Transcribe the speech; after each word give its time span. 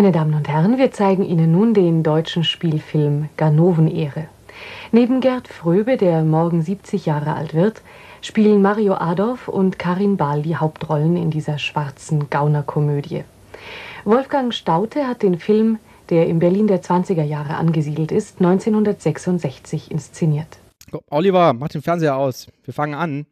Meine 0.00 0.12
Damen 0.12 0.32
und 0.32 0.48
Herren, 0.48 0.78
wir 0.78 0.92
zeigen 0.92 1.26
Ihnen 1.26 1.52
nun 1.52 1.74
den 1.74 2.02
deutschen 2.02 2.42
Spielfilm 2.42 3.28
Ganoven-Ehre. 3.36 4.28
Neben 4.92 5.20
Gerd 5.20 5.46
Fröbe, 5.46 5.98
der 5.98 6.24
morgen 6.24 6.62
70 6.62 7.04
Jahre 7.04 7.34
alt 7.34 7.52
wird, 7.52 7.82
spielen 8.22 8.62
Mario 8.62 8.94
Adorf 8.94 9.46
und 9.46 9.78
Karin 9.78 10.16
Bahl 10.16 10.40
die 10.40 10.56
Hauptrollen 10.56 11.18
in 11.18 11.30
dieser 11.30 11.58
schwarzen 11.58 12.30
Gaunerkomödie. 12.30 13.24
Wolfgang 14.06 14.54
Staute 14.54 15.06
hat 15.06 15.22
den 15.22 15.38
Film, 15.38 15.78
der 16.08 16.28
im 16.28 16.38
Berlin 16.38 16.66
der 16.66 16.82
20er 16.82 17.24
Jahre 17.24 17.56
angesiedelt 17.56 18.10
ist, 18.10 18.40
1966 18.40 19.90
inszeniert. 19.90 20.60
Oliver, 21.10 21.52
mach 21.52 21.68
den 21.68 21.82
Fernseher 21.82 22.16
aus. 22.16 22.46
Wir 22.64 22.72
fangen 22.72 22.94
an. 22.94 23.26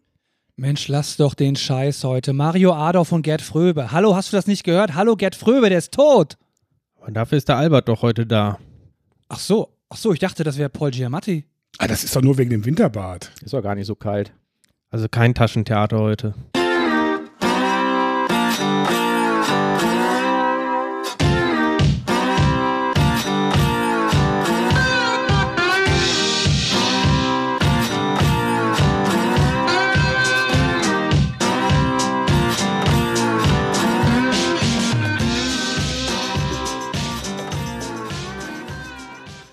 Mensch, 0.56 0.86
lass 0.88 1.16
doch 1.16 1.32
den 1.32 1.56
Scheiß 1.56 2.04
heute. 2.04 2.34
Mario 2.34 2.74
Adorf 2.74 3.12
und 3.12 3.22
Gerd 3.22 3.40
Fröbe. 3.40 3.90
Hallo, 3.90 4.14
hast 4.14 4.34
du 4.34 4.36
das 4.36 4.46
nicht 4.46 4.64
gehört? 4.64 4.94
Hallo, 4.94 5.16
Gerd 5.16 5.34
Fröbe, 5.34 5.70
der 5.70 5.78
ist 5.78 5.94
tot. 5.94 6.36
Und 7.08 7.14
dafür 7.14 7.38
ist 7.38 7.48
der 7.48 7.56
Albert 7.56 7.88
doch 7.88 8.02
heute 8.02 8.26
da. 8.26 8.58
Ach 9.30 9.38
so, 9.38 9.70
ach 9.88 9.96
so, 9.96 10.12
ich 10.12 10.18
dachte, 10.18 10.44
das 10.44 10.58
wäre 10.58 10.68
Paul 10.68 10.90
Giamatti. 10.90 11.46
Ah, 11.78 11.86
das 11.86 12.04
ist 12.04 12.14
doch 12.14 12.20
nur 12.20 12.36
wegen 12.36 12.50
dem 12.50 12.66
Winterbad. 12.66 13.32
Ist 13.42 13.54
doch 13.54 13.62
gar 13.62 13.74
nicht 13.74 13.86
so 13.86 13.94
kalt. 13.94 14.34
Also 14.90 15.08
kein 15.08 15.34
Taschentheater 15.34 16.00
heute. 16.00 16.34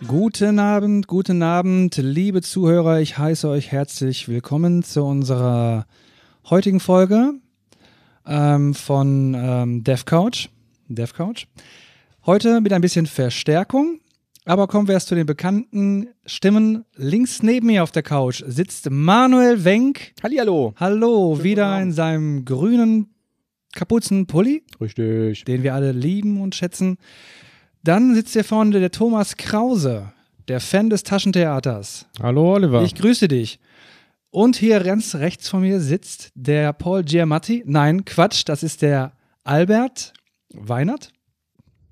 Guten 0.07 0.59
Abend, 0.59 1.07
guten 1.07 1.41
Abend, 1.41 1.97
liebe 1.97 2.41
Zuhörer. 2.43 2.99
Ich 2.99 3.17
heiße 3.17 3.49
euch 3.49 3.71
herzlich 3.71 4.27
willkommen 4.27 4.83
zu 4.83 5.03
unserer 5.03 5.87
heutigen 6.47 6.79
Folge 6.79 7.33
ähm, 8.27 8.75
von 8.75 9.33
ähm, 9.35 9.83
DevCouch. 9.83 10.49
DevCouch. 10.89 11.47
Heute 12.25 12.61
mit 12.61 12.71
ein 12.71 12.81
bisschen 12.81 13.07
Verstärkung. 13.07 13.99
Aber 14.45 14.67
kommen 14.67 14.87
wir 14.87 14.93
erst 14.93 15.07
zu 15.07 15.15
den 15.15 15.25
bekannten 15.25 16.09
Stimmen. 16.27 16.85
Links 16.95 17.41
neben 17.41 17.65
mir 17.65 17.81
auf 17.81 17.91
der 17.91 18.03
Couch 18.03 18.43
sitzt 18.45 18.91
Manuel 18.91 19.63
Wenk. 19.63 20.13
Hallihallo. 20.21 20.75
Hallo, 20.77 21.43
wieder 21.43 21.67
Abend. 21.67 21.83
in 21.87 21.91
seinem 21.93 22.45
grünen 22.45 23.07
Kapuzenpulli, 23.73 24.63
Richtig. 24.79 25.45
den 25.45 25.63
wir 25.63 25.73
alle 25.73 25.91
lieben 25.93 26.41
und 26.41 26.53
schätzen. 26.53 26.97
Dann 27.85 28.15
sitzt 28.15 28.33
hier 28.33 28.43
vorne 28.43 28.79
der 28.79 28.89
Thomas 28.89 29.37
Krause, 29.37 30.11
der 30.47 30.59
Fan 30.59 30.89
des 30.89 31.03
Taschentheaters. 31.03 32.07
Hallo 32.19 32.55
Oliver. 32.55 32.81
Ich 32.81 32.95
grüße 32.95 33.27
dich. 33.27 33.59
Und 34.31 34.55
hier 34.55 34.79
ganz 34.79 35.13
rechts 35.13 35.47
von 35.47 35.61
mir 35.61 35.79
sitzt 35.79 36.31
der 36.33 36.73
Paul 36.73 37.03
Giamatti. 37.03 37.61
Nein, 37.67 38.03
Quatsch, 38.03 38.41
das 38.47 38.63
ist 38.63 38.81
der 38.81 39.11
Albert 39.43 40.13
Weinert. 40.51 41.11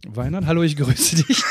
Weinert, 0.07 0.47
hallo, 0.47 0.63
ich 0.63 0.77
grüße 0.77 1.23
dich. 1.27 1.43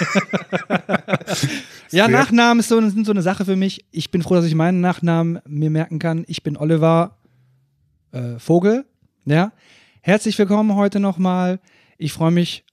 ja, 1.92 2.08
Nachnamen 2.08 2.58
ist 2.58 2.68
so, 2.68 2.80
sind 2.80 3.06
so 3.06 3.12
eine 3.12 3.22
Sache 3.22 3.44
für 3.44 3.54
mich. 3.54 3.84
Ich 3.92 4.10
bin 4.10 4.22
froh, 4.22 4.34
dass 4.34 4.44
ich 4.44 4.56
meinen 4.56 4.80
Nachnamen 4.80 5.38
mir 5.46 5.70
merken 5.70 6.00
kann. 6.00 6.24
Ich 6.26 6.42
bin 6.42 6.56
Oliver 6.56 7.16
äh, 8.10 8.40
Vogel. 8.40 8.86
Ja. 9.24 9.52
Herzlich 10.00 10.36
willkommen 10.36 10.74
heute 10.74 10.98
nochmal. 10.98 11.60
Ich 11.96 12.12
freue 12.12 12.32
mich, 12.32 12.64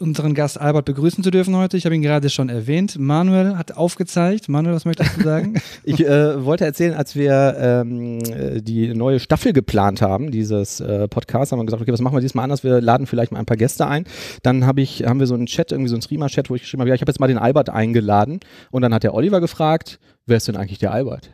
unseren 0.00 0.34
Gast 0.34 0.60
Albert 0.60 0.84
begrüßen 0.84 1.22
zu 1.22 1.30
dürfen 1.30 1.56
heute. 1.56 1.76
Ich 1.76 1.84
habe 1.84 1.94
ihn 1.94 2.02
gerade 2.02 2.30
schon 2.30 2.48
erwähnt. 2.48 2.98
Manuel 2.98 3.56
hat 3.56 3.76
aufgezeigt. 3.76 4.48
Manuel, 4.48 4.74
was 4.74 4.84
möchtest 4.84 5.16
du 5.16 5.22
sagen? 5.22 5.54
Ich 5.86 6.00
äh, 6.00 6.44
wollte 6.44 6.64
erzählen, 6.64 6.94
als 6.94 7.14
wir 7.14 7.56
ähm, 7.58 8.18
äh, 8.20 8.62
die 8.62 8.94
neue 8.94 9.20
Staffel 9.20 9.52
geplant 9.52 10.00
haben, 10.02 10.30
dieses 10.30 10.80
äh, 10.80 11.08
Podcast, 11.08 11.52
haben 11.52 11.58
wir 11.58 11.66
gesagt, 11.66 11.82
okay, 11.82 11.92
was 11.92 12.00
machen 12.00 12.16
wir 12.16 12.20
diesmal 12.20 12.44
anders? 12.44 12.64
Wir 12.64 12.80
laden 12.80 13.06
vielleicht 13.06 13.32
mal 13.32 13.38
ein 13.38 13.46
paar 13.46 13.56
Gäste 13.56 13.86
ein. 13.86 14.04
Dann 14.42 14.66
hab 14.66 14.78
ich, 14.78 15.04
haben 15.04 15.20
wir 15.20 15.26
so 15.26 15.34
einen 15.34 15.46
Chat, 15.46 15.72
irgendwie 15.72 15.88
so 15.88 15.94
einen 15.94 16.02
Streamer-Chat, 16.02 16.48
wo 16.48 16.54
ich 16.54 16.62
geschrieben 16.62 16.80
habe, 16.80 16.88
ja, 16.88 16.94
ich 16.94 17.00
habe 17.00 17.10
jetzt 17.10 17.20
mal 17.20 17.26
den 17.26 17.38
Albert 17.38 17.70
eingeladen. 17.70 18.40
Und 18.70 18.82
dann 18.82 18.94
hat 18.94 19.02
der 19.02 19.14
Oliver 19.14 19.40
gefragt, 19.40 19.98
wer 20.26 20.38
ist 20.38 20.48
denn 20.48 20.56
eigentlich 20.56 20.78
der 20.78 20.92
Albert? 20.92 21.30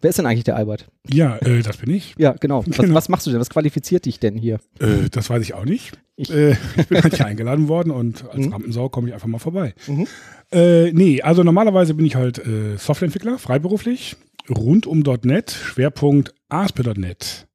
Wer 0.00 0.10
ist 0.10 0.18
denn 0.18 0.26
eigentlich 0.26 0.44
der 0.44 0.56
Albert? 0.56 0.86
Ja, 1.08 1.36
äh, 1.38 1.62
das 1.62 1.76
bin 1.78 1.90
ich. 1.90 2.14
Ja, 2.18 2.32
genau. 2.32 2.64
Was, 2.66 2.76
Genau. 2.78 2.94
was 2.94 3.08
machst 3.08 3.26
du 3.26 3.30
denn? 3.30 3.40
Was 3.40 3.50
qualifiziert 3.50 4.04
dich 4.06 4.18
denn 4.20 4.36
hier? 4.36 4.60
Äh, 4.80 5.08
das 5.10 5.28
weiß 5.30 5.42
ich 5.42 5.54
auch 5.54 5.64
nicht. 5.64 5.98
Ich- 6.16 6.30
äh, 6.30 6.56
ich 6.76 6.86
bin 6.88 7.02
halt 7.02 7.14
hier 7.16 7.26
eingeladen 7.26 7.68
worden 7.68 7.90
und 7.90 8.24
als 8.30 8.46
Mhm. 8.46 8.52
Rampensau 8.52 8.88
komme 8.88 9.08
ich 9.08 9.14
einfach 9.14 9.28
mal 9.28 9.38
vorbei. 9.38 9.74
Mhm. 9.86 10.06
Äh, 10.52 10.92
nee, 10.92 11.22
also 11.22 11.42
normalerweise 11.44 11.94
bin 11.94 12.06
ich 12.06 12.16
halt 12.16 12.38
äh, 12.38 12.76
Softwareentwickler, 12.76 13.38
freiberuflich, 13.38 14.16
rund 14.50 14.86
um 14.86 15.00
.NET, 15.22 15.50
Schwerpunkt 15.50 16.34
ASP.NET. 16.48 17.46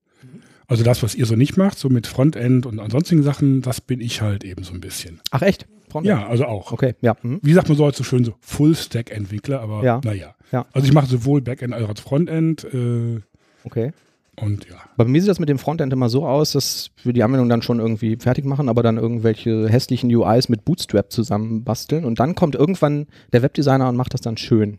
Also 0.67 0.83
das, 0.83 1.03
was 1.03 1.13
ihr 1.13 1.25
so 1.25 1.35
nicht 1.35 1.57
macht, 1.57 1.77
so 1.77 1.89
mit 1.89 2.07
Frontend 2.07 2.65
und 2.65 2.79
ansonstigen 2.79 3.23
Sachen, 3.23 3.61
das 3.61 3.81
bin 3.81 3.99
ich 3.99 4.21
halt 4.21 4.43
eben 4.43 4.63
so 4.63 4.73
ein 4.73 4.79
bisschen. 4.81 5.19
Ach 5.31 5.41
echt? 5.41 5.67
Frontend? 5.89 6.07
Ja, 6.09 6.27
also 6.27 6.45
auch. 6.45 6.71
Okay, 6.71 6.95
ja. 7.01 7.15
Mhm. 7.21 7.39
Wie 7.43 7.53
sagt 7.53 7.67
man 7.67 7.77
so 7.77 7.83
heute 7.83 7.97
so 7.97 8.03
schön, 8.03 8.23
so 8.23 8.33
Full-Stack-Entwickler, 8.41 9.59
aber 9.59 9.83
Ja. 9.83 10.01
naja. 10.03 10.35
Ja. 10.53 10.65
Also 10.71 10.87
ich 10.87 10.93
mache 10.93 11.07
sowohl 11.07 11.41
Backend 11.41 11.73
als 11.73 11.83
auch 11.89 12.01
Frontend 12.01 12.63
äh, 12.73 13.19
Okay. 13.65 13.91
und 14.39 14.65
ja. 14.69 14.75
Bei 14.95 15.03
mir 15.05 15.19
sieht 15.19 15.29
das 15.29 15.39
mit 15.39 15.49
dem 15.49 15.57
Frontend 15.57 15.91
immer 15.91 16.07
so 16.09 16.25
aus, 16.27 16.51
dass 16.53 16.91
wir 17.03 17.11
die 17.11 17.23
Anwendung 17.23 17.49
dann 17.49 17.61
schon 17.61 17.79
irgendwie 17.79 18.15
fertig 18.17 18.45
machen, 18.45 18.69
aber 18.69 18.83
dann 18.83 18.97
irgendwelche 18.97 19.67
hässlichen 19.67 20.13
UIs 20.15 20.47
mit 20.49 20.63
Bootstrap 20.63 21.11
zusammenbasteln 21.11 22.05
und 22.05 22.19
dann 22.19 22.35
kommt 22.35 22.55
irgendwann 22.55 23.07
der 23.33 23.41
Webdesigner 23.41 23.89
und 23.89 23.95
macht 23.97 24.13
das 24.13 24.21
dann 24.21 24.37
schön. 24.37 24.77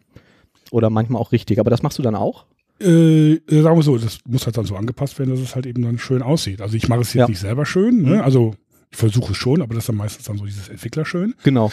Oder 0.70 0.90
manchmal 0.90 1.20
auch 1.20 1.32
richtig. 1.32 1.58
Aber 1.60 1.70
das 1.70 1.82
machst 1.82 1.98
du 1.98 2.02
dann 2.02 2.14
auch? 2.14 2.46
Äh, 2.80 3.34
äh, 3.34 3.62
sagen 3.62 3.76
wir 3.76 3.82
so, 3.82 3.96
das 3.98 4.18
muss 4.26 4.46
halt 4.46 4.56
dann 4.56 4.64
so 4.64 4.74
angepasst 4.76 5.18
werden, 5.18 5.30
dass 5.30 5.40
es 5.40 5.54
halt 5.54 5.66
eben 5.66 5.82
dann 5.82 5.98
schön 5.98 6.22
aussieht. 6.22 6.60
Also 6.60 6.76
ich 6.76 6.88
mache 6.88 7.00
es 7.02 7.08
jetzt 7.14 7.20
Ja. 7.20 7.28
nicht 7.28 7.38
selber 7.38 7.66
schön, 7.66 8.02
ne? 8.02 8.16
Mhm. 8.16 8.20
also 8.20 8.54
ich 8.90 8.98
versuche 8.98 9.32
es 9.32 9.38
schon, 9.38 9.60
aber 9.62 9.74
das 9.74 9.84
ist 9.84 9.88
dann 9.88 9.96
meistens 9.96 10.24
dann 10.26 10.38
so 10.38 10.44
dieses 10.44 10.68
Entwickler 10.68 11.04
schön. 11.04 11.34
Genau. 11.44 11.70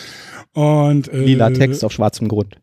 Und, 0.53 1.07
äh, 1.13 1.23
Lila 1.23 1.49
Text 1.51 1.83
auf 1.83 1.91
schwarzem 1.91 2.27
Grund. 2.27 2.57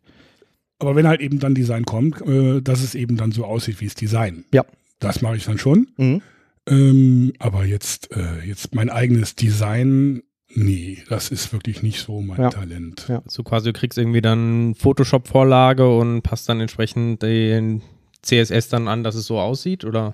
Aber 0.79 0.95
wenn 0.95 1.07
halt 1.07 1.21
eben 1.21 1.39
dann 1.39 1.55
Design 1.55 1.85
kommt, 1.85 2.21
äh, 2.21 2.61
dass 2.61 2.81
es 2.81 2.95
eben 2.95 3.17
dann 3.17 3.31
so 3.31 3.45
aussieht 3.45 3.81
wie 3.81 3.85
es 3.85 3.95
Design. 3.95 4.45
Ja. 4.53 4.65
Das 4.99 5.21
mache 5.21 5.35
ich 5.35 5.45
dann 5.45 5.57
schon. 5.57 5.87
Mhm. 5.97 6.21
Ähm, 6.67 7.33
aber 7.39 7.65
jetzt, 7.65 8.11
äh, 8.15 8.45
jetzt 8.45 8.73
mein 8.75 8.89
eigenes 8.89 9.35
Design, 9.35 10.23
nee, 10.53 10.99
das 11.09 11.29
ist 11.31 11.51
wirklich 11.53 11.83
nicht 11.83 11.99
so 12.01 12.21
mein 12.21 12.39
Ja. 12.39 12.49
Talent. 12.49 13.05
Ja. 13.09 13.21
So 13.27 13.43
quasi, 13.43 13.71
du 13.71 13.79
kriegst 13.79 13.97
irgendwie 13.97 14.21
dann 14.21 14.75
Photoshop-Vorlage 14.75 15.97
und 15.97 16.21
passt 16.21 16.47
dann 16.49 16.59
entsprechend 16.61 17.23
den 17.23 17.81
CSS 18.21 18.69
dann 18.69 18.87
an, 18.87 19.03
dass 19.03 19.15
es 19.15 19.25
so 19.25 19.39
aussieht, 19.39 19.85
oder? 19.85 20.13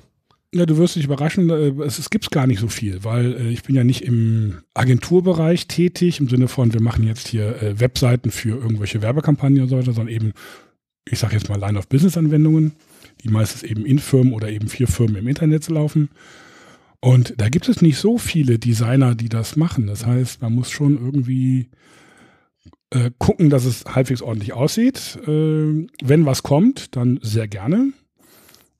Ja, 0.54 0.66
du 0.66 0.78
wirst 0.78 0.96
dich 0.96 1.06
überraschen, 1.06 1.50
äh, 1.50 1.74
es, 1.84 2.00
es 2.00 2.10
gibt 2.10 2.32
gar 2.32 2.48
nicht 2.48 2.60
so 2.60 2.68
viel, 2.68 3.04
weil 3.04 3.34
äh, 3.34 3.50
ich 3.50 3.64
bin 3.64 3.76
ja 3.76 3.84
nicht 3.84 4.04
im 4.04 4.62
Agenturbereich 4.74 5.68
tätig, 5.68 6.20
im 6.20 6.30
Sinne 6.30 6.48
von, 6.48 6.74
wir 6.74 6.82
machen 6.82 7.06
jetzt 7.06 7.28
hier 7.28 7.62
äh, 7.62 7.80
Webseiten 7.80 8.32
für 8.32 8.58
irgendwelche 8.58 9.02
Werbekampagnen 9.02 9.64
und 9.64 9.70
so 9.70 9.78
weiter, 9.78 9.94
sondern 9.94 10.14
eben, 10.14 10.34
ich 11.10 11.20
sage 11.20 11.34
jetzt 11.34 11.50
mal 11.50 11.60
Line-of-Business-Anwendungen, 11.60 12.74
die 13.24 13.30
meistens 13.30 13.64
eben 13.64 13.86
in 13.86 14.00
Firmen 14.00 14.34
oder 14.34 14.50
eben 14.50 14.68
für 14.68 14.88
Firmen 14.88 15.18
im 15.18 15.28
Internet 15.28 15.68
laufen. 15.70 16.10
Und 17.02 17.36
da 17.38 17.50
gibt 17.50 17.70
es 17.70 17.82
nicht 17.82 17.98
so 17.98 18.18
viele 18.18 18.58
Designer, 18.58 19.14
die 19.14 19.30
das 19.30 19.56
machen. 19.56 19.88
Das 19.88 20.06
heißt, 20.06 20.42
man 20.42 20.54
muss 20.54 20.72
schon 20.72 20.98
irgendwie 20.98 21.70
äh, 22.92 23.12
gucken, 23.18 23.50
dass 23.50 23.66
es 23.66 23.86
halbwegs 23.86 24.22
ordentlich 24.22 24.54
aussieht. 24.54 25.20
Äh, 25.28 25.88
wenn 26.04 26.26
was 26.26 26.44
kommt, 26.44 26.96
dann 26.96 27.20
sehr 27.22 27.48
gerne. 27.48 27.92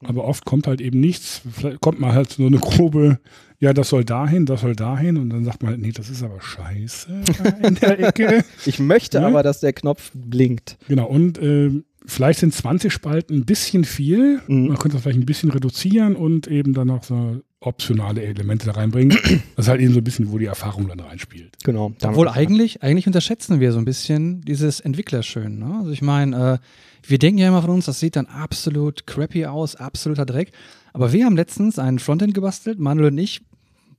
Aber 0.08 0.26
oft 0.26 0.46
kommt 0.46 0.68
halt 0.68 0.82
eben 0.82 1.00
nichts. 1.00 1.42
Vielleicht 1.52 1.82
kommt 1.82 2.00
mal 2.00 2.14
halt 2.14 2.32
so 2.32 2.46
eine 2.46 2.58
grobe, 2.58 3.20
ja, 3.60 3.74
das 3.74 3.90
soll 3.90 4.04
dahin, 4.06 4.46
das 4.46 4.62
soll 4.62 4.76
dahin. 4.76 5.18
Und 5.18 5.30
dann 5.30 5.46
sagt 5.46 5.64
man, 5.64 5.80
nee, 5.80 5.92
das 5.92 6.10
ist 6.10 6.24
aber 6.24 6.42
scheiße 6.42 7.24
in 7.64 7.76
der 7.76 8.00
Ecke. 8.00 8.44
Ich 8.66 8.80
möchte 8.80 9.20
Ja. 9.20 9.28
aber, 9.28 9.44
dass 9.44 9.60
der 9.60 9.74
Knopf 9.74 10.12
blinkt. 10.14 10.78
Genau, 10.88 11.08
und 11.08 11.38
äh, 11.40 11.72
vielleicht 12.06 12.40
sind 12.40 12.54
20 12.54 12.92
Spalten 12.92 13.34
ein 13.36 13.46
bisschen 13.46 13.84
viel. 13.86 14.42
Mhm. 14.48 14.68
Man 14.68 14.78
könnte 14.78 14.96
das 14.98 15.04
vielleicht 15.04 15.20
ein 15.20 15.26
bisschen 15.26 15.52
reduzieren 15.52 16.16
und 16.16 16.48
eben 16.48 16.74
dann 16.74 16.88
noch 16.88 17.04
so 17.04 17.42
optionale 17.66 18.24
Elemente 18.24 18.66
da 18.66 18.74
reinbringen. 18.74 19.18
Das 19.56 19.66
ist 19.66 19.70
halt 19.70 19.82
eben 19.82 19.94
so 19.94 20.00
ein 20.00 20.04
bisschen, 20.04 20.32
wo 20.32 20.38
die 20.38 20.46
Erfahrung 20.46 20.88
dann 20.88 21.00
reinspielt. 21.00 21.58
Genau. 21.64 21.94
Obwohl 22.04 22.28
eigentlich, 22.28 22.84
eigentlich 22.84 23.08
unterschätzen 23.08 23.60
wir 23.60 23.72
so 23.72 23.80
ein 23.80 23.86
bisschen 23.86 24.42
dieses 24.42 24.80
Entwicklerschön. 24.80 25.60
Ne? 25.60 25.78
Also 25.80 25.92
ich 25.92 26.02
meine, 26.02 26.60
äh, 26.62 27.08
wir 27.08 27.20
denken 27.20 27.38
ja 27.38 27.48
immer 27.48 27.62
von 27.62 27.72
uns, 27.72 27.86
das 27.86 28.00
sieht 28.00 28.16
dann 28.16 28.26
absolut 28.26 29.08
crappy 29.08 29.46
aus, 29.46 29.76
absoluter 29.76 30.26
Dreck. 30.26 30.52
Aber 30.94 31.14
wir 31.14 31.26
haben 31.26 31.36
letztens 31.36 31.80
einen 31.80 32.00
Frontend 32.00 32.34
gebastelt, 32.34 32.80
Manuel 32.80 33.12
und 33.12 33.18
ich, 33.18 33.42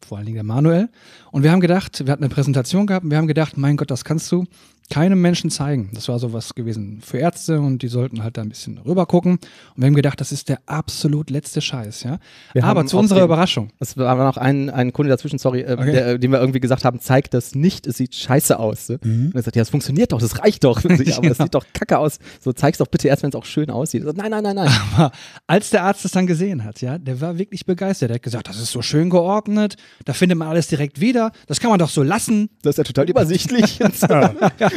vor 0.07 0.19
allen 0.19 0.27
Dingen 0.27 0.37
der 0.37 0.45
Manuel. 0.45 0.89
Und 1.31 1.43
wir 1.43 1.53
haben 1.53 1.61
gedacht, 1.61 2.05
wir 2.05 2.13
hatten 2.13 2.25
eine 2.25 2.35
Präsentation 2.35 2.87
gehabt 2.87 3.05
und 3.05 3.11
wir 3.11 3.19
haben 3.19 3.27
gedacht, 3.27 3.57
mein 3.57 3.77
Gott, 3.77 3.91
das 3.91 4.05
kannst 4.05 4.31
du 4.33 4.47
keinem 4.91 5.21
Menschen 5.21 5.51
zeigen. 5.51 5.91
Das 5.95 6.09
war 6.09 6.19
sowas 6.19 6.55
gewesen 6.55 7.01
für 7.05 7.19
Ärzte 7.19 7.61
und 7.61 7.83
die 7.83 7.89
sollten 7.89 8.23
halt 8.23 8.37
da 8.37 8.43
ein 8.43 8.49
bisschen 8.49 8.79
rüber 8.79 9.07
gucken. 9.07 9.33
Und 9.33 9.41
wir 9.77 9.87
haben 9.87 9.95
gedacht, 9.95 10.21
das 10.21 10.33
ist 10.33 10.49
der 10.49 10.61
absolut 10.67 11.31
letzte 11.31 11.61
Scheiß, 11.61 12.05
ja. 12.05 12.19
Wir 12.53 12.65
Aber 12.65 12.87
zu 12.87 12.97
unserer 12.99 13.21
dem- 13.21 13.25
Überraschung. 13.27 13.71
Es 13.81 13.97
war 13.97 14.15
noch 14.17 14.37
ein, 14.37 14.71
ein 14.71 14.93
Kunde 14.93 15.11
dazwischen, 15.11 15.39
sorry, 15.39 15.61
äh, 15.63 15.73
Okay. 15.73 15.93
der, 15.93 16.07
äh, 16.07 16.19
dem 16.19 16.31
wir 16.33 16.41
irgendwie 16.41 16.61
gesagt 16.61 16.85
haben, 16.85 17.01
zeig 17.01 17.31
das 17.31 17.55
nicht, 17.55 17.87
es 17.87 17.97
sieht 17.97 18.15
scheiße 18.15 18.59
aus. 18.59 18.89
Ne? 18.89 18.99
Mhm. 19.03 19.27
Und 19.27 19.35
er 19.35 19.43
sagt, 19.43 19.57
ja, 19.57 19.63
es 19.63 19.71
funktioniert 19.71 20.13
doch, 20.13 20.21
das 20.21 20.39
reicht 20.43 20.65
doch. 20.65 20.79
Aber 20.85 20.95
es 20.95 21.05
Genau. 21.17 21.33
sieht 21.35 21.55
doch 21.55 21.65
kacke 21.73 21.99
aus. 21.99 22.19
So, 22.41 22.53
zeig's 22.53 22.79
doch 22.79 22.87
bitte 22.87 23.09
erst, 23.09 23.23
wenn 23.23 23.31
es 23.31 23.35
auch 23.37 23.45
schön 23.45 23.71
aussieht. 23.71 24.03
So, 24.05 24.13
nein, 24.13 24.31
nein, 24.31 24.43
nein, 24.43 24.57
nein. 24.57 24.71
Aber 24.97 25.13
als 25.47 25.71
der 25.71 25.83
Arzt 25.85 26.05
es 26.05 26.13
dann 26.13 26.27
gesehen 26.27 26.65
hat, 26.65 26.81
ja, 26.81 26.99
der 26.99 27.21
war 27.21 27.39
wirklich 27.39 27.67
begeistert. 27.67 28.11
Der 28.11 28.15
hat 28.17 28.23
gesagt, 28.23 28.49
das 28.49 28.59
ist 28.61 28.71
so 28.73 28.83
schön 28.83 29.11
geordnet, 29.11 29.77
da 30.05 30.13
findet 30.13 30.39
man 30.39 30.49
alles 30.49 30.69
direkt 30.69 31.01
wieder, 31.01 31.33
das 31.47 31.61
kann 31.61 31.71
man 31.71 31.79
doch 31.79 31.91
so 31.91 32.03
lassen. 32.03 32.51
Das 32.63 32.75
ist 32.75 32.79
ja 32.79 32.85
total 32.85 33.09
übersichtlich. 33.11 33.81
So. 33.95 34.07
Ja. 34.59 34.71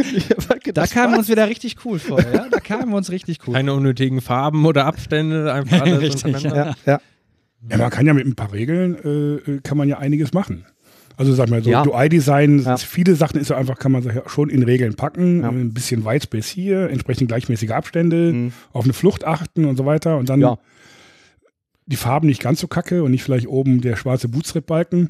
Halt 0.50 0.78
Da 0.78 0.86
kamen 0.88 1.14
wir 1.14 1.20
uns 1.20 1.30
wieder 1.30 1.48
richtig 1.48 1.78
cool 1.86 2.00
vor, 2.00 2.20
ja. 2.22 2.48
Da 2.50 2.60
kamen 2.60 2.90
wir 2.90 2.98
uns 2.98 3.12
richtig 3.12 3.40
cool. 3.48 3.54
Keine 3.54 3.74
unnötigen 3.74 4.22
Farben 4.22 4.66
oder 4.66 4.86
Abstände, 4.86 5.52
einfach 5.54 5.82
alles 5.82 6.02
Richtig, 6.02 6.42
ja, 6.44 6.76
ja. 6.86 7.00
Ja, 7.70 7.78
man 7.78 7.90
kann 7.90 8.06
ja 8.08 8.14
mit 8.14 8.26
ein 8.26 8.36
paar 8.36 8.54
Regeln, 8.54 8.96
äh, 9.46 9.60
kann 9.62 9.78
man 9.78 9.90
ja 9.90 9.98
einiges 9.98 10.34
machen. 10.34 10.66
Also 11.18 11.34
sag 11.34 11.50
mal 11.50 11.62
so, 11.62 11.70
Ja. 11.70 11.86
UI-Design, 11.86 12.60
Ja. 12.64 12.78
viele 12.78 13.16
Sachen 13.16 13.40
ist 13.42 13.50
ja 13.50 13.58
einfach, 13.58 13.78
kann 13.78 13.92
man 13.92 14.02
sich 14.02 14.14
ja 14.16 14.22
schon 14.28 14.50
in 14.50 14.64
Regeln 14.64 14.96
packen, 14.96 15.42
Ja. 15.42 15.50
äh, 15.50 15.52
ein 15.52 15.74
bisschen 15.74 16.06
Whitespace 16.06 16.48
hier, 16.48 16.90
entsprechend 16.90 17.28
gleichmäßige 17.28 17.72
Abstände, 17.72 18.32
Mhm. 18.32 18.54
auf 18.72 18.86
eine 18.86 18.94
Flucht 18.94 19.26
achten 19.26 19.66
und 19.66 19.76
so 19.76 19.86
weiter 19.86 20.18
und 20.18 20.30
dann 20.30 20.40
Ja. 20.40 20.58
die 21.88 21.98
Farben 21.98 22.28
nicht 22.28 22.42
ganz 22.42 22.62
so 22.62 22.68
kacke 22.68 23.04
und 23.04 23.12
nicht 23.12 23.24
vielleicht 23.24 23.48
oben 23.48 23.82
der 23.82 23.98
schwarze 23.98 24.30
Bootstrap-Balken. 24.30 25.10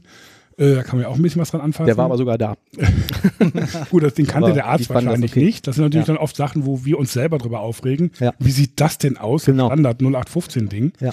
Äh, 0.60 0.76
da 0.76 0.84
kann 0.84 0.98
man 0.98 1.04
ja 1.04 1.08
auch 1.08 1.16
ein 1.16 1.22
bisschen 1.22 1.42
was 1.42 1.52
dran 1.52 1.62
anfassen. 1.62 1.86
Der 1.88 1.98
war 1.98 2.06
aber 2.06 2.18
sogar 2.18 2.38
da. 2.38 2.58
Gut, 3.90 4.04
das 4.04 4.14
Ding 4.14 4.28
kannte 4.28 4.48
Aber 4.48 4.54
der 4.54 4.66
Arzt 4.66 4.90
wahrscheinlich 4.90 5.32
okay. 5.32 5.44
nicht. 5.46 5.66
Das 5.68 5.76
sind 5.76 5.86
natürlich 5.86 6.08
Ja. 6.08 6.16
dann 6.16 6.22
oft 6.22 6.36
Sachen, 6.36 6.66
wo 6.66 6.84
wir 6.84 7.00
uns 7.00 7.14
selber 7.14 7.38
drüber 7.38 7.62
aufregen. 7.62 8.12
Ja. 8.20 8.34
Wie 8.40 8.52
sieht 8.52 8.80
das 8.82 8.98
denn 8.98 9.18
aus? 9.18 9.46
Genau. 9.46 9.68
Standard 9.68 10.02
0815-Ding. 10.02 10.94
Ja. 11.00 11.12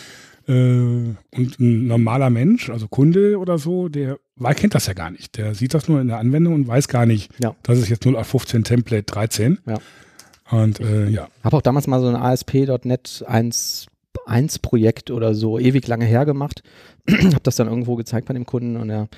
Äh, 0.49 0.53
und 0.53 1.61
ein 1.61 1.87
normaler 1.87 2.31
Mensch, 2.31 2.71
also 2.71 2.89
Kunde 2.89 3.39
oder 3.39 3.59
so, 3.59 3.89
der 3.89 4.19
kennt 4.55 4.75
das 4.75 4.87
ja 4.87 4.93
gar 4.95 5.11
nicht. 5.11 5.37
Der 5.37 5.55
sieht 5.55 5.75
das 5.75 5.89
nur 5.89 6.01
in 6.01 6.09
der 6.09 6.19
Anwendung 6.19 6.55
und 6.55 6.67
weiß 6.69 6.89
gar 6.89 7.07
nicht, 7.07 7.31
Ja. 7.43 7.55
das 7.63 7.79
ist 7.79 7.89
jetzt 7.89 8.05
0815 8.05 8.65
Template 8.65 9.05
13. 9.05 9.59
Ja. 9.67 9.79
Und 10.51 10.81
äh, 10.81 11.09
ja. 11.09 11.29
Habe 11.43 11.57
auch 11.57 11.63
damals 11.63 11.87
mal 11.87 12.01
so 12.01 12.07
ein 12.09 12.17
ASP.NET 12.17 13.25
1, 13.27 13.87
1 14.27 14.59
Projekt 14.61 15.11
oder 15.11 15.35
so 15.35 15.59
ewig 15.59 15.87
lange 15.89 16.05
her 16.05 16.25
gemacht. 16.25 16.63
habe 17.11 17.41
das 17.43 17.57
dann 17.57 17.69
irgendwo 17.69 17.97
gezeigt 17.97 18.29
bei 18.29 18.35
dem 18.35 18.47
Kunden 18.47 18.77
und 18.77 18.91
er 18.91 19.09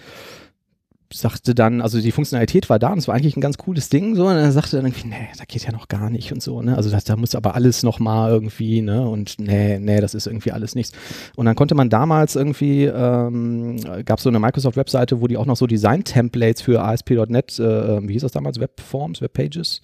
sagte 1.12 1.54
dann, 1.54 1.80
also 1.80 2.00
die 2.00 2.12
Funktionalität 2.12 2.68
war 2.68 2.78
da 2.78 2.92
und 2.92 2.98
es 2.98 3.08
war 3.08 3.14
eigentlich 3.14 3.36
ein 3.36 3.40
ganz 3.40 3.56
cooles 3.56 3.88
Ding 3.88 4.14
so 4.14 4.26
und 4.26 4.36
er 4.36 4.52
sagte 4.52 4.76
dann 4.76 4.86
irgendwie, 4.86 5.08
nee, 5.08 5.28
da 5.38 5.44
geht 5.44 5.64
ja 5.64 5.72
noch 5.72 5.88
gar 5.88 6.10
nicht 6.10 6.32
und 6.32 6.42
so, 6.42 6.60
ne? 6.60 6.76
Also 6.76 6.90
das, 6.90 7.04
da 7.04 7.16
muss 7.16 7.34
aber 7.34 7.54
alles 7.54 7.82
noch 7.82 7.98
mal 7.98 8.30
irgendwie, 8.30 8.82
ne? 8.82 9.08
Und 9.08 9.38
nee, 9.38 9.78
nee, 9.78 10.00
das 10.00 10.14
ist 10.14 10.26
irgendwie 10.26 10.52
alles 10.52 10.74
nichts. 10.74 10.92
Und 11.34 11.46
dann 11.46 11.54
konnte 11.54 11.74
man 11.74 11.88
damals 11.88 12.36
irgendwie, 12.36 12.84
ähm, 12.84 13.80
gab 14.04 14.18
es 14.18 14.24
so 14.24 14.28
eine 14.28 14.38
Microsoft-Webseite, 14.38 15.20
wo 15.22 15.26
die 15.28 15.38
auch 15.38 15.46
noch 15.46 15.56
so 15.56 15.66
Design-Templates 15.66 16.60
für 16.60 16.82
ASP.NET, 16.82 17.58
äh, 17.58 18.06
wie 18.06 18.12
hieß 18.12 18.22
das 18.22 18.32
damals, 18.32 18.60
Webforms, 18.60 19.22
Webpages, 19.22 19.80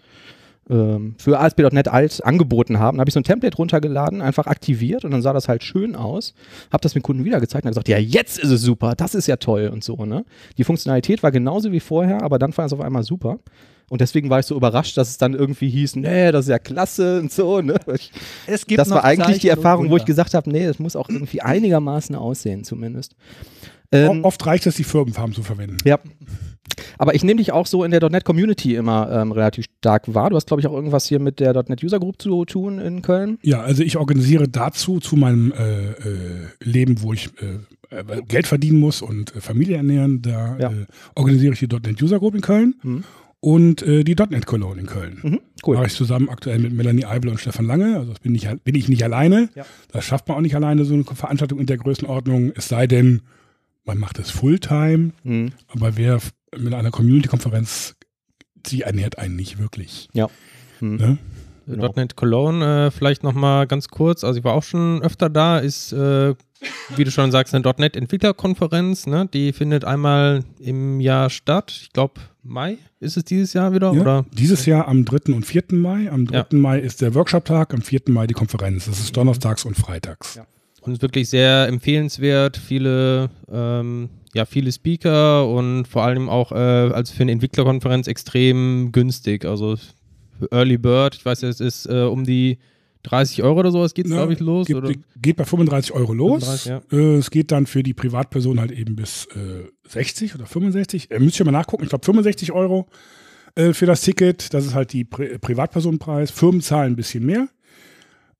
ähm, 0.71 1.15
für 1.19 1.39
ASP.NET 1.39 1.89
Alt 1.89 2.25
angeboten 2.25 2.79
haben. 2.79 2.97
Da 2.97 3.01
habe 3.03 3.11
ich 3.11 3.15
so 3.15 3.21
ein 3.21 3.25
Template 3.25 3.57
runtergeladen, 3.57 4.21
einfach 4.23 4.47
aktiviert 4.47 5.05
und 5.05 5.11
dann 5.11 5.23
sah 5.23 5.33
das 5.33 5.49
halt 5.49 5.63
schön 5.63 5.95
aus. 5.97 6.35
Habe 6.73 6.83
das 6.83 6.93
dem 6.95 7.03
Kunden 7.03 7.25
wieder 7.25 7.41
gezeigt 7.41 7.65
und 7.65 7.71
gesagt, 7.71 7.89
ja, 7.89 7.99
jetzt 7.99 8.39
ist 8.39 8.51
es 8.51 8.63
super, 8.63 8.95
das 8.97 9.15
ist 9.15 9.27
ja 9.27 9.37
toll 9.37 9.71
und 9.73 9.85
so. 9.85 10.05
Ne? 10.05 10.25
Die 10.59 10.65
Funktionalität 10.65 11.23
war 11.23 11.31
genauso 11.33 11.73
wie 11.73 11.81
vorher, 11.81 12.23
aber 12.23 12.39
dann 12.39 12.53
fand 12.53 12.67
es 12.69 12.73
auf 12.73 12.81
einmal 12.81 13.03
super. 13.03 13.39
Und 13.91 14.01
deswegen 14.01 14.31
war 14.31 14.41
ich 14.41 14.47
so 14.47 14.57
überrascht, 14.57 14.97
dass 14.97 15.11
es 15.11 15.19
dann 15.19 15.35
irgendwie 15.35 15.69
hieß, 15.69 15.97
nee, 15.97 16.33
das 16.33 16.47
ist 16.47 16.51
ja 16.51 16.59
klasse 16.59 17.21
und 17.21 17.31
so. 17.31 17.61
Ne? 17.61 17.77
Ich, 17.95 18.11
Es 18.47 18.67
gibt 18.67 18.79
das 18.81 18.89
noch 18.89 18.97
war 18.97 19.05
eigentlich 19.05 19.41
die 19.41 19.49
Zeichen 19.49 19.59
und 19.59 19.65
Erfahrung, 19.65 19.91
wo 19.91 19.97
ich 19.99 20.07
gesagt 20.07 20.33
habe, 20.33 20.51
nee, 20.51 20.65
es 20.65 20.79
muss 20.79 20.97
auch 20.97 21.09
irgendwie 21.11 21.43
einigermaßen 21.43 22.17
aussehen 22.17 22.65
zumindest. 22.65 23.15
Ähm, 23.93 24.25
Oft 24.25 24.45
reicht 24.47 24.67
es, 24.67 24.77
die 24.77 24.85
Firmenfarben 24.85 25.35
zu 25.35 25.43
verwenden. 25.43 25.77
ja. 25.85 25.99
Aber 26.99 27.15
ich 27.15 27.23
nehme 27.25 27.39
dich 27.39 27.53
auch 27.53 27.67
so 27.67 27.85
in 27.85 27.91
der 27.91 28.09
.NET 28.09 28.25
Community 28.25 28.75
immer 28.75 29.11
ähm, 29.13 29.33
relativ 29.33 29.67
stark 29.79 30.13
wahr. 30.15 30.31
Du 30.31 30.37
hast, 30.37 30.47
glaube 30.47 30.61
ich, 30.61 30.67
auch 30.67 30.73
irgendwas 30.73 31.07
hier 31.07 31.21
mit 31.21 31.39
der 31.41 31.53
.NET 31.69 31.83
User 31.85 32.01
Group 32.01 32.21
zu 32.21 32.45
tun 32.45 32.79
in 32.79 33.03
Köln. 33.03 33.39
Ja, 33.43 33.61
also 33.61 33.83
ich 33.83 33.97
organisiere 33.97 34.49
dazu 34.49 34.99
zu 35.01 35.17
meinem 35.17 35.53
äh, 35.53 35.91
äh, 35.91 35.95
Leben, 36.63 37.03
wo 37.03 37.13
ich 37.13 37.31
äh, 37.41 37.95
äh, 37.97 38.23
Geld 38.27 38.47
verdienen 38.47 38.81
muss 38.81 39.03
und 39.03 39.37
äh, 39.37 39.41
Familie 39.41 39.77
ernähren, 39.77 40.23
da 40.23 40.57
Ja. 40.59 40.71
äh, 40.71 40.87
organisiere 41.15 41.53
ich 41.53 41.61
die 41.61 41.69
.NET 41.69 42.03
User 42.03 42.19
Group 42.19 42.35
in 42.35 42.41
Köln 42.41 42.75
Mhm. 42.83 43.05
und 43.41 43.83
äh, 43.83 44.03
die 44.03 44.15
.NET 44.15 44.47
Cologne 44.47 44.81
in 44.81 44.87
Köln. 44.87 45.19
Mhm. 45.23 45.41
Cool. 45.67 45.77
Mache 45.77 45.87
ich 45.87 45.95
zusammen 45.95 46.29
aktuell 46.29 46.59
mit 46.59 46.73
Melanie 46.73 47.05
Eibel 47.05 47.31
und 47.31 47.39
Stefan 47.39 47.67
Lange. 47.67 47.97
Also 47.99 48.11
das 48.11 48.21
bin 48.21 48.35
ich, 48.35 48.49
bin 48.65 48.75
ich 48.75 48.89
nicht 48.89 49.05
alleine. 49.05 49.49
Ja. 49.55 49.65
Das 49.93 50.05
schafft 50.05 50.29
man 50.29 50.39
auch 50.39 50.43
nicht 50.43 50.55
alleine, 50.57 50.85
so 50.85 50.95
eine 50.95 51.05
Veranstaltung 51.05 51.59
in 51.61 51.67
der 51.67 51.77
Größenordnung. 51.79 52.53
Es 52.57 52.69
sei 52.69 52.87
denn, 52.87 53.23
man 53.85 53.99
macht 53.99 54.19
es 54.19 54.31
Fulltime. 54.31 55.11
Mhm. 55.25 55.53
Aber 55.69 55.97
wer 55.97 56.19
mit 56.59 56.75
einer 56.75 56.91
Community-Konferenz, 56.91 57.97
die 58.67 58.83
ernährt 58.83 59.19
einen 59.19 59.37
nicht 59.37 59.59
wirklich. 59.59 60.09
Mhm. 60.81 60.97
Ne? 60.97 61.19
Genau. 61.67 61.93
.NET 61.97 62.15
Cologne, 62.15 62.87
äh, 62.87 62.91
vielleicht 62.91 63.23
nochmal 63.23 63.67
ganz 63.67 63.89
kurz, 63.89 64.23
also 64.23 64.39
ich 64.39 64.45
war 64.45 64.53
auch 64.53 64.63
schon 64.63 65.01
öfter 65.03 65.31
da, 65.31 65.59
ist, 65.59 65.93
äh, 65.93 66.35
wie 66.95 67.05
du 67.05 67.11
schon 67.11 67.33
sagst, 67.33 67.55
eine 67.55 67.65
.NET 67.79 67.97
Entwicklerkonferenz, 67.97 69.07
ne? 69.07 69.27
die 69.33 69.53
findet 69.55 69.85
einmal 69.85 70.45
im 70.59 71.01
Jahr 71.01 71.31
statt, 71.31 71.71
ich 71.71 71.93
glaube 71.93 72.21
Mai 72.45 72.77
ist 73.01 73.17
es 73.17 73.25
dieses 73.25 73.55
Jahr 73.55 73.73
wieder, 73.73 73.93
Ja, 73.93 74.01
oder? 74.01 74.27
Dieses 74.33 74.67
Jahr 74.67 74.87
am 74.87 75.05
3. 75.05 75.33
und 75.33 75.47
4. 75.47 75.65
Mai. 75.73 76.11
Am 76.11 76.27
3. 76.27 76.37
Ja. 76.37 76.47
Mai 76.53 76.79
ist 76.79 77.01
der 77.01 77.15
Workshop-Tag, 77.15 77.73
am 77.73 77.81
4. 77.81 78.03
Mai 78.09 78.27
die 78.27 78.35
Konferenz. 78.35 78.85
Das 78.85 79.01
ist 79.01 79.17
donnerstags 79.17 79.65
und 79.65 79.77
freitags. 79.77 80.35
Ja. 80.35 80.47
Und 80.83 80.93
ist 80.93 81.03
wirklich 81.03 81.31
sehr 81.31 81.67
empfehlenswert, 81.69 82.59
viele, 82.59 83.31
ähm, 83.51 84.11
ja, 84.35 84.45
viele 84.45 84.73
Speaker 84.73 85.49
und 85.49 85.87
vor 85.87 86.03
allem 86.03 86.29
auch 86.29 86.53
äh, 86.53 86.57
als 86.57 87.11
für 87.11 87.23
eine 87.23 87.33
Entwicklerkonferenz 87.33 88.09
extrem 88.09 88.91
günstig, 88.93 89.45
also 89.45 89.77
für 90.39 90.51
Early 90.51 90.77
Bird, 90.77 91.15
ich 91.15 91.25
weiß 91.25 91.43
ja, 91.43 91.49
es 91.49 91.61
ist 91.61 91.87
äh, 91.87 92.03
um 92.03 92.25
die 92.25 92.59
30 93.05 93.43
Euro 93.43 93.61
oder 93.61 93.71
sowas 93.71 93.95
geht 93.95 94.07
es, 94.07 94.13
glaube 94.13 94.33
ich, 94.33 94.41
los. 94.41 94.67
Geht, 94.67 94.77
oder? 94.77 94.93
geht 95.17 95.37
bei 95.37 95.45
35 95.45 95.93
Euro 95.93 96.13
los. 96.13 96.43
35, 96.43 96.67
ja. 96.67 96.99
äh, 96.99 97.17
es 97.17 97.31
geht 97.31 97.53
dann 97.53 97.67
für 97.67 97.83
die 97.83 97.95
Privatperson 97.95 98.59
halt 98.59 98.73
eben 98.73 98.97
bis 98.97 99.27
äh, 99.27 99.69
60 99.89 100.35
oder 100.35 100.47
65. 100.47 101.11
Äh, 101.11 101.19
müsst 101.21 101.39
ihr 101.39 101.45
mal 101.45 101.53
nachgucken. 101.53 101.85
Ich 101.85 101.91
glaube 101.91 102.05
65 102.05 102.53
Euro 102.53 102.87
äh, 103.57 103.75
für 103.75 103.87
das 103.87 104.01
Ticket. 104.01 104.55
Das 104.55 104.65
ist 104.65 104.75
halt 104.75 104.93
die 104.95 105.05
Pri 105.05 105.39
Privatpersonenpreis. 105.39 106.31
Firmen 106.31 106.63
zahlen 106.63 106.95
ein 106.95 106.97
bisschen 106.97 107.27
mehr. 107.27 107.49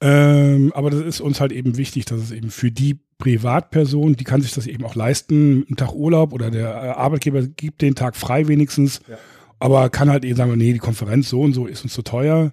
Ähm, 0.01 0.73
aber 0.75 0.91
das 0.91 1.01
ist 1.01 1.21
uns 1.21 1.41
halt 1.41 1.53
eben 1.53 1.77
wichtig, 1.77 2.07
dass 2.07 2.21
es 2.21 2.31
eben 2.31 2.51
für 2.51 2.71
die 2.71 2.99
Privatperson, 3.19 4.17
die 4.17 4.25
kann 4.25 4.43
sich 4.43 4.53
das 4.53 4.67
eben 4.67 4.85
auch 4.85 4.95
leisten, 4.95 5.65
einen 5.67 5.77
Tag 5.77 5.93
Urlaub 5.95 6.33
oder 6.33 6.51
der 6.51 6.69
äh, 6.69 6.89
Arbeitgeber 6.91 7.43
gibt 7.47 7.83
den 7.83 7.95
Tag 7.95 8.17
frei 8.17 8.49
wenigstens, 8.49 9.01
aber 9.59 9.89
kann 9.91 10.11
halt 10.11 10.25
eben 10.25 10.37
sagen, 10.37 10.57
nee, 10.57 10.73
die 10.73 10.79
Konferenz 10.79 11.29
so 11.29 11.41
und 11.41 11.53
so 11.55 11.67
ist 11.67 11.85
uns 11.85 11.95
zu 11.95 12.03
teuer. 12.03 12.53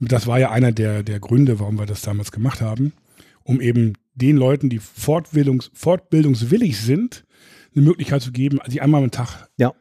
Das 0.00 0.26
war 0.26 0.38
ja 0.40 0.50
einer 0.50 0.72
der, 0.72 1.02
der 1.02 1.20
Gründe, 1.20 1.60
warum 1.60 1.78
wir 1.78 1.86
das 1.86 2.02
damals 2.02 2.32
gemacht 2.32 2.60
haben, 2.60 2.92
um 3.44 3.60
eben 3.60 3.94
den 4.14 4.36
Leuten, 4.36 4.68
die 4.68 4.78
Fortbildungs, 4.80 5.70
fortbildungswillig 5.74 6.78
sind, 6.78 7.24
eine 7.74 7.84
Möglichkeit 7.84 8.20
zu 8.22 8.32
geben, 8.32 8.58
sich 8.66 8.82
einmal 8.82 9.02
am 9.02 9.10
Tag 9.10 9.48
Ja. 9.56 9.72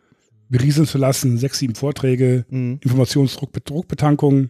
berieseln 0.49 0.87
zu 0.87 0.97
lassen, 0.97 1.37
sechs, 1.37 1.59
sieben 1.59 1.75
Vorträge, 1.75 2.45
Mhm. 2.49 2.79
Informationsdruck, 2.81 3.51
Druckbetankung 3.65 4.49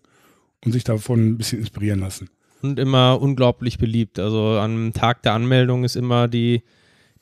und 0.64 0.72
sich 0.74 0.84
davon 0.84 1.30
ein 1.30 1.38
bisschen 1.38 1.60
inspirieren 1.60 2.02
lassen. 2.02 2.30
Und 2.64 2.80
immer 2.80 3.22
unglaublich 3.22 3.78
beliebt. 3.78 4.20
Also 4.20 4.58
am 4.58 4.94
Tag 4.94 5.24
der 5.24 5.34
Anmeldung 5.34 5.84
ist 5.84 5.96
immer 5.96 6.28
die, 6.28 6.64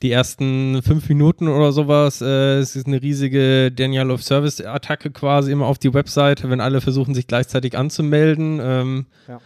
die 0.01 0.11
ersten 0.11 0.81
fünf 0.81 1.09
Minuten 1.09 1.47
oder 1.47 1.71
sowas. 1.71 2.21
Äh, 2.21 2.59
es 2.59 2.75
ist 2.75 2.87
eine 2.87 3.01
riesige 3.01 3.71
Denial 3.71 4.11
of 4.11 4.23
Service 4.23 4.61
Attacke 4.61 5.11
quasi 5.11 5.51
immer 5.51 5.65
auf 5.65 5.77
die 5.77 5.93
Webseite, 5.93 6.49
wenn 6.49 6.61
alle 6.61 6.81
versuchen, 6.81 7.13
sich 7.13 7.27
gleichzeitig 7.27 7.77
anzumelden. 7.77 8.59
Ähm, 8.61 9.05
Ja. 9.27 9.39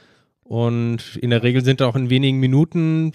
Und 0.44 1.18
in 1.22 1.30
der 1.30 1.42
Regel 1.42 1.64
sind 1.64 1.82
auch 1.82 1.96
in 1.96 2.10
wenigen 2.10 2.40
Minuten 2.40 3.14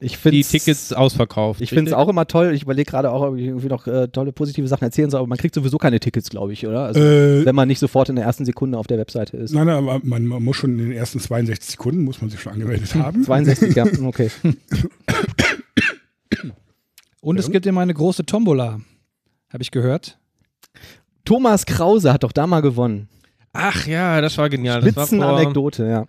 Ich 0.00 0.16
die 0.20 0.44
Tickets 0.44 0.92
ausverkauft. 0.92 1.60
Ich 1.60 1.70
finde 1.70 1.90
es 1.90 1.92
auch 1.96 2.08
immer 2.08 2.26
toll. 2.26 2.52
Ich 2.54 2.62
überlege 2.62 2.88
gerade 2.88 3.10
auch, 3.10 3.20
ob 3.22 3.36
ich 3.36 3.46
irgendwie 3.46 3.66
noch 3.66 3.86
äh, 3.88 4.06
tolle 4.06 4.30
positive 4.32 4.68
Sachen 4.68 4.84
erzählen 4.84 5.10
soll, 5.10 5.18
aber 5.18 5.26
man 5.26 5.38
kriegt 5.38 5.56
sowieso 5.56 5.76
keine 5.76 5.98
Tickets, 5.98 6.30
glaube 6.30 6.52
ich, 6.52 6.64
oder? 6.66 6.84
Also, 6.84 7.00
Äh, 7.00 7.44
wenn 7.44 7.54
man 7.56 7.66
nicht 7.66 7.80
sofort 7.80 8.08
in 8.08 8.14
der 8.16 8.24
ersten 8.24 8.44
Sekunde 8.44 8.78
auf 8.78 8.86
der 8.86 8.98
Webseite 8.98 9.36
ist. 9.36 9.52
nein, 9.52 9.66
nein, 9.66 9.76
aber 9.76 10.00
man, 10.04 10.24
man 10.24 10.42
muss 10.44 10.56
schon 10.56 10.78
in 10.78 10.78
den 10.78 10.92
ersten 10.92 11.18
62 11.18 11.72
Sekunden, 11.72 12.04
muss 12.04 12.20
man 12.20 12.30
sich 12.30 12.40
schon 12.40 12.52
angemeldet 12.52 12.94
haben. 12.94 13.24
62, 13.24 13.74
ja, 13.74 13.86
okay. 14.04 14.30
Und 17.20 17.38
es 17.38 17.50
gibt 17.50 17.66
immer 17.66 17.80
eine 17.80 17.94
große 17.94 18.24
Tombola, 18.24 18.80
habe 19.52 19.62
ich 19.62 19.70
gehört. 19.70 20.18
Thomas 21.24 21.66
Krause 21.66 22.12
hat 22.12 22.22
doch 22.22 22.32
da 22.32 22.46
mal 22.46 22.60
gewonnen. 22.62 23.08
Ach 23.52 23.86
ja, 23.86 24.20
das 24.20 24.36
war 24.38 24.48
genial. 24.48 24.80
Das 24.80 24.94
war 24.94 25.06
vor, 25.06 25.18
Spitzenanekdote, 25.18 25.86
ja. 25.86 26.06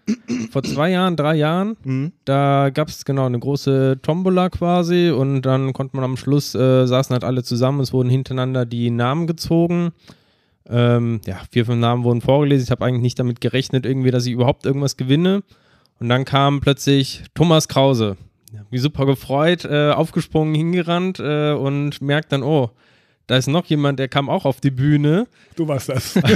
vor 0.51 0.63
zwei 0.63 0.91
Jahren, 0.91 1.15
drei 1.15 1.35
Jahren. 1.35 1.77
Mhm. 1.83 2.11
Da 2.25 2.69
gab 2.69 2.89
es 2.89 3.05
genau 3.05 3.25
eine 3.25 3.39
große 3.39 3.99
Tombola 4.01 4.49
quasi 4.49 5.09
und 5.09 5.43
dann 5.43 5.73
konnte 5.73 5.95
man 5.95 6.05
am 6.05 6.17
Schluss, 6.17 6.53
äh, 6.53 6.85
saßen 6.85 7.13
halt 7.13 7.23
alle 7.23 7.43
zusammen, 7.43 7.79
es 7.79 7.93
wurden 7.93 8.09
hintereinander 8.09 8.65
die 8.65 8.91
Namen 8.91 9.25
gezogen. 9.25 9.91
Ähm, 10.69 11.21
ja, 11.25 11.39
vier, 11.49 11.65
fünf 11.65 11.79
Namen 11.79 12.03
wurden 12.03 12.21
vorgelesen. 12.21 12.65
Ich 12.65 12.71
habe 12.71 12.85
eigentlich 12.85 13.01
nicht 13.01 13.19
damit 13.19 13.41
gerechnet, 13.41 13.85
irgendwie, 13.85 14.11
dass 14.11 14.25
ich 14.25 14.33
überhaupt 14.33 14.65
irgendwas 14.65 14.97
gewinne. 14.97 15.43
Und 15.99 16.09
dann 16.09 16.25
kam 16.25 16.61
plötzlich 16.61 17.23
Thomas 17.33 17.67
Krause. 17.67 18.17
Ja, 18.53 18.61
Wie 18.69 18.77
super 18.77 19.05
gefreut, 19.05 19.65
äh, 19.65 19.91
aufgesprungen, 19.91 20.55
hingerannt 20.55 21.19
äh, 21.19 21.53
und 21.53 22.01
merkt 22.01 22.31
dann, 22.31 22.43
oh, 22.43 22.71
da 23.29 23.37
ist 23.37 23.47
noch 23.47 23.65
jemand, 23.67 23.99
der 23.99 24.07
kam 24.07 24.27
auch 24.27 24.43
auf 24.45 24.59
die 24.59 24.71
Bühne. 24.71 25.27
Du 25.55 25.67
warst 25.67 25.89
das. 25.89 26.15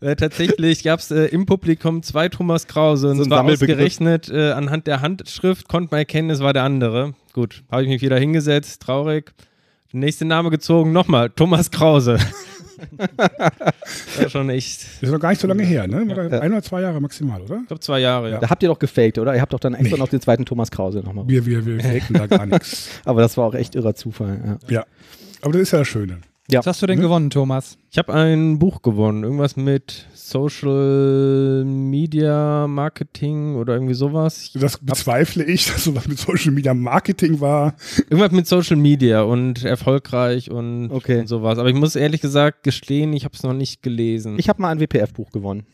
Äh, 0.00 0.14
tatsächlich 0.16 0.84
gab 0.84 1.00
es 1.00 1.10
äh, 1.10 1.24
im 1.26 1.44
Publikum 1.46 2.02
zwei 2.02 2.28
Thomas 2.28 2.66
Krause 2.66 3.08
und 3.10 3.16
So 3.16 3.22
es 3.22 3.26
ein 3.26 3.30
war 3.30 3.44
ausgerechnet 3.44 4.28
äh, 4.28 4.52
anhand 4.52 4.86
der 4.86 5.00
Handschrift, 5.00 5.68
konnte 5.68 5.88
man 5.90 5.98
erkennen, 5.98 6.30
es 6.30 6.40
war 6.40 6.52
der 6.52 6.62
andere. 6.62 7.14
Gut, 7.32 7.64
habe 7.70 7.82
ich 7.82 7.88
mich 7.88 8.02
wieder 8.02 8.16
hingesetzt, 8.18 8.82
traurig. 8.82 9.32
Nächste 9.92 10.24
Name 10.24 10.50
gezogen, 10.50 10.92
nochmal, 10.92 11.30
Thomas 11.30 11.70
Krause. 11.70 12.18
das 12.98 14.22
war 14.22 14.28
schon 14.30 14.50
echt, 14.50 14.82
Das 14.82 15.02
ist 15.02 15.10
noch 15.10 15.20
gar 15.20 15.30
nicht 15.30 15.40
so 15.40 15.48
lange 15.48 15.64
her, 15.64 15.86
ne? 15.86 16.06
War 16.08 16.28
da 16.28 16.38
Ein 16.40 16.52
oder 16.52 16.62
zwei 16.62 16.82
Jahre 16.82 17.00
maximal, 17.00 17.40
oder? 17.40 17.58
ich 17.62 17.66
glaube 17.66 17.80
zwei 17.80 17.98
Jahre, 18.00 18.30
ja. 18.30 18.38
Da 18.38 18.50
habt 18.50 18.62
ihr 18.62 18.68
doch 18.68 18.78
gefaked, 18.78 19.18
oder? 19.18 19.34
Ihr 19.34 19.40
habt 19.40 19.52
doch 19.52 19.60
dann 19.60 19.74
extra 19.74 19.96
Nee. 19.96 20.00
noch 20.00 20.08
den 20.08 20.20
zweiten 20.20 20.44
Thomas 20.44 20.70
Krause 20.70 21.00
nochmal. 21.00 21.24
Wir, 21.26 21.44
wir, 21.46 21.64
wir 21.66 21.80
faken 21.80 22.14
da 22.14 22.26
gar 22.26 22.46
nichts. 22.46 22.88
Aber 23.04 23.20
das 23.20 23.36
war 23.36 23.46
auch 23.46 23.54
echt 23.54 23.74
irrer 23.74 23.94
Zufall. 23.94 24.58
Ja. 24.68 24.80
Ja. 24.80 24.86
Aber 25.42 25.52
das 25.52 25.62
ist 25.62 25.70
ja 25.72 25.78
das 25.80 25.88
Schöne. 25.88 26.18
Ja. 26.50 26.60
Was 26.60 26.66
hast 26.66 26.82
du 26.82 26.86
denn 26.86 27.00
gewonnen, 27.00 27.28
Thomas? 27.28 27.76
Ich 27.90 27.98
habe 27.98 28.14
ein 28.14 28.58
Buch 28.58 28.80
gewonnen, 28.80 29.22
irgendwas 29.22 29.56
mit 29.56 30.06
Social 30.14 31.62
Media 31.66 32.66
Marketing 32.66 33.54
oder 33.56 33.74
irgendwie 33.74 33.92
sowas. 33.92 34.50
Ich, 34.54 34.60
Das 34.60 34.78
bezweifle 34.78 35.44
ich, 35.44 35.66
dass 35.66 35.84
sowas 35.84 36.08
mit 36.08 36.18
Social 36.18 36.52
Media 36.52 36.72
Marketing 36.72 37.40
war. 37.40 37.74
irgendwas 38.08 38.32
mit 38.32 38.46
Social 38.46 38.76
Media 38.76 39.22
und 39.22 39.62
erfolgreich 39.62 40.50
und, 40.50 40.90
Okay. 40.90 41.20
und 41.20 41.26
sowas. 41.26 41.58
Aber 41.58 41.68
ich 41.68 41.74
muss 41.76 41.96
ehrlich 41.96 42.22
gesagt 42.22 42.62
gestehen, 42.62 43.12
ich 43.12 43.24
habe 43.26 43.34
es 43.34 43.42
noch 43.42 43.52
nicht 43.52 43.82
gelesen. 43.82 44.36
Ich 44.38 44.48
habe 44.48 44.62
mal 44.62 44.70
ein 44.70 44.80
WPF-Buch 44.80 45.30
gewonnen. 45.32 45.66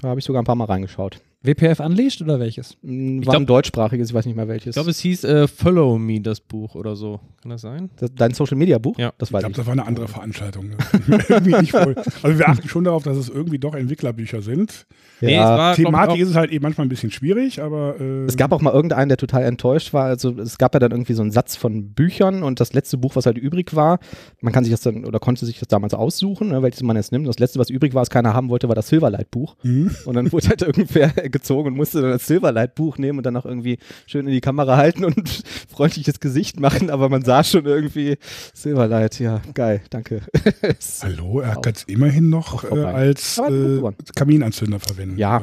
Da 0.00 0.08
habe 0.10 0.20
ich 0.20 0.24
sogar 0.26 0.40
ein 0.42 0.46
paar 0.46 0.54
Mal 0.54 0.66
reingeschaut. 0.66 1.20
WPF 1.40 1.78
Unleashed 1.78 2.20
oder 2.20 2.40
welches? 2.40 2.76
Mm, 2.82 3.18
War 3.18 3.22
glaub- 3.22 3.36
ein 3.36 3.46
deutschsprachiges, 3.46 4.08
ich 4.08 4.14
weiß 4.14 4.26
nicht 4.26 4.34
mehr 4.34 4.48
welches. 4.48 4.70
Ich 4.70 4.74
glaube, 4.74 4.90
es 4.90 4.98
hieß 4.98 5.22
äh, 5.24 5.46
Follow 5.46 5.96
Me, 5.96 6.20
das 6.20 6.40
Buch 6.40 6.74
oder 6.74 6.96
so. 6.96 7.20
Kann 7.40 7.50
das 7.50 7.60
sein? 7.60 7.90
das, 7.96 8.10
dein 8.14 8.34
Social-Media-Buch? 8.34 8.98
Ja. 8.98 9.12
Das 9.18 9.28
Ich 9.28 9.32
weiß 9.32 9.40
glaube, 9.42 9.52
ich. 9.52 9.56
das 9.58 9.66
war 9.66 9.72
eine 9.72 9.86
andere 9.86 10.08
Veranstaltung. 10.08 10.70
irgendwie 11.28 11.54
nicht 11.60 11.70
voll. 11.70 11.94
Also 12.24 12.38
wir 12.38 12.48
achten 12.48 12.68
schon 12.68 12.82
darauf, 12.82 13.04
dass 13.04 13.16
es 13.16 13.28
irgendwie 13.28 13.60
doch 13.60 13.74
Entwicklerbücher 13.76 14.42
sind. 14.42 14.86
Nee, 15.20 15.34
Ja. 15.34 15.42
es 15.54 15.58
war, 15.58 15.70
ich, 15.78 15.84
Thematik 15.84 16.14
auch- 16.16 16.18
ist 16.18 16.28
es 16.30 16.34
halt 16.34 16.50
eben 16.50 16.62
manchmal 16.64 16.86
ein 16.86 16.90
bisschen 16.90 17.12
schwierig, 17.12 17.62
aber 17.62 18.00
äh, 18.00 18.24
Es 18.24 18.36
gab 18.36 18.50
auch 18.50 18.60
mal 18.60 18.72
irgendeinen, 18.72 19.08
der 19.08 19.16
total 19.18 19.44
enttäuscht 19.44 19.92
war. 19.92 20.06
Also 20.06 20.36
es 20.40 20.58
gab 20.58 20.74
ja 20.74 20.80
dann 20.80 20.90
irgendwie 20.90 21.12
so 21.14 21.22
einen 21.22 21.30
Satz 21.30 21.54
von 21.54 21.92
Büchern 21.94 22.42
und 22.42 22.58
das 22.58 22.72
letzte 22.72 22.98
Buch, 22.98 23.14
was 23.14 23.26
halt 23.26 23.38
übrig 23.38 23.76
war, 23.76 24.00
man 24.40 24.52
kann 24.52 24.64
sich 24.64 24.72
das 24.72 24.80
dann 24.80 25.04
oder 25.04 25.20
konnte 25.20 25.46
sich 25.46 25.60
das 25.60 25.68
damals 25.68 25.94
aussuchen, 25.94 26.48
ne, 26.48 26.62
welches 26.62 26.82
man 26.82 26.96
jetzt 26.96 27.12
nimmt. 27.12 27.28
Das 27.28 27.38
letzte, 27.38 27.60
was 27.60 27.70
übrig 27.70 27.94
war, 27.94 28.00
was 28.02 28.10
keiner 28.10 28.34
haben 28.34 28.48
wollte, 28.48 28.66
war 28.68 28.74
das 28.74 28.88
Silverlight-Buch. 28.88 29.54
Mhm. 29.62 29.94
Und 30.04 30.14
dann 30.14 30.32
wurde 30.32 30.48
halt 30.48 30.62
irgendwer 30.62 31.12
gezogen 31.30 31.68
und 31.68 31.76
musste 31.76 32.00
dann 32.00 32.10
das 32.10 32.26
Silverlight-Buch 32.26 32.98
nehmen 32.98 33.18
und 33.18 33.24
dann 33.24 33.36
auch 33.36 33.44
irgendwie 33.44 33.78
schön 34.06 34.26
in 34.26 34.32
die 34.32 34.40
Kamera 34.40 34.76
halten 34.76 35.04
und 35.04 35.16
ein 35.18 35.24
freundliches 35.68 36.20
Gesicht 36.20 36.60
machen, 36.60 36.90
aber 36.90 37.08
man 37.08 37.22
sah 37.22 37.44
schon 37.44 37.64
irgendwie 37.66 38.16
Silverlight, 38.54 39.18
ja, 39.20 39.40
geil, 39.54 39.82
danke. 39.90 40.22
Hallo, 41.02 41.40
er 41.40 41.56
kann 41.56 41.72
es 41.74 41.84
immerhin 41.84 42.28
noch 42.30 42.64
äh, 42.70 42.84
als 42.84 43.38
hat 43.38 43.52
äh. 43.52 43.80
Kaminanzünder 44.14 44.80
verwenden. 44.80 45.18
Ja. 45.18 45.42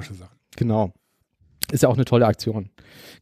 Genau. 0.57 0.93
Ist 1.71 1.83
ja 1.83 1.89
auch 1.89 1.95
eine 1.95 2.05
tolle 2.05 2.27
Aktion. 2.27 2.69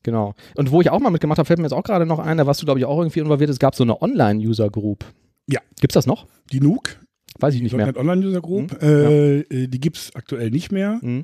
Genau. 0.03 0.34
Und 0.55 0.72
wo 0.72 0.82
ich 0.82 0.89
auch 0.89 1.00
mal 1.00 1.10
mitgemacht 1.10 1.39
habe, 1.39 1.48
fällt 1.48 1.60
mir 1.60 1.65
jetzt 1.65 1.74
auch 1.74 1.84
gerade 1.84 2.05
noch 2.05 2.20
ein, 2.20 2.38
da 2.38 2.46
warst 2.46 2.62
du, 2.62 2.65
glaube 2.65 2.79
ich, 2.79 2.86
auch 2.86 2.98
irgendwie 3.00 3.20
involviert. 3.22 3.50
Es 3.50 3.60
gab 3.60 3.74
so 3.74 3.84
eine 3.84 4.01
Online-User-Group. 4.01 5.05
Ja. 5.48 5.62
Gibt's 5.79 5.93
das 5.93 6.05
noch? 6.05 6.27
Die 6.51 6.60
Nuke, 6.60 6.96
Weiß 7.39 7.55
ich 7.55 7.62
nicht 7.62 7.75
mehr. 7.75 7.88
.NET 7.88 7.98
Online 7.98 8.25
User 8.25 8.41
Group, 8.41 8.72
Mhm. 8.82 8.88
äh, 8.88 9.39
äh, 9.39 9.67
die 9.67 9.79
gibt 9.79 9.98
es 9.98 10.15
aktuell 10.15 10.51
nicht 10.51 10.72
mehr. 10.72 11.00
Mhm. 11.01 11.24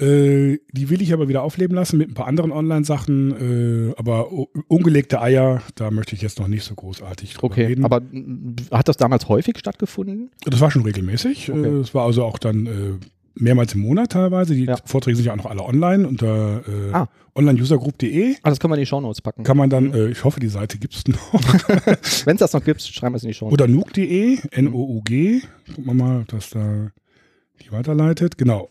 Äh, 0.00 0.58
die 0.72 0.90
will 0.90 1.02
ich 1.02 1.12
aber 1.12 1.28
wieder 1.28 1.42
aufleben 1.42 1.74
lassen 1.74 1.98
mit 1.98 2.10
ein 2.10 2.14
paar 2.14 2.26
anderen 2.28 2.52
Online-Sachen. 2.52 3.90
Äh, 3.90 3.94
aber 3.96 4.30
ungelegte 4.68 5.20
Eier, 5.20 5.62
da 5.74 5.90
möchte 5.90 6.14
ich 6.14 6.22
jetzt 6.22 6.38
noch 6.38 6.46
nicht 6.48 6.62
so 6.64 6.74
großartig 6.74 7.34
drüber 7.34 7.46
Okay, 7.46 7.66
reden. 7.66 7.84
aber 7.84 8.00
mm, 8.00 8.54
hat 8.70 8.88
das 8.88 8.96
damals 8.96 9.28
häufig 9.28 9.58
stattgefunden? 9.58 10.30
das 10.44 10.60
war 10.60 10.70
schon 10.70 10.82
regelmäßig. 10.82 11.50
Okay. 11.50 11.66
Äh, 11.66 11.80
Es 11.80 11.94
war 11.94 12.04
also 12.06 12.24
auch 12.24 12.38
dann 12.38 12.66
äh, 12.66 12.70
mehrmals 13.34 13.74
im 13.74 13.80
Monat 13.80 14.12
teilweise. 14.12 14.54
Die 14.54 14.64
Ja. 14.66 14.76
Vorträge 14.84 15.16
sind 15.16 15.26
ja 15.26 15.32
auch 15.32 15.36
noch 15.36 15.46
alle 15.46 15.62
online 15.64 16.06
unter 16.06 16.62
äh, 16.68 16.92
Ah. 16.92 17.08
onlineusergroup.de. 17.34 18.36
Ah, 18.42 18.50
das 18.50 18.60
können 18.60 18.72
wir 18.72 18.76
in 18.76 18.82
die 18.82 18.86
Shownotes 18.86 19.20
packen. 19.20 19.42
Kann 19.42 19.56
man 19.56 19.68
dann, 19.68 19.92
äh, 19.94 20.08
ich 20.10 20.22
hoffe, 20.22 20.38
die 20.38 20.48
Seite 20.48 20.78
gibt 20.78 20.94
es 20.94 21.08
noch. 21.08 21.32
Wenn 22.24 22.34
es 22.36 22.40
das 22.40 22.52
noch 22.52 22.62
gibt, 22.64 22.82
schreiben 22.82 23.14
wir 23.14 23.16
es 23.16 23.24
in 23.24 23.30
die 23.30 23.34
Shownotes. 23.34 23.52
Oder 23.64 23.66
nuke.de, 23.66 24.38
N-O-U-G. 24.52 25.40
Gucken 25.74 25.86
wir 25.86 25.94
mal, 25.94 26.20
ob 26.20 26.28
das 26.28 26.50
da 26.50 26.92
die 27.62 27.72
weiterleitet. 27.72 28.38
Genau. 28.38 28.70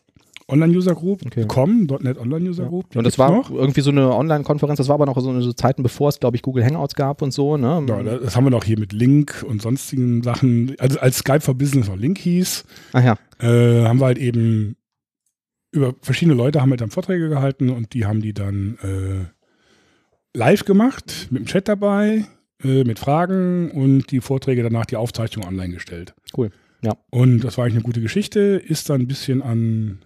Online-User-Group, 0.50 1.25
Okay. 1.25 1.46
.com, 1.48 1.88
.NET 2.01 2.18
Online-User-Group. 2.18 2.92
die 2.92 2.98
Und 2.98 3.04
das 3.04 3.18
war 3.20 3.32
noch. 3.32 3.51
irgendwie 3.51 3.82
so 3.82 3.92
eine 3.92 4.13
Online-Konferenz, 4.13 4.77
das 4.77 4.88
war 4.88 4.96
aber 4.96 5.06
noch 5.06 5.20
so 5.20 5.30
eine 5.30 5.42
so 5.42 5.51
Zeiten, 5.54 5.84
bevor 5.84 6.10
es, 6.10 6.20
glaube 6.20 6.38
ich, 6.38 6.42
Google 6.42 6.63
Hangouts 6.66 6.96
gab 6.96 7.22
und 7.22 7.32
so, 7.32 7.58
ne? 7.58 7.86
Ja, 7.88 8.01
das 8.04 8.36
haben 8.36 8.46
wir 8.46 8.51
noch 8.51 8.63
hier 8.63 8.80
mit 8.80 8.94
Link 8.94 9.44
und 9.48 9.62
sonstigen 9.62 10.24
Sachen. 10.24 10.75
Also 10.80 11.00
als 11.00 11.18
Skype 11.18 11.42
for 11.42 11.56
Business 11.56 11.88
noch 11.88 11.98
Link 11.98 12.18
hieß, 12.20 12.63
Ach 12.94 13.04
ja. 13.04 13.18
äh, 13.39 13.86
haben 13.86 14.00
wir 14.00 14.06
halt 14.06 14.18
eben 14.18 14.75
über 15.72 15.94
verschiedene 16.01 16.36
Leute 16.36 16.62
haben 16.62 16.70
halt 16.72 16.80
dann 16.82 16.92
Vorträge 16.92 17.27
gehalten 17.30 17.70
und 17.70 17.94
die 17.94 18.06
haben 18.06 18.22
die 18.22 18.34
dann 18.34 18.77
äh, 18.82 20.38
live 20.38 20.63
gemacht, 20.66 21.27
mit 21.30 21.42
dem 21.42 21.46
Chat 21.46 21.68
dabei, 21.68 22.25
äh, 22.63 22.84
mit 22.86 23.00
Fragen 23.00 23.70
und 23.72 24.10
die 24.12 24.22
Vorträge 24.22 24.63
danach 24.63 24.86
die 24.86 24.96
Aufzeichnung 24.96 25.46
online 25.46 25.74
gestellt. 25.74 26.16
Cool. 26.36 26.51
Ja. 26.84 26.94
Und 27.10 27.42
das 27.42 27.58
war 27.58 27.66
eigentlich 27.66 27.75
eine 27.75 27.84
gute 27.84 28.01
Geschichte, 28.01 28.39
ist 28.39 28.89
dann 28.89 29.01
ein 29.01 29.08
bisschen 29.08 29.42
an, 29.42 30.00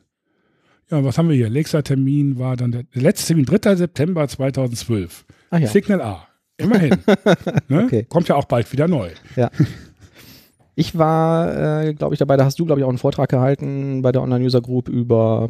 ja, 0.91 1.03
was 1.03 1.17
haben 1.17 1.29
wir 1.29 1.35
hier? 1.35 1.49
Lakeside-Termin 1.49 2.37
war 2.37 2.57
dann 2.57 2.71
der, 2.71 2.83
der 2.83 3.01
letzte 3.01 3.27
Termin, 3.27 3.45
3. 3.45 3.75
September 3.75 4.27
2012. 4.27 5.25
Ach 5.49 5.59
ja. 5.59 5.67
Signal 5.67 6.01
A. 6.01 6.27
Immerhin. 6.57 6.97
ne? 7.69 7.85
Okay. 7.85 8.05
Kommt 8.07 8.27
ja 8.27 8.35
auch 8.35 8.45
bald 8.45 8.71
wieder 8.71 8.87
neu. 8.87 9.09
Ich 10.75 10.97
war, 10.97 11.83
äh, 11.83 11.93
glaube 11.93 12.15
ich, 12.15 12.19
dabei, 12.19 12.37
da 12.37 12.45
hast 12.45 12.59
du, 12.59 12.65
glaube 12.65 12.81
ich, 12.81 12.85
auch 12.85 12.89
einen 12.89 12.97
Vortrag 12.97 13.29
gehalten 13.29 14.01
bei 14.01 14.11
der 14.11 14.21
Online-User-Group 14.21 14.89
über 14.89 15.49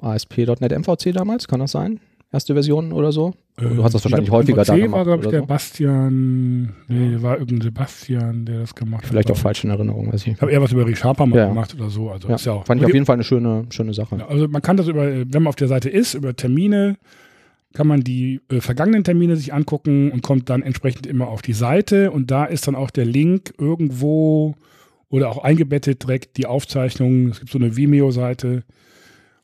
ASP.NET 0.00 0.78
MVC 0.78 1.12
damals, 1.12 1.48
kann 1.48 1.60
das 1.60 1.72
sein? 1.72 2.00
Erste 2.34 2.52
Version 2.54 2.92
oder 2.92 3.12
so? 3.12 3.32
du 3.56 3.84
hast 3.84 3.94
das 3.94 4.00
ich 4.04 4.10
wahrscheinlich 4.10 4.30
häufiger 4.32 4.64
da 4.64 4.76
gemacht 4.76 4.92
war, 4.92 5.04
glaube 5.04 5.24
ich, 5.24 5.30
der 5.30 5.40
so. 5.40 5.46
Bastian, 5.46 6.74
nee, 6.88 7.16
war 7.22 7.38
irgendein 7.38 7.60
Sebastian, 7.62 8.44
der 8.44 8.60
das 8.60 8.74
gemacht 8.74 9.06
Vielleicht 9.06 9.30
hat. 9.30 9.36
auch 9.36 9.40
falsch 9.40 9.62
in 9.64 9.70
Erinnerung, 9.70 10.12
weiß 10.12 10.26
ich 10.26 10.32
Ich 10.34 10.40
habe 10.42 10.50
eher 10.50 10.60
was 10.60 10.72
über 10.72 10.84
Richard 10.86 11.18
mal 11.20 11.30
Ja. 11.34 11.48
gemacht 11.48 11.74
oder 11.74 11.88
so. 11.90 12.10
Also 12.10 12.28
Ja, 12.28 12.34
ist 12.34 12.44
ja 12.46 12.52
auch. 12.52 12.66
fand 12.66 12.80
ich 12.80 12.86
auf 12.86 12.92
jeden 12.92 13.06
Fall 13.06 13.14
eine 13.14 13.24
schöne, 13.24 13.66
schöne 13.70 13.94
Sache. 13.94 14.16
Ja, 14.16 14.26
also 14.26 14.48
man 14.48 14.60
kann 14.60 14.76
das 14.76 14.88
über, 14.88 15.04
wenn 15.06 15.28
man 15.30 15.46
auf 15.46 15.56
der 15.56 15.68
Seite 15.68 15.88
ist, 15.88 16.14
über 16.14 16.34
Termine, 16.34 16.96
kann 17.72 17.86
man 17.86 18.00
die 18.02 18.40
äh, 18.50 18.60
vergangenen 18.60 19.04
Termine 19.04 19.36
sich 19.36 19.54
angucken 19.54 20.10
und 20.10 20.22
kommt 20.22 20.50
dann 20.50 20.62
entsprechend 20.62 21.06
immer 21.06 21.28
auf 21.28 21.40
die 21.42 21.52
Seite 21.54 22.10
und 22.10 22.30
da 22.32 22.44
ist 22.44 22.66
dann 22.66 22.74
auch 22.74 22.90
der 22.90 23.04
Link 23.06 23.54
irgendwo 23.58 24.54
oder 25.08 25.28
auch 25.30 25.44
eingebettet 25.44 26.02
direkt 26.02 26.36
die 26.38 26.46
Aufzeichnung. 26.46 27.28
Es 27.28 27.38
gibt 27.40 27.52
so 27.52 27.58
eine 27.58 27.76
Vimeo-Seite 27.76 28.64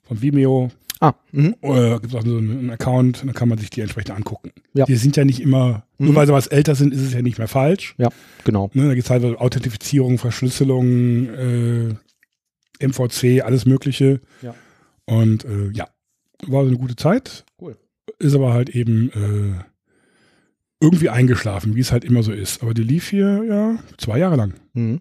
von 0.02 0.20
Vimeo, 0.22 0.70
Ah, 1.02 1.14
mhm. 1.32 1.54
äh, 1.62 1.92
gibt 1.98 2.12
es 2.12 2.14
auch 2.14 2.22
so 2.24 2.36
einen 2.36 2.68
Account, 2.70 3.22
dann 3.22 3.32
kann 3.32 3.48
man 3.48 3.56
sich 3.56 3.70
die 3.70 3.80
entsprechend 3.80 4.10
angucken. 4.14 4.50
Ja. 4.74 4.84
Die 4.84 4.96
sind 4.96 5.16
ja 5.16 5.24
nicht 5.24 5.40
immer, 5.40 5.86
nur 5.96 6.10
Mhm. 6.12 6.14
weil 6.14 6.26
sie 6.26 6.32
was 6.34 6.46
älter 6.46 6.74
sind, 6.74 6.92
ist 6.92 7.00
es 7.00 7.14
ja 7.14 7.22
nicht 7.22 7.38
mehr 7.38 7.48
falsch. 7.48 7.94
ja, 7.96 8.10
genau. 8.44 8.70
Ne, 8.74 8.86
da 8.88 8.94
geht 8.94 9.04
es 9.04 9.10
halt 9.10 9.24
Authentifizierung, 9.24 10.18
Verschlüsselung, 10.18 11.26
äh, 11.30 11.94
MVC, 12.86 13.42
alles 13.42 13.64
Mögliche. 13.64 14.20
Ja. 14.42 14.54
Und 15.06 15.44
äh, 15.46 15.70
ja, 15.72 15.88
war 16.46 16.62
so 16.64 16.68
eine 16.68 16.78
gute 16.78 16.96
Zeit. 16.96 17.44
Cool. 17.60 17.76
Ist 18.18 18.34
aber 18.34 18.52
halt 18.52 18.68
eben 18.70 19.10
äh, 19.10 19.64
irgendwie 20.82 21.08
eingeschlafen, 21.08 21.76
wie 21.76 21.80
es 21.80 21.92
halt 21.92 22.04
immer 22.04 22.22
so 22.22 22.32
ist. 22.32 22.62
Aber 22.62 22.74
die 22.74 22.82
lief 22.82 23.08
hier 23.08 23.42
ja 23.48 23.78
zwei 23.98 24.18
Jahre 24.18 24.36
lang. 24.36 24.54
Mhm. 24.74 25.00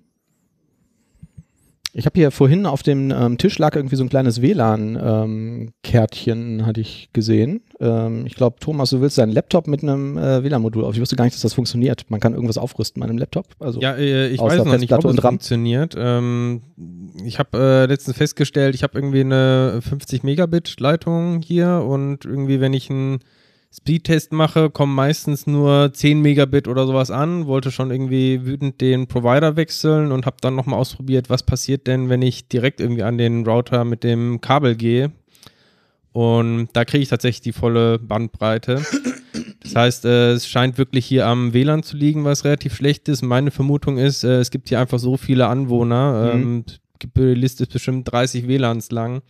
Ich 1.94 2.06
habe 2.06 2.20
hier 2.20 2.32
vorhin 2.32 2.66
auf 2.66 2.84
dem 2.84 3.12
ähm, 3.12 3.38
Tisch 3.38 3.58
lag 3.58 3.74
irgendwie 3.76 3.96
so 3.96 4.04
ein 4.04 4.10
kleines 4.10 4.42
WLAN-Kärtchen, 4.42 6.66
hatte 6.66 6.82
ich 6.82 7.10
gesehen. 7.14 7.62
Ähm, 7.80 8.26
ich 8.26 8.36
glaube, 8.36 8.58
Thomas, 8.60 8.90
du 8.92 9.00
willst 9.02 9.18
deinen 9.18 9.32
Laptop 9.32 9.68
mit 9.68 9.82
einem 9.82 10.18
äh, 10.18 10.44
WLAN-Modul 10.44 10.86
auf. 10.86 10.94
Ich 10.94 11.02
wusste 11.02 11.16
gar 11.16 11.26
nicht, 11.26 11.36
dass 11.36 11.42
das 11.42 11.54
funktioniert. 11.54 12.06
Man 12.10 12.20
kann 12.20 12.34
irgendwas 12.34 12.58
aufrüsten 12.58 13.02
an 13.02 13.10
einem 13.10 13.18
Laptop. 13.18 13.48
Also, 13.60 13.80
Ja, 13.82 13.96
äh, 13.96 14.28
ich 14.28 14.40
weiß 14.40 14.66
noch 14.66 14.78
nicht, 14.78 14.94
ob 14.94 15.06
es 15.06 15.20
funktioniert. 15.20 15.96
Ähm, 15.98 16.62
ich 17.26 17.40
habe 17.40 17.58
äh, 17.58 17.86
letztens 17.88 18.18
festgestellt, 18.18 18.76
ich 18.76 18.84
habe 18.84 18.98
irgendwie 18.98 19.22
eine 19.22 19.80
50 19.82 20.24
Megabit 20.24 20.80
Leitung 20.80 21.42
hier 21.42 21.84
und 21.88 22.26
irgendwie, 22.26 22.62
wenn 22.62 22.74
ich 22.74 22.90
einen 22.90 23.20
Speedtest 23.72 24.34
mache, 24.34 24.70
kommen 24.72 24.96
meistens 24.96 25.46
nur 25.46 25.92
10 25.94 26.22
Megabit 26.22 26.68
oder 26.68 26.88
sowas 26.88 27.12
an. 27.12 27.46
Wollte 27.46 27.72
schon 27.72 27.92
irgendwie 27.92 28.44
wütend 28.46 28.82
den 28.82 29.06
Provider 29.08 29.56
wechseln 29.56 30.12
und 30.12 30.26
habe 30.26 30.38
dann 30.42 30.56
nochmal 30.56 30.80
ausprobiert, 30.80 31.30
was 31.30 31.44
passiert 31.44 31.86
denn, 31.86 32.10
wenn 32.10 32.24
ich 32.24 32.48
direkt 32.48 32.80
irgendwie 32.82 33.04
an 33.04 33.18
den 33.20 33.46
Router 33.46 33.86
mit 33.86 34.04
dem 34.04 34.42
Kabel 34.42 34.76
gehe. 34.76 35.12
Und 36.12 36.70
da 36.74 36.86
kriege 36.86 37.04
ich 37.04 37.10
tatsächlich 37.10 37.42
die 37.42 37.54
volle 37.54 38.00
Bandbreite. 38.00 38.82
Das 39.62 39.76
heißt, 39.76 40.06
äh, 40.06 40.32
es 40.32 40.48
scheint 40.48 40.78
wirklich 40.80 41.06
hier 41.06 41.28
am 41.28 41.54
WLAN 41.54 41.84
zu 41.84 41.96
liegen, 41.96 42.24
was 42.26 42.46
relativ 42.46 42.76
schlecht 42.76 43.08
ist. 43.08 43.22
Meine 43.22 43.52
Vermutung 43.52 43.98
ist, 44.00 44.24
äh, 44.24 44.40
es 44.40 44.50
gibt 44.50 44.70
hier 44.70 44.80
einfach 44.80 44.98
so 45.00 45.18
viele 45.18 45.48
Anwohner, 45.48 46.34
Mhm. 46.36 46.42
ähm, 46.42 46.64
die 47.16 47.22
Liste 47.22 47.64
ist 47.64 47.72
bestimmt 47.72 48.12
30 48.12 48.48
WLANs 48.48 48.90
lang, 48.92 49.22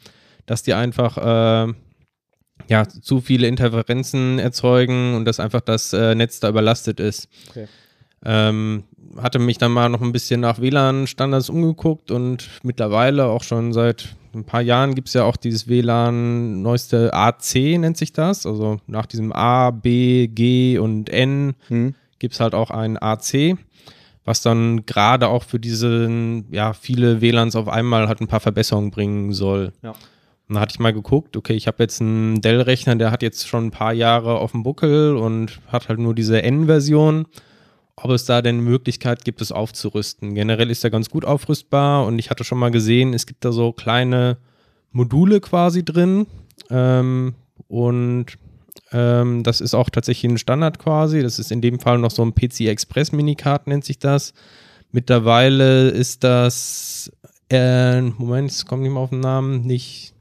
dass 0.46 0.64
die 0.64 0.74
einfach 0.74 1.18
äh, 1.18 1.74
ja, 2.68 2.88
zu 2.88 3.22
viele 3.22 3.48
Interferenzen 3.48 4.40
erzeugen 4.40 5.16
und 5.16 5.26
dass 5.26 5.40
einfach 5.40 5.62
das 5.62 5.94
äh, 5.94 6.16
Netz 6.16 6.40
da 6.40 6.50
überlastet 6.50 7.00
ist. 7.00 7.30
Okay. 7.50 7.68
Ähm, 8.26 8.84
hatte 9.18 9.40
mich 9.40 9.58
dann 9.58 9.72
mal 9.72 9.90
noch 9.90 10.02
ein 10.02 10.12
bisschen 10.12 10.42
nach 10.42 10.60
WLAN-Standards 10.60 11.50
umgeguckt 11.50 12.12
und 12.12 12.50
mittlerweile 12.64 13.26
auch 13.26 13.44
schon 13.44 13.74
seit 13.74 14.16
ein 14.36 14.44
paar 14.44 14.62
Jahren 14.62 14.94
gibt 14.94 15.08
es 15.08 15.14
ja 15.16 15.24
auch 15.24 15.38
dieses 15.38 15.68
WLAN 15.68 16.62
neueste 16.62 17.14
AC 17.14 17.56
nennt 17.56 17.98
sich 17.98 18.14
das. 18.14 18.46
Also 18.46 18.78
nach 18.88 19.06
diesem 19.06 19.32
A, 19.32 19.72
B, 19.72 20.28
G 20.28 20.78
und 20.78 21.10
N 21.10 21.56
Hm. 21.70 21.96
gibt 22.20 22.36
es 22.36 22.40
halt 22.40 22.54
auch 22.54 22.70
ein 22.70 23.02
AC, 23.02 23.58
was 24.26 24.42
dann 24.42 24.86
gerade 24.86 25.30
auch 25.30 25.44
für 25.44 25.60
diese 25.60 26.44
ja, 26.52 26.74
viele 26.74 27.22
WLANs 27.22 27.56
auf 27.56 27.68
einmal 27.68 28.08
halt 28.08 28.22
ein 28.22 28.28
paar 28.28 28.40
Verbesserungen 28.42 28.92
bringen 28.92 29.34
soll. 29.34 29.72
Ja. 29.82 29.94
Da 30.50 30.60
hatte 30.60 30.74
ich 30.74 30.80
mal 30.80 30.94
geguckt, 30.94 31.38
okay, 31.38 31.54
ich 31.54 31.68
habe 31.68 31.84
jetzt 31.84 32.02
einen 32.02 32.42
Dell-Rechner, 32.42 32.96
der 32.96 33.12
hat 33.12 33.22
jetzt 33.22 33.48
schon 33.48 33.68
ein 33.68 33.72
paar 33.72 33.94
Jahre 33.94 34.40
auf 34.40 34.52
dem 34.52 34.64
Buckel 34.64 35.16
und 35.16 35.60
hat 35.68 35.90
halt 35.90 36.00
nur 36.00 36.16
diese 36.16 36.42
N-Version. 36.42 37.28
Ob 37.96 38.12
es 38.12 38.26
da 38.26 38.42
denn 38.42 38.62
Möglichkeit 38.62 39.26
gibt, 39.26 39.42
es 39.42 39.52
aufzurüsten. 39.52 40.34
Generell 40.34 40.72
ist 40.72 40.84
er 40.84 40.90
ganz 40.90 41.10
gut 41.10 41.26
aufrüstbar 41.26 42.06
und 42.06 42.18
ich 42.18 42.30
hatte 42.30 42.44
schon 42.44 42.58
mal 42.58 42.72
gesehen, 42.72 43.14
es 43.14 43.26
gibt 43.26 43.46
da 43.46 43.52
so 43.52 43.74
kleine 43.74 44.38
Module 44.92 45.40
quasi 45.40 45.84
drin. 45.84 46.26
Ähm, 46.70 47.36
und 47.68 48.38
ähm, 48.92 49.44
das 49.44 49.62
ist 49.62 49.76
auch 49.76 49.90
tatsächlich 49.90 50.32
ein 50.32 50.38
Standard 50.38 50.80
quasi. 50.80 51.22
Das 51.22 51.40
ist 51.40 51.52
in 51.52 51.62
dem 51.62 51.80
Fall 51.80 52.00
noch 52.00 52.12
so 52.12 52.24
ein 52.24 52.34
PC 52.34 52.62
Express 52.62 53.12
Minicard, 53.12 53.68
nennt 53.68 53.86
sich 53.86 54.00
das. 54.00 54.34
Mittlerweile 54.92 55.90
ist 55.90 56.24
das, 56.24 57.12
äh, 57.52 58.02
Moment, 58.02 58.50
es 58.50 58.66
kommt 58.66 58.82
nicht 58.82 58.92
mehr 58.92 59.02
auf 59.02 59.12
den 59.12 59.20
Namen, 59.20 59.62
nicht 59.62 60.16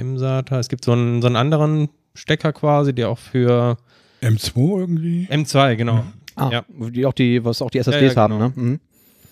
M-SATA. 0.00 0.58
Es 0.58 0.68
gibt 0.68 0.84
so 0.84 0.92
einen, 0.92 1.22
so 1.22 1.26
einen 1.26 1.36
anderen 1.36 1.88
Stecker 2.14 2.52
quasi, 2.52 2.92
der 2.94 3.08
auch 3.08 3.18
für 3.18 3.76
M2 4.22 4.78
irgendwie. 4.80 5.28
M2, 5.30 5.76
genau. 5.76 6.04
Ah, 6.36 6.50
Ja. 6.52 6.64
die 6.90 7.06
auch 7.06 7.12
die, 7.12 7.44
was 7.44 7.62
auch 7.62 7.70
die 7.70 7.78
SSDs 7.78 8.14
ja, 8.14 8.22
haben, 8.22 8.34
genau. 8.34 8.48
ne? 8.48 8.52
Mhm. 8.56 8.80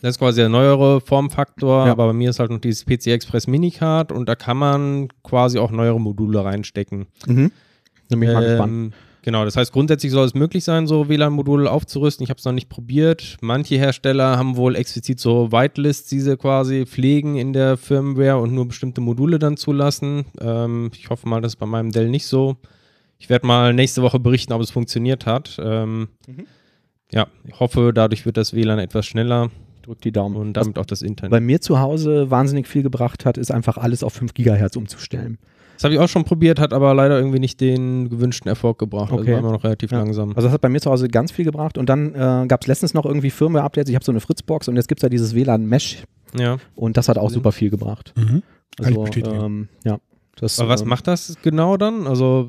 Das 0.00 0.10
ist 0.10 0.18
quasi 0.18 0.40
der 0.40 0.48
neuere 0.48 1.00
Formfaktor, 1.00 1.87
Ja. 1.87 1.92
aber 1.92 2.06
bei 2.08 2.12
mir 2.12 2.30
ist 2.30 2.38
halt 2.38 2.50
noch 2.50 2.60
dieses 2.60 2.84
PC 2.84 3.08
Express 3.08 3.48
Minicard 3.48 4.12
und 4.12 4.28
da 4.28 4.37
kann 4.37 4.56
man 4.56 5.08
quasi 5.25 5.58
auch 5.58 5.72
neuere 5.72 6.00
Module 6.00 6.44
reinstecken. 6.44 7.06
Mhm. 7.26 7.50
Bin 8.08 8.22
ich 8.22 8.32
mal 8.32 8.44
gespannt. 8.46 8.94
Genau, 9.28 9.44
das 9.44 9.58
heißt, 9.58 9.73
grundsätzlich 9.75 10.11
soll 10.11 10.25
es 10.25 10.32
möglich 10.32 10.64
sein, 10.64 10.87
so 10.87 11.11
WLAN-Module 11.11 11.70
aufzurüsten. 11.70 12.25
Ich 12.25 12.30
habe 12.30 12.38
es 12.38 12.47
noch 12.47 12.52
nicht 12.54 12.70
probiert. 12.70 13.37
Manche 13.42 13.76
Hersteller 13.76 14.38
haben 14.38 14.56
wohl 14.56 14.75
explizit 14.75 15.20
so 15.20 15.52
Whitelists, 15.52 16.08
die 16.08 16.20
sie 16.20 16.38
quasi 16.38 16.87
pflegen 16.87 17.37
in 17.37 17.52
der 17.52 17.76
Firmware 17.76 18.38
und 18.38 18.54
nur 18.54 18.66
bestimmte 18.66 19.02
Module 19.02 19.38
dann 19.38 19.58
zulassen. 19.58 20.25
Ähm, 20.40 20.90
ich 20.94 21.11
hoffe 21.11 21.28
mal, 21.28 21.42
das 21.42 21.52
ist 21.52 21.56
bei 21.56 21.66
meinem 21.66 21.90
Dell 21.92 22.08
nicht 22.08 22.26
so. 22.26 22.56
Ich 23.18 23.28
werde 23.28 23.47
mal 23.47 23.75
nächste 23.75 24.00
Woche 24.00 24.18
berichten, 24.18 24.54
ob 24.54 24.62
es 24.62 24.70
funktioniert 24.70 25.26
hat. 25.26 25.58
Ähm, 25.62 26.08
Mhm. 26.26 26.47
Ja, 27.12 27.26
ich 27.44 27.61
hoffe, 27.61 27.92
dadurch 27.94 28.25
wird 28.25 28.38
das 28.38 28.54
WLAN 28.54 28.78
etwas 28.78 29.04
schneller 29.04 29.50
Drück 29.82 30.00
die 30.00 30.11
Daumen. 30.12 30.37
und 30.37 30.56
Was 30.56 30.64
damit 30.64 30.78
auch 30.78 30.87
das 30.87 31.02
Internet. 31.02 31.32
bei 31.32 31.40
mir 31.40 31.61
zu 31.61 31.80
Hause 31.80 32.30
wahnsinnig 32.30 32.66
viel 32.66 32.82
gebracht 32.82 33.26
hat, 33.26 33.37
ist 33.37 33.50
einfach 33.50 33.76
alles 33.76 34.02
auf 34.02 34.14
5 34.14 34.32
Gigahertz 34.32 34.75
umzustellen. 34.76 35.37
Das 35.78 35.85
habe 35.85 35.94
ich 35.94 36.00
auch 36.00 36.08
schon 36.08 36.25
probiert, 36.25 36.58
hat 36.58 36.73
aber 36.73 36.92
leider 36.92 37.16
irgendwie 37.18 37.38
nicht 37.38 37.61
den 37.61 38.08
gewünschten 38.11 38.49
Erfolg 38.49 38.78
gebracht. 38.78 39.12
Okay. 39.12 39.20
Also 39.20 39.30
war 39.32 39.38
immer 39.38 39.52
noch 39.52 39.62
relativ 39.62 39.92
Ja. 39.92 39.99
langsam. 39.99 40.30
Also 40.30 40.42
das 40.49 40.52
hat 40.52 40.61
bei 40.61 40.68
mir 40.68 40.80
zu 40.80 40.90
Hause 40.90 41.06
ganz 41.06 41.30
viel 41.30 41.44
gebracht. 41.44 41.78
Und 41.78 41.88
dann 41.88 42.14
äh, 42.16 42.47
gab 42.49 42.62
es 42.62 42.66
letztens 42.66 42.94
noch 42.94 43.06
irgendwie 43.06 43.30
Firmware-Updates. 43.30 43.88
Ich 43.88 43.94
habe 43.94 44.04
so 44.04 44.11
eine 44.11 44.18
Fritzbox 44.20 44.66
und 44.66 44.75
jetzt 44.75 44.88
gibt 44.88 44.99
es 44.99 45.02
ja 45.04 45.08
dieses 45.08 45.37
WLAN-Mesh 45.37 46.02
Ja. 46.37 46.56
und 46.75 46.97
das 46.97 47.08
hat 47.08 47.16
auch 47.16 47.30
super 47.30 47.52
viel 47.52 47.70
gebracht. 47.70 48.12
Mhm. 48.16 48.42
Also, 48.82 49.06
ähm, 49.06 49.68
ja. 49.85 49.99
Das, 50.35 50.58
Aber 50.58 50.68
was 50.68 50.82
ähm, 50.82 50.88
macht 50.88 51.06
das 51.06 51.37
genau 51.42 51.76
dann? 51.76 52.08
Also 52.08 52.49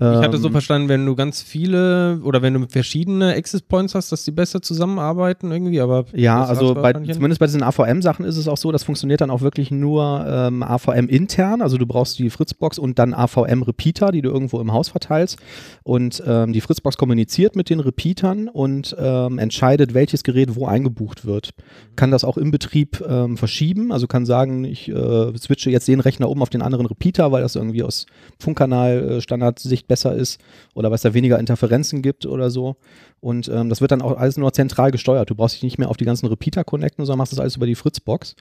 ich 0.00 0.04
hatte 0.06 0.38
so 0.38 0.46
Ähm, 0.46 0.52
verstanden, 0.52 0.88
wenn 0.88 1.04
du 1.04 1.16
ganz 1.16 1.42
viele 1.42 2.20
oder 2.22 2.40
wenn 2.40 2.54
du 2.54 2.66
verschiedene 2.68 3.34
Access 3.34 3.62
Points 3.62 3.96
hast, 3.96 4.12
dass 4.12 4.24
die 4.24 4.30
besser 4.30 4.62
zusammenarbeiten 4.62 5.50
irgendwie, 5.50 5.80
aber 5.80 6.04
Ja, 6.12 6.44
also 6.44 6.74
bei, 6.74 6.92
zumindest 6.92 7.40
bei 7.40 7.46
diesen 7.46 7.64
AVM-Sachen 7.64 8.24
ist 8.24 8.36
es 8.36 8.46
auch 8.46 8.56
so, 8.56 8.70
das 8.70 8.84
funktioniert 8.84 9.20
dann 9.20 9.30
auch 9.30 9.40
wirklich 9.40 9.72
nur 9.72 10.24
ähm, 10.28 10.62
AVM 10.62 11.08
intern. 11.08 11.62
Also 11.62 11.78
du 11.78 11.86
brauchst 11.86 12.18
die 12.20 12.30
Fritzbox 12.30 12.78
und 12.78 13.00
dann 13.00 13.12
AVM-Repeater, 13.12 14.12
die 14.12 14.22
du 14.22 14.30
irgendwo 14.30 14.60
im 14.60 14.72
Haus 14.72 14.88
verteilst. 14.88 15.38
Und 15.82 16.22
ähm, 16.24 16.52
die 16.52 16.60
Fritzbox 16.60 16.96
kommuniziert 16.96 17.56
mit 17.56 17.68
den 17.68 17.80
Repeatern 17.80 18.48
und 18.48 18.94
ähm, 19.00 19.38
entscheidet, 19.38 19.94
welches 19.94 20.22
Gerät 20.22 20.54
wo 20.54 20.66
eingebucht 20.66 21.24
wird. 21.24 21.50
Kann 21.96 22.12
das 22.12 22.22
auch 22.22 22.36
im 22.36 22.52
Betrieb 22.52 23.02
ähm, 23.08 23.36
verschieben. 23.36 23.90
Also 23.90 24.06
kann 24.06 24.26
sagen, 24.26 24.64
ich 24.64 24.88
äh, 24.88 25.36
switche 25.36 25.70
jetzt 25.70 25.88
den 25.88 25.98
Rechner 25.98 26.28
um 26.28 26.40
auf 26.40 26.50
den 26.50 26.62
anderen 26.62 26.86
Repeater, 26.86 27.32
weil 27.32 27.42
das 27.42 27.56
irgendwie 27.56 27.82
aus 27.82 28.06
Funkkanal-Standardsicht 28.38 29.87
besser 29.88 30.14
ist 30.14 30.40
oder 30.74 30.90
weil 30.90 30.96
es 30.96 31.02
da 31.02 31.14
weniger 31.14 31.38
Interferenzen 31.38 32.02
gibt 32.02 32.26
oder 32.26 32.50
so. 32.50 32.76
Und 33.20 33.48
ähm, 33.48 33.68
das 33.68 33.80
wird 33.80 33.90
dann 33.90 34.00
auch 34.00 34.16
alles 34.16 34.36
nur 34.36 34.52
zentral 34.52 34.92
gesteuert. 34.92 35.28
Du 35.28 35.34
brauchst 35.34 35.56
dich 35.56 35.64
nicht 35.64 35.76
mehr 35.78 35.88
auf 35.88 35.96
die 35.96 36.04
ganzen 36.04 36.26
Repeater 36.26 36.62
connecten, 36.62 37.04
sondern 37.04 37.18
machst 37.18 37.32
das 37.32 37.40
alles 37.40 37.56
über 37.56 37.66
die 37.66 37.74
Fritzbox. 37.74 38.36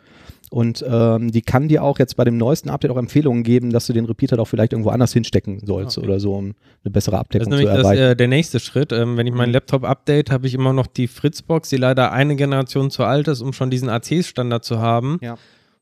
Und 0.52 0.86
ähm, 0.88 1.32
die 1.32 1.42
kann 1.42 1.68
dir 1.68 1.84
auch 1.84 1.98
jetzt 1.98 2.16
bei 2.16 2.24
dem 2.24 2.38
neuesten 2.38 2.70
Update 2.70 2.92
auch 2.92 2.98
Empfehlungen 2.98 3.42
geben, 3.44 3.72
dass 3.72 3.88
du 3.88 3.94
den 3.94 4.06
Repeater 4.06 4.38
doch 4.38 4.48
vielleicht 4.48 4.74
irgendwo 4.74 4.92
anders 4.92 5.14
hinstecken 5.14 5.62
sollst 5.66 5.98
Okay. 5.98 6.06
oder 6.08 6.20
so, 6.20 6.36
um 6.36 6.54
eine 6.84 6.92
bessere 6.92 7.16
das 7.16 7.22
ist 7.22 7.26
Abdeckung 7.26 7.46
zu 7.46 7.50
nämlich 7.58 7.68
das, 7.76 7.78
erweitern. 7.80 8.12
äh, 8.12 8.16
der 8.16 8.28
nächste 8.28 8.60
Schritt. 8.60 8.92
Ähm, 8.92 9.18
wenn 9.18 9.26
ich 9.26 9.34
meinen 9.34 9.52
Laptop 9.52 9.84
update, 9.84 10.30
habe 10.30 10.46
ich 10.46 10.54
immer 10.54 10.74
noch 10.74 10.86
die 10.88 11.08
Fritzbox, 11.08 11.70
die 11.70 11.78
leider 11.78 12.12
eine 12.12 12.36
Generation 12.36 12.92
zu 12.92 13.04
alt 13.04 13.28
ist, 13.28 13.42
um 13.42 13.54
schon 13.54 13.72
diesen 13.72 13.90
AC-Standard 13.90 14.64
zu 14.64 14.80
haben. 14.80 15.18
Ja. 15.22 15.38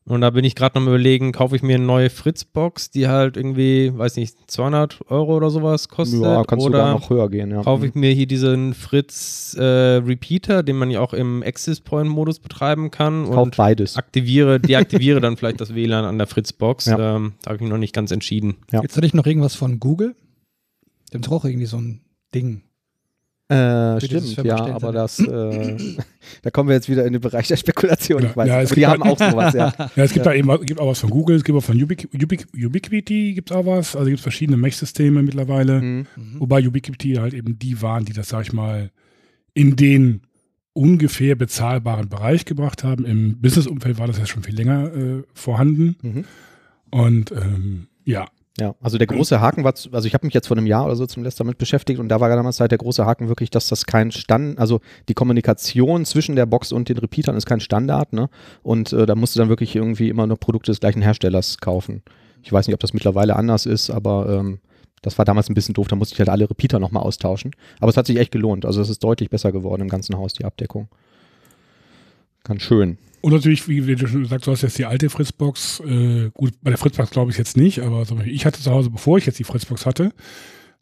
Und 0.08 0.20
da 0.20 0.30
bin 0.30 0.44
ich 0.44 0.54
gerade 0.54 0.78
noch 0.78 0.82
am 0.82 0.88
überlegen, 0.88 1.32
kaufe 1.32 1.56
ich 1.56 1.62
mir 1.62 1.74
eine 1.74 1.84
neue 1.84 2.10
Fritzbox, 2.10 2.92
die 2.92 3.08
halt 3.08 3.36
irgendwie, 3.36 3.92
weiß 3.92 4.16
nicht, 4.16 4.36
200 4.48 5.10
Euro 5.10 5.36
oder 5.36 5.50
sowas 5.50 5.88
kostet. 5.88 6.22
ja, 6.22 6.44
kannst 6.44 6.64
oder 6.64 6.78
sogar 6.78 6.92
noch 6.92 7.10
höher 7.10 7.28
gehen. 7.28 7.50
Ja. 7.50 7.62
kaufe 7.62 7.86
ich 7.86 7.94
mir 7.96 8.12
hier 8.12 8.26
diesen 8.28 8.74
Fritz 8.74 9.56
äh, 9.58 9.62
Repeater, 9.62 10.62
den 10.62 10.76
man 10.76 10.90
ja 10.90 11.00
auch 11.00 11.12
im 11.12 11.42
Access 11.42 11.80
Point 11.80 12.08
Modus 12.08 12.38
betreiben 12.38 12.92
kann 12.92 13.24
Kauf 13.24 13.36
und 13.36 13.56
beides. 13.56 13.96
aktiviere, 13.96 14.60
deaktiviere 14.60 15.20
dann 15.20 15.36
vielleicht 15.36 15.60
das 15.60 15.74
WLAN 15.74 16.04
an 16.04 16.18
der 16.18 16.28
Fritzbox. 16.28 16.86
Ja. 16.86 17.16
Ähm, 17.16 17.32
da 17.42 17.48
habe 17.48 17.56
ich 17.56 17.62
mich 17.62 17.70
noch 17.70 17.78
nicht 17.78 17.94
ganz 17.94 18.12
entschieden. 18.12 18.58
Ja. 18.70 18.82
Jetzt 18.82 18.96
hatte 18.96 19.06
ich 19.06 19.14
noch 19.14 19.26
irgendwas 19.26 19.56
von 19.56 19.80
Google. 19.80 20.14
Haben 21.12 21.22
doch 21.22 21.32
auch 21.32 21.44
irgendwie 21.44 21.66
so 21.66 21.78
ein 21.78 22.02
Ding. 22.32 22.62
Äh, 23.48 24.00
stimmt, 24.00 24.42
ja, 24.44 24.56
aber 24.56 24.90
das, 24.90 25.20
äh, 25.20 25.76
da 26.42 26.50
kommen 26.50 26.68
wir 26.68 26.74
jetzt 26.74 26.88
wieder 26.88 27.04
in 27.06 27.12
den 27.12 27.22
Bereich 27.22 27.46
der 27.46 27.56
Spekulation. 27.56 28.22
Ja, 28.22 28.30
Ich 28.30 28.36
weiß, 28.36 28.48
ja, 28.48 28.62
es 28.62 28.68
die 28.70 28.74
gibt 28.76 28.86
haben 28.88 29.02
auch 29.04 29.18
sowas, 29.18 29.54
ja. 29.54 29.72
Ja, 29.96 30.02
es 30.02 30.12
gibt 30.12 30.26
da 30.26 30.34
eben 30.34 30.48
gibt 30.66 30.80
auch 30.80 30.88
was 30.88 30.98
von 30.98 31.10
Google, 31.10 31.36
es 31.36 31.44
gibt 31.44 31.56
auch 31.56 31.62
von 31.62 31.80
Ubiqu 31.80 32.08
Ubiqu 32.12 32.44
Ubiquiti 32.56 33.34
gibt 33.34 33.52
es 33.52 33.56
auch 33.56 33.64
was. 33.64 33.94
Also 33.94 34.06
gibt 34.06 34.18
es 34.18 34.22
verschiedene 34.22 34.56
Mesh-Systeme 34.56 35.22
mittlerweile. 35.22 35.80
Mhm. 35.80 36.06
Wobei 36.38 36.66
Ubiquiti 36.66 37.14
halt 37.14 37.34
eben 37.34 37.56
die 37.56 37.80
waren, 37.82 38.04
die 38.04 38.12
das, 38.12 38.30
sag 38.30 38.42
ich 38.42 38.52
mal, 38.52 38.90
in 39.54 39.76
den 39.76 40.22
ungefähr 40.72 41.36
bezahlbaren 41.36 42.08
Bereich 42.08 42.46
gebracht 42.46 42.82
haben. 42.82 43.04
Im 43.04 43.40
Business-Umfeld 43.40 43.98
war 43.98 44.08
das 44.08 44.18
ja 44.18 44.26
schon 44.26 44.42
viel 44.42 44.56
länger 44.56 44.92
äh, 44.92 45.22
vorhanden. 45.34 45.96
Mhm. 46.02 46.24
Und 46.90 47.30
ähm, 47.30 47.86
ja, 48.04 48.26
Ja, 48.58 48.74
also 48.80 48.96
der 48.96 49.06
große 49.06 49.38
Haken 49.40 49.64
war, 49.64 49.74
zu- 49.74 49.92
also 49.92 50.08
ich 50.08 50.14
habe 50.14 50.24
mich 50.26 50.32
jetzt 50.32 50.46
vor 50.48 50.56
einem 50.56 50.66
Jahr 50.66 50.86
oder 50.86 50.96
so 50.96 51.04
zum 51.06 51.22
letzten 51.22 51.44
damit 51.44 51.58
beschäftigt 51.58 52.00
und 52.00 52.08
da 52.08 52.20
war 52.20 52.28
damals 52.30 52.58
halt 52.58 52.70
der 52.70 52.78
große 52.78 53.04
Haken 53.04 53.28
wirklich, 53.28 53.50
dass 53.50 53.68
das 53.68 53.84
kein 53.84 54.10
Stand, 54.12 54.58
also 54.58 54.80
die 55.10 55.14
Kommunikation 55.14 56.06
zwischen 56.06 56.36
der 56.36 56.46
Box 56.46 56.72
und 56.72 56.88
den 56.88 56.96
Repeatern 56.96 57.36
ist 57.36 57.44
kein 57.44 57.60
Standard, 57.60 58.14
ne? 58.14 58.30
Und 58.62 58.94
äh, 58.94 59.04
da 59.04 59.14
musst 59.14 59.34
du 59.34 59.40
dann 59.40 59.50
wirklich 59.50 59.76
irgendwie 59.76 60.08
immer 60.08 60.26
noch 60.26 60.40
Produkte 60.40 60.70
des 60.72 60.80
gleichen 60.80 61.02
Herstellers 61.02 61.58
kaufen. 61.58 62.02
Ich 62.42 62.50
weiß 62.50 62.66
nicht, 62.66 62.74
ob 62.74 62.80
das 62.80 62.94
mittlerweile 62.94 63.36
anders 63.36 63.66
ist, 63.66 63.90
aber 63.90 64.26
ähm, 64.30 64.60
das 65.02 65.18
war 65.18 65.26
damals 65.26 65.50
ein 65.50 65.54
bisschen 65.54 65.74
doof, 65.74 65.88
da 65.88 65.96
musste 65.96 66.14
ich 66.14 66.18
halt 66.18 66.30
alle 66.30 66.48
Repeater 66.48 66.78
nochmal 66.78 67.02
austauschen. 67.02 67.50
Aber 67.80 67.90
es 67.90 67.96
hat 67.98 68.06
sich 68.06 68.16
echt 68.16 68.32
gelohnt. 68.32 68.64
Also 68.64 68.80
es 68.80 68.88
ist 68.88 69.04
deutlich 69.04 69.28
besser 69.28 69.52
geworden 69.52 69.82
im 69.82 69.88
ganzen 69.88 70.16
Haus, 70.16 70.32
die 70.32 70.46
Abdeckung. 70.46 70.88
Ganz 72.44 72.62
schön. 72.62 72.96
Und 73.26 73.32
natürlich, 73.32 73.66
wie 73.66 73.96
du 73.96 74.06
schon 74.06 74.24
sagst, 74.26 74.46
du 74.46 74.52
hast 74.52 74.62
jetzt 74.62 74.78
die 74.78 74.84
alte 74.84 75.10
Fritzbox. 75.10 75.80
Äh, 75.80 76.30
gut, 76.32 76.52
bei 76.62 76.70
der 76.70 76.78
Fritzbox 76.78 77.10
glaube 77.10 77.32
ich 77.32 77.36
jetzt 77.36 77.56
nicht, 77.56 77.80
aber 77.80 78.06
zum 78.06 78.18
Beispiel 78.18 78.32
ich 78.32 78.46
hatte 78.46 78.62
zu 78.62 78.70
Hause, 78.70 78.88
bevor 78.88 79.18
ich 79.18 79.26
jetzt 79.26 79.40
die 79.40 79.42
Fritzbox 79.42 79.84
hatte, 79.84 80.12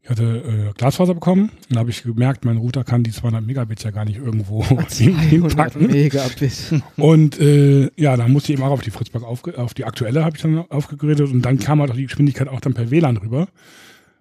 ich 0.03 0.11
hatte 0.11 0.69
äh, 0.69 0.73
Glasfaser 0.77 1.15
bekommen 1.15 1.45
und 1.71 1.75
da 1.75 1.81
habe 1.81 1.89
ich 1.89 2.03
gemerkt, 2.03 2.45
mein 2.45 2.59
Router 2.59 2.85
kann 2.85 3.03
die 3.03 3.13
200 3.13 3.43
Megabit 3.47 3.83
ja 3.83 3.93
gar 3.93 4.05
nicht 4.05 4.19
irgendwo 4.19 4.63
hin, 4.91 5.19
hinpacken. 5.19 5.87
Megabit. 5.87 6.83
Und 6.99 7.41
äh, 7.41 7.91
ja, 7.97 8.15
dann 8.15 8.31
musste 8.31 8.53
ich 8.53 8.59
eben 8.59 8.69
auch 8.69 8.73
auf 8.73 8.83
die 8.83 8.91
Fritzbox, 8.91 9.25
aufge 9.25 9.59
auf 9.59 9.73
die 9.73 9.87
aktuelle 9.87 10.23
habe 10.23 10.37
ich 10.37 10.43
dann 10.43 10.69
aufgegradet 10.69 11.31
und 11.31 11.41
dann 11.41 11.59
kam 11.59 11.81
halt 11.81 11.93
auch 11.93 11.97
die 11.97 12.05
Geschwindigkeit 12.05 12.49
auch 12.49 12.61
dann 12.61 12.75
per 12.75 12.91
WLAN 12.91 13.17
rüber. 13.17 13.49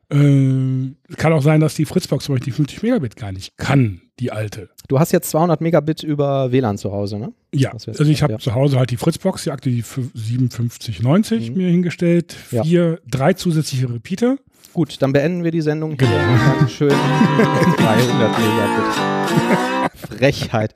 Äh, 0.09 0.93
kann 1.17 1.33
auch 1.33 1.43
sein, 1.43 1.59
dass 1.59 1.75
die 1.75 1.83
Fritzbox 1.83 2.23
zum 2.23 2.35
Beispiel 2.35 2.53
die 2.53 2.55
50 2.55 2.83
Megabit 2.83 3.17
gar 3.17 3.33
nicht 3.33 3.57
kann, 3.57 3.99
die 4.19 4.31
alte. 4.31 4.69
Du 4.87 4.99
hast 4.99 5.11
jetzt 5.11 5.29
200 5.31 5.61
Megabit 5.61 6.03
über 6.03 6.51
WLAN 6.51 6.77
zu 6.77 6.91
Hause, 6.91 7.17
ne? 7.17 7.33
Ja, 7.53 7.71
also 7.71 8.03
ich 8.03 8.21
habe 8.21 8.33
ja. 8.33 8.39
zu 8.39 8.53
Hause 8.53 8.77
halt 8.77 8.91
die 8.91 8.97
Fritzbox, 8.97 9.43
die 9.43 9.51
aktuelle 9.51 9.77
die 9.77 9.81
5790 9.81 11.51
Mhm. 11.51 11.57
mir 11.57 11.69
hingestellt, 11.69 12.35
Ja. 12.51 12.63
vier, 12.63 12.99
drei 13.09 13.33
zusätzliche 13.33 13.89
Repeater 13.89 14.37
Gut, 14.73 15.01
dann 15.03 15.13
beenden 15.13 15.43
wir 15.43 15.51
die 15.51 15.61
Sendung. 15.61 15.97
Genau. 15.97 16.11
Dankeschön. 16.57 16.89
300 16.89 18.39
Megabit. 18.39 19.93
Frechheit. 20.17 20.75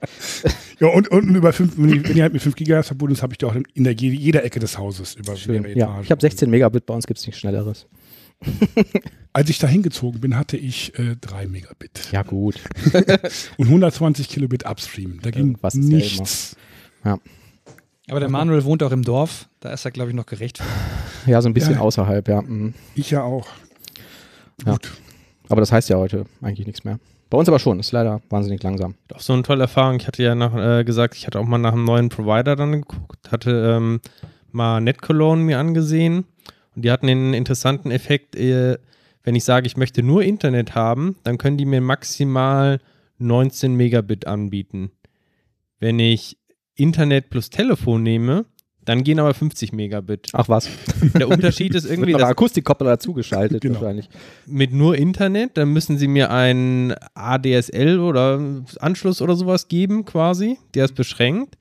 Ja, 0.80 0.88
und, 0.90 1.08
und 1.08 1.36
über 1.36 1.52
5, 1.52 1.74
wenn, 1.78 2.16
ihr 2.16 2.24
halt 2.24 2.34
mit 2.34 2.44
5 2.44 2.56
Gigahertz 2.56 2.88
verbunden 2.88 3.14
ist, 3.16 3.24
habe 3.24 3.34
ich 3.34 3.40
die 3.40 3.46
auch 3.46 3.56
in 3.74 3.84
der, 3.84 3.94
jeder 3.94 4.44
Ecke 4.44 4.60
des 4.60 4.78
Hauses 4.78 5.16
über 5.16 5.36
Schön. 5.36 5.66
Ja, 5.76 6.00
ich 6.04 6.12
habe 6.12 6.22
16 6.22 6.48
Megabit, 6.50 6.86
bei 6.86 6.94
uns 6.94 7.08
gibt 7.08 7.20
es 7.20 7.26
nichts 7.26 7.40
Schnelleres. 7.40 7.88
Als 9.34 9.50
ich 9.50 9.60
da 9.60 9.68
hingezogen 9.68 10.22
bin, 10.22 10.36
hatte 10.36 10.58
ich 10.58 10.98
äh, 10.98 11.16
3 11.20 11.48
Megabit. 11.48 12.12
Ja, 12.12 12.24
gut. 12.24 12.60
Und 13.58 13.68
120 13.68 14.30
Kilobit 14.30 14.66
Upstream. 14.66 15.20
Da 15.22 15.32
ging 15.32 15.58
was 15.62 15.76
ist 15.76 15.90
ja 15.90 15.98
nichts. 15.98 16.56
Aber 18.10 18.20
der 18.20 18.30
Manuel 18.30 18.64
wohnt 18.64 18.84
auch 18.84 18.92
im 18.92 19.04
Dorf, 19.04 19.50
da 19.60 19.72
ist 19.74 19.84
er, 19.86 19.92
glaube 19.92 20.10
ich, 20.10 20.16
noch 20.16 20.26
gerecht. 20.26 20.62
Ja, 21.26 21.42
so 21.42 21.50
ein 21.50 21.54
bisschen 21.54 21.76
Ja. 21.76 21.82
außerhalb, 21.82 22.28
ja. 22.28 22.42
mhm. 22.42 22.74
Ich 22.96 23.12
ja 23.12 23.24
auch. 23.24 23.48
Ja. 24.66 24.74
Gut. 24.74 24.92
Aber 25.50 25.62
das 25.62 25.72
heißt 25.72 25.90
ja 25.90 25.98
heute 25.98 26.26
eigentlich 26.42 26.68
nichts 26.68 26.84
mehr. 26.84 27.00
Bei 27.30 27.38
uns 27.38 27.50
aber 27.50 27.60
schon, 27.60 27.80
ist 27.80 27.92
leider 27.92 28.22
wahnsinnig 28.30 28.64
langsam. 28.64 28.96
Auch 29.14 29.20
so 29.20 29.34
eine 29.34 29.44
tolle 29.44 29.64
Erfahrung. 29.64 29.98
Ich 30.00 30.08
hatte 30.08 30.24
ja 30.24 30.36
nach, 30.36 30.56
äh, 30.56 30.84
gesagt, 30.86 31.16
ich 31.16 31.28
hatte 31.28 31.40
auch 31.40 31.46
mal 31.46 31.58
nach 31.58 31.74
einem 31.74 31.84
neuen 31.84 32.08
Provider 32.10 32.56
dann 32.56 32.72
geguckt, 32.72 33.32
hatte 33.32 33.76
ähm, 33.78 34.00
mal 34.52 34.80
NetCologne 34.80 35.44
mir 35.44 35.60
angesehen 35.60 36.26
und 36.78 36.84
die 36.86 36.92
hatten 36.92 37.08
den 37.08 37.34
interessanten 37.34 37.90
Effekt, 37.90 38.36
äh, 38.36 38.78
wenn 39.24 39.34
ich 39.36 39.44
sage, 39.44 39.66
ich 39.66 39.78
möchte 39.78 40.04
nur 40.04 40.22
Internet 40.22 40.76
haben, 40.76 41.16
dann 41.24 41.40
können 41.40 41.58
die 41.58 41.66
mir 41.66 41.82
maximal 41.82 42.80
19 43.18 43.74
Megabit 43.74 44.28
anbieten. 44.28 44.92
Wenn 45.80 45.98
ich 45.98 46.38
Internet 46.76 47.32
plus 47.32 47.50
Telefon 47.50 48.04
nehme, 48.04 48.46
dann 48.86 49.04
gehen 49.04 49.20
aber 49.20 49.34
50 49.34 49.74
Megabit. 49.74 50.30
Ach 50.34 50.48
was. 50.48 50.70
Der 51.20 51.28
Unterschied 51.28 51.74
ist 51.74 51.86
irgendwie, 51.90 52.14
der 52.14 52.28
Akustikkoppler 52.28 52.92
dazugeschaltet 52.92 53.62
Genau. 53.62 53.82
wahrscheinlich. 53.82 54.08
mit 54.46 54.72
nur 54.72 54.96
Internet, 54.96 55.58
dann 55.58 55.74
müssen 55.74 55.98
sie 55.98 56.08
mir 56.08 56.30
einen 56.30 56.94
ADSL 57.16 58.00
oder 58.00 58.40
Anschluss 58.80 59.22
oder 59.22 59.36
sowas 59.36 59.68
geben 59.68 60.06
quasi, 60.06 60.58
der 60.76 60.86
ist 60.86 60.94
beschränkt. 60.96 61.58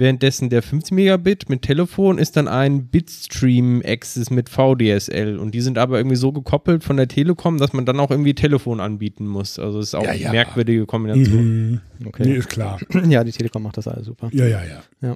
Währenddessen 0.00 0.48
der 0.48 0.62
50 0.62 0.92
Megabit 0.92 1.50
mit 1.50 1.60
Telefon 1.60 2.16
ist 2.16 2.34
dann 2.38 2.48
ein 2.48 2.86
Bitstream 2.86 3.82
Access 3.84 4.30
mit 4.30 4.48
VDSL 4.48 5.36
und 5.36 5.54
die 5.54 5.60
sind 5.60 5.76
aber 5.76 5.98
irgendwie 5.98 6.16
so 6.16 6.32
gekoppelt 6.32 6.84
von 6.84 6.96
der 6.96 7.06
Telekom, 7.06 7.58
dass 7.58 7.74
man 7.74 7.84
dann 7.84 8.00
auch 8.00 8.10
irgendwie 8.10 8.34
Telefon 8.34 8.80
anbieten 8.80 9.26
muss. 9.26 9.58
Also 9.58 9.78
es 9.78 9.88
ist 9.88 9.94
auch 9.94 10.04
Ja, 10.04 10.12
eine 10.12 10.20
ja. 10.22 10.32
merkwürdige 10.32 10.86
Kombination. 10.86 11.72
Mhm. 11.72 11.80
Okay. 12.06 12.22
Nee, 12.24 12.36
ist 12.36 12.48
klar. 12.48 12.80
Ja, 13.10 13.22
die 13.24 13.32
Telekom 13.32 13.62
macht 13.62 13.76
das 13.76 13.88
alles 13.88 14.06
super. 14.06 14.30
Ja, 14.32 14.46
ja, 14.46 14.62
ja. 14.64 14.82
Ja. 15.02 15.14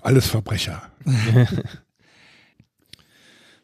Alles 0.00 0.26
Verbrecher. 0.26 0.80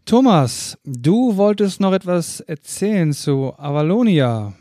Thomas, 0.04 0.76
du 0.85 1.38
wolltest 1.38 1.80
noch 1.80 1.94
etwas 1.94 2.40
erzählen 2.40 3.14
zu 3.14 3.54
Avalonia. 3.57 4.52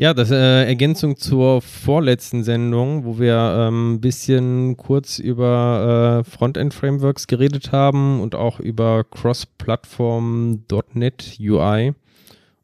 Ja, 0.00 0.14
das 0.14 0.30
äh, 0.30 0.64
Ergänzung 0.64 1.16
zur 1.16 1.60
vorletzten 1.60 2.44
Sendung, 2.44 3.04
wo 3.04 3.18
wir 3.18 3.34
ähm, 3.34 3.94
ein 3.94 4.00
bisschen 4.00 4.76
kurz 4.76 5.18
über 5.18 6.22
äh, 6.24 6.30
Frontend-Frameworks 6.30 7.26
geredet 7.26 7.72
haben 7.72 8.20
und 8.20 8.36
auch 8.36 8.60
über 8.60 9.02
Cross-Plattform.NET 9.02 11.38
UI. 11.40 11.88
Und 11.88 11.96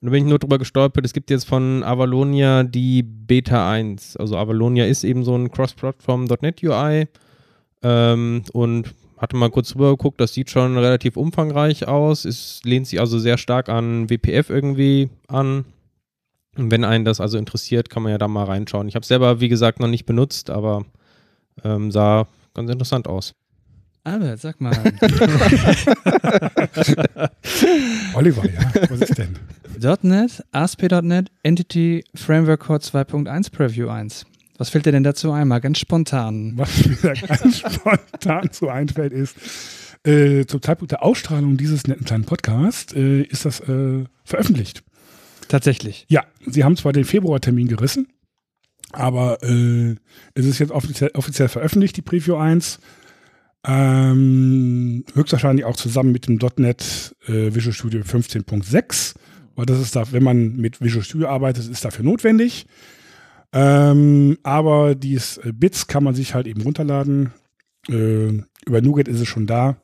da 0.00 0.10
bin 0.10 0.22
ich 0.22 0.28
nur 0.28 0.38
drüber 0.38 0.58
gestolpert, 0.58 1.04
es 1.04 1.12
gibt 1.12 1.28
jetzt 1.28 1.48
von 1.48 1.82
Avalonia 1.82 2.62
die 2.62 3.02
Beta 3.02 3.68
1. 3.68 4.16
Also 4.16 4.36
Avalonia 4.36 4.86
ist 4.86 5.02
eben 5.02 5.24
so 5.24 5.34
ein 5.34 5.50
Cross-Plattform.NET 5.50 6.62
UI 6.62 7.08
ähm, 7.82 8.42
und 8.52 8.94
hatte 9.18 9.34
mal 9.34 9.50
kurz 9.50 9.70
drüber 9.70 9.90
geguckt, 9.90 10.20
das 10.20 10.34
sieht 10.34 10.50
schon 10.50 10.78
relativ 10.78 11.16
umfangreich 11.16 11.88
aus. 11.88 12.26
Es 12.26 12.60
lehnt 12.62 12.86
sich 12.86 13.00
also 13.00 13.18
sehr 13.18 13.38
stark 13.38 13.68
an 13.68 14.08
WPF 14.08 14.50
irgendwie 14.50 15.10
an. 15.26 15.64
Und 16.56 16.70
wenn 16.70 16.84
einen 16.84 17.04
das 17.04 17.20
also 17.20 17.38
interessiert, 17.38 17.90
kann 17.90 18.02
man 18.02 18.12
ja 18.12 18.18
da 18.18 18.28
mal 18.28 18.44
reinschauen. 18.44 18.88
Ich 18.88 18.94
habe 18.94 19.02
es 19.02 19.08
selber, 19.08 19.40
wie 19.40 19.48
gesagt, 19.48 19.80
noch 19.80 19.88
nicht 19.88 20.06
benutzt, 20.06 20.50
aber 20.50 20.84
ähm, 21.64 21.90
sah 21.90 22.26
ganz 22.54 22.70
interessant 22.70 23.08
aus. 23.08 23.34
Albert, 24.04 24.40
sag 24.40 24.60
mal. 24.60 24.76
Oliver, 28.14 28.44
ja. 28.44 28.60
Was 28.90 29.00
ist 29.00 29.16
denn? 29.16 29.38
.NET, 30.02 30.44
ASP.NET, 30.52 31.30
Entity 31.42 32.04
Framework 32.14 32.60
Core 32.60 32.80
2.1 32.80 33.50
Preview 33.50 33.88
1. 33.88 34.26
Was 34.58 34.68
fällt 34.68 34.86
dir 34.86 34.92
denn 34.92 35.04
dazu 35.04 35.32
ein? 35.32 35.48
Mal 35.48 35.60
ganz 35.60 35.78
spontan. 35.78 36.52
Was 36.56 36.86
mir 36.86 36.96
da 37.02 37.14
ganz 37.14 37.58
spontan 37.58 38.50
so 38.52 38.68
einfällt, 38.68 39.12
ist, 39.12 39.36
äh, 40.06 40.44
zum 40.44 40.60
Zeitpunkt 40.60 40.92
der 40.92 41.02
Ausstrahlung 41.02 41.56
dieses 41.56 41.86
netten 41.86 42.04
kleinen 42.04 42.24
Podcasts 42.24 42.92
äh, 42.94 43.22
ist 43.22 43.46
das 43.46 43.60
äh, 43.60 44.04
veröffentlicht. 44.24 44.84
Tatsächlich. 45.48 46.06
Ja, 46.08 46.24
sie 46.46 46.64
haben 46.64 46.76
zwar 46.76 46.92
den 46.92 47.04
Februartermin 47.04 47.68
gerissen, 47.68 48.08
aber 48.92 49.42
äh, 49.42 49.96
es 50.34 50.46
ist 50.46 50.58
jetzt 50.58 50.70
offiziell, 50.70 51.10
offiziell 51.14 51.48
veröffentlicht, 51.48 51.96
die 51.96 52.02
Preview 52.02 52.36
1. 52.36 52.78
Ähm, 53.66 55.04
höchstwahrscheinlich 55.14 55.64
auch 55.64 55.76
zusammen 55.76 56.12
mit 56.12 56.26
dem 56.26 56.38
.NET 56.56 57.16
äh, 57.26 57.54
Visual 57.54 57.72
Studio 57.72 58.02
15.6, 58.02 59.14
weil 59.56 59.66
das 59.66 59.80
ist 59.80 59.96
da, 59.96 60.12
wenn 60.12 60.22
man 60.22 60.56
mit 60.56 60.82
Visual 60.82 61.02
Studio 61.02 61.28
arbeitet, 61.28 61.68
ist 61.70 61.84
dafür 61.84 62.04
notwendig. 62.04 62.66
Ähm, 63.54 64.36
aber 64.42 64.94
dies 64.94 65.38
äh, 65.38 65.52
Bits 65.52 65.86
kann 65.86 66.04
man 66.04 66.14
sich 66.14 66.34
halt 66.34 66.46
eben 66.46 66.60
runterladen. 66.60 67.32
Äh, 67.88 68.42
über 68.66 68.82
NuGet 68.82 69.08
ist 69.08 69.20
es 69.20 69.28
schon 69.28 69.46
da 69.46 69.76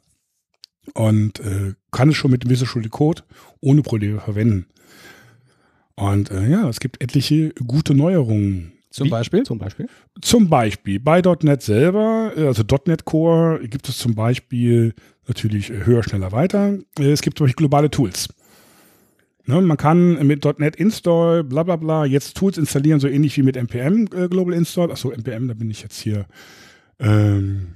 und 0.94 1.40
äh, 1.40 1.74
kann 1.90 2.10
es 2.10 2.16
schon 2.16 2.32
mit 2.32 2.42
dem 2.42 2.50
Visual 2.50 2.68
Studio 2.68 2.90
Code 2.90 3.22
ohne 3.60 3.82
Probleme 3.82 4.20
verwenden. 4.20 4.66
Und 6.00 6.30
äh, 6.30 6.48
ja, 6.48 6.68
es 6.68 6.80
gibt 6.80 7.02
etliche 7.02 7.50
gute 7.66 7.94
Neuerungen. 7.94 8.72
Zum 8.90 9.06
Wie- 9.06 9.10
Beispiel? 9.10 9.42
Zum 9.44 9.58
Beispiel. 9.58 9.86
Zum 10.20 10.48
Beispiel 10.48 10.98
bei 10.98 11.20
.NET 11.42 11.62
selber, 11.62 12.32
äh, 12.36 12.46
also 12.46 12.62
.NET 12.86 13.04
Core, 13.04 13.60
gibt 13.68 13.88
es 13.88 13.98
zum 13.98 14.14
Beispiel 14.14 14.94
natürlich 15.28 15.70
höher, 15.70 16.02
schneller, 16.02 16.32
weiter. 16.32 16.78
Äh, 16.98 17.10
Es 17.12 17.20
gibt 17.22 17.38
zum 17.38 17.46
Beispiel 17.46 17.58
globale 17.64 17.90
Tools. 17.90 18.28
Ne, 19.46 19.60
man 19.60 19.76
kann 19.76 20.26
mit 20.26 20.44
.NET 20.58 20.76
Install, 20.76 21.44
bla 21.44 21.62
bla 21.64 21.76
bla, 21.76 22.04
jetzt 22.04 22.36
Tools 22.36 22.56
installieren, 22.58 23.00
so 23.00 23.08
ähnlich 23.08 23.36
wie 23.36 23.42
mit 23.42 23.56
NPM 23.56 24.06
äh, 24.14 24.28
Global 24.28 24.54
Install. 24.54 24.90
Achso, 24.90 25.10
NPM, 25.10 25.48
da 25.48 25.54
bin 25.54 25.70
ich 25.70 25.82
jetzt 25.82 26.00
hier 26.00 26.26
ähm, 26.98 27.68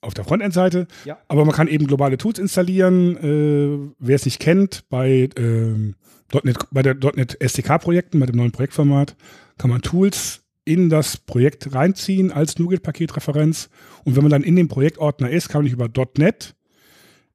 auf 0.00 0.14
der 0.14 0.24
Frontend-Seite. 0.24 0.86
Ja. 1.04 1.18
Aber 1.28 1.44
man 1.44 1.54
kann 1.54 1.68
eben 1.68 1.86
globale 1.86 2.18
Tools 2.18 2.38
installieren. 2.38 3.16
Äh, 3.16 3.92
wer 3.98 4.16
es 4.16 4.24
nicht 4.24 4.40
kennt, 4.40 4.84
bei, 4.88 5.28
ähm, 5.36 5.94
.NET, 6.32 6.58
bei 6.70 6.82
der 6.82 6.94
.NET 6.94 7.36
SDK-Projekten, 7.40 8.20
bei 8.20 8.26
dem 8.26 8.36
neuen 8.36 8.52
Projektformat, 8.52 9.16
kann 9.58 9.70
man 9.70 9.82
Tools 9.82 10.42
in 10.64 10.88
das 10.88 11.16
Projekt 11.18 11.74
reinziehen 11.74 12.32
als 12.32 12.58
NuGet-Paketreferenz. 12.58 13.68
Und 14.04 14.16
wenn 14.16 14.22
man 14.22 14.30
dann 14.30 14.42
in 14.42 14.56
dem 14.56 14.68
Projektordner 14.68 15.30
ist, 15.30 15.48
kann 15.48 15.62
man 15.62 15.72
über 15.72 15.88
.NET 16.18 16.54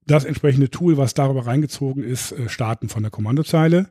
das 0.06 0.26
entsprechende 0.26 0.70
Tool, 0.70 0.98
was 0.98 1.14
darüber 1.14 1.46
reingezogen 1.46 2.04
ist, 2.04 2.32
äh, 2.32 2.50
starten 2.50 2.90
von 2.90 3.04
der 3.04 3.12
Kommandozeile. 3.12 3.90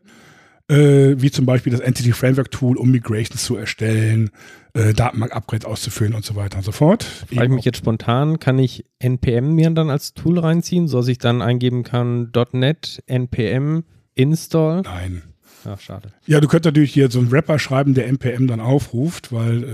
Äh, 0.71 1.15
wie 1.23 1.31
zum 1.31 1.47
Beispiel 1.47 1.73
das 1.73 1.81
Entity 1.81 2.13
Framework 2.13 2.51
Tool, 2.51 2.77
um 2.77 2.91
Migrations 2.91 3.43
zu 3.43 3.57
erstellen, 3.57 4.31
äh, 4.75 4.93
Datenbank-Upgrades 4.93 5.65
auszuführen 5.65 6.13
und 6.13 6.27
so 6.27 6.37
weiter 6.37 6.59
und 6.59 6.65
so 6.65 6.73
fort. 6.73 7.05
Frage 7.05 7.45
ich 7.45 7.49
mich 7.55 7.65
jetzt 7.65 7.79
spontan, 7.79 8.39
kann 8.39 8.59
ich 8.59 8.85
NPM 8.99 9.55
mir 9.55 9.71
dann 9.71 9.89
als 9.89 10.13
Tool 10.13 10.39
reinziehen, 10.39 10.87
sodass 10.87 11.09
ich 11.09 11.17
dann 11.17 11.41
eingeben 11.41 11.85
kann 11.85 12.33
.NET 12.53 13.03
NPM 13.07 13.85
Install? 14.18 14.83
Nein. 14.83 15.22
Ach, 15.64 15.81
schade. 15.81 16.12
Ja, 16.26 16.40
du 16.40 16.46
könntest 16.48 16.66
natürlich 16.66 16.92
hier 16.92 17.11
so 17.11 17.18
einen 17.18 17.28
Rapper 17.28 17.59
schreiben, 17.59 17.94
der 17.94 18.07
NPM 18.07 18.46
dann 18.46 18.61
aufruft, 18.61 19.33
weil 19.33 19.64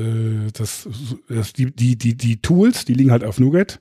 äh, 0.49 0.51
das, 0.53 0.89
das 1.29 1.53
die, 1.53 1.71
die, 1.75 1.97
die, 1.97 2.17
die 2.17 2.41
Tools, 2.41 2.85
die 2.85 2.95
liegen 2.95 3.11
halt 3.11 3.23
auf 3.25 3.39
NuGet 3.39 3.81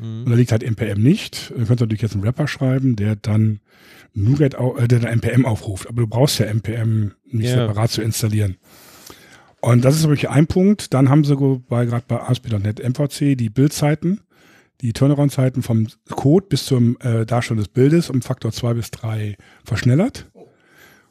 und 0.00 0.28
da 0.28 0.34
liegt 0.34 0.52
halt 0.52 0.62
NPM 0.62 1.00
nicht. 1.02 1.50
Du 1.50 1.54
könntest 1.56 1.80
natürlich 1.80 2.02
jetzt 2.02 2.14
einen 2.14 2.24
Rapper 2.24 2.46
schreiben, 2.48 2.96
der 2.96 3.16
dann 3.16 3.60
NuGet, 4.12 4.56
au- 4.58 4.76
äh, 4.76 4.86
der 4.88 4.98
dann 5.00 5.10
NPM 5.20 5.46
aufruft, 5.46 5.88
aber 5.88 6.02
du 6.02 6.06
brauchst 6.08 6.38
ja 6.40 6.46
NPM 6.46 7.12
nicht 7.24 7.48
Ja. 7.48 7.66
separat 7.68 7.90
zu 7.90 8.02
installieren. 8.02 8.56
Und 9.60 9.84
das 9.84 9.96
ist 9.96 10.02
wirklich 10.06 10.28
ein 10.28 10.46
Punkt. 10.46 10.92
Dann 10.94 11.08
haben 11.08 11.24
sie 11.24 11.34
bei 11.68 11.86
gerade 11.86 12.04
bei 12.06 12.20
ASP.NET 12.20 12.80
MVC 12.86 13.36
die 13.36 13.48
Bildzeiten, 13.50 14.20
die 14.82 14.92
Turnaround-Zeiten 14.92 15.62
vom 15.62 15.86
Code 16.10 16.46
bis 16.48 16.66
zum 16.66 16.96
äh, 17.00 17.24
Darstellung 17.26 17.58
des 17.58 17.68
Bildes 17.68 18.10
um 18.10 18.22
Faktor 18.22 18.52
2 18.52 18.74
bis 18.74 18.90
3 18.90 19.36
verschnellert. 19.64 20.30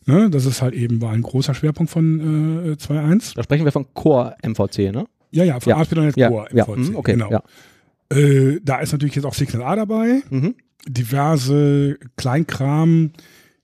Ne, 0.07 0.29
das 0.29 0.45
ist 0.45 0.61
halt 0.61 0.75
eben 0.75 1.01
war 1.01 1.11
ein 1.13 1.23
großer 1.23 1.55
Schwerpunkt 1.55 1.91
von 1.91 2.19
äh, 2.19 2.71
2.1. 2.73 3.33
Da 3.35 3.41
sprechen 3.43 3.65
wir 3.65 3.71
von 3.71 3.91
Core 3.95 4.35
MVC, 4.43 4.91
ne? 4.93 5.05
Ja, 5.31 5.43
ja, 5.43 5.59
von 5.59 5.71
Ja. 5.71 5.77
ASP.NET 5.77 6.15
Ja, 6.15 6.29
Core 6.29 6.47
ja. 6.53 6.63
MVC, 6.65 6.77
mhm, 6.91 6.95
okay, 6.95 7.13
genau. 7.13 7.31
ja. 7.31 7.43
Äh, 8.15 8.59
da 8.63 8.79
ist 8.81 8.91
natürlich 8.91 9.15
jetzt 9.15 9.25
auch 9.25 9.33
Signal 9.33 9.63
A 9.63 9.75
dabei, 9.75 10.21
Mhm. 10.29 10.53
diverse 10.87 11.97
Kleinkram, 12.17 13.11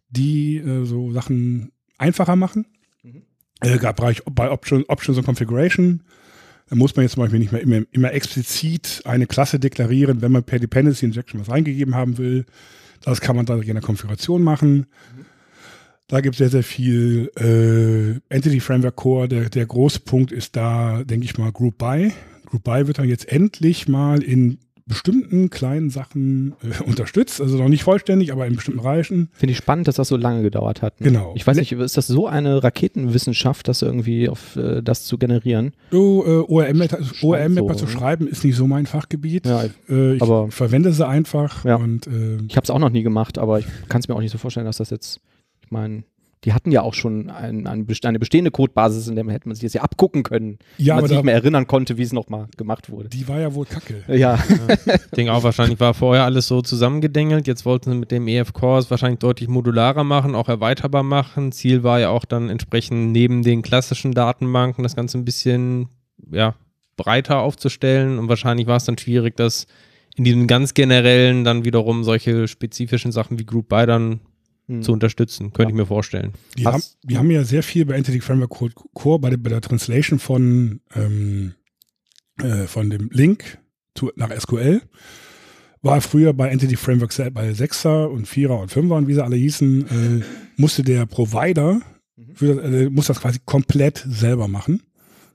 die 0.09 0.57
äh, 0.57 0.83
so 0.85 1.11
Sachen 1.11 1.71
einfacher 1.99 2.35
machen. 2.35 2.65
Mhm. 3.03 3.21
Äh, 3.61 3.77
Bereich 3.93 4.23
bei 4.25 4.49
Option, 4.49 4.83
Options 4.87 5.19
und 5.19 5.25
Configuration. 5.25 6.01
Da 6.71 6.77
muss 6.77 6.95
man 6.95 7.03
jetzt 7.03 7.15
zum 7.15 7.23
Beispiel 7.23 7.39
nicht 7.39 7.51
mehr 7.51 7.61
immer, 7.61 7.81
immer 7.91 8.13
explizit 8.13 9.01
eine 9.03 9.27
Klasse 9.27 9.59
deklarieren, 9.59 10.21
wenn 10.21 10.31
man 10.31 10.45
per 10.45 10.57
Dependency 10.57 11.05
Injection 11.05 11.41
was 11.41 11.49
reingegeben 11.49 11.95
haben 11.95 12.17
will. 12.17 12.45
Das 13.01 13.19
kann 13.19 13.35
man 13.35 13.45
dann 13.45 13.61
in 13.61 13.73
der 13.73 13.81
Konfiguration 13.81 14.41
machen. 14.41 14.85
Da 16.07 16.21
gibt 16.21 16.35
es 16.35 16.37
sehr, 16.37 16.47
sehr 16.47 16.63
viel 16.63 17.29
äh, 17.37 18.33
Entity 18.33 18.61
Framework 18.61 18.95
Core. 18.95 19.27
Der, 19.27 19.49
der 19.49 19.65
große 19.65 19.99
Punkt 19.99 20.31
ist 20.31 20.55
da, 20.55 21.03
denke 21.03 21.25
ich 21.25 21.37
mal, 21.37 21.51
Group 21.51 21.77
By. 21.77 22.13
Group 22.45 22.63
By 22.63 22.87
wird 22.87 22.99
dann 22.99 23.09
jetzt 23.09 23.29
endlich 23.29 23.89
mal 23.89 24.23
in 24.23 24.57
bestimmten 24.91 25.49
kleinen 25.49 25.89
Sachen 25.89 26.53
äh, 26.61 26.83
unterstützt. 26.85 27.41
Also 27.41 27.57
noch 27.57 27.69
nicht 27.69 27.83
vollständig, 27.83 28.31
aber 28.31 28.45
in 28.45 28.55
bestimmten 28.55 28.81
Bereichen. 28.81 29.29
Finde 29.33 29.51
ich 29.51 29.57
spannend, 29.57 29.87
dass 29.87 29.95
das 29.95 30.07
so 30.09 30.17
lange 30.17 30.43
gedauert 30.43 30.81
hat. 30.81 30.99
Ne? 31.01 31.07
Genau. 31.07 31.33
Ich 31.35 31.47
weiß 31.47 31.57
nicht, 31.57 31.71
ist 31.71 31.97
das 31.97 32.07
so 32.07 32.27
eine 32.27 32.63
Raketenwissenschaft, 32.63 33.67
das 33.67 33.81
irgendwie 33.81 34.29
auf 34.29 34.55
äh, 34.55 34.81
das 34.81 35.05
zu 35.05 35.17
generieren? 35.17 35.73
So, 35.91 36.25
äh, 36.25 36.51
ORM-Mapper 36.51 36.99
ORM 37.23 37.55
so, 37.55 37.73
zu 37.73 37.85
ne? 37.85 37.91
schreiben 37.91 38.27
ist 38.27 38.43
nicht 38.43 38.55
so 38.55 38.67
mein 38.67 38.85
Fachgebiet. 38.85 39.45
Ja, 39.45 39.63
äh, 39.89 40.15
ich 40.15 40.21
aber- 40.21 40.51
verwende 40.51 40.91
sie 40.93 41.07
einfach 41.07 41.65
Ja. 41.65 41.75
und 41.77 42.07
äh, 42.07 42.37
Ich 42.47 42.55
habe 42.57 42.63
es 42.65 42.69
auch 42.69 42.79
noch 42.79 42.89
nie 42.89 43.03
gemacht, 43.03 43.37
aber 43.37 43.59
ich 43.59 43.65
kann 43.89 43.99
es 44.01 44.07
mir 44.07 44.15
auch 44.15 44.21
nicht 44.21 44.31
so 44.31 44.37
vorstellen, 44.37 44.65
dass 44.65 44.77
das 44.77 44.89
jetzt, 44.89 45.19
ich 45.63 45.71
meine, 45.71 46.03
die 46.43 46.53
hatten 46.53 46.71
ja 46.71 46.81
auch 46.81 46.95
schon 46.95 47.29
ein, 47.29 47.67
ein, 47.67 47.87
eine 48.03 48.19
bestehende 48.19 48.51
Codebasis, 48.51 49.07
in 49.07 49.15
der 49.15 49.23
man 49.23 49.31
hätte 49.31 49.47
man 49.47 49.55
sich 49.55 49.63
das 49.63 49.73
ja 49.73 49.81
abgucken 49.81 50.23
können, 50.23 50.57
ja, 50.77 50.95
wenn 50.95 50.95
man 50.95 50.97
aber 50.97 51.07
sich 51.07 51.17
nicht 51.17 51.25
mehr 51.25 51.35
erinnern 51.35 51.67
konnte, 51.67 51.97
wie 51.97 52.01
es 52.01 52.13
nochmal 52.13 52.47
gemacht 52.57 52.89
wurde. 52.89 53.09
die 53.09 53.27
war 53.27 53.39
ja 53.39 53.53
wohl 53.53 53.65
kacke. 53.65 54.03
Ja, 54.11 54.39
Ich 54.43 55.11
denke 55.15 55.33
auch 55.33 55.43
wahrscheinlich 55.43 55.79
war 55.79 55.93
vorher 55.93 56.25
alles 56.25 56.47
so 56.47 56.61
zusammengedengelt. 56.61 57.47
Jetzt 57.47 57.65
wollten 57.65 57.91
sie 57.91 57.97
mit 57.97 58.11
dem 58.11 58.27
EF 58.27 58.53
Core 58.53 58.79
es 58.79 58.89
wahrscheinlich 58.91 59.19
deutlich 59.19 59.49
modularer 59.49 60.03
machen, 60.03 60.35
auch 60.35 60.49
erweiterbar 60.49 61.03
machen. 61.03 61.51
Ziel 61.51 61.83
war 61.83 61.99
ja 61.99 62.09
auch 62.09 62.25
dann 62.25 62.49
entsprechend 62.49 63.11
neben 63.11 63.43
den 63.43 63.61
klassischen 63.61 64.13
Datenbanken 64.13 64.83
das 64.83 64.95
Ganze 64.95 65.17
ein 65.17 65.25
bisschen 65.25 65.89
ja, 66.31 66.55
breiter 66.97 67.39
aufzustellen. 67.39 68.19
Und 68.19 68.29
wahrscheinlich 68.29 68.67
war 68.67 68.77
es 68.77 68.85
dann 68.85 68.97
schwierig, 68.97 69.35
das 69.37 69.67
in 70.15 70.23
diesem 70.23 70.47
ganz 70.47 70.73
generellen 70.73 71.43
dann 71.43 71.63
wiederum 71.63 72.03
solche 72.03 72.47
spezifischen 72.47 73.11
Sachen 73.11 73.39
wie 73.39 73.45
Group 73.45 73.69
By 73.69 73.85
dann 73.85 74.19
Hm. 74.67 74.81
zu 74.83 74.91
unterstützen. 74.93 75.51
Könnte 75.53 75.63
Ja. 75.63 75.69
ich 75.69 75.75
mir 75.75 75.85
vorstellen. 75.87 76.33
Die, 76.57 76.65
Was- 76.65 76.73
haben, 76.73 76.83
die 77.03 77.17
haben 77.17 77.31
ja 77.31 77.43
sehr 77.43 77.63
viel 77.63 77.85
bei 77.85 77.95
Entity 77.95 78.21
Framework 78.21 78.51
Code 78.51 78.73
Core 78.93 79.19
bei 79.19 79.29
der, 79.31 79.37
bei 79.37 79.49
der 79.49 79.61
Translation 79.61 80.19
von, 80.19 80.81
ähm, 80.95 81.53
äh, 82.39 82.67
von 82.67 82.89
dem 82.89 83.09
Link 83.11 83.57
zu, 83.95 84.11
nach 84.15 84.31
SQL. 84.31 84.81
War 85.83 85.99
früher 86.01 86.33
bei 86.33 86.49
Entity 86.49 86.75
Framework 86.75 87.11
bei 87.33 87.49
6er 87.51 88.05
und 88.05 88.27
4er 88.27 88.61
und 88.61 88.71
5er 88.71 88.97
und 88.97 89.07
wie 89.07 89.15
sie 89.15 89.23
alle 89.23 89.35
hießen, 89.35 89.81
äh, 90.21 90.23
musste 90.55 90.83
der 90.83 91.07
Provider 91.07 91.81
für 92.35 92.53
das, 92.55 92.71
äh, 92.71 92.89
muss 92.89 93.07
das 93.07 93.19
quasi 93.19 93.39
komplett 93.45 94.05
selber 94.07 94.47
machen. 94.47 94.83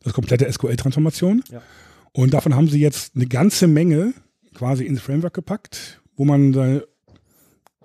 Das 0.05 0.13
komplette 0.13 0.51
SQL-Transformation. 0.51 1.43
Ja. 1.51 1.63
Und 2.13 2.33
davon 2.33 2.55
haben 2.55 2.69
sie 2.69 2.79
jetzt 2.81 3.17
eine 3.17 3.27
ganze 3.27 3.67
Menge 3.67 4.15
quasi 4.55 4.85
ins 4.85 5.01
Framework 5.03 5.35
gepackt, 5.35 6.01
wo 6.15 6.25
man 6.25 6.53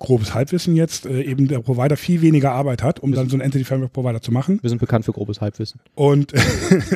grobes 0.02 0.34
Halbwissen 0.34 0.76
jetzt, 0.76 1.06
äh, 1.06 1.22
eben 1.22 1.48
der 1.48 1.60
Provider 1.60 1.96
viel 1.96 2.22
weniger 2.22 2.52
Arbeit 2.52 2.84
hat, 2.84 3.00
um 3.00 3.12
dann 3.14 3.30
so 3.30 3.36
einen 3.36 3.42
Entity 3.42 3.64
Framework 3.64 3.94
Provider 3.94 4.22
zu 4.22 4.32
machen. 4.32 4.60
wir 4.62 4.70
sind 4.70 4.80
bekannt 4.80 5.06
für 5.06 5.14
grobes 5.14 5.40
Halbwissen. 5.42 5.80
Und, 5.96 6.34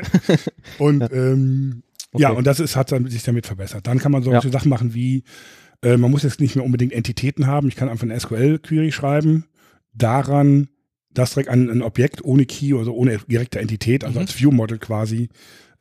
und 0.79 1.01
ähm, 1.13 1.83
ja, 2.17 2.29
Okay. 2.29 2.37
und 2.37 2.47
das 2.47 2.59
ist, 2.59 2.75
hat 2.75 2.91
dann 2.91 3.07
sich 3.09 3.23
damit 3.23 3.45
verbessert. 3.45 3.87
Dann 3.87 3.99
kann 3.99 4.11
man 4.11 4.23
solche 4.23 4.47
Ja. 4.47 4.51
Sachen 4.51 4.69
machen 4.69 4.93
wie, 4.93 5.23
äh, 5.81 5.97
man 5.97 6.11
muss 6.11 6.23
jetzt 6.23 6.39
nicht 6.39 6.55
mehr 6.55 6.65
unbedingt 6.65 6.93
Entitäten 6.93 7.47
haben. 7.47 7.67
Ich 7.67 7.75
kann 7.75 7.89
einfach 7.89 8.03
eine 8.03 8.19
SQL-Query 8.19 8.91
schreiben, 8.91 9.45
daran 9.93 10.67
das 11.11 11.31
direkt 11.33 11.49
an 11.49 11.69
ein 11.69 11.81
Objekt 11.81 12.23
ohne 12.25 12.45
Key 12.45 12.73
oder 12.73 12.85
so, 12.85 12.93
ohne 12.93 13.17
direkte 13.29 13.59
Entität, 13.59 14.03
also 14.03 14.15
Mhm. 14.19 14.21
als 14.25 14.39
View-Model 14.39 14.79
quasi, 14.79 15.29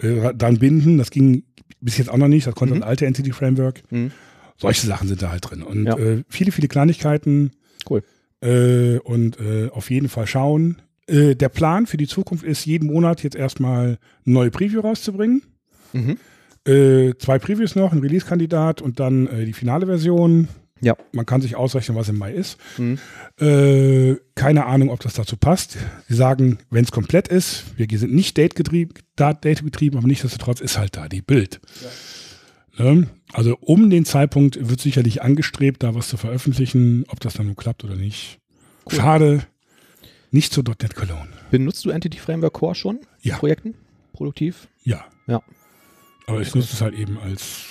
äh, 0.01 0.33
dann 0.35 0.59
binden. 0.59 0.99
Das 0.99 1.11
ging 1.11 1.45
bis 1.81 1.99
jetzt 1.99 2.09
auch 2.09 2.17
noch 2.17 2.29
nicht, 2.29 2.47
das 2.47 2.55
konnte 2.55 2.75
Mhm. 2.75 2.81
das 2.81 2.89
alte 2.89 3.07
Entity-Framework. 3.07 3.83
Mhm. 3.91 4.11
Solche 4.57 4.87
Sachen 4.87 5.09
sind 5.09 5.21
da 5.23 5.31
halt 5.31 5.49
drin. 5.51 5.63
Und 5.63 5.85
Ja. 5.87 5.97
äh, 5.99 6.23
viele, 6.29 6.53
viele 6.53 6.69
Kleinigkeiten. 6.69 7.53
Cool. 7.89 8.03
Äh, 8.41 8.99
und 8.99 9.39
äh, 9.41 9.69
auf 9.71 9.91
jeden 9.91 10.09
Fall 10.09 10.27
schauen. 10.27 10.81
Äh, 11.07 11.35
der 11.35 11.49
Plan 11.49 11.87
für 11.87 11.97
die 11.97 12.07
Zukunft 12.07 12.45
ist, 12.45 12.65
jeden 12.65 12.87
Monat 12.87 13.23
jetzt 13.23 13.37
erstmal 13.37 13.87
eine 13.87 13.99
neue 14.25 14.51
Preview 14.51 14.81
rauszubringen. 14.81 15.43
Mhm. 15.93 16.17
Äh, 16.67 17.13
zwei 17.19 17.39
Previews 17.39 17.75
noch, 17.75 17.93
ein 17.93 17.99
Release-Kandidat 18.01 18.81
und 18.81 19.01
dann 19.01 19.27
äh, 19.27 19.45
die 19.45 19.53
finale 19.53 19.87
Version. 19.87 20.49
Ja. 20.81 20.97
Man 21.13 21.25
kann 21.27 21.41
sich 21.41 21.57
ausrechnen, 21.57 21.97
was 21.97 22.09
im 22.09 22.17
Mai 22.19 22.33
ist. 22.33 22.57
Mhm. 22.79 22.99
Äh, 23.41 24.17
keine 24.35 24.67
Ahnung, 24.67 24.91
ob 24.91 25.01
das 25.01 25.15
dazu 25.15 25.37
passt. 25.37 25.77
Sie 26.09 26.15
sagen, 26.15 26.59
wenn 26.71 26.85
es 26.85 26.91
komplett 26.93 27.29
ist, 27.29 27.65
wir 27.77 27.87
sind 27.99 28.15
nicht 28.15 28.37
Date-getrieben, 28.37 28.95
Date-getrieben, 29.17 29.99
aber 29.99 30.07
nichtsdestotrotz 30.07 30.61
ist 30.61 30.79
halt 30.79 30.97
da 30.97 31.09
die 31.09 31.23
Bild. 31.23 31.61
Ne? 32.79 33.09
Also 33.33 33.57
um 33.61 33.89
den 33.91 34.05
Zeitpunkt 34.05 34.69
wird 34.69 34.81
sicherlich 34.81 35.23
angestrebt, 35.23 35.83
da 35.83 35.95
was 35.95 36.09
zu 36.09 36.17
veröffentlichen, 36.17 37.05
ob 37.09 37.21
das 37.21 37.35
dann 37.35 37.47
nun 37.47 37.57
klappt 37.57 37.85
oder 37.85 37.95
nicht. 37.97 38.39
Schade, 38.89 39.47
nicht 40.31 40.53
zu 40.53 40.63
.NET 40.63 40.95
Cologne. 40.95 41.29
Benutzt 41.51 41.85
du 41.85 41.91
Entity 41.91 42.19
Framework 42.19 42.55
Core 42.55 42.75
schon? 42.75 43.01
Ja. 43.23 43.35
In 43.35 43.41
Projekten? 43.41 43.75
Produktiv? 44.13 44.69
Ja. 44.83 45.05
Ja. 45.27 45.43
Aber 46.27 46.41
ich 46.41 46.55
nutze 46.55 46.73
es 46.73 46.81
halt 46.81 46.95
eben 46.95 47.19
als 47.19 47.65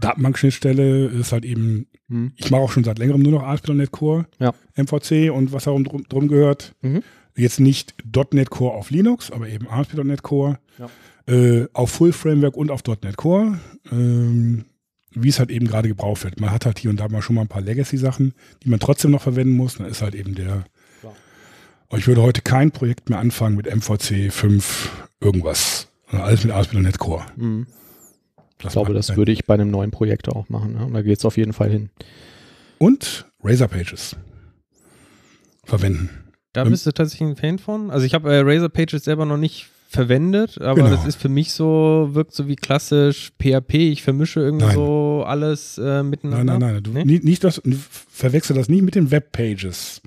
Datenbankschnittstelle, 0.00 1.06
ist 1.06 1.32
halt 1.32 1.44
eben, 1.44 1.86
Mhm. 2.08 2.32
ich 2.36 2.50
mache 2.50 2.60
auch 2.62 2.70
schon 2.72 2.84
seit 2.84 2.98
längerem 2.98 3.22
nur 3.22 3.32
noch 3.32 3.42
ASP.NET 3.44 3.90
Core, 3.92 4.26
Ja. 4.40 4.52
MVC 4.76 5.30
und 5.30 5.52
was 5.52 5.64
darum 5.64 5.84
drum, 5.84 6.04
drum 6.08 6.28
gehört. 6.28 6.74
Mhm. 6.82 7.02
Jetzt 7.36 7.60
nicht 7.60 7.94
.NET 8.32 8.50
Core 8.50 8.74
auf 8.74 8.90
Linux, 8.90 9.30
aber 9.30 9.48
eben 9.48 9.68
ASP.NET 9.68 10.22
Core. 10.22 10.58
Ja. 10.78 10.88
Äh, 11.26 11.66
auf 11.72 11.90
Full 11.90 12.12
Framework 12.12 12.56
und 12.56 12.70
auf 12.70 12.82
.NET 12.86 13.16
Core. 13.16 13.58
Ähm, 13.90 14.66
wie 15.16 15.28
es 15.28 15.38
halt 15.38 15.50
eben 15.50 15.66
gerade 15.68 15.88
gebraucht 15.88 16.24
wird. 16.24 16.40
Man 16.40 16.50
hat 16.50 16.66
halt 16.66 16.78
hier 16.78 16.90
und 16.90 16.98
da 16.98 17.08
mal 17.08 17.22
schon 17.22 17.36
mal 17.36 17.42
ein 17.42 17.48
paar 17.48 17.62
Legacy-Sachen, 17.62 18.34
die 18.62 18.68
man 18.68 18.80
trotzdem 18.80 19.12
noch 19.12 19.22
verwenden 19.22 19.54
muss. 19.54 19.76
Dann 19.76 19.86
ist 19.86 20.02
halt 20.02 20.14
eben 20.14 20.34
der. 20.34 20.64
Aber 21.88 21.98
ich 21.98 22.08
würde 22.08 22.22
heute 22.22 22.42
kein 22.42 22.72
Projekt 22.72 23.10
mehr 23.10 23.20
anfangen 23.20 23.56
mit 23.56 23.66
MVC 23.72 24.32
5 24.32 24.90
irgendwas. 25.20 25.88
Alles 26.08 26.42
mit 26.42 26.52
ASP.NET 26.52 26.98
Core. 26.98 27.24
Mhm. 27.36 27.66
Das 28.58 28.70
Ich 28.70 28.72
glaube, 28.72 28.94
das 28.94 29.16
würde 29.16 29.30
ich 29.32 29.46
bei 29.46 29.54
einem 29.54 29.70
neuen 29.70 29.90
Projekt 29.90 30.28
auch 30.28 30.48
machen. 30.48 30.74
Ne? 30.74 30.84
Und 30.86 30.94
da 30.94 31.02
geht 31.02 31.18
es 31.18 31.24
auf 31.24 31.36
jeden 31.36 31.52
Fall 31.52 31.70
hin. 31.70 31.90
Und 32.78 33.26
Razor 33.42 33.68
Pages 33.68 34.16
verwenden. 35.64 36.10
Da 36.52 36.62
Ähm, 36.62 36.70
bist 36.70 36.86
du 36.86 36.92
tatsächlich 36.92 37.28
ein 37.28 37.36
Fan 37.36 37.58
von? 37.58 37.90
Also 37.90 38.06
ich 38.06 38.14
habe 38.14 38.32
äh, 38.32 38.40
Razor 38.40 38.68
Pages 38.68 39.04
selber 39.04 39.26
noch 39.26 39.36
nicht 39.36 39.68
verwendet, 39.88 40.60
aber 40.60 40.74
Genau. 40.76 40.90
das 40.90 41.06
ist 41.06 41.16
für 41.16 41.28
mich 41.28 41.52
so, 41.52 42.08
wirkt 42.12 42.34
so 42.34 42.48
wie 42.48 42.56
klassisch 42.56 43.32
PHP. 43.40 43.74
Ich 43.92 44.02
vermische 44.02 44.40
irgendwie 44.40 44.66
Nein. 44.66 44.74
so 44.74 45.24
alles 45.26 45.78
äh, 45.78 45.82
Nein, 45.82 46.10
miteinander. 46.10 46.58
nein, 46.58 46.74
nein. 46.74 46.82
Du, 46.82 46.90
Nee? 46.90 47.04
nicht, 47.04 47.24
nicht 47.24 47.44
das, 47.44 47.62
verwechsel 48.10 48.56
das 48.56 48.68
nicht 48.68 48.82
mit 48.82 48.94
den 48.94 49.10
Webpages. 49.10 50.02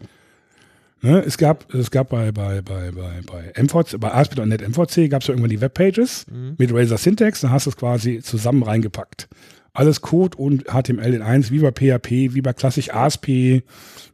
Ne, 1.01 1.19
es 1.25 1.37
gab, 1.37 1.71
es 1.73 1.91
gab 1.91 2.09
bei, 2.09 2.31
bei, 2.31 2.61
bei, 2.63 2.91
bei, 2.91 3.21
bei 3.25 3.61
MVC, 3.63 3.99
bei 3.99 4.11
ASP.NET 4.11 4.67
MVC 4.67 5.09
gab 5.11 5.21
es 5.21 5.27
ja 5.27 5.33
irgendwann 5.33 5.51
die 5.51 5.61
Webpages 5.61 6.25
Mhm. 6.29 6.55
mit 6.57 6.73
Razor 6.73 6.97
Syntax, 6.97 7.41
dann 7.41 7.51
hast 7.51 7.67
du 7.67 7.69
es 7.69 7.77
quasi 7.77 8.19
zusammen 8.21 8.63
reingepackt. 8.63 9.29
Alles 9.73 10.01
Code 10.01 10.35
und 10.37 10.63
HTML 10.65 11.13
in 11.13 11.21
eins, 11.21 11.51
wie 11.51 11.59
bei 11.59 11.69
PHP, 11.71 12.33
wie 12.33 12.41
bei 12.41 12.51
klassisch 12.53 12.89
ASP, 12.91 13.27
wie 13.27 13.63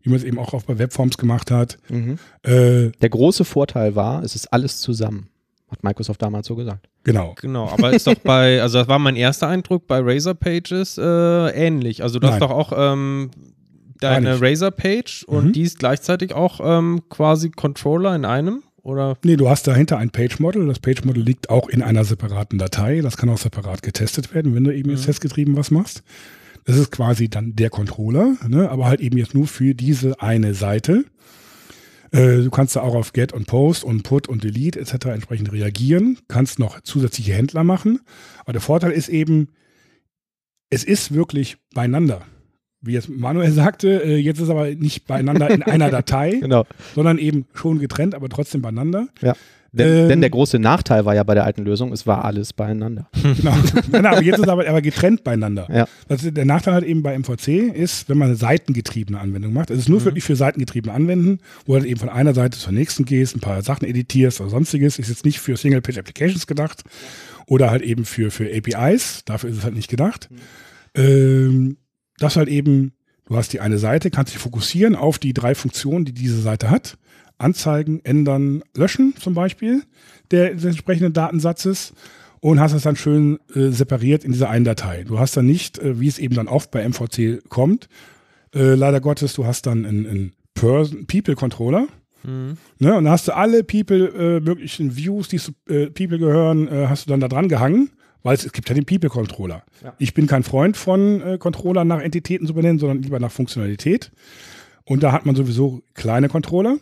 man 0.09 0.15
es 0.17 0.25
eben 0.25 0.37
auch, 0.37 0.53
auch 0.53 0.63
bei 0.63 0.77
Webforms 0.77 1.17
gemacht 1.17 1.51
hat. 1.51 1.77
Mhm. 1.87 2.17
Äh, 2.43 2.89
Der 3.01 3.09
große 3.09 3.45
Vorteil 3.45 3.95
war, 3.95 4.21
es 4.23 4.35
ist 4.35 4.51
alles 4.51 4.81
zusammen. 4.81 5.29
Hat 5.73 5.83
Microsoft 5.83 6.21
damals 6.21 6.47
so 6.47 6.55
gesagt. 6.55 6.87
genau. 7.03 7.33
Genau, 7.41 7.67
aber 7.67 7.91
ist 7.91 8.05
doch 8.07 8.15
bei, 8.15 8.61
also 8.61 8.77
das 8.77 8.87
war 8.87 8.99
mein 8.99 9.15
erster 9.15 9.47
Eindruck 9.47 9.87
bei 9.87 9.99
Razor 10.01 10.35
Pages 10.35 10.97
äh, 10.97 11.01
ähnlich. 11.49 12.03
Also 12.03 12.19
du 12.19 12.27
hast 12.27 12.39
Nein. 12.39 12.41
doch 12.41 12.51
auch 12.51 12.71
ähm, 12.75 13.31
deine. 13.99 14.39
Razor 14.39 14.71
Page 14.71 15.23
und 15.27 15.47
Mhm. 15.47 15.53
die 15.53 15.61
ist 15.63 15.79
gleichzeitig 15.79 16.33
auch 16.33 16.59
ähm, 16.63 17.01
quasi 17.09 17.49
Controller 17.49 18.15
in 18.15 18.23
einem 18.25 18.61
oder? 18.83 19.17
Nee, 19.23 19.35
du 19.37 19.49
hast 19.49 19.65
dahinter 19.65 19.97
ein 19.97 20.09
Page-Model. 20.11 20.67
Das 20.67 20.79
Page-Model 20.79 21.23
liegt 21.23 21.49
auch 21.49 21.69
in 21.69 21.81
einer 21.81 22.03
separaten 22.03 22.59
Datei. 22.59 22.99
Das 23.01 23.17
kann 23.17 23.29
auch 23.29 23.37
separat 23.37 23.81
getestet 23.81 24.33
werden, 24.35 24.53
wenn 24.55 24.63
du 24.65 24.75
eben 24.75 24.89
jetzt 24.91 25.05
testgetrieben 25.05 25.55
was 25.55 25.71
machst. 25.71 26.03
Das 26.65 26.77
ist 26.77 26.91
quasi 26.91 27.29
dann 27.29 27.55
der 27.55 27.69
Controller, 27.69 28.35
ne? 28.47 28.69
aber 28.69 28.85
halt 28.85 28.99
eben 29.01 29.17
jetzt 29.17 29.33
nur 29.33 29.47
für 29.47 29.73
diese 29.73 30.21
eine 30.21 30.53
Seite. 30.53 31.05
Äh, 32.13 32.43
du 32.43 32.49
kannst 32.51 32.75
da 32.75 32.81
auch 32.81 32.95
auf 32.95 33.11
Get 33.11 33.33
und 33.33 33.47
Post 33.47 33.83
und 33.83 34.03
Put 34.03 34.29
und 34.29 34.43
Delete 34.43 34.79
etc. 34.79 35.07
entsprechend 35.07 35.51
reagieren. 35.51 36.19
Kannst 36.27 36.59
noch 36.59 36.79
zusätzliche 36.81 37.33
Händler 37.33 37.63
machen. 37.63 37.99
Aber 38.41 38.53
der 38.53 38.61
Vorteil 38.61 38.91
ist 38.91 39.09
eben, 39.09 39.49
es 40.69 40.83
ist 40.83 41.13
wirklich 41.13 41.57
beieinander. 41.73 42.21
Wie 42.81 42.93
jetzt 42.93 43.09
Manuel 43.09 43.51
sagte, 43.53 44.03
äh, 44.03 44.17
jetzt 44.17 44.39
ist 44.39 44.49
aber 44.49 44.67
nicht 44.69 45.07
beieinander 45.07 45.49
in 45.49 45.63
einer 45.63 45.89
Datei, 45.91 46.37
Genau. 46.39 46.65
sondern 46.95 47.17
eben 47.17 47.45
schon 47.53 47.79
getrennt, 47.79 48.13
aber 48.15 48.29
trotzdem 48.29 48.61
beieinander. 48.61 49.07
Denn, 49.73 50.03
Ähm, 50.03 50.09
denn 50.09 50.21
der 50.21 50.29
große 50.29 50.59
Nachteil 50.59 51.03
war 51.03 51.15
ja 51.15 51.23
bei 51.23 51.33
der 51.33 51.45
alten 51.45 51.63
Lösung, 51.63 51.91
es 51.91 52.05
war 52.05 52.23
alles 52.23 52.53
beieinander. 52.53 53.09
Genau. 53.23 53.55
Nein, 53.91 54.05
aber 54.05 54.21
jetzt 54.21 54.39
ist 54.39 54.47
aber, 54.47 54.67
aber 54.67 54.81
getrennt 54.81 55.23
beieinander. 55.23 55.67
Ja. 55.73 55.87
Ist, 56.07 56.37
der 56.37 56.45
Nachteil 56.45 56.75
halt 56.75 56.85
eben 56.85 57.01
bei 57.01 57.17
MVC 57.17 57.73
ist, 57.73 58.07
wenn 58.07 58.17
man 58.17 58.27
eine 58.27 58.35
seitengetriebene 58.35 59.19
Anwendung 59.19 59.53
macht, 59.53 59.71
es 59.71 59.79
ist 59.79 59.89
nur 59.89 60.03
wirklich 60.05 60.23
für 60.23 60.35
seitengetriebene 60.35 60.93
Anwenden, 60.93 61.39
wo 61.65 61.73
du 61.73 61.79
halt 61.79 61.89
eben 61.89 61.99
von 61.99 62.09
einer 62.09 62.33
Seite 62.33 62.59
zur 62.59 62.71
nächsten 62.71 63.05
gehst, 63.05 63.35
ein 63.35 63.39
paar 63.39 63.61
Sachen 63.63 63.87
editierst 63.87 64.39
oder 64.39 64.51
sonstiges, 64.51 64.99
ist 64.99 65.09
jetzt 65.09 65.25
nicht 65.25 65.39
für 65.39 65.57
Single-Page-Applications 65.57 66.45
gedacht 66.45 66.83
oder 67.47 67.71
halt 67.71 67.81
eben 67.81 68.05
für, 68.05 68.29
für 68.29 68.45
APIs, 68.45 69.23
dafür 69.25 69.49
ist 69.49 69.57
es 69.57 69.63
halt 69.63 69.75
nicht 69.75 69.89
gedacht. 69.89 70.29
Ähm, 70.95 71.77
das 72.19 72.35
halt 72.35 72.49
eben, 72.49 72.93
Du 73.25 73.37
hast 73.37 73.53
die 73.53 73.61
eine 73.61 73.77
Seite, 73.77 74.11
kannst 74.11 74.33
dich 74.33 74.41
fokussieren 74.41 74.95
auf 74.95 75.17
die 75.17 75.33
drei 75.33 75.55
Funktionen, 75.55 76.05
die 76.05 76.13
diese 76.13 76.41
Seite 76.41 76.69
hat. 76.69 76.97
Anzeigen, 77.37 77.99
ändern, 78.03 78.63
löschen 78.75 79.15
zum 79.19 79.33
Beispiel 79.33 79.83
der, 80.31 80.53
des 80.53 80.65
entsprechenden 80.65 81.13
Datensatzes 81.13 81.93
und 82.39 82.59
hast 82.59 82.73
es 82.73 82.83
dann 82.83 82.95
schön 82.95 83.39
äh, 83.55 83.69
separiert 83.69 84.23
in 84.23 84.33
dieser 84.33 84.49
einen 84.49 84.65
Datei. 84.65 85.03
Du 85.03 85.19
hast 85.19 85.37
dann 85.37 85.45
nicht, 85.45 85.79
äh, 85.79 85.99
wie 85.99 86.07
es 86.07 86.19
eben 86.19 86.35
dann 86.35 86.47
oft 86.47 86.71
bei 86.71 86.87
MVC 86.87 87.47
kommt, 87.49 87.87
äh, 88.53 88.75
leider 88.75 88.99
Gottes, 88.99 89.33
du 89.33 89.45
hast 89.45 89.65
dann 89.65 89.85
einen, 89.85 90.05
einen 90.05 90.33
People-Controller. 91.07 91.87
Mhm. 92.23 92.57
Ne, 92.79 92.95
und 92.95 93.05
da 93.05 93.11
hast 93.11 93.27
du 93.27 93.35
alle 93.35 93.63
People, 93.63 94.07
äh, 94.07 94.39
möglichen 94.39 94.95
Views, 94.95 95.27
die 95.27 95.37
zu 95.37 95.51
äh, 95.67 95.87
People 95.87 96.19
gehören, 96.19 96.67
äh, 96.67 96.87
hast 96.87 97.05
du 97.05 97.09
dann 97.09 97.19
da 97.19 97.27
dran 97.27 97.49
gehangen, 97.49 97.89
weil 98.23 98.35
es, 98.35 98.45
es 98.45 98.53
gibt 98.53 98.69
ja 98.69 98.75
den 98.75 98.85
People-Controller. 98.85 99.63
Ja. 99.83 99.93
Ich 99.97 100.13
bin 100.13 100.27
kein 100.27 100.43
Freund 100.43 100.77
von 100.77 101.21
äh, 101.21 101.37
Controller 101.37 101.83
nach 101.83 101.99
Entitäten 101.99 102.47
zu 102.47 102.53
benennen, 102.53 102.79
sondern 102.79 103.01
lieber 103.01 103.19
nach 103.19 103.31
Funktionalität. 103.31 104.11
Und 104.85 105.03
da 105.03 105.11
hat 105.11 105.25
man 105.25 105.35
sowieso 105.35 105.81
kleine 105.93 106.29
Controller 106.29 106.77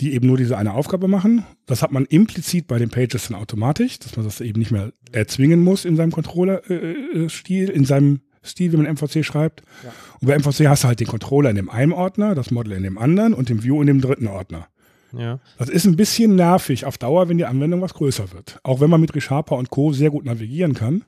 die 0.00 0.14
eben 0.14 0.26
nur 0.26 0.38
diese 0.38 0.56
eine 0.56 0.74
Aufgabe 0.74 1.08
machen. 1.08 1.44
Das 1.66 1.82
hat 1.82 1.92
man 1.92 2.06
implizit 2.06 2.66
bei 2.66 2.78
den 2.78 2.88
Pages 2.88 3.28
dann 3.28 3.38
automatisch, 3.38 3.98
dass 3.98 4.16
man 4.16 4.24
das 4.24 4.40
eben 4.40 4.58
nicht 4.58 4.70
mehr 4.70 4.92
erzwingen 5.12 5.60
muss 5.60 5.84
in 5.84 5.96
seinem 5.96 6.10
Controller-Stil, 6.10 7.68
äh, 7.68 7.72
in 7.72 7.84
seinem 7.84 8.20
Stil, 8.42 8.72
wie 8.72 8.78
man 8.78 8.86
MVC 8.86 9.24
schreibt. 9.24 9.62
Ja. 9.84 9.92
Und 10.20 10.28
bei 10.28 10.38
MVC 10.38 10.68
hast 10.68 10.84
du 10.84 10.88
halt 10.88 11.00
den 11.00 11.06
Controller 11.06 11.50
in 11.50 11.56
dem 11.56 11.68
einen 11.68 11.92
Ordner, 11.92 12.34
das 12.34 12.50
Model 12.50 12.72
in 12.72 12.82
dem 12.82 12.96
anderen 12.96 13.34
und 13.34 13.50
den 13.50 13.62
View 13.62 13.80
in 13.82 13.86
dem 13.86 14.00
dritten 14.00 14.26
Ordner. 14.26 14.68
Ja. 15.12 15.40
Das 15.58 15.68
ist 15.68 15.84
ein 15.84 15.96
bisschen 15.96 16.36
nervig 16.36 16.86
auf 16.86 16.96
Dauer, 16.96 17.28
wenn 17.28 17.36
die 17.36 17.44
Anwendung 17.44 17.82
was 17.82 17.94
größer 17.94 18.32
wird. 18.32 18.60
Auch 18.62 18.80
wenn 18.80 18.88
man 18.88 19.00
mit 19.00 19.14
ReSharper 19.14 19.56
und 19.56 19.68
Co. 19.68 19.92
sehr 19.92 20.10
gut 20.10 20.24
navigieren 20.24 20.74
kann. 20.74 21.04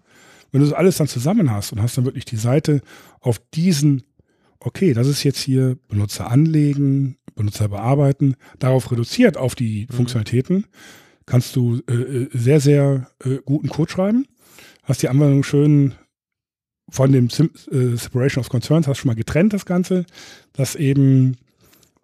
Wenn 0.51 0.61
du 0.61 0.67
das 0.67 0.77
alles 0.77 0.99
dann 0.99 1.09
zusammen 1.09 1.51
hast 1.51 1.73
und 1.73 1.81
hast 1.81 1.97
dann 1.97 2.05
wirklich 2.05 2.27
die 2.27 2.37
Seite 2.37 2.83
auf 3.21 3.41
diesen, 3.55 4.03
okay, 4.65 4.95
das 4.95 5.07
ist 5.07 5.23
jetzt 5.25 5.41
hier 5.41 5.77
Benutzer 5.89 6.31
anlegen, 6.31 7.17
Benutzer 7.35 7.69
bearbeiten, 7.69 8.37
darauf 8.59 8.91
reduziert 8.91 9.37
auf 9.37 9.55
die 9.55 9.87
mhm. 9.91 9.95
Funktionalitäten, 9.95 10.67
kannst 11.27 11.57
du 11.57 11.81
äh, 11.89 11.95
äh, 11.95 12.29
sehr, 12.33 12.61
sehr 12.61 13.09
äh, 13.25 13.39
guten 13.45 13.69
Code 13.69 13.91
schreiben. 13.91 14.27
Hast 14.85 15.03
die 15.03 15.09
Anwendung 15.09 15.45
schön 15.45 15.95
von 16.91 17.13
dem 17.13 17.31
Sim 17.31 17.51
äh, 17.71 17.97
Separation 17.97 18.41
of 18.41 18.49
Concerns, 18.49 18.87
hast 18.87 18.99
schon 18.99 19.09
mal 19.09 19.15
getrennt 19.15 19.53
das 19.53 19.65
Ganze, 19.65 20.05
dass 20.53 20.75
eben 20.75 21.37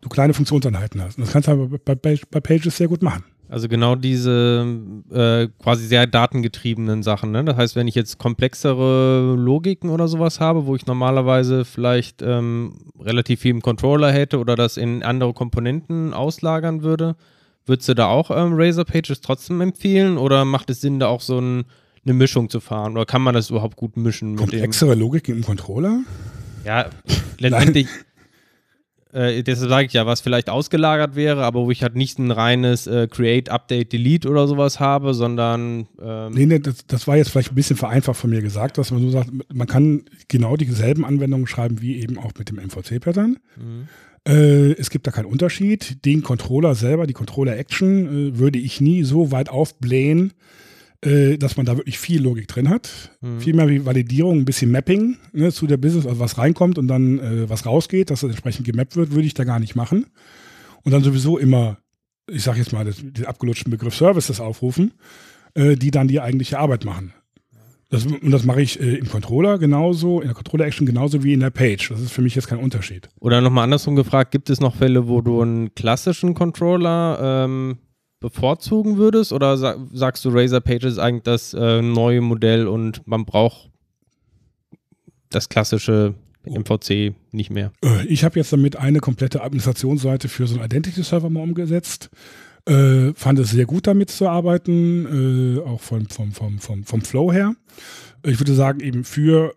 du 0.00 0.08
kleine 0.08 0.34
Funktionseinheiten 0.34 1.02
hast. 1.02 1.18
Und 1.18 1.24
das 1.24 1.32
kannst 1.32 1.48
du 1.48 1.52
aber 1.52 1.78
bei, 1.78 1.94
bei, 1.94 2.18
bei 2.30 2.40
Pages 2.40 2.76
sehr 2.76 2.88
gut 2.88 3.02
machen. 3.02 3.24
Also 3.48 3.68
genau 3.68 3.94
diese 3.94 4.66
äh, 5.11 5.48
quasi 5.62 5.87
sehr 5.87 6.06
datengetriebenen 6.06 7.02
Sachen. 7.02 7.30
Ne? 7.30 7.44
Das 7.44 7.56
heißt, 7.56 7.76
wenn 7.76 7.88
ich 7.88 7.94
jetzt 7.94 8.18
komplexere 8.18 9.34
Logiken 9.37 9.88
oder 9.88 10.06
sowas 10.06 10.38
habe, 10.38 10.66
wo 10.66 10.76
ich 10.76 10.87
normalerweise 10.87 11.64
vielleicht 11.64 12.20
ähm, 12.20 12.74
relativ 13.00 13.40
viel 13.40 13.52
im 13.52 13.62
Controller 13.62 14.12
hätte 14.12 14.38
oder 14.38 14.54
das 14.54 14.76
in 14.76 15.02
andere 15.02 15.32
Komponenten 15.32 16.12
auslagern 16.12 16.82
würde, 16.82 17.16
würdest 17.64 17.88
du 17.88 17.94
da 17.94 18.08
auch 18.08 18.30
ähm, 18.30 18.52
Razor 18.54 18.84
Pages 18.84 19.22
trotzdem 19.22 19.62
empfehlen 19.62 20.18
oder 20.18 20.44
macht 20.44 20.68
es 20.68 20.82
Sinn, 20.82 20.98
da 20.98 21.06
auch 21.06 21.22
so 21.22 21.40
ein, 21.40 21.64
eine 22.04 22.14
Mischung 22.14 22.50
zu 22.50 22.61
fahren? 22.61 22.92
Oder 22.92 23.06
kann 23.06 23.22
man 23.22 23.34
das 23.34 23.48
überhaupt 23.48 23.76
gut 23.76 23.96
mischen? 23.96 24.37
Komplexere 24.37 24.94
Logiken 24.94 25.37
im 25.37 25.42
Controller? 25.42 26.00
Ja, 26.66 26.90
letztendlich 27.38 27.87
äh, 29.12 29.42
deshalb 29.42 29.70
sage 29.70 29.86
ich 29.86 29.92
ja, 29.94 30.04
was 30.06 30.20
vielleicht 30.20 30.50
ausgelagert 30.50 31.16
wäre, 31.16 31.44
aber 31.44 31.60
wo 31.60 31.70
ich 31.70 31.82
halt 31.82 31.96
nicht 31.96 32.18
ein 32.18 32.30
reines 32.30 32.86
äh, 32.86 33.08
Create, 33.08 33.48
Update, 33.48 33.92
Delete 33.92 34.28
oder 34.28 34.46
sowas 34.46 34.80
habe, 34.80 35.14
sondern. 35.14 35.86
Ähm 36.00 36.32
nee, 36.32 36.46
nee, 36.46 36.58
das, 36.58 36.86
das, 36.86 37.06
war 37.06 37.16
jetzt 37.16 37.30
vielleicht 37.30 37.52
ein 37.52 37.54
bisschen 37.54 37.76
vereinfacht 37.76 38.18
von 38.18 38.30
mir 38.30 38.42
gesagt, 38.42 38.76
dass 38.76 38.90
man 38.90 39.00
so 39.00 39.10
sagt, 39.10 39.30
man 39.52 39.66
kann 39.66 40.02
genau 40.28 40.56
dieselben 40.56 41.04
Anwendungen 41.04 41.46
schreiben 41.46 41.80
wie 41.80 42.00
eben 42.00 42.18
auch 42.18 42.32
mit 42.38 42.50
dem 42.50 42.56
MVC-Pattern. 42.56 43.38
Mhm. 43.56 43.88
Äh, 44.26 44.72
es 44.72 44.90
gibt 44.90 45.06
da 45.06 45.10
keinen 45.10 45.24
Unterschied. 45.26 46.04
Den 46.04 46.22
Controller 46.22 46.74
selber, 46.74 47.06
die 47.06 47.14
Controller-Action, 47.14 48.34
äh, 48.34 48.38
würde 48.38 48.58
ich 48.58 48.80
nie 48.82 49.04
so 49.04 49.32
weit 49.32 49.48
aufblähen, 49.48 50.34
äh, 51.04 51.38
dass 51.38 51.56
man 51.56 51.66
da 51.66 51.76
wirklich 51.76 51.98
viel 51.98 52.22
Logik 52.22 52.48
drin 52.48 52.68
hat. 52.68 53.16
Mhm. 53.20 53.40
Viel 53.40 53.54
mehr 53.54 53.68
wie 53.68 53.84
Validierung, 53.84 54.38
ein 54.38 54.44
bisschen 54.44 54.70
Mapping 54.70 55.16
ne, 55.32 55.52
zu 55.52 55.66
der 55.66 55.76
Business, 55.76 56.06
also 56.06 56.18
was 56.18 56.38
reinkommt 56.38 56.78
und 56.78 56.88
dann 56.88 57.18
äh, 57.18 57.48
was 57.48 57.66
rausgeht, 57.66 58.11
dass 58.11 58.20
das 58.20 58.30
entsprechend 58.30 58.66
gemappt 58.66 58.96
wird, 58.96 59.12
würde 59.12 59.26
ich 59.26 59.34
da 59.34 59.44
gar 59.44 59.61
nicht 59.61 59.76
machen. 59.76 60.06
Und 60.82 60.92
dann 60.92 61.04
sowieso 61.04 61.38
immer, 61.38 61.78
ich 62.30 62.42
sage 62.42 62.58
jetzt 62.58 62.72
mal 62.72 62.84
das, 62.84 62.96
den 63.00 63.26
abgelutschten 63.26 63.70
Begriff 63.70 63.94
Services 63.94 64.40
aufrufen, 64.40 64.92
äh, 65.54 65.76
die 65.76 65.90
dann 65.90 66.08
die 66.08 66.20
eigentliche 66.20 66.58
Arbeit 66.58 66.84
machen. 66.84 67.12
Das, 67.90 68.04
und 68.04 68.30
das 68.30 68.44
mache 68.44 68.61
ich 68.61 68.80
äh, 68.80 68.96
im 68.96 69.08
Controller 69.08 69.58
genauso, 69.58 70.20
in 70.20 70.26
der 70.26 70.34
Controller-Action 70.34 70.87
genauso 70.87 71.24
wie 71.24 71.32
in 71.32 71.40
der 71.40 71.50
Page. 71.50 71.88
Das 71.88 72.00
ist 72.00 72.12
für 72.12 72.20
mich 72.20 72.34
jetzt 72.34 72.46
kein 72.46 72.58
Unterschied. 72.58 73.08
Oder 73.18 73.40
nochmal 73.40 73.64
andersrum 73.64 73.96
gefragt, 73.96 74.30
gibt 74.30 74.50
es 74.50 74.61
noch 74.61 74.76
Fälle, 74.76 75.08
wo 75.08 75.22
du 75.22 75.40
einen 75.40 75.74
klassischen 75.74 76.34
Controller 76.34 77.44
ähm, 77.46 77.78
bevorzugen 78.20 78.96
würdest? 78.96 79.33
Oder 79.33 79.57
sagst 79.57 80.24
du, 80.24 80.31
Razer 80.31 80.61
Pages 80.61 80.94
ist 80.94 80.98
eigentlich 80.98 81.24
das 81.24 81.54
äh, 81.54 81.83
neue 81.83 82.20
Modell 82.20 82.66
und 82.66 83.07
man 83.07 83.24
braucht 83.24 83.70
das 85.31 85.48
klassische 85.48 86.14
MVC 86.44 87.14
nicht 87.33 87.50
mehr? 87.50 87.72
Äh, 87.85 88.07
ich 88.07 88.24
habe 88.24 88.38
jetzt 88.38 88.52
damit 88.52 88.76
eine 88.76 89.00
komplette 89.00 89.42
Administrationsseite 89.42 90.28
für 90.28 90.46
so 90.46 90.57
einen 90.57 90.64
Identity-Server 90.64 91.31
mal 91.31 91.42
umgesetzt. 91.42 92.11
Äh, 92.66 93.14
fand 93.14 93.38
es 93.38 93.50
sehr 93.50 93.66
gut 93.66 93.87
damit 93.87 94.11
zu 94.11 94.28
arbeiten, 94.28 95.57
äh, 95.57 95.61
auch 95.61 95.81
vom, 95.81 96.07
vom, 96.09 96.33
vom, 96.33 96.59
vom, 96.59 96.85
vom 96.85 97.00
Flow 97.00 97.33
her. 97.33 97.54
Ich 98.24 98.40
würde 98.40 98.54
sagen, 98.54 98.81
eben 98.81 99.04
für 99.04 99.54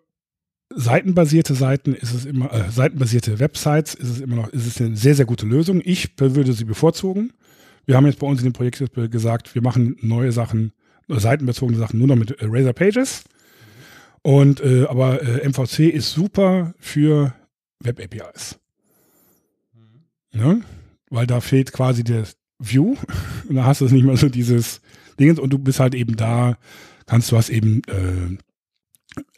seitenbasierte 0.73 1.53
Seiten 1.53 1.93
ist 1.93 2.13
es 2.13 2.25
immer, 2.25 2.53
äh, 2.53 2.71
seitenbasierte 2.71 3.39
Websites 3.39 3.95
ist 3.95 4.09
es 4.09 4.21
immer 4.21 4.37
noch, 4.37 4.49
ist 4.49 4.65
es 4.65 4.79
eine 4.79 4.95
sehr, 4.95 5.15
sehr 5.15 5.25
gute 5.25 5.45
Lösung. 5.45 5.81
Ich 5.83 6.11
würde 6.17 6.53
sie 6.53 6.63
bevorzugen. 6.63 7.33
Wir 7.85 7.95
haben 7.95 8.05
jetzt 8.05 8.19
bei 8.19 8.27
uns 8.27 8.39
in 8.39 8.45
dem 8.45 8.53
Projekt 8.53 8.83
gesagt, 9.11 9.55
wir 9.55 9.61
machen 9.61 9.97
neue 10.01 10.31
Sachen, 10.31 10.71
seitenbezogene 11.07 11.77
Sachen 11.77 11.99
nur 11.99 12.07
noch 12.07 12.15
mit 12.15 12.31
äh, 12.31 12.45
Razor 12.47 12.73
Pages. 12.73 13.23
Und 14.23 14.61
äh, 14.61 14.85
aber 14.85 15.21
äh, 15.21 15.47
MVC 15.47 15.79
ist 15.93 16.11
super 16.11 16.73
für 16.77 17.33
Web 17.79 17.99
APIs. 17.99 18.59
Mhm. 19.73 20.39
Ne? 20.39 20.61
Weil 21.09 21.27
da 21.27 21.41
fehlt 21.41 21.73
quasi 21.73 22.03
der 22.03 22.25
View 22.59 22.95
und 23.49 23.55
da 23.55 23.65
hast 23.65 23.81
du 23.81 23.85
nicht 23.85 24.05
mehr 24.05 24.17
so 24.17 24.29
dieses 24.29 24.81
Ding 25.19 25.37
und 25.37 25.51
du 25.51 25.57
bist 25.57 25.79
halt 25.79 25.95
eben 25.95 26.15
da, 26.15 26.57
kannst 27.07 27.31
du 27.31 27.35
was 27.35 27.49
eben 27.49 27.81
äh, 27.87 28.37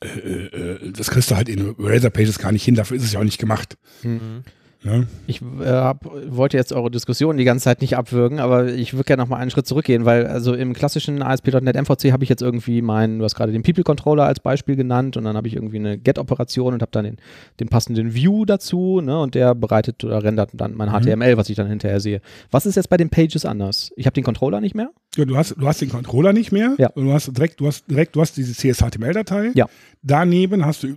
äh, 0.02 0.46
äh, 0.46 0.92
das 0.92 1.10
kriegst 1.10 1.32
du 1.32 1.36
halt 1.36 1.50
in 1.50 1.76
Razor 1.80 2.12
Pages 2.12 2.38
gar 2.38 2.52
nicht 2.52 2.64
hin, 2.64 2.76
dafür 2.76 2.98
ist 2.98 3.04
es 3.04 3.14
ja 3.14 3.20
auch 3.20 3.24
nicht 3.24 3.40
gemacht. 3.40 3.78
Mhm. 4.04 4.44
Ne? 4.84 5.08
Ich 5.28 5.42
äh, 5.42 5.66
hab, 5.66 6.06
wollte 6.28 6.58
jetzt 6.58 6.74
eure 6.74 6.92
Diskussion 6.92 7.38
die 7.38 7.46
ganze 7.46 7.64
Zeit 7.64 7.82
nicht 7.82 7.96
abwürgen, 7.96 8.40
aber 8.40 8.68
ich 8.68 8.94
würde 8.94 9.06
gerne 9.06 9.24
noch 9.24 9.30
mal 9.30 9.38
einen 9.38 9.50
Schritt 9.50 9.66
zurückgehen, 9.66 10.06
weil 10.06 10.28
also 10.28 10.54
im 10.54 10.74
klassischen 10.74 11.22
ASP.NET 11.22 11.76
MVC 11.76 12.12
habe 12.12 12.24
ich 12.24 12.30
jetzt 12.30 12.42
irgendwie 12.42 12.82
meinen, 12.82 13.20
du 13.20 13.26
hast 13.26 13.36
gerade 13.36 13.52
den 13.52 13.64
People 13.64 13.84
Controller 13.84 14.26
als 14.26 14.42
Beispiel 14.42 14.76
genannt 14.76 15.16
und 15.16 15.24
dann 15.24 15.38
habe 15.38 15.48
ich 15.48 15.56
irgendwie 15.56 15.78
eine 15.78 15.98
Get-Operation 15.98 16.74
und 16.74 16.82
habe 16.82 16.92
dann 16.92 17.06
den, 17.06 17.18
den, 17.60 17.70
passenden 17.70 18.14
View 18.14 18.46
dazu 18.46 19.00
ne, 19.02 19.20
und 19.20 19.36
der 19.36 19.56
bereitet 19.56 20.04
oder 20.04 20.24
rendert 20.24 20.52
dann 20.54 20.76
mein 20.76 20.90
HTML, 20.90 21.34
mhm. 21.34 21.38
was 21.38 21.50
ich 21.50 21.56
dann 21.56 21.68
hinterher 21.68 22.00
sehe. 22.00 22.22
Was 22.52 22.66
ist 22.66 22.76
jetzt 22.76 22.90
bei 22.90 22.98
den 22.98 23.10
Pages 23.10 23.46
anders? 23.46 23.92
Ich 23.96 24.06
habe 24.06 24.14
den 24.14 24.24
Controller 24.24 24.60
nicht 24.60 24.76
mehr? 24.76 24.92
Ja, 25.16 25.26
du 25.26 25.38
hast, 25.38 25.56
du 25.58 25.68
hast 25.68 25.82
den 25.82 25.90
Controller 25.90 26.34
nicht 26.34 26.52
mehr. 26.52 26.76
Ja. 26.78 26.90
Und 26.90 27.06
du 27.06 27.14
hast 27.14 27.36
direkt, 27.36 27.60
du 27.60 27.68
hast 27.68 27.90
direkt, 27.90 28.16
du 28.16 28.22
hast 28.22 28.36
diese 28.36 28.54
CS-HTML-Datei. 28.54 29.52
Ja. 29.54 29.68
Daneben 30.02 30.66
hast 30.66 30.84
du 30.84 30.96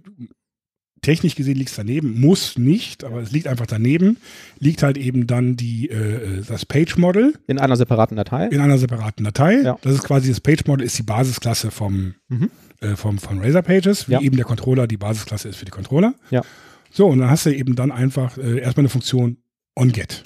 technisch 1.03 1.35
gesehen 1.35 1.57
liegt 1.57 1.71
es 1.71 1.77
daneben, 1.77 2.21
muss 2.21 2.59
nicht, 2.59 3.05
aber 3.05 3.21
es 3.21 3.31
liegt 3.31 3.47
einfach 3.47 3.67
daneben, 3.67 4.17
liegt 4.59 4.83
halt 4.83 4.99
eben 4.99 5.27
dann 5.27 5.57
die, 5.57 5.89
äh, 5.89 6.43
das 6.47 6.67
Page 6.67 6.97
Model. 6.97 7.35
In 7.47 7.59
einer 7.59 7.77
separaten 7.77 8.17
Datei? 8.17 8.47
In 8.49 8.61
einer 8.61 8.79
separaten 8.79 9.25
Datei. 9.25 9.63
Ja. 9.63 9.79
Das 9.83 9.95
ist 9.95 10.05
quasi, 10.05 10.29
das 10.29 10.41
Page 10.41 10.65
Model 10.67 10.85
ist 10.85 10.99
die 10.99 11.03
Basisklasse 11.03 11.71
vom, 11.71 12.15
mhm. 12.29 12.51
äh, 12.81 12.97
vom, 12.97 13.19
von 13.19 13.41
Razor 13.41 13.63
Pages, 13.63 14.09
wie 14.09 14.13
ja. 14.13 14.21
eben 14.21 14.37
der 14.37 14.45
Controller 14.45 14.87
die 14.87 14.97
Basisklasse 14.97 15.49
ist 15.49 15.57
für 15.57 15.65
die 15.65 15.71
Controller. 15.71 16.15
Ja. 16.31 16.43
So, 16.91 17.07
und 17.07 17.19
dann 17.19 17.31
hast 17.31 17.47
du 17.47 17.55
eben 17.55 17.77
dann 17.77 17.93
einfach 17.93 18.39
äh, 18.39 18.59
erstmal 18.59 18.83
eine 18.83 18.89
Funktion 18.89 19.37
onGet. 19.77 20.25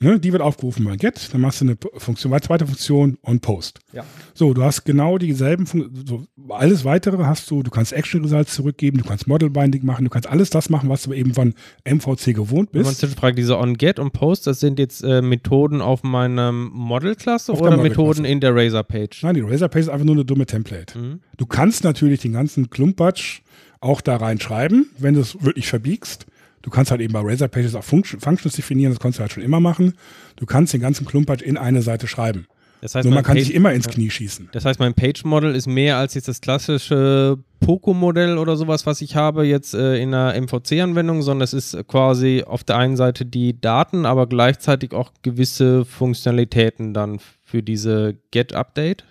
Ne, 0.00 0.20
die 0.20 0.32
wird 0.32 0.42
aufgerufen 0.42 0.84
bei 0.84 0.96
Get, 0.96 1.32
dann 1.32 1.40
machst 1.40 1.60
du 1.60 1.64
eine 1.64 1.76
Funktion, 1.96 2.32
zweite 2.40 2.66
Funktion 2.66 3.18
on 3.22 3.40
Post. 3.40 3.80
Ja. 3.92 4.04
So, 4.32 4.54
du 4.54 4.62
hast 4.62 4.84
genau 4.84 5.18
dieselben 5.18 5.66
Funktionen, 5.66 6.06
so, 6.06 6.26
alles 6.50 6.84
weitere 6.84 7.24
hast 7.24 7.50
du, 7.50 7.64
du 7.64 7.70
kannst 7.70 7.92
Action 7.92 8.22
Results 8.22 8.54
zurückgeben, 8.54 8.98
du 8.98 9.04
kannst 9.04 9.26
Model 9.26 9.50
Binding 9.50 9.84
machen, 9.84 10.04
du 10.04 10.10
kannst 10.10 10.28
alles 10.28 10.50
das 10.50 10.70
machen, 10.70 10.88
was 10.88 11.02
du 11.02 11.12
eben 11.12 11.34
von 11.34 11.54
MVC 11.84 12.32
gewohnt 12.34 12.70
bist. 12.70 12.98
Zwischenfrage, 12.98 13.34
diese 13.34 13.58
on 13.58 13.76
Get 13.76 13.98
und 13.98 14.12
Post, 14.12 14.46
das 14.46 14.60
sind 14.60 14.78
jetzt 14.78 15.02
äh, 15.02 15.20
Methoden 15.20 15.80
auf 15.80 16.04
meiner 16.04 16.52
Model-Klasse 16.52 17.52
oder 17.52 17.76
Model 17.76 17.88
Methoden 17.88 18.24
in 18.24 18.40
der 18.40 18.54
Razor-Page? 18.54 19.24
Nein, 19.24 19.34
die 19.34 19.40
Razor-Page 19.40 19.82
ist 19.82 19.88
einfach 19.88 20.06
nur 20.06 20.14
eine 20.14 20.24
dumme 20.24 20.46
Template. 20.46 20.96
Mhm. 20.96 21.20
Du 21.36 21.46
kannst 21.46 21.82
natürlich 21.82 22.20
den 22.20 22.34
ganzen 22.34 22.70
Klumpatsch 22.70 23.40
auch 23.80 24.00
da 24.00 24.16
reinschreiben, 24.16 24.90
wenn 24.98 25.14
du 25.14 25.20
es 25.20 25.42
wirklich 25.42 25.68
verbiegst. 25.68 26.26
Du 26.68 26.74
kannst 26.74 26.90
halt 26.90 27.00
eben 27.00 27.14
bei 27.14 27.20
Razor 27.22 27.48
Pages 27.48 27.74
auch 27.74 27.82
Function, 27.82 28.20
Functions 28.20 28.54
definieren, 28.54 28.92
das 28.92 29.00
konntest 29.00 29.20
du 29.20 29.22
halt 29.22 29.32
schon 29.32 29.42
immer 29.42 29.58
machen. 29.58 29.94
Du 30.36 30.44
kannst 30.44 30.74
den 30.74 30.82
ganzen 30.82 31.06
Klumpatsch 31.06 31.40
in 31.40 31.56
eine 31.56 31.80
Seite 31.80 32.06
schreiben. 32.06 32.46
Das 32.82 32.94
heißt, 32.94 33.06
Nur 33.06 33.14
man 33.14 33.24
kann 33.24 33.36
Page- 33.36 33.46
sich 33.46 33.54
immer 33.54 33.72
ins 33.72 33.88
Knie 33.88 34.10
schießen. 34.10 34.50
Das 34.52 34.66
heißt, 34.66 34.78
mein 34.78 34.92
Page-Model 34.92 35.54
ist 35.54 35.66
mehr 35.66 35.96
als 35.96 36.12
jetzt 36.12 36.28
das 36.28 36.42
klassische 36.42 37.38
Poco-Modell 37.60 38.36
oder 38.36 38.58
sowas, 38.58 38.84
was 38.84 39.00
ich 39.00 39.16
habe 39.16 39.46
jetzt 39.46 39.72
äh, 39.72 39.96
in 39.96 40.12
einer 40.12 40.38
MVC-Anwendung, 40.38 41.22
sondern 41.22 41.44
es 41.44 41.54
ist 41.54 41.88
quasi 41.88 42.44
auf 42.46 42.64
der 42.64 42.76
einen 42.76 42.98
Seite 42.98 43.24
die 43.24 43.58
Daten, 43.58 44.04
aber 44.04 44.26
gleichzeitig 44.26 44.92
auch 44.92 45.12
gewisse 45.22 45.86
Funktionalitäten 45.86 46.92
dann 46.92 47.18
für 47.44 47.62
diese 47.62 48.18
Get-Update. 48.30 49.04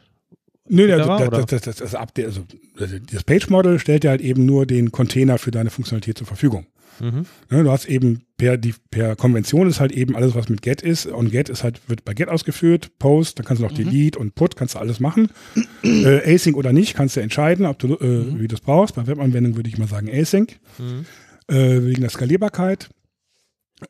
Also 1.21 1.35
das, 1.35 1.45
das, 1.45 1.61
das, 1.61 1.61
das, 1.61 1.75
das, 1.77 1.95
Update, 1.95 2.25
also 2.27 2.41
das 3.11 3.23
Page-Model 3.23 3.79
stellt 3.79 4.03
dir 4.03 4.11
halt 4.11 4.21
eben 4.21 4.45
nur 4.45 4.67
den 4.67 4.91
Container 4.91 5.39
für 5.39 5.49
deine 5.49 5.71
Funktionalität 5.71 6.19
zur 6.19 6.27
Verfügung. 6.27 6.67
Mhm. 6.99 7.25
Ne, 7.49 7.63
du 7.63 7.71
hast 7.71 7.85
eben 7.85 8.21
per, 8.37 8.57
die, 8.57 8.73
per 8.91 9.15
Konvention 9.15 9.67
ist 9.67 9.79
halt 9.79 9.91
eben 9.91 10.15
alles, 10.15 10.35
was 10.35 10.49
mit 10.49 10.61
Get 10.61 10.81
ist. 10.81 11.05
Und 11.05 11.31
Get 11.31 11.49
ist 11.49 11.63
halt, 11.63 11.81
wird 11.87 12.05
bei 12.05 12.13
Get 12.13 12.29
ausgeführt, 12.29 12.91
Post, 12.99 13.39
dann 13.39 13.45
kannst 13.45 13.61
du 13.61 13.65
noch 13.65 13.73
Delete 13.73 14.19
und 14.19 14.35
Put, 14.35 14.55
kannst 14.55 14.75
du 14.75 14.79
alles 14.79 14.99
machen. 14.99 15.29
äh, 15.83 16.33
Async 16.35 16.55
oder 16.57 16.73
nicht, 16.73 16.95
kannst 16.95 17.15
du 17.15 17.19
entscheiden, 17.21 17.65
ob 17.65 17.79
du, 17.79 17.95
äh, 17.95 18.39
wie 18.39 18.47
du 18.47 18.55
es 18.55 18.61
brauchst. 18.61 18.95
Bei 18.95 19.07
Webanwendungen 19.07 19.55
würde 19.57 19.69
ich 19.69 19.77
mal 19.77 19.87
sagen 19.87 20.09
Async, 20.11 20.59
Mhm. 20.77 21.05
äh, 21.47 21.83
wegen 21.85 22.01
der 22.01 22.09
Skalierbarkeit. 22.09 22.89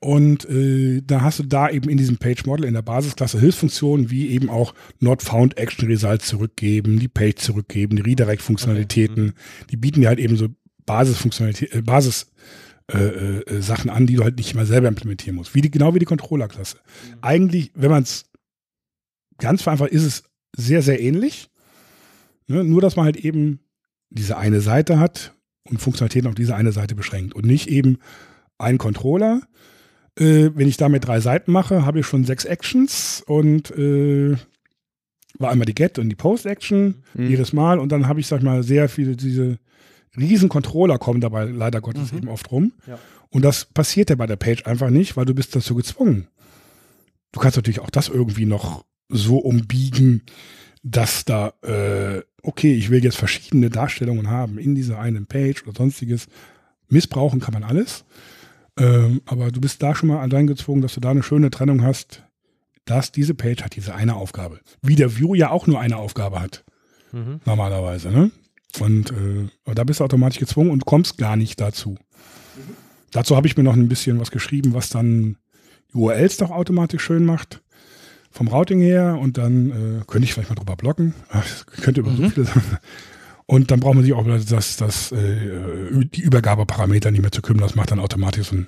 Und 0.02 0.50
äh, 0.50 1.02
da 1.02 1.22
hast 1.22 1.40
du 1.40 1.44
da 1.44 1.70
eben 1.70 1.90
in 1.90 1.98
diesem 1.98 2.18
Page 2.18 2.46
Model 2.46 2.66
in 2.66 2.74
der 2.74 2.82
Basisklasse 2.82 3.40
Hilfsfunktionen 3.40 4.12
wie 4.12 4.28
eben 4.28 4.50
auch 4.50 4.74
Not 5.00 5.22
Found 5.22 5.58
Action 5.58 5.88
Result 5.88 6.24
zurückgeben, 6.24 7.00
die 7.00 7.08
Page 7.08 7.36
zurückgeben, 7.38 7.96
die 7.96 8.02
Redirect-Funktionalitäten. 8.02 9.34
Die 9.72 9.78
bieten 9.78 10.02
dir 10.02 10.10
halt 10.10 10.20
eben 10.20 10.36
so 10.36 10.50
Basisfunktionalität, 10.86 11.74
äh, 11.74 11.82
Basis 11.82 12.28
äh, 12.92 13.40
äh, 13.40 13.62
Sachen 13.62 13.90
an, 13.90 14.08
die 14.08 14.16
du 14.16 14.24
halt 14.24 14.38
nicht 14.38 14.56
mal 14.56 14.66
selber 14.66 14.88
implementieren 14.88 15.36
musst. 15.36 15.54
Wie 15.56 15.62
die, 15.62 15.72
genau 15.72 15.94
wie 15.94 16.00
die 16.00 16.06
Controller-Klasse. 16.06 16.78
Eigentlich, 17.22 17.72
wenn 17.76 17.92
man 17.92 18.04
es 18.04 18.26
ganz 19.40 19.62
vereinfacht, 19.62 19.92
ist 19.92 20.04
es 20.04 20.24
sehr, 20.56 20.82
sehr 20.82 21.00
ähnlich. 21.00 21.50
Ne? 22.48 22.64
Nur, 22.64 22.82
dass 22.82 22.96
man 22.96 23.06
halt 23.06 23.18
eben 23.18 23.60
diese 24.10 24.38
eine 24.38 24.62
Seite 24.62 25.00
hat 25.00 25.34
und 25.70 25.82
Funktionalitäten 25.82 26.30
auf 26.30 26.36
diese 26.36 26.56
eine 26.56 26.72
Seite 26.72 26.96
beschränkt 26.96 27.36
und 27.36 27.46
nicht 27.46 27.68
eben 27.68 27.98
ein 28.58 28.78
Controller. 28.78 29.42
Äh, 30.18 30.52
wenn 30.56 30.68
ich 30.68 30.78
damit 30.78 31.06
drei 31.06 31.20
Seiten 31.20 31.52
mache, 31.52 31.86
habe 31.86 32.00
ich 32.00 32.06
schon 32.06 32.24
sechs 32.24 32.46
Actions 32.46 33.22
und 33.28 33.70
äh, 33.72 34.36
war 35.40 35.52
einmal 35.52 35.66
die 35.66 35.76
Get 35.76 36.00
und 36.00 36.10
die 36.10 36.16
Post-Action 36.16 37.04
Mhm. 37.14 37.30
jedes 37.30 37.54
Mal 37.54 37.80
und 37.80 37.92
dann 37.92 38.08
habe 38.08 38.20
ich, 38.22 38.28
sag 38.28 38.38
ich 38.38 38.44
mal, 38.46 38.64
sehr 38.64 38.88
viele 38.90 39.16
diese 39.16 39.60
riesen 40.18 40.50
Controller 40.50 40.98
kommen 40.98 41.22
dabei 41.22 41.46
leider 41.46 41.82
Gottes 41.82 42.12
Mhm. 42.12 42.18
eben 42.20 42.28
oft 42.30 42.52
rum. 42.52 42.74
Ja. 42.88 42.98
Und 43.30 43.44
das 43.44 43.66
passiert 43.66 44.10
ja 44.10 44.16
bei 44.16 44.26
der 44.28 44.36
Page 44.38 44.66
einfach 44.66 44.90
nicht, 44.90 45.18
weil 45.18 45.26
du 45.26 45.34
bist 45.34 45.56
dazu 45.56 45.76
gezwungen. 45.76 46.28
Du 47.32 47.40
kannst 47.40 47.58
natürlich 47.58 47.80
auch 47.82 47.90
das 47.90 48.08
irgendwie 48.10 48.46
noch 48.46 48.86
so 49.10 49.38
umbiegen, 49.38 50.24
dass 50.84 51.26
da, 51.26 51.54
äh, 51.64 52.22
okay, 52.42 52.74
ich 52.74 52.90
will 52.90 53.04
jetzt 53.04 53.18
verschiedene 53.18 53.70
Darstellungen 53.70 54.30
haben 54.30 54.58
in 54.58 54.76
dieser 54.76 55.00
einen 55.00 55.26
Page 55.28 55.64
oder 55.64 55.74
sonstiges. 55.78 56.28
Missbrauchen 56.90 57.40
kann 57.42 57.54
man 57.54 57.64
alles. 57.64 58.06
Ähm, 58.80 59.22
aber 59.26 59.52
du 59.52 59.60
bist 59.60 59.82
da 59.84 59.94
schon 59.96 60.08
mal 60.10 60.20
allein 60.22 60.48
gezwungen, 60.48 60.82
dass 60.82 60.94
du 60.94 61.00
da 61.02 61.10
eine 61.12 61.24
schöne 61.24 61.50
Trennung 61.50 61.84
hast, 61.84 62.24
dass 62.86 63.12
diese 63.12 63.34
Page 63.34 63.62
hat 63.64 63.76
diese 63.76 63.94
eine 63.96 64.16
Aufgabe. 64.16 64.62
Wie 64.82 64.96
der 64.96 65.18
View 65.18 65.34
ja 65.36 65.50
auch 65.50 65.68
nur 65.68 65.80
eine 65.82 65.98
Aufgabe 65.98 66.40
hat, 66.40 66.64
Mhm. 67.12 67.42
normalerweise. 67.46 68.10
Ne? 68.12 68.32
Und 68.82 69.12
äh, 69.12 69.74
da 69.76 69.84
bist 69.84 70.00
du 70.00 70.04
automatisch 70.04 70.40
gezwungen 70.40 70.72
und 70.72 70.86
kommst 70.86 71.18
gar 71.18 71.36
nicht 71.36 71.60
dazu. 71.60 71.98
Dazu 73.12 73.36
habe 73.36 73.48
ich 73.48 73.58
mir 73.58 73.64
noch 73.64 73.76
ein 73.76 73.88
bisschen 73.88 74.20
was 74.20 74.32
geschrieben, 74.32 74.74
was 74.74 74.90
dann 74.90 75.38
URLs 75.94 76.38
doch 76.38 76.52
automatisch 76.52 77.04
schön 77.04 77.26
macht. 77.26 77.62
Vom 78.32 78.50
Routing 78.50 78.82
her 78.82 79.18
und 79.20 79.38
dann 79.38 79.72
äh, 79.72 80.04
könnte 80.06 80.26
ich 80.26 80.34
vielleicht 80.34 80.50
mal 80.50 80.56
drüber 80.56 80.76
blocken. 80.76 81.16
Ach, 81.30 81.46
ich 81.76 81.82
könnte 81.82 82.02
über 82.02 82.12
so 82.12 82.30
viele 82.30 82.46
Sachen. 82.46 82.78
Und 83.48 83.72
dann 83.72 83.80
braucht 83.80 83.96
man 83.96 84.04
sich 84.04 84.14
auch 84.14 84.26
das, 84.28 84.76
das, 84.76 85.12
äh, 85.14 86.06
die 86.14 86.22
Übergabeparameter 86.22 87.12
nicht 87.12 87.22
mehr 87.22 87.32
zu 87.32 87.42
kümmern. 87.42 87.64
Das 87.64 87.76
macht 87.76 87.92
dann 87.92 88.00
automatisch 88.00 88.48
so 88.48 88.58
ein 88.58 88.68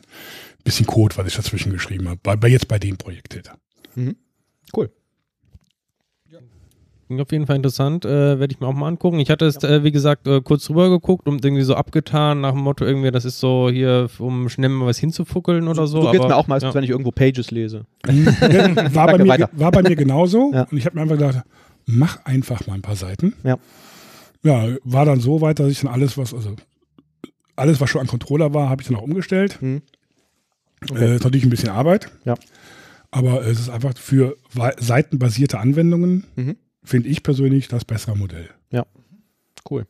bisschen 0.64 0.88
Code, 0.88 1.18
was 1.18 1.28
ich 1.28 1.36
dazwischen 1.36 1.74
geschrieben 1.74 2.08
habe. 2.08 2.20
Bei, 2.24 2.38
bei 2.38 2.48
jetzt 2.48 2.70
bei 2.70 2.80
dem 2.80 2.96
Projekt. 2.96 3.34
Täter. 3.34 3.58
Cool. 4.76 4.90
Klingt 7.10 7.24
auf 7.24 7.32
jeden 7.32 7.48
Fall 7.48 7.56
interessant, 7.56 8.06
äh, 8.06 8.40
werde 8.40 8.54
ich 8.54 8.60
mir 8.60 8.68
auch 8.68 8.74
mal 8.74 8.88
angucken. 8.88 9.18
Ich 9.18 9.32
hatte 9.32 9.46
es, 9.46 9.64
äh, 9.64 9.84
wie 9.84 9.92
gesagt, 9.92 10.28
äh, 10.28 10.42
kurz 10.42 10.66
drüber 10.66 10.92
geguckt 10.92 11.28
und 11.28 11.44
irgendwie 11.44 11.64
so 11.64 11.74
abgetan 11.74 12.42
nach 12.42 12.52
dem 12.52 12.60
Motto 12.62 12.86
irgendwie, 12.86 13.10
das 13.10 13.26
ist 13.26 13.40
so 13.40 13.68
hier, 13.68 14.12
um 14.20 14.48
schnell 14.48 14.70
mal 14.70 14.86
was 14.86 15.00
hinzufuckeln 15.00 15.68
oder 15.68 15.88
so. 15.88 16.04
so 16.04 16.10
aber, 16.10 16.28
mir 16.28 16.36
auch 16.36 16.46
meistens, 16.46 16.70
ja. 16.70 16.76
wenn 16.76 16.84
ich 16.84 16.92
irgendwo 16.92 17.10
Pages 17.10 17.50
lese. 17.50 17.88
war, 18.06 19.08
bei 19.08 19.18
mir, 19.18 19.50
war 19.54 19.72
bei 19.72 19.82
mir 19.82 19.96
genauso. 19.96 20.52
Ja. 20.54 20.68
Und 20.70 20.78
ich 20.78 20.86
habe 20.86 20.98
mir 20.98 21.02
einfach 21.02 21.18
gedacht, 21.18 21.44
mach 21.88 22.24
einfach 22.26 22.68
mal 22.68 22.76
ein 22.76 22.84
paar 22.84 22.96
Seiten. 22.96 23.34
Ja. 23.44 23.58
Ja, 24.44 24.68
war 24.84 25.06
dann 25.06 25.20
so 25.20 25.42
weit, 25.42 25.58
dass 25.58 25.72
ich 25.72 25.82
dann 25.82 25.92
alles, 25.92 26.16
was, 26.16 26.36
also 26.36 26.58
alles, 27.56 27.82
was 27.82 27.90
schon 27.90 28.02
an 28.02 28.08
Controller 28.08 28.54
war, 28.54 28.70
habe 28.70 28.84
ich 28.84 28.88
dann 28.88 28.98
auch 28.98 29.02
umgestellt. 29.02 29.60
Hm. 29.62 29.82
Äh, 30.94 31.16
ist 31.16 31.24
natürlich 31.24 31.44
ein 31.44 31.50
bisschen 31.50 31.70
Arbeit. 31.70 32.12
Ja. 32.24 32.36
Aber 33.10 33.44
es 33.48 33.60
ist 33.60 33.70
einfach 33.70 33.98
für 33.98 34.38
seitenbasierte 34.78 35.58
Anwendungen, 35.58 36.26
Mhm. 36.36 36.56
Finde 36.84 37.10
ich 37.10 37.24
persönlich 37.24 37.68
das 37.68 37.86
bessere 37.86 38.18
Modell. 38.18 38.50
Cool. 39.70 39.86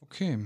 Okay. 0.00 0.38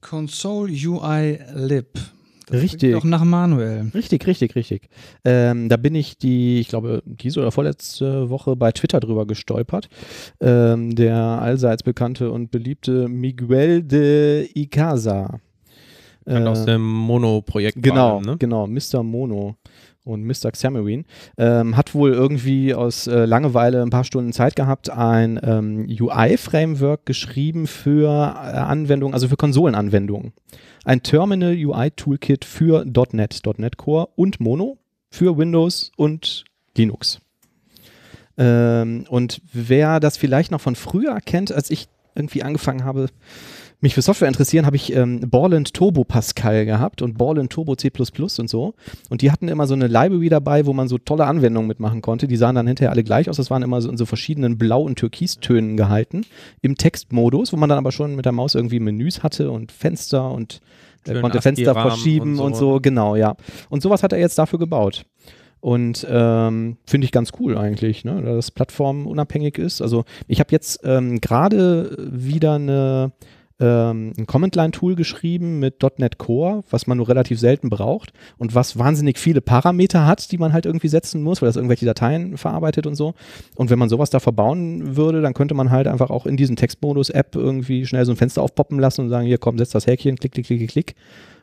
Console 0.00 0.72
UI 0.72 1.38
Lib. 1.54 1.98
Das 2.46 2.60
Richtig. 2.60 2.94
Auch 2.94 3.04
nach 3.04 3.24
Manuel. 3.24 3.90
Richtig, 3.94 4.26
richtig, 4.26 4.54
richtig. 4.54 4.88
Ähm, 5.24 5.68
da 5.70 5.76
bin 5.78 5.94
ich 5.94 6.18
die, 6.18 6.60
ich 6.60 6.68
glaube, 6.68 7.02
diese 7.06 7.40
oder 7.40 7.50
vorletzte 7.50 8.28
Woche 8.28 8.54
bei 8.54 8.70
Twitter 8.72 9.00
drüber 9.00 9.26
gestolpert. 9.26 9.88
Ähm, 10.40 10.94
der 10.94 11.16
allseits 11.16 11.82
bekannte 11.82 12.30
und 12.30 12.50
beliebte 12.50 13.08
Miguel 13.08 13.82
de 13.82 14.48
Icaza. 14.54 15.40
Bekannt 16.26 16.48
aus 16.48 16.62
Äh, 16.62 16.66
dem 16.66 16.86
Mono-Projekt. 16.86 17.82
Genau, 17.82 18.16
allem, 18.16 18.26
ne? 18.26 18.36
genau, 18.38 18.66
Mr. 18.66 19.02
Mono 19.02 19.56
und 20.04 20.24
Mr. 20.24 20.52
Xamarin, 20.52 21.04
ähm, 21.38 21.76
hat 21.76 21.94
wohl 21.94 22.12
irgendwie 22.12 22.74
aus 22.74 23.06
äh, 23.06 23.24
Langeweile 23.24 23.82
ein 23.82 23.90
paar 23.90 24.04
Stunden 24.04 24.32
Zeit 24.32 24.54
gehabt, 24.54 24.90
ein 24.90 25.40
ähm, 25.42 25.86
UI-Framework 25.88 27.06
geschrieben 27.06 27.66
für 27.66 28.08
äh, 28.08 28.56
Anwendungen, 28.58 29.14
also 29.14 29.28
für 29.28 29.36
Konsolenanwendungen. 29.36 30.32
Ein 30.84 31.02
Terminal 31.02 31.54
UI-Toolkit 31.54 32.44
für 32.44 32.84
.NET, 33.12 33.40
.NET 33.56 33.76
Core 33.78 34.08
und 34.16 34.40
Mono 34.40 34.78
für 35.10 35.38
Windows 35.38 35.90
und 35.96 36.44
Linux. 36.76 37.20
Ähm, 38.36 39.06
und 39.08 39.40
wer 39.52 40.00
das 40.00 40.16
vielleicht 40.16 40.50
noch 40.50 40.60
von 40.60 40.74
früher 40.74 41.20
kennt, 41.20 41.52
als 41.52 41.70
ich 41.70 41.88
irgendwie 42.14 42.42
angefangen 42.42 42.84
habe, 42.84 43.08
mich 43.84 43.94
für 43.94 44.02
Software 44.02 44.26
interessieren, 44.26 44.66
habe 44.66 44.76
ich 44.76 44.92
ähm, 44.92 45.20
Borland 45.20 45.74
Turbo 45.74 46.02
Pascal 46.02 46.66
gehabt 46.66 47.02
und 47.02 47.16
Borland 47.16 47.52
Turbo 47.52 47.76
C++ 47.76 47.92
und 48.38 48.50
so. 48.50 48.74
Und 49.10 49.22
die 49.22 49.30
hatten 49.30 49.46
immer 49.46 49.66
so 49.66 49.74
eine 49.74 49.86
Library 49.86 50.28
dabei, 50.28 50.66
wo 50.66 50.72
man 50.72 50.88
so 50.88 50.98
tolle 50.98 51.26
Anwendungen 51.26 51.68
mitmachen 51.68 52.02
konnte. 52.02 52.26
Die 52.26 52.36
sahen 52.36 52.56
dann 52.56 52.66
hinterher 52.66 52.90
alle 52.90 53.04
gleich 53.04 53.30
aus. 53.30 53.36
Das 53.36 53.50
waren 53.50 53.62
immer 53.62 53.80
so 53.80 53.90
in 53.90 53.96
so 53.96 54.06
verschiedenen 54.06 54.58
Blau- 54.58 54.82
und 54.82 54.96
Türkistönen 54.96 55.76
gehalten 55.76 56.22
im 56.62 56.76
Textmodus, 56.76 57.52
wo 57.52 57.56
man 57.56 57.68
dann 57.68 57.78
aber 57.78 57.92
schon 57.92 58.16
mit 58.16 58.24
der 58.24 58.32
Maus 58.32 58.54
irgendwie 58.54 58.80
Menüs 58.80 59.22
hatte 59.22 59.50
und 59.50 59.70
Fenster 59.70 60.30
und 60.32 60.60
äh, 61.06 61.20
konnte 61.20 61.40
Fenster 61.42 61.74
verschieben 61.74 62.38
und 62.38 62.46
und 62.46 62.56
so. 62.56 62.74
so. 62.74 62.80
Genau, 62.80 63.14
ja. 63.14 63.36
Und 63.68 63.82
sowas 63.82 64.02
hat 64.02 64.12
er 64.12 64.18
jetzt 64.18 64.38
dafür 64.38 64.58
gebaut. 64.58 65.04
Und 65.60 66.06
ähm, 66.10 66.76
finde 66.84 67.06
ich 67.06 67.12
ganz 67.12 67.32
cool 67.40 67.56
eigentlich, 67.56 68.04
ne? 68.04 68.20
dass 68.20 68.34
das 68.34 68.50
plattformunabhängig 68.50 69.56
ist. 69.56 69.80
Also 69.80 70.04
ich 70.26 70.38
habe 70.40 70.52
jetzt 70.52 70.80
ähm, 70.84 71.22
gerade 71.22 71.96
wieder 71.98 72.56
eine, 72.56 73.12
ähm, 73.60 74.12
ein 74.18 74.26
Command-Line-Tool 74.26 74.96
geschrieben 74.96 75.60
mit 75.60 75.82
.NET 75.98 76.18
Core, 76.18 76.64
was 76.70 76.86
man 76.86 76.98
nur 76.98 77.08
relativ 77.08 77.38
selten 77.38 77.70
braucht 77.70 78.12
und 78.36 78.54
was 78.54 78.78
wahnsinnig 78.78 79.18
viele 79.18 79.40
Parameter 79.40 80.06
hat, 80.06 80.32
die 80.32 80.38
man 80.38 80.52
halt 80.52 80.66
irgendwie 80.66 80.88
setzen 80.88 81.22
muss, 81.22 81.40
weil 81.40 81.48
das 81.48 81.56
irgendwelche 81.56 81.86
Dateien 81.86 82.36
verarbeitet 82.36 82.86
und 82.86 82.96
so. 82.96 83.14
Und 83.54 83.70
wenn 83.70 83.78
man 83.78 83.88
sowas 83.88 84.10
da 84.10 84.18
verbauen 84.18 84.96
würde, 84.96 85.22
dann 85.22 85.34
könnte 85.34 85.54
man 85.54 85.70
halt 85.70 85.86
einfach 85.86 86.10
auch 86.10 86.26
in 86.26 86.36
diesen 86.36 86.56
Textmodus-App 86.56 87.36
irgendwie 87.36 87.86
schnell 87.86 88.04
so 88.04 88.12
ein 88.12 88.16
Fenster 88.16 88.42
aufpoppen 88.42 88.78
lassen 88.78 89.02
und 89.02 89.10
sagen, 89.10 89.26
hier 89.26 89.38
komm, 89.38 89.56
setz 89.58 89.70
das 89.70 89.86
Häkchen, 89.86 90.16
klick, 90.16 90.32
klick, 90.32 90.46
klick, 90.46 90.58
klick, 90.58 90.70
klick 90.70 90.94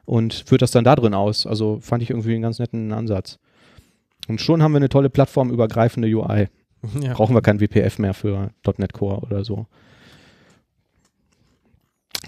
und 0.05 0.34
führt 0.34 0.62
das 0.62 0.72
dann 0.72 0.84
da 0.84 0.95
drin 0.95 1.14
aus. 1.14 1.45
Also 1.47 1.80
fand 1.82 2.03
ich 2.03 2.09
irgendwie 2.09 2.34
einen 2.34 2.41
ganz 2.41 2.59
netten 2.59 2.91
Ansatz. 2.91 3.39
Und 4.28 4.41
schon 4.41 4.62
haben 4.62 4.74
wir 4.74 4.78
eine 4.78 4.89
tolle 4.89 5.09
plattformübergreifende 5.09 6.07
UI. 6.07 6.47
Ja. 6.99 7.14
Brauchen 7.14 7.36
wir 7.36 7.41
kein 7.41 7.62
WPF 7.62 7.99
mehr 7.99 8.14
für 8.14 8.49
.NET 8.78 8.93
Core 8.93 9.20
oder 9.22 9.43
so. 9.43 9.68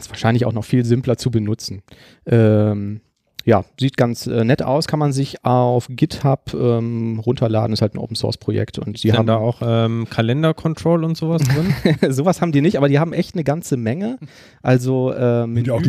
Ist 0.04 0.10
wahrscheinlich 0.10 0.46
auch 0.46 0.52
noch 0.52 0.66
viel 0.66 0.84
simpler 0.84 1.18
zu 1.18 1.32
benutzen. 1.32 1.82
Ähm, 2.26 3.00
ja, 3.46 3.66
sieht 3.80 3.98
ganz 3.98 4.28
äh, 4.28 4.46
nett 4.46 4.64
aus, 4.64 4.88
kann 4.88 5.00
man 5.00 5.12
sich 5.12 5.44
auf 5.44 5.88
GitHub 5.90 6.54
ähm, 6.54 7.20
runterladen, 7.26 7.74
ist 7.74 7.82
halt 7.82 7.96
ein 7.96 7.98
Open 7.98 8.16
Source 8.16 8.38
Projekt 8.38 8.80
und 8.80 9.04
die 9.04 9.10
Ist 9.10 9.18
haben 9.18 9.28
da 9.28 9.36
auch 9.36 9.62
ähm, 9.62 10.08
Kalender-Control 10.10 11.04
und 11.04 11.18
sowas 11.18 11.42
drin? 11.44 11.74
sowas 12.14 12.42
haben 12.42 12.52
die 12.52 12.62
nicht, 12.62 12.78
aber 12.78 12.88
die 12.88 13.00
haben 13.00 13.12
echt 13.14 13.36
eine 13.36 13.44
ganze 13.44 13.76
Menge. 13.76 14.18
Also 14.62 15.14
ähm, 15.14 15.62
die 15.62 15.72
auch 15.72 15.82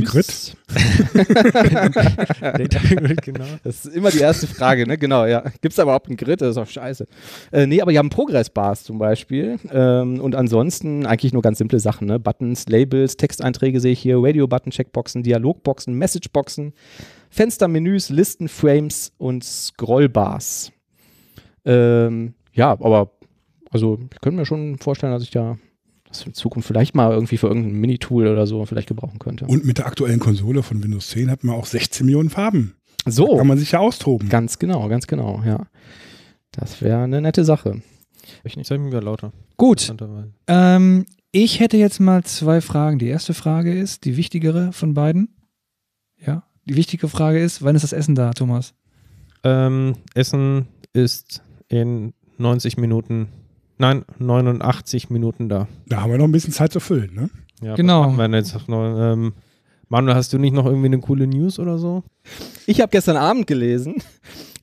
Data 2.43 2.79
Grid, 2.79 3.23
genau. 3.23 3.45
Das 3.63 3.85
ist 3.85 3.95
immer 3.95 4.11
die 4.11 4.19
erste 4.19 4.47
Frage, 4.47 4.87
ne? 4.87 4.99
Genau, 4.99 5.25
ja. 5.27 5.43
Gibt 5.61 5.73
es 5.73 5.79
aber 5.79 5.91
überhaupt 5.91 6.09
einen 6.09 6.17
Grid? 6.17 6.41
Das 6.41 6.51
ist 6.51 6.57
doch 6.57 6.67
scheiße. 6.67 7.07
Äh, 7.53 7.67
nee, 7.67 7.81
aber 7.81 7.93
die 7.93 7.99
haben 7.99 8.11
Progress-Bars 8.11 8.85
zum 8.85 8.99
Beispiel. 8.99 9.59
Ähm, 9.73 10.21
und 10.21 10.35
ansonsten 10.35 11.07
eigentlich 11.07 11.33
nur 11.33 11.43
ganz 11.43 11.59
simple 11.59 11.79
Sachen, 11.79 12.09
ne? 12.09 12.19
Buttons, 12.19 12.67
Labels, 12.69 13.17
Texteinträge 13.17 13.81
sehe 13.81 13.93
ich 13.93 14.01
hier, 14.01 14.17
Radio-Button, 14.19 14.73
Checkboxen, 14.73 15.23
Dialogboxen, 15.23 15.95
Messageboxen, 15.95 16.73
Fenstermenüs, 17.35 18.11
Listen, 18.11 18.47
Frames 18.47 19.13
und 19.19 19.43
Scrollbars. 19.43 20.71
Ähm, 21.65 22.35
ja, 22.53 22.71
aber 22.71 23.11
also 23.71 23.99
ich 24.13 24.21
könnte 24.21 24.39
mir 24.39 24.47
schon 24.47 24.79
vorstellen, 24.79 25.13
dass 25.13 25.25
ich 25.25 25.33
da 25.33 25.59
das 26.07 26.25
in 26.25 26.35
Zukunft 26.35 26.69
vielleicht 26.69 26.95
mal 26.95 27.11
irgendwie 27.11 27.37
für 27.37 27.49
irgendein 27.49 27.73
Minitool 27.73 28.29
oder 28.29 28.47
so 28.47 28.65
vielleicht 28.67 28.87
gebrauchen 28.87 29.19
könnte. 29.19 29.47
Und 29.47 29.65
mit 29.65 29.79
der 29.79 29.87
aktuellen 29.87 30.21
Konsole 30.21 30.63
von 30.63 30.81
Windows 30.81 31.09
10 31.09 31.29
hat 31.29 31.43
man 31.43 31.57
auch 31.57 31.67
16 31.67 32.07
Millionen 32.07 32.31
Farben. 32.31 32.77
so. 33.05 33.37
Kann 33.37 33.49
man 33.49 33.59
sich 33.59 33.73
ja 33.73 33.81
austoben. 33.81 34.29
Ganz 34.29 34.61
genau, 34.61 34.89
ganz 34.89 35.09
genau, 35.09 35.43
ja. 35.45 35.67
Das 36.53 36.83
wäre 36.83 37.03
eine 37.03 37.21
nette 37.21 37.45
Sache. 37.45 37.83
Ich 38.45 38.57
nicht. 38.57 38.69
Sag 38.69 38.79
mir 38.79 38.87
wieder 38.87 39.03
lauter. 39.03 39.33
Gut, 39.57 39.93
ähm, 40.47 41.05
ich 41.33 41.59
hätte 41.59 41.79
jetzt 41.79 41.99
mal 41.99 42.23
zwei 42.23 42.61
Fragen. 42.61 43.01
Die 43.01 43.09
erste 43.09 43.35
Frage 43.35 43.77
ist, 43.77 44.05
die 44.05 44.17
wichtigere 44.17 44.73
von 44.73 44.95
beiden. 44.95 45.35
Ja, 46.25 46.45
die 46.67 46.77
wichtige 46.77 47.09
Frage 47.09 47.41
ist, 47.43 47.63
wann 47.63 47.77
ist 47.77 47.83
das 47.83 47.93
Essen 47.93 48.15
da, 48.15 48.33
Thomas? 48.33 48.75
Ähm, 49.43 49.95
Essen 50.15 50.67
ist 50.93 51.43
in 51.69 52.15
90 52.39 52.77
Minuten, 52.79 53.29
nein, 53.79 54.05
89 54.19 55.11
Minuten 55.11 55.49
da. 55.49 55.69
Da 55.87 56.01
haben 56.01 56.11
wir 56.11 56.19
noch 56.19 56.25
ein 56.25 56.33
bisschen 56.33 56.53
Zeit 56.53 56.73
zu 56.73 56.81
füllen, 56.81 57.15
ne? 57.15 57.31
Ja, 57.63 57.75
Genau. 57.75 58.11
Wir 58.17 58.29
jetzt 58.31 58.69
noch? 58.69 59.13
Ähm, 59.13 59.33
Manuel, 59.89 60.17
hast 60.17 60.33
du 60.33 60.39
nicht 60.39 60.55
noch 60.55 60.67
irgendwie 60.67 60.87
eine 60.87 60.99
coole 60.99 61.27
News 61.27 61.59
oder 61.59 61.79
so? 61.79 62.03
Ich 62.67 62.81
habe 62.81 62.91
gestern 62.91 63.17
Abend 63.17 63.47
gelesen, 63.47 63.97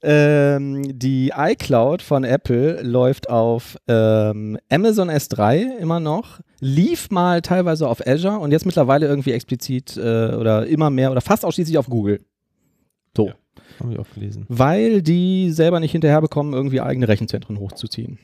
ähm, 0.04 0.98
die 0.98 1.32
iCloud 1.36 2.02
von 2.02 2.24
Apple 2.24 2.82
läuft 2.82 3.30
auf 3.30 3.78
ähm, 3.88 4.58
Amazon 4.70 5.10
S3 5.10 5.78
immer 5.78 6.00
noch, 6.00 6.40
lief 6.60 7.12
mal 7.12 7.42
teilweise 7.42 7.88
auf 7.88 8.06
Azure 8.06 8.40
und 8.40 8.52
jetzt 8.52 8.66
mittlerweile 8.66 9.08
irgendwie 9.08 9.32
explizit 9.32 9.98
äh, 9.98 10.00
oder 10.36 10.66
immer 10.66 10.90
mehr 10.90 11.12
oder 11.12 11.22
fast 11.22 11.46
ausschließlich 11.46 11.78
auf 11.78 11.88
Google. 11.88 12.22
So. 13.16 13.28
Ja. 13.28 13.36
Habe 13.80 13.94
ich 13.94 14.00
auch 14.00 14.10
gelesen. 14.14 14.46
weil 14.48 15.02
die 15.02 15.50
selber 15.52 15.80
nicht 15.80 15.92
hinterherbekommen, 15.92 16.54
irgendwie 16.54 16.82
eigene 16.82 17.08
Rechenzentren 17.08 17.60
hochzuziehen. 17.60 18.20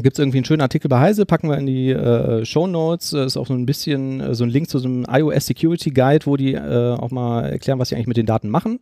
Gibt 0.00 0.16
es 0.16 0.20
irgendwie 0.20 0.38
einen 0.38 0.44
schönen 0.44 0.60
Artikel 0.60 0.88
bei 0.88 1.00
Heise, 1.00 1.26
packen 1.26 1.48
wir 1.48 1.58
in 1.58 1.66
die 1.66 1.90
äh, 1.90 2.44
Show 2.44 2.68
Notes. 2.68 3.12
Ist 3.12 3.36
auch 3.36 3.48
so 3.48 3.54
ein 3.54 3.66
bisschen 3.66 4.20
äh, 4.20 4.34
so 4.34 4.44
ein 4.44 4.50
Link 4.50 4.70
zu 4.70 4.78
so 4.78 4.86
einem 4.86 5.04
iOS 5.10 5.46
Security 5.46 5.90
Guide, 5.90 6.26
wo 6.26 6.36
die 6.36 6.54
äh, 6.54 6.94
auch 6.94 7.10
mal 7.10 7.46
erklären, 7.46 7.80
was 7.80 7.88
sie 7.88 7.96
eigentlich 7.96 8.06
mit 8.06 8.16
den 8.16 8.26
Daten 8.26 8.48
machen. 8.48 8.78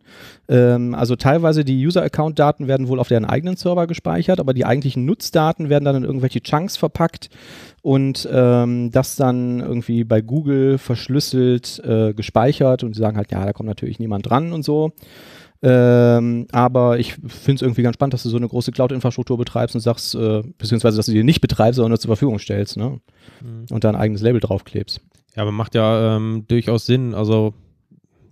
Ähm, 0.47 0.93
also 0.93 1.15
teilweise 1.15 1.65
die 1.65 1.85
User-Account-Daten 1.85 2.67
werden 2.67 2.87
wohl 2.87 2.99
auf 2.99 3.07
deren 3.07 3.25
eigenen 3.25 3.55
Server 3.55 3.87
gespeichert, 3.87 4.39
aber 4.39 4.53
die 4.53 4.65
eigentlichen 4.65 5.05
Nutzdaten 5.05 5.69
werden 5.69 5.85
dann 5.85 5.95
in 5.95 6.03
irgendwelche 6.03 6.41
Chunks 6.41 6.77
verpackt 6.77 7.31
und 7.81 8.27
ähm, 8.31 8.91
das 8.91 9.15
dann 9.15 9.59
irgendwie 9.59 10.03
bei 10.03 10.21
Google 10.21 10.77
verschlüsselt 10.77 11.81
äh, 11.83 12.13
gespeichert 12.13 12.83
und 12.83 12.93
sie 12.93 13.01
sagen 13.01 13.17
halt, 13.17 13.31
ja, 13.31 13.43
da 13.43 13.53
kommt 13.53 13.69
natürlich 13.69 13.97
niemand 13.97 14.29
dran 14.29 14.53
und 14.53 14.63
so. 14.63 14.91
Ähm, 15.63 16.47
aber 16.51 16.99
ich 16.99 17.13
finde 17.13 17.55
es 17.55 17.61
irgendwie 17.61 17.81
ganz 17.81 17.95
spannend, 17.95 18.13
dass 18.13 18.23
du 18.23 18.29
so 18.29 18.37
eine 18.37 18.47
große 18.47 18.71
Cloud-Infrastruktur 18.71 19.37
betreibst 19.37 19.75
und 19.75 19.81
sagst, 19.81 20.13
äh, 20.15 20.43
beziehungsweise 20.57 20.97
dass 20.97 21.07
du 21.07 21.13
die 21.13 21.23
nicht 21.23 21.41
betreibst, 21.41 21.77
sondern 21.77 21.91
nur 21.91 21.99
zur 21.99 22.09
Verfügung 22.09 22.37
stellst, 22.39 22.77
ne? 22.77 22.99
Mhm. 23.41 23.65
Und 23.71 23.83
da 23.83 23.89
ein 23.89 23.95
eigenes 23.95 24.21
Label 24.21 24.39
draufklebst. 24.39 25.01
Ja, 25.35 25.41
aber 25.43 25.51
macht 25.51 25.75
ja 25.75 26.15
ähm, 26.15 26.45
durchaus 26.47 26.85
Sinn. 26.85 27.13
Also 27.13 27.53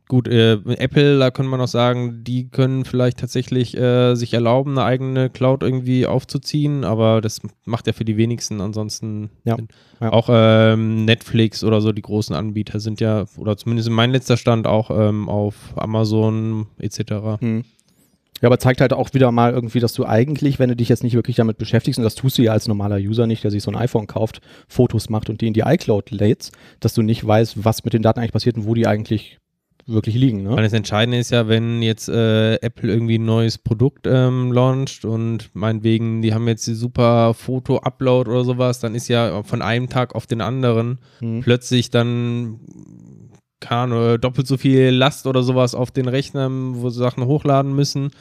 gut, 0.08 0.28
äh, 0.28 0.54
Apple, 0.54 1.20
da 1.20 1.32
kann 1.32 1.48
man 1.48 1.60
noch 1.60 1.68
sagen, 1.68 2.24
die 2.24 2.48
können 2.50 2.86
vielleicht 2.86 3.18
tatsächlich 3.18 3.76
äh, 3.78 4.16
sich 4.16 4.34
erlauben, 4.34 4.72
eine 4.72 4.84
eigene 4.84 5.30
Cloud 5.30 5.64
irgendwie 5.64 6.06
aufzuziehen, 6.06 6.84
aber 6.84 7.22
das 7.22 7.42
macht 7.66 7.88
ja 7.88 7.94
für 7.94 8.06
die 8.06 8.18
wenigsten 8.18 8.62
ansonsten 8.62 9.30
Ja, 9.44 9.58
ja. 10.00 10.12
Auch 10.12 10.30
ähm, 10.32 11.06
Netflix 11.06 11.64
oder 11.64 11.82
so, 11.82 11.92
die 11.92 12.02
großen 12.02 12.36
Anbieter 12.36 12.80
sind 12.80 13.00
ja, 13.00 13.26
oder 13.38 13.58
zumindest 13.58 13.90
mein 13.90 14.12
letzter 14.12 14.38
Stand 14.38 14.68
auch 14.68 14.92
ähm, 14.92 15.30
auf 15.30 15.56
Amazon 15.76 16.68
etc. 16.78 17.40
Hm. 17.40 17.64
Ja, 18.42 18.50
aber 18.50 18.60
zeigt 18.60 18.82
halt 18.82 18.92
auch 18.92 19.14
wieder 19.14 19.32
mal 19.32 19.54
irgendwie, 19.54 19.80
dass 19.80 19.94
du 19.94 20.06
eigentlich, 20.06 20.60
wenn 20.60 20.70
du 20.70 20.76
dich 20.76 20.90
jetzt 20.90 21.04
nicht 21.04 21.16
wirklich 21.16 21.38
damit 21.38 21.58
beschäftigst, 21.58 21.98
und 21.98 22.04
das 22.04 22.16
tust 22.16 22.38
du 22.38 22.44
ja 22.44 22.52
als 22.52 22.68
normaler 22.68 22.98
User 22.98 23.28
nicht, 23.28 23.44
der 23.44 23.52
sich 23.52 23.64
so 23.64 23.72
ein 23.72 23.78
iPhone 23.78 24.08
kauft, 24.08 24.42
Fotos 24.68 25.10
macht 25.10 25.30
und 25.30 25.40
die 25.40 25.48
in 25.48 25.54
die 25.54 25.62
iCloud 25.62 26.12
lädst, 26.12 26.54
dass 26.82 26.94
du 26.94 27.02
nicht 27.02 27.26
weißt, 27.26 27.64
was 27.64 27.86
mit 27.86 27.94
den 27.94 28.02
Daten 28.02 28.20
eigentlich 28.20 28.34
passiert 28.34 28.58
und 28.58 28.68
wo 28.68 28.74
die 28.74 28.88
eigentlich 28.88 29.40
wirklich 29.88 30.16
liegen. 30.16 30.44
Ne? 30.44 30.52
Weil 30.52 30.64
das 30.64 30.74
Entscheidende 30.74 31.20
ist 31.20 31.32
ja, 31.32 31.48
wenn 31.48 31.82
jetzt 31.82 32.10
äh, 32.10 32.56
Apple 32.56 32.92
irgendwie 32.92 33.18
ein 33.18 33.26
neues 33.26 33.58
Produkt 33.58 34.08
ähm, 34.08 34.52
launcht 34.52 35.06
und 35.06 35.50
meinetwegen, 35.54 36.22
die 36.22 36.34
haben 36.34 36.48
jetzt 36.48 36.66
die 36.68 36.74
super 36.74 37.34
Foto-Upload 37.34 38.30
oder 38.30 38.44
sowas, 38.44 38.80
dann 38.80 38.96
ist 38.96 39.08
ja 39.08 39.44
von 39.44 39.62
einem 39.62 39.90
Tag 39.90 40.16
auf 40.16 40.26
den 40.28 40.42
anderen 40.42 41.00
Hm. 41.20 41.42
plötzlich 41.42 41.90
dann 41.90 42.60
keine 43.60 43.82
Ahnung, 43.82 44.22
doppelt 44.22 44.48
so 44.48 44.58
viel 44.58 44.90
Last 44.90 45.28
oder 45.28 45.42
sowas 45.42 45.76
auf 45.76 45.90
den 45.90 46.08
Rechnern, 46.08 46.82
wo 46.82 46.90
sie 46.90 47.00
Sachen 47.00 47.26
hochladen 47.26 47.76
müssen. 47.76 48.12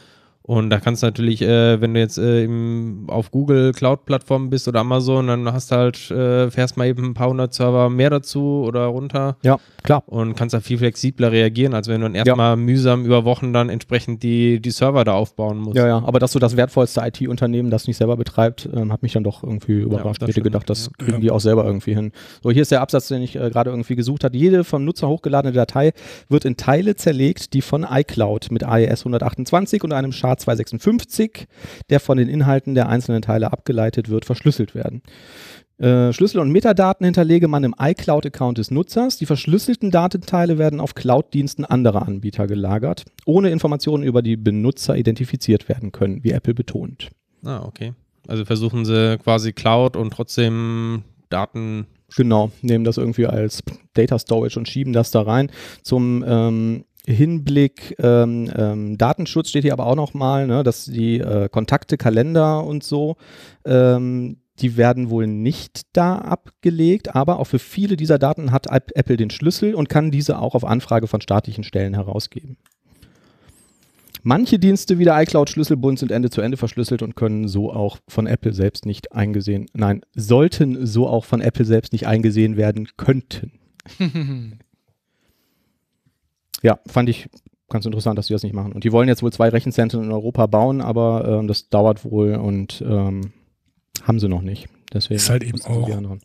Und 0.46 0.68
da 0.68 0.78
kannst 0.78 1.02
du 1.02 1.06
natürlich, 1.06 1.40
äh, 1.40 1.80
wenn 1.80 1.94
du 1.94 2.00
jetzt 2.00 2.18
äh, 2.18 2.44
im, 2.44 3.04
auf 3.08 3.30
Google 3.30 3.72
Cloud-Plattformen 3.72 4.50
bist 4.50 4.68
oder 4.68 4.80
Amazon, 4.80 5.26
dann 5.26 5.50
hast 5.50 5.70
du 5.70 5.76
halt, 5.76 6.10
äh, 6.10 6.50
fährst 6.50 6.76
mal 6.76 6.86
eben 6.86 7.02
ein 7.02 7.14
paar 7.14 7.30
hundert 7.30 7.54
Server 7.54 7.88
mehr 7.88 8.10
dazu 8.10 8.62
oder 8.66 8.84
runter 8.84 9.38
Ja, 9.42 9.58
klar. 9.82 10.02
und 10.04 10.36
kannst 10.36 10.52
da 10.52 10.60
viel 10.60 10.76
flexibler 10.76 11.32
reagieren, 11.32 11.72
als 11.72 11.88
wenn 11.88 12.02
du 12.02 12.08
dann 12.08 12.14
erstmal 12.14 12.56
mühsam 12.56 13.06
über 13.06 13.24
Wochen 13.24 13.54
dann 13.54 13.70
entsprechend 13.70 14.22
die, 14.22 14.60
die 14.60 14.70
Server 14.70 15.02
da 15.04 15.14
aufbauen 15.14 15.56
musst. 15.56 15.78
Ja, 15.78 15.86
ja, 15.86 16.02
aber 16.04 16.18
dass 16.18 16.32
so 16.32 16.38
das 16.38 16.58
wertvollste 16.58 17.00
IT-Unternehmen 17.00 17.70
das 17.70 17.86
nicht 17.86 17.96
selber 17.96 18.18
betreibt, 18.18 18.68
ähm, 18.74 18.92
hat 18.92 19.02
mich 19.02 19.14
dann 19.14 19.24
doch 19.24 19.42
irgendwie 19.42 19.80
überrascht. 19.80 20.20
das 20.20 20.28
ich 20.28 20.36
hätte 20.36 20.44
gedacht, 20.44 20.68
das 20.68 20.90
ja. 21.00 21.06
kriegen 21.06 21.22
die 21.22 21.30
auch 21.30 21.40
selber 21.40 21.64
irgendwie 21.64 21.94
hin. 21.94 22.12
So, 22.42 22.50
hier 22.50 22.60
ist 22.60 22.70
der 22.70 22.82
Absatz, 22.82 23.08
den 23.08 23.22
ich 23.22 23.34
äh, 23.34 23.48
gerade 23.48 23.70
irgendwie 23.70 23.96
gesucht 23.96 24.24
habe. 24.24 24.36
Jede 24.36 24.62
vom 24.64 24.84
Nutzer 24.84 25.08
hochgeladene 25.08 25.54
Datei 25.54 25.94
wird 26.28 26.44
in 26.44 26.58
Teile 26.58 26.96
zerlegt, 26.96 27.54
die 27.54 27.62
von 27.62 27.86
iCloud 27.90 28.50
mit 28.50 28.62
AES 28.62 29.00
128 29.00 29.82
und 29.82 29.92
einem 29.92 30.12
SHA-256, 30.38 31.46
der 31.90 32.00
von 32.00 32.18
den 32.18 32.28
Inhalten 32.28 32.74
der 32.74 32.88
einzelnen 32.88 33.22
Teile 33.22 33.52
abgeleitet 33.52 34.08
wird, 34.08 34.24
verschlüsselt 34.24 34.74
werden. 34.74 35.02
Äh, 35.78 36.12
Schlüssel 36.12 36.38
und 36.38 36.52
Metadaten 36.52 37.04
hinterlege 37.04 37.48
man 37.48 37.64
im 37.64 37.74
iCloud-Account 37.78 38.58
des 38.58 38.70
Nutzers. 38.70 39.18
Die 39.18 39.26
verschlüsselten 39.26 39.90
Datenteile 39.90 40.56
werden 40.56 40.80
auf 40.80 40.94
Cloud-Diensten 40.94 41.64
anderer 41.64 42.06
Anbieter 42.06 42.46
gelagert, 42.46 43.04
ohne 43.26 43.50
Informationen 43.50 44.04
über 44.04 44.22
die 44.22 44.36
Benutzer 44.36 44.96
identifiziert 44.96 45.68
werden 45.68 45.90
können, 45.90 46.22
wie 46.22 46.30
Apple 46.30 46.54
betont. 46.54 47.10
Ah, 47.44 47.64
okay. 47.64 47.92
Also 48.28 48.44
versuchen 48.44 48.84
sie 48.84 49.18
quasi 49.18 49.52
Cloud 49.52 49.96
und 49.96 50.12
trotzdem 50.12 51.02
Daten. 51.28 51.86
Genau, 52.16 52.52
nehmen 52.62 52.84
das 52.84 52.96
irgendwie 52.96 53.26
als 53.26 53.62
Data 53.94 54.18
Storage 54.18 54.58
und 54.58 54.68
schieben 54.68 54.92
das 54.92 55.10
da 55.10 55.22
rein. 55.22 55.50
Zum 55.82 56.24
ähm, 56.26 56.84
Hinblick 57.06 57.96
ähm, 57.98 58.50
ähm, 58.54 58.98
Datenschutz 58.98 59.50
steht 59.50 59.64
hier 59.64 59.72
aber 59.74 59.86
auch 59.86 59.96
nochmal, 59.96 60.46
ne, 60.46 60.62
dass 60.62 60.86
die 60.86 61.20
äh, 61.20 61.48
Kontakte, 61.48 61.96
Kalender 61.96 62.64
und 62.64 62.82
so, 62.82 63.16
ähm, 63.64 64.38
die 64.60 64.76
werden 64.76 65.10
wohl 65.10 65.26
nicht 65.26 65.82
da 65.92 66.16
abgelegt, 66.16 67.14
aber 67.14 67.40
auch 67.40 67.46
für 67.46 67.58
viele 67.58 67.96
dieser 67.96 68.18
Daten 68.18 68.52
hat 68.52 68.68
App- 68.68 68.92
Apple 68.94 69.16
den 69.16 69.30
Schlüssel 69.30 69.74
und 69.74 69.88
kann 69.88 70.10
diese 70.10 70.38
auch 70.38 70.54
auf 70.54 70.64
Anfrage 70.64 71.06
von 71.06 71.20
staatlichen 71.20 71.64
Stellen 71.64 71.94
herausgeben. 71.94 72.56
Manche 74.22 74.58
Dienste 74.58 74.98
wie 74.98 75.04
der 75.04 75.20
iCloud 75.20 75.50
Schlüsselbund 75.50 75.98
sind 75.98 76.10
Ende 76.10 76.30
zu 76.30 76.40
Ende 76.40 76.56
verschlüsselt 76.56 77.02
und 77.02 77.14
können 77.14 77.46
so 77.46 77.70
auch 77.70 77.98
von 78.08 78.26
Apple 78.26 78.54
selbst 78.54 78.86
nicht 78.86 79.12
eingesehen, 79.12 79.66
nein, 79.74 80.00
sollten 80.14 80.86
so 80.86 81.06
auch 81.06 81.26
von 81.26 81.42
Apple 81.42 81.66
selbst 81.66 81.92
nicht 81.92 82.06
eingesehen 82.06 82.56
werden 82.56 82.88
könnten. 82.96 83.52
Ja, 86.64 86.80
fand 86.86 87.08
ich 87.08 87.28
ganz 87.68 87.84
interessant, 87.86 88.18
dass 88.18 88.26
die 88.26 88.32
das 88.32 88.42
nicht 88.42 88.54
machen. 88.54 88.72
Und 88.72 88.84
die 88.84 88.90
wollen 88.92 89.06
jetzt 89.08 89.22
wohl 89.22 89.32
zwei 89.32 89.48
Rechenzentren 89.50 90.02
in 90.02 90.10
Europa 90.10 90.46
bauen, 90.46 90.80
aber 90.80 91.38
ähm, 91.40 91.46
das 91.46 91.68
dauert 91.68 92.04
wohl 92.04 92.34
und 92.34 92.82
ähm, 92.86 93.32
haben 94.02 94.18
sie 94.18 94.28
noch 94.28 94.42
nicht. 94.42 94.68
Deswegen 94.92 95.16
Ist 95.16 95.30
halt 95.30 95.44
eben 95.44 95.60
auch- 95.62 96.16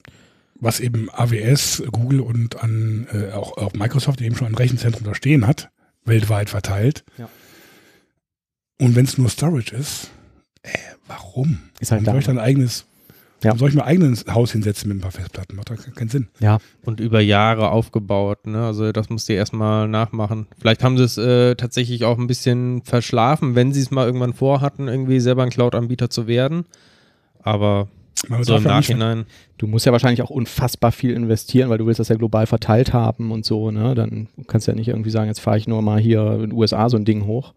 was 0.61 0.79
eben 0.79 1.09
AWS, 1.11 1.83
Google 1.91 2.19
und 2.21 2.61
an 2.63 3.07
äh, 3.13 3.31
auch, 3.31 3.57
auch 3.57 3.73
Microsoft 3.73 4.19
eben 4.21 4.35
schon 4.35 4.47
ein 4.47 4.55
Rechenzentrum 4.55 5.03
da 5.05 5.13
stehen 5.15 5.45
hat, 5.47 5.69
weltweit 6.05 6.49
verteilt. 6.49 7.03
Ja. 7.17 7.29
Und 8.81 8.95
wenn 8.95 9.05
es 9.05 9.17
nur 9.17 9.29
Storage 9.29 9.75
ist, 9.75 10.09
äh, 10.63 10.69
warum? 11.07 11.59
Ist 11.79 11.91
halt 11.91 12.05
Warum 12.05 12.15
da. 12.15 12.19
ich 12.19 12.25
dann 12.25 12.37
ein 12.39 12.43
eigenes 12.45 12.85
Ja. 13.41 13.49
Warum 13.51 13.59
soll 13.59 13.69
ich 13.69 13.75
mein 13.75 13.85
eigenes 13.85 14.25
Haus 14.27 14.51
hinsetzen 14.51 14.89
mit 14.89 14.97
ein 14.97 15.01
paar 15.01 15.11
Festplatten? 15.11 15.55
Macht 15.55 15.69
doch 15.69 15.77
keinen 15.95 16.09
Sinn. 16.09 16.27
Ja. 16.39 16.57
Und 16.83 16.99
über 16.99 17.21
Jahre 17.21 17.69
aufgebaut, 17.71 18.45
ne? 18.47 18.65
Also 18.65 18.91
das 18.91 19.09
musst 19.09 19.29
du 19.29 19.33
erstmal 19.33 19.87
nachmachen. 19.87 20.47
Vielleicht 20.59 20.83
haben 20.83 20.97
sie 20.97 21.03
es 21.05 21.17
äh, 21.17 21.55
tatsächlich 21.55 22.03
auch 22.03 22.17
ein 22.17 22.27
bisschen 22.27 22.81
verschlafen, 22.83 23.55
wenn 23.55 23.71
sie 23.71 23.81
es 23.81 23.91
mal 23.91 24.05
irgendwann 24.05 24.33
vorhatten, 24.33 24.87
irgendwie 24.89 25.19
selber 25.21 25.43
ein 25.43 25.49
Cloud-Anbieter 25.51 26.09
zu 26.09 26.27
werden. 26.27 26.65
Aber 27.41 27.87
Man 28.27 28.43
so 28.43 28.55
im 28.55 28.63
nicht- 28.63 28.69
Nachhinein. 28.69 29.25
Du 29.57 29.67
musst 29.67 29.85
ja 29.85 29.91
wahrscheinlich 29.91 30.21
auch 30.21 30.29
unfassbar 30.29 30.91
viel 30.91 31.11
investieren, 31.13 31.69
weil 31.69 31.77
du 31.77 31.85
willst 31.85 31.99
das 31.99 32.09
ja 32.09 32.15
global 32.15 32.45
verteilt 32.45 32.93
haben 32.93 33.31
und 33.31 33.45
so, 33.45 33.71
ne? 33.71 33.95
Dann 33.95 34.27
kannst 34.47 34.67
du 34.67 34.71
ja 34.71 34.75
nicht 34.75 34.87
irgendwie 34.89 35.09
sagen, 35.11 35.27
jetzt 35.27 35.39
fahre 35.41 35.57
ich 35.57 35.67
nur 35.67 35.81
mal 35.81 35.99
hier 35.99 36.33
in 36.33 36.41
den 36.41 36.53
USA 36.53 36.89
so 36.89 36.97
ein 36.97 37.05
Ding 37.05 37.25
hoch. 37.25 37.53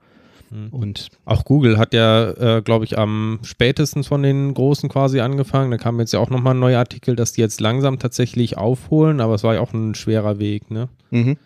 Hm. 0.53 0.69
Und 0.71 1.09
Auch 1.25 1.45
Google 1.45 1.79
hat 1.79 1.95
ja, 1.95 2.59
äh, 2.59 2.63
glaube 2.63 2.85
ich, 2.85 2.99
am 2.99 3.41
spätesten 3.43 4.05
von 4.05 4.23
den 4.23 4.53
Großen 4.53 4.89
quasi 4.89 5.21
angefangen. 5.21 5.71
Da 5.71 5.79
kam 5.79 5.99
jetzt 5.99 6.13
ja 6.13 6.21
auch 6.21 6.31
nochmal 6.31 6.55
ein 6.55 6.61
neuer 6.61 6.79
Artikel, 6.79 7.17
dass 7.17 7.33
die 7.33 7.41
jetzt 7.41 7.61
langsam 7.61 7.99
tatsächlich 7.99 8.59
aufholen, 8.59 9.21
aber 9.21 9.35
es 9.35 9.45
war 9.45 9.55
ja 9.55 9.61
auch 9.61 9.73
ein 9.73 9.95
schwerer 9.95 10.39
Weg, 10.39 10.71
ne? 10.71 10.89
mhm. 11.11 11.37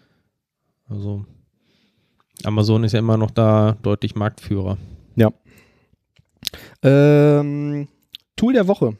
Also 0.88 1.24
Amazon 2.44 2.84
ist 2.84 2.92
ja 2.92 3.00
immer 3.00 3.16
noch 3.16 3.32
da 3.32 3.76
deutlich 3.82 4.14
Marktführer. 4.14 4.76
Ähm, 6.82 7.88
Tool 8.36 8.52
der 8.52 8.68
Woche 8.68 8.96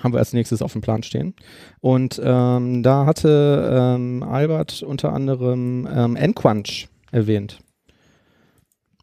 haben 0.00 0.12
wir 0.12 0.18
als 0.18 0.32
nächstes 0.32 0.62
auf 0.62 0.72
dem 0.72 0.82
Plan 0.82 1.02
stehen. 1.02 1.34
Und 1.80 2.20
ähm, 2.22 2.82
da 2.82 3.06
hatte 3.06 3.96
ähm, 3.96 4.22
Albert 4.22 4.82
unter 4.82 5.12
anderem 5.12 5.88
ähm, 5.90 6.14
Nquanch 6.14 6.88
erwähnt. 7.10 7.60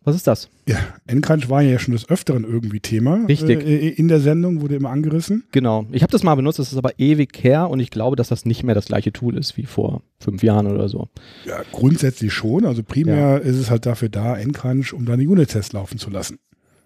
Was 0.05 0.15
ist 0.15 0.27
das? 0.27 0.49
Ja, 0.67 0.77
N-Crunch 1.07 1.49
war 1.49 1.63
ja 1.63 1.79
schon 1.79 1.93
des 1.93 2.07
Öfteren 2.07 2.43
irgendwie 2.43 2.79
Thema. 2.79 3.25
Richtig. 3.27 3.65
Äh, 3.65 3.89
in 3.89 4.07
der 4.07 4.19
Sendung 4.19 4.61
wurde 4.61 4.75
immer 4.75 4.91
angerissen. 4.91 5.45
Genau. 5.51 5.87
Ich 5.91 6.03
habe 6.03 6.11
das 6.11 6.21
mal 6.21 6.35
benutzt, 6.35 6.59
das 6.59 6.71
ist 6.71 6.77
aber 6.77 6.99
ewig 6.99 7.43
her 7.43 7.71
und 7.71 7.79
ich 7.79 7.89
glaube, 7.89 8.15
dass 8.15 8.27
das 8.29 8.45
nicht 8.45 8.63
mehr 8.63 8.75
das 8.75 8.85
gleiche 8.85 9.11
Tool 9.11 9.35
ist 9.35 9.57
wie 9.57 9.65
vor 9.65 10.03
fünf 10.19 10.43
Jahren 10.43 10.67
oder 10.67 10.89
so. 10.89 11.09
Ja, 11.45 11.63
grundsätzlich 11.71 12.31
schon. 12.33 12.65
Also 12.65 12.83
primär 12.83 13.41
ist 13.41 13.57
es 13.57 13.71
halt 13.71 13.87
dafür 13.87 14.09
da, 14.09 14.37
N-Crunch, 14.37 14.93
um 14.93 15.05
deine 15.05 15.23
Unit-Tests 15.23 15.73
laufen 15.73 15.97
zu 15.97 16.11
lassen. 16.11 16.37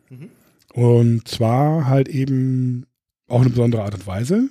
Mhm. 0.10 0.30
Und 0.74 1.28
zwar 1.28 1.88
halt 1.88 2.08
eben 2.08 2.86
auch 3.28 3.42
eine 3.42 3.50
besondere 3.50 3.84
Art 3.84 3.96
und 3.96 4.08
Weise, 4.08 4.50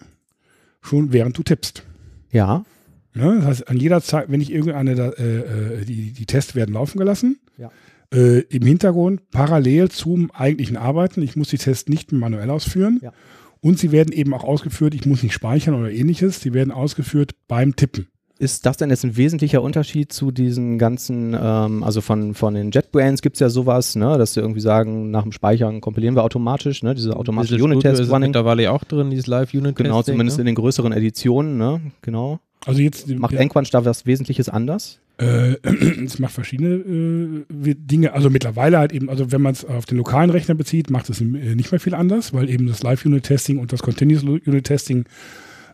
schon 0.83 1.13
während 1.13 1.39
du 1.39 1.43
tippst. 1.43 1.85
Ja. 2.31 2.65
Ja, 3.15 3.35
das 3.35 3.45
heißt, 3.47 3.69
an 3.69 3.79
jeder 3.79 4.03
Zeit, 4.03 4.31
wenn 4.31 4.43
ich 4.43 4.53
irgendeine, 4.53 4.95
da, 4.95 5.09
äh, 5.09 5.81
äh, 5.81 5.85
die, 5.87 6.13
die 6.13 6.27
Tests 6.27 6.55
werden 6.55 6.75
laufen 6.75 6.99
gelassen, 6.99 7.41
Ja. 7.57 7.71
Äh, 8.13 8.41
im 8.41 8.63
Hintergrund 8.63 9.31
parallel 9.31 9.91
zum 9.91 10.31
eigentlichen 10.31 10.77
Arbeiten. 10.77 11.23
Ich 11.23 11.37
muss 11.37 11.49
die 11.49 11.59
Tests 11.59 11.89
nicht 11.89 12.13
mehr 12.13 12.21
manuell 12.21 12.51
ausführen. 12.51 13.01
Ja. 13.03 13.13
Und 13.61 13.79
sie 13.79 13.91
werden 13.93 14.13
eben 14.13 14.35
auch 14.35 14.45
ausgeführt, 14.45 14.95
ich 14.95 15.05
muss 15.05 15.23
nicht 15.23 15.33
speichern 15.33 15.75
oder 15.75 15.91
ähnliches, 15.91 16.41
sie 16.41 16.55
werden 16.55 16.73
ausgeführt 16.73 17.33
beim 17.49 17.75
Tippen. 17.75 18.09
Ist 18.39 18.67
das 18.67 18.77
denn 18.77 18.91
jetzt 18.91 19.05
ein 19.05 19.17
wesentlicher 19.17 19.63
Unterschied 19.63 20.13
zu 20.13 20.31
diesen 20.31 20.79
ganzen, 20.79 21.37
ähm, 21.39 21.83
also 21.83 22.01
von, 22.01 22.35
von 22.35 22.55
den 22.55 22.71
JetBrains 22.71 23.21
gibt 23.21 23.35
es 23.35 23.41
ja 23.41 23.49
sowas, 23.49 23.97
ne, 23.97 24.17
dass 24.17 24.35
sie 24.35 24.41
irgendwie 24.41 24.61
sagen, 24.61 25.11
nach 25.11 25.25
dem 25.25 25.33
Speichern 25.33 25.81
kompilieren 25.81 26.15
wir 26.15 26.23
automatisch, 26.23 26.85
ne, 26.85 26.95
diese 26.95 27.17
automatische 27.17 27.63
Unit-Test 27.63 28.01
ist 28.01 28.17
mittlerweile 28.17 28.71
auch 28.71 28.85
drin, 28.85 29.11
dieses 29.11 29.27
Live-Unit-Testing. 29.27 29.85
Genau, 29.85 30.03
zumindest 30.05 30.39
ne? 30.39 30.43
in 30.43 30.47
den 30.47 30.55
größeren 30.55 30.93
Editionen, 30.93 31.59
ne, 31.59 31.81
genau. 32.01 32.39
Also 32.65 32.81
jetzt 32.81 33.09
Macht 33.09 33.33
ja, 33.33 33.45
Nquanch 33.45 33.71
da 33.71 33.85
was 33.85 34.07
Wesentliches 34.07 34.49
anders? 34.49 35.01
Äh, 35.19 35.57
es 36.05 36.19
macht 36.19 36.33
verschiedene 36.33 37.45
äh, 37.51 37.75
Dinge. 37.75 38.13
Also 38.13 38.31
mittlerweile 38.31 38.79
halt 38.79 38.93
eben, 38.93 39.11
also 39.11 39.33
wenn 39.33 39.43
man 39.43 39.53
es 39.53 39.65
auf 39.65 39.85
den 39.85 39.99
lokalen 39.99 40.31
Rechner 40.31 40.55
bezieht, 40.55 40.91
macht 40.91 41.11
es 41.11 41.21
äh, 41.21 41.25
nicht 41.25 41.71
mehr 41.71 41.81
viel 41.81 41.95
anders, 41.95 42.33
weil 42.33 42.49
eben 42.49 42.67
das 42.67 42.83
Live-Unit-Testing 42.83 43.59
und 43.59 43.73
das 43.73 43.83
Continuous 43.83 44.23
Unit-Testing, 44.23 45.05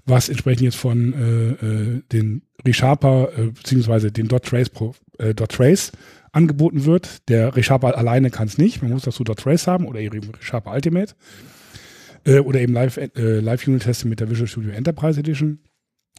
was 0.07 0.29
entsprechend 0.29 0.63
jetzt 0.63 0.77
von 0.77 1.13
äh, 1.13 1.67
äh, 1.67 2.03
den 2.13 2.43
ReSharper 2.67 3.29
äh, 3.37 3.47
beziehungsweise 3.47 4.11
den 4.11 4.29
.trace, 4.29 4.71
Pro, 4.71 4.95
äh, 5.19 5.35
.trace 5.35 5.93
angeboten 6.33 6.85
wird. 6.85 7.29
Der 7.29 7.55
ReSharper 7.57 7.97
alleine 7.97 8.31
kann 8.31 8.49
es 8.49 8.59
nicht. 8.59 8.83
Man 8.83 8.91
muss 8.91 9.03
dazu 9.03 9.25
.trace 9.25 9.67
haben 9.67 9.87
oder 9.87 10.01
eben 10.01 10.21
ReSharper 10.41 10.73
Ultimate 10.73 11.15
oder 12.27 12.59
eben 12.59 12.73
Live, 12.73 12.99
Live-Unit-Testing 13.15 14.09
mit 14.09 14.19
der 14.19 14.31
Visual 14.31 14.47
Studio 14.47 14.71
Enterprise 14.71 15.21
Edition. 15.21 15.59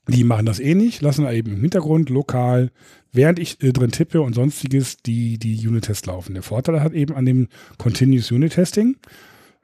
Die 0.08 0.24
machen 0.24 0.46
das 0.46 0.60
eh 0.60 0.76
nicht, 0.76 1.02
lassen 1.02 1.28
eben 1.28 1.54
im 1.54 1.62
Hintergrund 1.62 2.10
lokal, 2.10 2.72
während 3.12 3.40
ich 3.40 3.62
äh, 3.64 3.72
drin 3.72 3.92
tippe 3.92 4.22
und 4.22 4.34
sonstiges, 4.34 4.98
die, 4.98 5.40
die 5.40 5.68
Unit-Tests 5.68 6.06
laufen. 6.06 6.34
Der 6.34 6.44
Vorteil 6.44 6.82
hat 6.82 6.94
eben 6.94 7.16
an 7.16 7.26
dem 7.26 7.48
Continuous 7.78 8.32
Unit-Testing, 8.32 8.98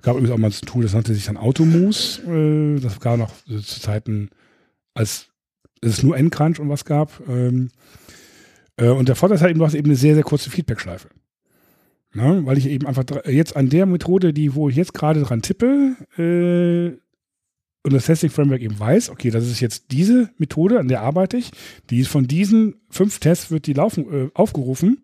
gab 0.01 0.15
übrigens 0.15 0.31
auch 0.31 0.37
mal 0.37 0.49
ein 0.49 0.65
Tool, 0.65 0.83
das 0.83 0.93
nannte 0.93 1.13
sich 1.13 1.25
dann 1.25 1.37
Automuse, 1.37 2.21
äh, 2.23 2.79
das 2.79 2.99
gab 2.99 3.19
noch 3.19 3.31
äh, 3.47 3.59
zu 3.59 3.81
Zeiten, 3.81 4.29
als 4.95 5.27
es 5.81 6.01
nur 6.01 6.17
N-Crunch 6.17 6.59
und 6.59 6.69
was 6.69 6.85
gab. 6.85 7.21
Ähm, 7.27 7.69
äh, 8.77 8.89
und 8.89 9.09
der 9.09 9.15
Vorteil 9.15 9.35
ist 9.35 9.41
halt 9.41 9.51
eben, 9.51 9.59
du 9.59 9.65
hast 9.65 9.75
eben 9.75 9.89
eine 9.89 9.95
sehr, 9.95 10.15
sehr 10.15 10.23
kurze 10.23 10.49
Feedback-Schleife. 10.49 11.09
Na, 12.13 12.45
weil 12.45 12.57
ich 12.57 12.67
eben 12.67 12.87
einfach 12.87 13.05
jetzt 13.25 13.55
an 13.55 13.69
der 13.69 13.85
Methode, 13.85 14.33
die, 14.33 14.53
wo 14.53 14.67
ich 14.67 14.75
jetzt 14.75 14.93
gerade 14.93 15.21
dran 15.21 15.41
tippe, 15.41 15.95
äh, 16.17 17.00
und 17.83 17.93
das 17.93 18.05
Testing 18.05 18.29
Framework 18.29 18.61
eben 18.61 18.77
weiß, 18.79 19.09
okay, 19.09 19.29
das 19.31 19.47
ist 19.47 19.59
jetzt 19.59 19.85
diese 19.91 20.29
Methode, 20.37 20.79
an 20.79 20.87
der 20.87 21.01
arbeite 21.01 21.37
ich, 21.37 21.51
die 21.89 21.99
ist 21.99 22.09
von 22.09 22.27
diesen 22.27 22.75
fünf 22.89 23.19
Tests 23.19 23.49
wird 23.51 23.65
die 23.67 23.73
laufen, 23.73 24.05
äh, 24.11 24.29
aufgerufen. 24.33 25.03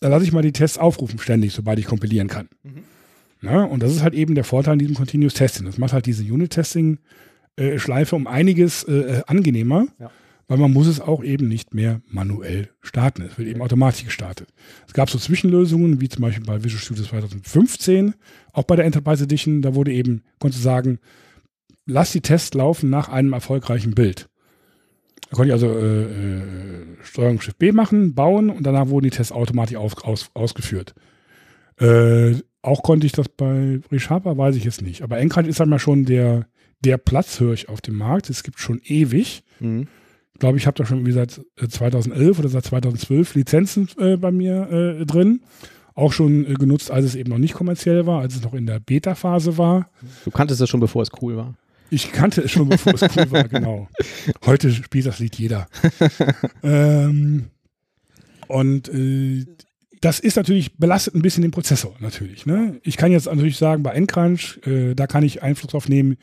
Dann 0.00 0.10
lasse 0.10 0.24
ich 0.24 0.32
mal 0.32 0.42
die 0.42 0.52
Tests 0.52 0.78
aufrufen 0.78 1.18
ständig, 1.18 1.52
sobald 1.52 1.78
ich 1.78 1.86
kompilieren 1.86 2.28
kann. 2.28 2.48
Mhm. 2.62 2.84
Ja, 3.42 3.62
und 3.62 3.82
das 3.82 3.92
ist 3.92 4.02
halt 4.02 4.14
eben 4.14 4.34
der 4.34 4.44
Vorteil 4.44 4.72
an 4.72 4.78
diesem 4.80 4.96
Continuous 4.96 5.34
Testing. 5.34 5.66
Das 5.66 5.78
macht 5.78 5.92
halt 5.92 6.06
diese 6.06 6.24
Unit-Testing-Schleife 6.24 8.16
um 8.16 8.26
einiges 8.26 8.84
äh, 8.84 9.22
angenehmer, 9.26 9.86
Ja. 10.00 10.10
weil 10.48 10.58
man 10.58 10.72
muss 10.72 10.86
es 10.88 11.00
auch 11.00 11.22
eben 11.22 11.46
nicht 11.48 11.74
mehr 11.74 12.00
manuell 12.08 12.70
starten. 12.80 13.22
Es 13.22 13.38
wird 13.38 13.48
eben 13.48 13.60
automatisch 13.62 14.04
gestartet. 14.04 14.48
Es 14.86 14.92
gab 14.94 15.10
so 15.10 15.18
Zwischenlösungen, 15.18 16.00
wie 16.00 16.08
zum 16.08 16.22
Beispiel 16.22 16.44
bei 16.44 16.62
Visual 16.64 16.80
Studio 16.82 17.04
2015, 17.04 18.14
auch 18.52 18.64
bei 18.64 18.76
der 18.76 18.84
Enterprise 18.86 19.22
Edition, 19.24 19.62
da 19.62 19.74
wurde 19.74 19.92
eben, 19.92 20.22
konntest 20.40 20.62
du 20.62 20.64
sagen, 20.64 20.98
lass 21.88 22.12
die 22.12 22.20
Tests 22.20 22.54
laufen 22.54 22.90
nach 22.90 23.08
einem 23.08 23.32
erfolgreichen 23.32 23.94
Bild. 23.94 24.28
Da 25.30 25.36
konnte 25.36 25.48
ich 25.48 25.52
also 25.52 25.66
äh, 25.66 26.02
äh, 26.02 26.82
Steuerung 27.02 27.40
Shift 27.40 27.58
B 27.58 27.72
machen, 27.72 28.14
bauen 28.14 28.50
und 28.50 28.64
danach 28.64 28.88
wurden 28.88 29.04
die 29.04 29.10
Tests 29.10 29.32
automatisch 29.32 29.76
aus, 29.76 29.96
aus, 30.02 30.30
ausgeführt. 30.34 30.94
Äh, 31.80 32.36
auch 32.62 32.82
konnte 32.82 33.06
ich 33.06 33.12
das 33.12 33.28
bei 33.28 33.80
ReSharper, 33.90 34.36
weiß 34.36 34.56
ich 34.56 34.64
jetzt 34.64 34.82
nicht. 34.82 35.02
Aber 35.02 35.18
Encrunch 35.18 35.48
ist 35.48 35.60
halt 35.60 35.70
mal 35.70 35.78
schon 35.78 36.04
der, 36.04 36.46
der 36.80 36.98
Platzhirsch 36.98 37.66
auf 37.68 37.80
dem 37.80 37.96
Markt. 37.96 38.30
Es 38.30 38.42
gibt 38.42 38.58
schon 38.58 38.80
ewig. 38.84 39.42
Mhm. 39.60 39.88
Ich 40.34 40.40
glaube, 40.40 40.58
ich 40.58 40.66
habe 40.66 40.76
da 40.76 40.86
schon 40.86 41.06
wie 41.06 41.12
seit 41.12 41.40
äh, 41.56 41.68
2011 41.68 42.38
oder 42.38 42.48
seit 42.48 42.64
2012 42.64 43.34
Lizenzen 43.34 43.88
äh, 43.98 44.16
bei 44.16 44.30
mir 44.30 44.70
äh, 45.00 45.06
drin. 45.06 45.40
Auch 45.94 46.12
schon 46.12 46.44
äh, 46.46 46.54
genutzt, 46.54 46.90
als 46.90 47.06
es 47.06 47.14
eben 47.14 47.30
noch 47.30 47.38
nicht 47.38 47.54
kommerziell 47.54 48.06
war, 48.06 48.20
als 48.20 48.36
es 48.36 48.42
noch 48.42 48.54
in 48.54 48.66
der 48.66 48.78
Beta-Phase 48.78 49.58
war. 49.58 49.90
Du 50.24 50.30
kanntest 50.30 50.60
das 50.60 50.68
schon, 50.68 50.80
bevor 50.80 51.02
es 51.02 51.10
cool 51.20 51.36
war. 51.36 51.54
Ich 51.90 52.12
kannte 52.12 52.42
es 52.42 52.50
schon, 52.50 52.68
bevor 52.68 52.94
es 52.94 53.02
cool 53.02 53.30
war, 53.30 53.44
genau. 53.48 53.88
Heute 54.44 54.70
spielt 54.72 55.06
das 55.06 55.18
Lied 55.18 55.36
jeder. 55.36 55.68
ähm, 56.62 57.46
und 58.46 58.88
äh, 58.88 59.44
das 60.00 60.20
ist 60.20 60.36
natürlich, 60.36 60.76
belastet 60.76 61.14
ein 61.14 61.22
bisschen 61.22 61.42
den 61.42 61.50
Prozessor 61.50 61.94
natürlich. 62.00 62.46
Ne? 62.46 62.80
Ich 62.84 62.96
kann 62.96 63.10
jetzt 63.10 63.26
natürlich 63.26 63.56
sagen, 63.56 63.82
bei 63.82 63.92
Encrunch, 63.92 64.60
äh, 64.66 64.94
da 64.94 65.06
kann 65.06 65.24
ich 65.24 65.42
Einfluss 65.42 65.72
drauf 65.72 65.88
nehmen, 65.88 66.16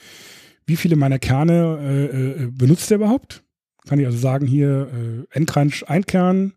wie 0.66 0.76
viele 0.78 0.96
meiner 0.96 1.20
Kerne 1.20 1.80
äh, 1.82 2.44
äh, 2.44 2.48
benutzt 2.52 2.90
er 2.92 2.96
überhaupt. 2.98 3.44
Kann 3.88 4.00
ich 4.00 4.06
also 4.06 4.18
sagen, 4.18 4.48
hier 4.48 4.90
äh, 5.32 5.38
Encrunch 5.38 5.88
ein 5.88 6.06
Kern, 6.06 6.54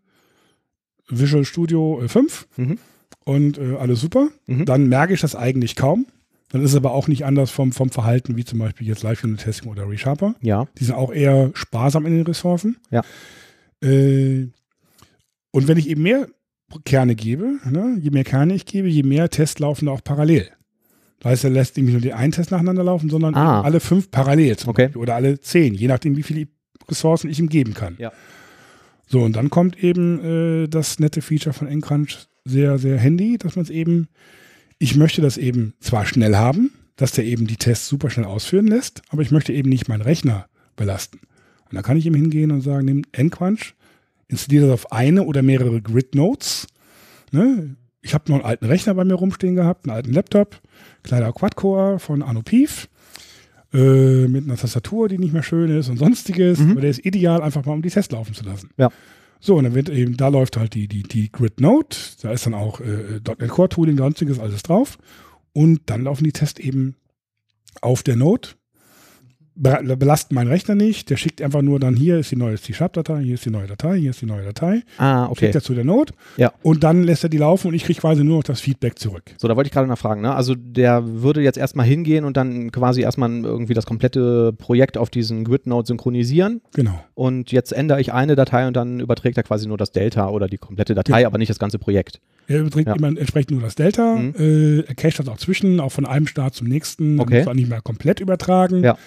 Visual 1.09 1.45
Studio 1.45 2.01
äh, 2.03 2.07
5 2.07 2.47
Mhm. 2.57 2.77
und 3.25 3.57
äh, 3.57 3.75
alles 3.75 4.01
super. 4.01 4.29
Mhm. 4.47 4.65
Dann 4.65 4.87
merke 4.87 5.13
ich 5.13 5.21
das 5.21 5.35
eigentlich 5.35 5.75
kaum. 5.75 6.05
Dann 6.51 6.61
ist 6.63 6.71
es 6.71 6.75
aber 6.75 6.91
auch 6.93 7.07
nicht 7.07 7.25
anders 7.25 7.51
vom, 7.51 7.71
vom 7.71 7.89
Verhalten, 7.91 8.35
wie 8.35 8.43
zum 8.45 8.59
Beispiel 8.59 8.87
jetzt 8.87 9.03
Live 9.03 9.23
Unit 9.23 9.39
Testing 9.41 9.69
oder 9.69 9.87
ReSharper. 9.89 10.35
Ja. 10.41 10.67
Die 10.79 10.83
sind 10.83 10.95
auch 10.95 11.11
eher 11.13 11.51
sparsam 11.53 12.05
in 12.05 12.13
den 12.13 12.25
Ressourcen. 12.25 12.77
Ja. 12.89 13.03
Äh, 13.83 14.47
und 15.51 15.67
wenn 15.67 15.77
ich 15.77 15.89
eben 15.89 16.01
mehr 16.03 16.27
Kerne 16.85 17.15
gebe, 17.15 17.57
ne, 17.69 17.97
je 17.99 18.09
mehr 18.11 18.23
Kerne 18.23 18.53
ich 18.53 18.65
gebe, 18.65 18.87
je 18.87 19.03
mehr 19.03 19.29
Tests 19.29 19.59
laufen 19.59 19.87
da 19.87 19.91
auch 19.91 20.03
parallel. 20.03 20.49
Das 21.19 21.31
heißt, 21.31 21.43
er 21.45 21.49
lässt 21.49 21.75
nämlich 21.77 21.93
nur 21.93 22.01
den 22.01 22.13
einen 22.13 22.31
Test 22.31 22.51
nacheinander 22.51 22.83
laufen, 22.83 23.09
sondern 23.09 23.35
Ah. 23.35 23.61
alle 23.61 23.79
fünf 23.79 24.09
parallel 24.11 24.55
Okay. 24.65 24.85
Beispiel. 24.85 25.01
Oder 25.01 25.15
alle 25.15 25.39
zehn, 25.39 25.73
je 25.73 25.87
nachdem, 25.87 26.15
wie 26.17 26.23
viele 26.23 26.47
Ressourcen 26.87 27.29
ich 27.29 27.39
ihm 27.39 27.49
geben 27.49 27.73
kann. 27.73 27.95
Ja. 27.99 28.11
So, 29.07 29.21
und 29.21 29.35
dann 29.35 29.49
kommt 29.49 29.83
eben 29.83 30.63
äh, 30.63 30.67
das 30.67 30.99
nette 30.99 31.21
Feature 31.21 31.53
von 31.53 31.67
Encrunch 31.67 32.17
sehr, 32.45 32.77
sehr 32.77 32.97
handy, 32.97 33.37
dass 33.37 33.55
man 33.55 33.63
es 33.63 33.69
eben, 33.71 34.07
ich 34.79 34.95
möchte 34.95 35.21
das 35.21 35.37
eben 35.37 35.73
zwar 35.79 36.05
schnell 36.05 36.35
haben, 36.35 36.71
dass 36.95 37.11
der 37.11 37.25
eben 37.25 37.47
die 37.47 37.57
Tests 37.57 37.87
super 37.87 38.09
schnell 38.09 38.25
ausführen 38.25 38.67
lässt, 38.67 39.01
aber 39.09 39.21
ich 39.21 39.31
möchte 39.31 39.53
eben 39.53 39.69
nicht 39.69 39.87
meinen 39.87 40.01
Rechner 40.01 40.47
belasten. 40.75 41.19
Und 41.69 41.75
da 41.75 41.81
kann 41.81 41.97
ich 41.97 42.05
eben 42.05 42.15
hingehen 42.15 42.51
und 42.51 42.61
sagen, 42.61 42.85
nimm 42.85 43.03
Encrunch, 43.11 43.75
installiere 44.27 44.67
das 44.67 44.73
auf 44.73 44.91
eine 44.91 45.23
oder 45.23 45.41
mehrere 45.41 45.81
Grid-Nodes. 45.81 46.67
Ne? 47.31 47.75
Ich 48.01 48.13
habe 48.13 48.25
noch 48.29 48.37
einen 48.37 48.45
alten 48.45 48.65
Rechner 48.65 48.95
bei 48.95 49.03
mir 49.03 49.13
rumstehen 49.13 49.55
gehabt, 49.55 49.85
einen 49.85 49.95
alten 49.95 50.13
Laptop, 50.13 50.59
kleiner 51.03 51.31
Quad-Core 51.31 51.99
von 51.99 52.23
Anopiv. 52.23 52.89
äh, 53.73 54.27
mit 54.27 54.45
einer 54.45 54.57
Tastatur, 54.57 55.09
die 55.09 55.17
nicht 55.19 55.33
mehr 55.33 55.43
schön 55.43 55.69
ist 55.77 55.89
und 55.89 55.97
sonstiges. 55.97 56.59
Mhm. 56.59 56.71
Aber 56.71 56.81
der 56.81 56.89
ist 56.89 57.05
ideal, 57.05 57.41
einfach 57.41 57.65
mal 57.65 57.73
um 57.73 57.81
die 57.81 57.89
Tests 57.89 58.11
laufen 58.11 58.33
zu 58.33 58.43
lassen. 58.43 58.69
Ja. 58.77 58.89
So, 59.39 59.55
und 59.55 59.63
dann 59.63 59.73
wird 59.73 59.89
eben, 59.89 60.17
da 60.17 60.27
läuft 60.27 60.57
halt 60.57 60.73
die, 60.73 60.87
die, 60.87 61.03
die 61.03 61.31
Grid 61.31 61.61
Note, 61.61 61.97
da 62.21 62.31
ist 62.31 62.45
dann 62.45 62.53
auch 62.53 62.81
äh, 62.81 63.21
.NET 63.25 63.49
Core 63.49 63.69
Tooling, 63.69 63.97
sonstiges, 63.97 64.39
alles 64.39 64.63
drauf. 64.63 64.97
Und 65.53 65.81
dann 65.85 66.03
laufen 66.03 66.25
die 66.25 66.31
Tests 66.31 66.59
eben 66.59 66.95
auf 67.81 68.03
der 68.03 68.15
Note. 68.15 68.51
Be 69.61 69.97
belasten 69.97 70.35
meinen 70.35 70.47
Rechner 70.47 70.73
nicht, 70.75 71.09
der 71.09 71.17
schickt 71.17 71.41
einfach 71.41 71.61
nur 71.61 71.81
dann, 71.81 71.93
hier 71.95 72.17
ist 72.17 72.31
die 72.31 72.37
neue 72.37 72.55
C-Sharp-Datei, 72.57 73.21
hier 73.23 73.33
ist 73.33 73.43
die 73.45 73.49
neue 73.49 73.67
Datei, 73.67 73.97
hier 73.99 74.11
ist 74.11 74.21
die 74.21 74.25
neue 74.25 74.43
Datei, 74.45 74.83
Ah, 74.97 75.25
okay. 75.25 75.45
schickt 75.47 75.55
er 75.55 75.61
zu 75.61 75.73
der 75.73 75.83
Note 75.83 76.13
Ja. 76.37 76.53
und 76.63 76.83
dann 76.85 77.03
lässt 77.03 77.23
er 77.23 77.29
die 77.29 77.37
laufen 77.39 77.67
und 77.67 77.73
ich 77.73 77.83
kriege 77.83 77.99
quasi 77.99 78.23
nur 78.23 78.37
noch 78.37 78.43
das 78.43 78.61
Feedback 78.61 78.97
zurück. 78.97 79.23
So, 79.37 79.49
da 79.49 79.57
wollte 79.57 79.67
ich 79.67 79.73
gerade 79.73 79.87
nachfragen. 79.89 80.21
Ne? 80.21 80.33
Also 80.33 80.55
der 80.55 81.03
würde 81.21 81.41
jetzt 81.41 81.57
erstmal 81.57 81.85
hingehen 81.85 82.23
und 82.23 82.37
dann 82.37 82.71
quasi 82.71 83.01
erstmal 83.01 83.29
irgendwie 83.43 83.73
das 83.73 83.85
komplette 83.85 84.53
Projekt 84.53 84.97
auf 84.97 85.09
diesen 85.09 85.43
GridNode 85.43 85.87
synchronisieren 85.87 86.61
Genau. 86.73 87.03
und 87.15 87.51
jetzt 87.51 87.73
ändere 87.73 87.99
ich 87.99 88.13
eine 88.13 88.37
Datei 88.37 88.65
und 88.65 88.75
dann 88.77 89.01
überträgt 89.01 89.35
er 89.35 89.43
quasi 89.43 89.67
nur 89.67 89.77
das 89.77 89.91
Delta 89.91 90.29
oder 90.29 90.47
die 90.47 90.57
komplette 90.57 90.95
Datei, 90.95 91.17
Genau. 91.17 91.27
aber 91.27 91.37
nicht 91.37 91.49
das 91.49 91.59
ganze 91.59 91.79
Projekt. 91.79 92.21
Er 92.47 92.61
überträgt 92.61 92.87
Ja. 92.87 92.95
immer 92.95 93.07
entsprechend 93.09 93.51
nur 93.51 93.61
das 93.61 93.75
Delta, 93.75 94.15
Mhm. 94.15 94.33
äh, 94.39 94.79
er 94.87 94.95
cached 94.95 95.19
das 95.19 95.27
auch 95.27 95.37
zwischen, 95.37 95.81
auch 95.81 95.91
von 95.91 96.05
einem 96.05 96.27
Start 96.27 96.55
zum 96.55 96.67
nächsten, 96.67 97.19
Okay. 97.19 97.39
muss 97.39 97.47
auch 97.47 97.53
nicht 97.53 97.69
mehr 97.69 97.81
komplett 97.81 98.21
übertragen. 98.21 98.83
Ja. 98.83 98.97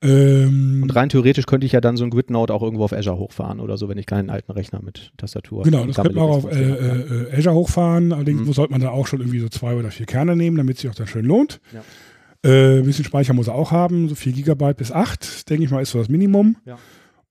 Ähm, 0.00 0.80
Und 0.82 0.94
rein 0.94 1.08
theoretisch 1.08 1.46
könnte 1.46 1.66
ich 1.66 1.72
ja 1.72 1.80
dann 1.80 1.96
so 1.96 2.04
ein 2.04 2.10
GridNode 2.10 2.54
auch 2.54 2.62
irgendwo 2.62 2.84
auf 2.84 2.92
Azure 2.92 3.18
hochfahren 3.18 3.58
oder 3.58 3.76
so, 3.76 3.88
wenn 3.88 3.98
ich 3.98 4.06
keinen 4.06 4.30
alten 4.30 4.52
Rechner 4.52 4.80
mit 4.82 5.12
Tastatur 5.16 5.64
Genau, 5.64 5.82
und 5.82 5.88
das 5.88 5.96
könnte 5.96 6.12
man 6.14 6.24
auch 6.24 6.44
auf 6.44 6.52
äh, 6.52 6.54
habe. 6.54 7.26
äh, 7.30 7.34
äh, 7.34 7.36
Azure 7.38 7.54
hochfahren. 7.56 8.12
Allerdings 8.12 8.42
Mhm. 8.46 8.52
sollte 8.52 8.72
man 8.72 8.80
da 8.80 8.90
auch 8.90 9.06
schon 9.08 9.20
irgendwie 9.20 9.40
so 9.40 9.48
zwei 9.48 9.74
oder 9.74 9.90
vier 9.90 10.06
Kerne 10.06 10.36
nehmen, 10.36 10.56
damit 10.56 10.78
sich 10.78 10.88
auch 10.88 10.94
dann 10.94 11.08
schön 11.08 11.24
lohnt. 11.24 11.60
Ja. 11.72 11.82
Äh, 12.48 12.78
ein 12.78 12.84
bisschen 12.84 13.04
Speicher 13.04 13.34
muss 13.34 13.48
er 13.48 13.54
auch 13.56 13.72
haben, 13.72 14.08
so 14.08 14.14
4 14.14 14.32
Gigabyte 14.32 14.76
bis 14.76 14.92
8, 14.92 15.50
denke 15.50 15.64
ich 15.64 15.70
mal, 15.72 15.82
ist 15.82 15.90
so 15.90 15.98
das 15.98 16.08
Minimum. 16.08 16.56
Ja. 16.64 16.78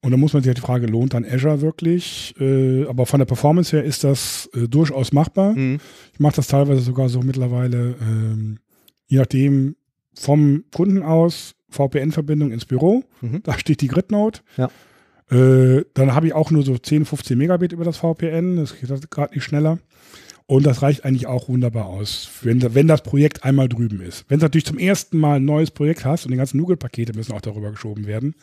Und 0.01 0.11
dann 0.11 0.19
muss 0.19 0.33
man 0.33 0.43
sich 0.43 0.49
halt 0.49 0.57
die 0.57 0.61
Frage, 0.61 0.85
lohnt 0.87 1.13
dann 1.13 1.23
Azure 1.25 1.61
wirklich? 1.61 2.35
Äh, 2.39 2.85
aber 2.87 3.05
von 3.05 3.19
der 3.19 3.25
Performance 3.25 3.75
her 3.75 3.85
ist 3.85 4.03
das 4.03 4.49
äh, 4.53 4.67
durchaus 4.67 5.13
machbar. 5.13 5.53
Mhm. 5.53 5.79
Ich 6.13 6.19
mache 6.19 6.35
das 6.35 6.47
teilweise 6.47 6.81
sogar 6.81 7.07
so 7.07 7.21
mittlerweile, 7.21 7.95
ähm, 8.01 8.59
je 9.07 9.19
nachdem, 9.19 9.75
vom 10.13 10.65
Kunden 10.75 11.01
aus, 11.03 11.53
VPN-Verbindung 11.77 12.51
ins 12.51 12.65
Büro, 12.65 13.03
Mhm. 13.21 13.41
da 13.43 13.57
steht 13.57 13.81
die 13.81 13.87
GridNode. 13.87 14.39
Ja. 14.57 14.69
Äh, 15.29 15.83
dann 15.93 16.13
habe 16.15 16.27
ich 16.27 16.33
auch 16.33 16.51
nur 16.51 16.63
so 16.63 16.77
10, 16.77 17.05
15 17.05 17.37
Megabit 17.37 17.71
über 17.73 17.83
das 17.83 17.97
VPN, 17.97 18.55
das 18.57 18.75
geht 18.79 19.11
gerade 19.11 19.33
nicht 19.33 19.43
schneller. 19.43 19.79
Und 20.49 20.65
das 20.65 20.81
reicht 20.81 21.03
eigentlich 21.03 21.27
auch 21.27 21.49
wunderbar 21.49 21.87
aus, 21.87 22.29
wenn, 22.41 22.73
wenn 22.73 22.87
das 22.87 23.03
Projekt 23.03 23.43
einmal 23.43 23.67
drüben 23.67 23.99
ist. 23.99 24.23
Wenn 24.29 24.39
du 24.39 24.45
natürlich 24.45 24.65
zum 24.65 24.77
ersten 24.77 25.17
Mal 25.17 25.35
ein 25.37 25.45
neues 25.45 25.71
Projekt 25.71 26.05
hast 26.05 26.23
und 26.25 26.31
die 26.31 26.37
ganzen 26.37 26.55
Nougat-Pakete 26.57 27.11
müssen 27.13 27.33
auch 27.33 27.41
darüber 27.41 27.71
geschoben 27.71 28.07
werden, 28.07 28.33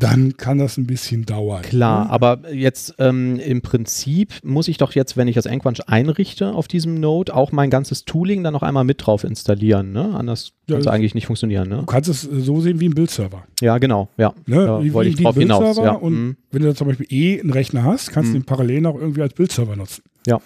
dann 0.00 0.36
kann 0.36 0.58
das 0.58 0.76
ein 0.76 0.86
bisschen 0.86 1.24
dauern. 1.26 1.62
Klar, 1.62 2.06
ne? 2.06 2.10
aber 2.10 2.52
jetzt 2.52 2.94
ähm, 2.98 3.38
im 3.38 3.62
Prinzip 3.62 4.32
muss 4.42 4.66
ich 4.68 4.78
doch 4.78 4.92
jetzt, 4.94 5.16
wenn 5.16 5.28
ich 5.28 5.34
das 5.36 5.46
Enquanch 5.46 5.88
einrichte 5.88 6.52
auf 6.52 6.66
diesem 6.66 6.94
Node, 6.94 7.34
auch 7.34 7.52
mein 7.52 7.70
ganzes 7.70 8.04
Tooling 8.04 8.42
dann 8.42 8.52
noch 8.52 8.62
einmal 8.62 8.84
mit 8.84 9.06
drauf 9.06 9.22
installieren. 9.24 9.92
Ne? 9.92 10.12
Anders 10.14 10.52
Ja, 10.66 10.74
kann 10.74 10.80
es 10.80 10.86
eigentlich 10.88 11.14
nicht 11.14 11.26
funktionieren. 11.26 11.68
Ne? 11.68 11.76
Du 11.78 11.86
kannst 11.86 12.08
es 12.08 12.26
äh, 12.26 12.40
so 12.40 12.60
sehen 12.60 12.80
wie 12.80 12.88
ein 12.88 12.94
Bildserver. 12.94 13.44
Ja, 13.60 13.78
genau. 13.78 14.08
Ja, 14.16 14.32
Ne? 14.46 14.80
wie, 14.82 14.92
wollte 14.92 15.10
ich 15.10 15.16
drauf 15.16 15.36
hinaus. 15.36 15.60
Bildserver 15.60 15.86
Ja. 15.88 15.94
und 15.94 16.12
mhm. 16.14 16.36
wenn 16.50 16.62
du 16.62 16.68
da 16.68 16.74
zum 16.74 16.88
Beispiel 16.88 17.06
eh 17.10 17.40
einen 17.40 17.50
Rechner 17.50 17.84
hast, 17.84 18.10
kannst 18.10 18.30
du 18.30 18.36
Mhm. 18.36 18.40
den 18.42 18.46
parallel 18.46 18.86
auch 18.86 18.98
irgendwie 18.98 19.22
als 19.22 19.34
Bildserver 19.34 19.76
nutzen. 19.76 20.02
Ja. 20.26 20.40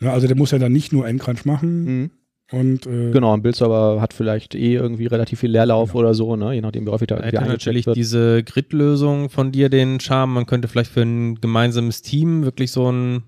Ne, 0.00 0.10
also 0.10 0.26
der 0.26 0.36
muss 0.36 0.50
ja 0.50 0.58
dann 0.58 0.72
nicht 0.72 0.92
nur 0.92 1.06
Encrunch 1.06 1.44
machen 1.44 1.84
Mhm. 1.84 2.10
Und 2.52 2.86
äh, 2.86 3.10
Genau, 3.12 3.32
ein 3.34 3.42
Bildserver 3.42 4.00
hat 4.00 4.12
vielleicht 4.12 4.54
eh 4.54 4.74
irgendwie 4.74 5.06
relativ 5.06 5.40
viel 5.40 5.50
Leerlauf 5.50 5.90
Genau. 5.92 6.00
oder 6.00 6.14
so, 6.14 6.36
ne? 6.36 6.52
je 6.54 6.60
nachdem, 6.60 6.86
wie 6.86 6.90
häufig 6.90 7.08
da 7.08 7.16
Da 7.16 7.22
irgendwie 7.22 7.38
hätte 7.38 7.50
natürlich 7.50 7.86
wird. 7.86 7.96
diese 7.96 8.42
Grid-Lösung 8.42 9.30
von 9.30 9.52
dir 9.52 9.68
den 9.68 10.00
Charme. 10.00 10.34
Man 10.34 10.46
könnte 10.46 10.68
vielleicht 10.68 10.90
für 10.90 11.02
ein 11.02 11.36
gemeinsames 11.40 12.02
Team 12.02 12.44
wirklich 12.44 12.72
so 12.72 12.86
einen 12.88 13.22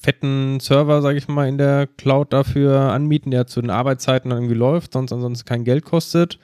fetten 0.00 0.60
Server, 0.60 1.02
sage 1.02 1.18
ich 1.18 1.28
mal, 1.28 1.46
in 1.48 1.58
der 1.58 1.86
Cloud 1.86 2.32
dafür 2.32 2.78
anmieten, 2.92 3.30
der 3.30 3.46
zu 3.46 3.60
den 3.60 3.70
Arbeitszeiten 3.70 4.30
dann 4.30 4.38
irgendwie 4.38 4.54
läuft, 4.56 4.94
sonst 4.94 5.12
ansonsten 5.12 5.46
kein 5.46 5.64
Geld 5.64 5.84
kostet 5.84 6.38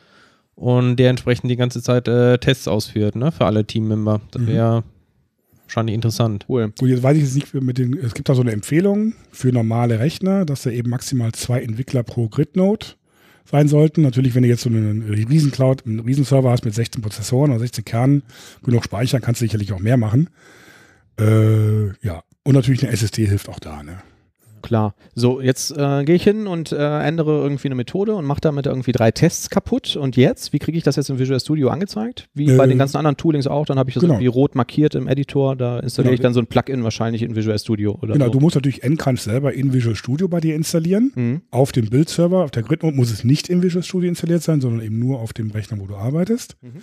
und 0.55 0.97
der 0.97 1.09
entsprechend 1.11 1.51
die 1.51 1.57
ganze 1.57 1.81
Zeit 1.83 2.07
äh, 2.09 2.37
Tests 2.39 2.69
ausführt, 2.69 3.17
ne, 3.17 3.33
für 3.33 3.47
alle 3.47 3.65
Teammember. 3.65 4.21
Das 4.31 4.43
Mhm. 4.43 4.49
Wahrscheinlich 5.67 5.95
interessant. 5.95 6.47
Cool. 6.49 6.73
Gut, 6.79 6.89
jetzt 6.89 7.03
weiß 7.03 7.17
ich 7.17 7.35
nicht 7.35 7.55
mit 7.55 7.79
den, 7.79 7.99
es 7.99 8.15
gibt 8.15 8.29
da 8.29 8.35
so 8.35 8.43
eine 8.43 8.53
Empfehlung 8.53 9.15
für 9.31 9.53
normale 9.53 9.99
Rechner, 9.99 10.45
dass 10.45 10.63
da 10.63 10.71
eben 10.71 10.91
maximal 10.91 11.33
zwei 11.33 11.61
Entwickler 11.63 12.03
pro 12.03 12.29
Grid-Node 12.29 12.87
sein 13.45 13.69
sollten. 13.69 14.03
Natürlich, 14.03 14.35
wenn 14.35 14.43
du 14.43 14.49
jetzt 14.49 14.63
so 14.63 14.71
einen 14.71 15.03
Riesencloud, 15.03 15.87
einen 15.87 16.01
Riesenserver 16.01 16.51
hast 16.51 16.65
mit 16.65 16.75
16 16.75 17.03
Prozessoren 17.03 17.51
oder 17.51 17.61
16 17.61 17.85
Kernen, 17.85 18.23
genug 18.65 18.85
Speicher, 18.85 19.21
kannst 19.21 19.41
du 19.41 19.45
sicherlich 19.45 19.73
auch 19.73 19.81
mehr 19.81 19.97
machen. 19.97 20.31
Äh, 21.19 21.89
ja. 22.05 22.23
Und 22.45 22.55
natürlich 22.55 22.83
eine 22.83 22.93
SSD 22.93 23.27
hilft 23.27 23.49
auch 23.49 23.59
da, 23.59 23.83
ne? 23.83 23.99
Klar. 24.63 24.95
So, 25.15 25.41
jetzt 25.41 25.71
äh, 25.77 26.05
gehe 26.05 26.17
ich 26.17 26.25
hin 26.25 26.47
und 26.47 26.73
äh, 26.73 26.77
ändere 27.01 27.41
irgendwie 27.43 27.69
eine 27.69 27.75
Methode 27.75 28.15
und 28.15 28.25
mache 28.25 28.41
damit 28.41 28.67
irgendwie 28.67 28.93
drei 28.93 29.11
Tests 29.11 29.51
kaputt. 29.51 29.95
Und 29.97 30.17
jetzt, 30.17 30.53
wie 30.53 30.59
kriege 30.59 30.77
ich 30.77 30.85
das 30.85 30.97
jetzt 30.97 31.09
im 31.11 31.19
Visual 31.19 31.39
Studio 31.39 31.69
angezeigt? 31.69 32.29
Wie 32.35 32.47
bei 32.57 32.65
Äh, 32.65 32.69
den 32.69 32.79
ganzen 32.79 32.97
anderen 32.97 33.17
Toolings 33.17 33.47
auch. 33.47 33.67
Dann 33.67 33.79
habe 33.79 33.91
ich 33.91 33.95
das 33.95 34.01
genau. 34.03 34.15
irgendwie 34.15 34.27
rot 34.29 34.55
markiert 34.55 34.95
im 34.95 35.07
Editor. 35.09 35.55
Da 35.57 35.79
installiere 35.81 36.11
Genau. 36.11 36.15
ich 36.15 36.21
dann 36.23 36.35
so 36.35 36.41
ein 36.41 36.47
Plugin 36.47 36.83
wahrscheinlich 36.85 37.23
in 37.23 37.37
Visual 37.37 37.59
Studio 37.59 37.99
oder 38.03 38.15
Genau, 38.15 38.27
so. 38.27 38.33
du 38.33 38.41
musst 38.41 38.55
natürlich 38.57 38.83
Encrunch 38.83 39.21
selber 39.21 39.53
in 39.53 39.73
Visual 39.73 39.95
Studio 39.97 40.27
bei 40.29 40.41
dir 40.41 40.55
installieren. 40.57 41.13
Mhm. 41.15 41.43
Auf 41.51 41.73
dem 41.73 41.89
Bildserver, 41.89 42.45
auf 42.45 42.51
der 42.51 42.63
Grid-Node 42.63 42.97
muss 42.97 43.13
es 43.13 43.25
nicht 43.25 43.49
in 43.49 43.63
Visual 43.63 43.83
Studio 43.85 44.09
installiert 44.09 44.43
sein, 44.43 44.61
sondern 44.61 44.85
eben 44.85 44.99
nur 44.99 45.21
auf 45.21 45.33
dem 45.33 45.51
Rechner, 45.51 45.79
wo 45.79 45.87
du 45.87 45.97
arbeitest. 45.97 46.57
Mhm. 46.63 46.83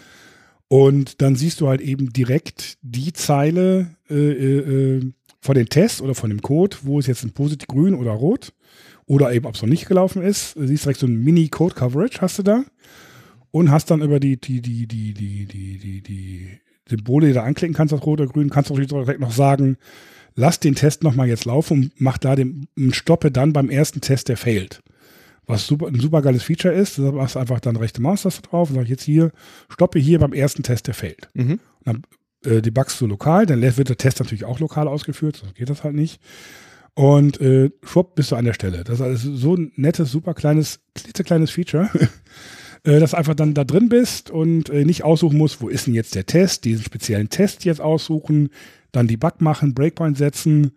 Und 0.69 1.21
dann 1.21 1.35
siehst 1.35 1.61
du 1.61 1.67
halt 1.67 1.81
eben 1.81 2.11
direkt 2.13 2.77
die 2.81 3.13
Zeile 3.13 3.87
äh, 4.09 4.15
äh, 4.15 4.97
äh, 4.97 5.11
von 5.43 5.55
den 5.55 5.67
Tests 5.67 6.01
oder 6.01 6.15
von 6.15 6.29
dem 6.29 6.41
Code, 6.41 6.77
wo 6.83 6.99
es 6.99 7.07
jetzt 7.07 7.23
ein 7.23 7.33
positiv 7.33 7.67
grün 7.67 7.95
oder 7.95 8.11
rot 8.11 8.53
oder 9.05 9.33
eben, 9.33 9.45
ob 9.45 9.55
es 9.55 9.61
noch 9.61 9.67
nicht 9.67 9.87
gelaufen 9.87 10.21
ist. 10.21 10.55
Du 10.55 10.65
siehst 10.65 10.85
direkt 10.85 11.01
so 11.01 11.05
ein 11.05 11.21
Mini-Code-Coverage 11.21 12.21
hast 12.21 12.39
du 12.39 12.43
da 12.43 12.63
und 13.51 13.69
hast 13.69 13.91
dann 13.91 14.01
über 14.01 14.21
die, 14.21 14.37
die, 14.37 14.61
die, 14.61 14.87
die, 14.87 15.13
die, 15.13 15.45
die, 15.45 15.77
die, 15.77 16.01
die 16.01 16.47
Symbole, 16.87 17.27
die 17.27 17.33
du 17.33 17.43
anklicken 17.43 17.75
kannst, 17.75 17.91
das 17.91 18.05
rot 18.05 18.21
oder 18.21 18.31
grün, 18.31 18.49
kannst 18.49 18.69
du 18.69 18.73
natürlich 18.73 18.89
direkt 18.89 19.19
noch 19.19 19.33
sagen, 19.33 19.75
lass 20.35 20.61
den 20.61 20.75
Test 20.75 21.03
nochmal 21.03 21.27
jetzt 21.27 21.43
laufen 21.43 21.73
und 21.83 21.91
mach 21.97 22.17
da 22.17 22.37
den 22.37 22.67
und 22.77 22.95
stoppe 22.95 23.29
dann 23.29 23.51
beim 23.51 23.69
ersten 23.69 23.99
Test, 23.99 24.29
der 24.29 24.37
failt. 24.37 24.81
Was 25.45 25.67
super, 25.67 25.87
ein 25.87 25.99
super 25.99 26.21
geiles 26.21 26.43
Feature 26.43 26.73
ist, 26.73 26.97
da 26.99 27.11
machst 27.11 27.35
du 27.35 27.39
einfach 27.39 27.59
dann 27.59 27.75
rechte 27.75 28.01
Maustaste 28.01 28.43
drauf 28.43 28.69
und 28.69 28.77
sag 28.77 28.87
jetzt 28.87 29.03
hier, 29.03 29.31
stoppe 29.67 29.99
hier 29.99 30.19
beim 30.19 30.31
ersten 30.31 30.63
Test, 30.63 30.87
der 30.87 30.93
failt. 30.93 31.27
Mhm. 31.33 31.59
Äh, 32.45 32.61
debuggst 32.61 32.99
du 32.99 33.07
lokal, 33.07 33.45
dann 33.45 33.61
wird 33.61 33.89
der 33.89 33.97
Test 33.97 34.19
natürlich 34.19 34.45
auch 34.45 34.59
lokal 34.59 34.87
ausgeführt, 34.87 35.37
sonst 35.37 35.55
geht 35.55 35.69
das 35.69 35.83
halt 35.83 35.95
nicht. 35.95 36.19
Und 36.95 37.41
äh, 37.41 37.71
schwupp, 37.83 38.15
bist 38.15 38.31
du 38.31 38.35
an 38.35 38.45
der 38.45 38.53
Stelle. 38.53 38.83
Das 38.83 38.95
ist 38.95 39.01
also 39.01 39.35
so 39.35 39.55
ein 39.55 39.71
nettes, 39.75 40.11
super 40.11 40.33
kleines, 40.33 40.79
klitzekleines 40.93 41.49
Feature, 41.49 41.89
äh, 42.83 42.99
dass 42.99 43.11
du 43.11 43.17
einfach 43.17 43.33
dann 43.33 43.53
da 43.53 43.63
drin 43.63 43.89
bist 43.89 44.29
und 44.29 44.69
äh, 44.69 44.85
nicht 44.85 45.03
aussuchen 45.03 45.37
musst, 45.37 45.61
wo 45.61 45.69
ist 45.69 45.87
denn 45.87 45.95
jetzt 45.95 46.15
der 46.15 46.25
Test, 46.25 46.65
diesen 46.65 46.83
speziellen 46.83 47.29
Test 47.29 47.65
jetzt 47.65 47.81
aussuchen, 47.81 48.49
dann 48.91 49.07
Debug 49.07 49.41
machen, 49.41 49.73
Breakpoint 49.73 50.17
setzen, 50.17 50.73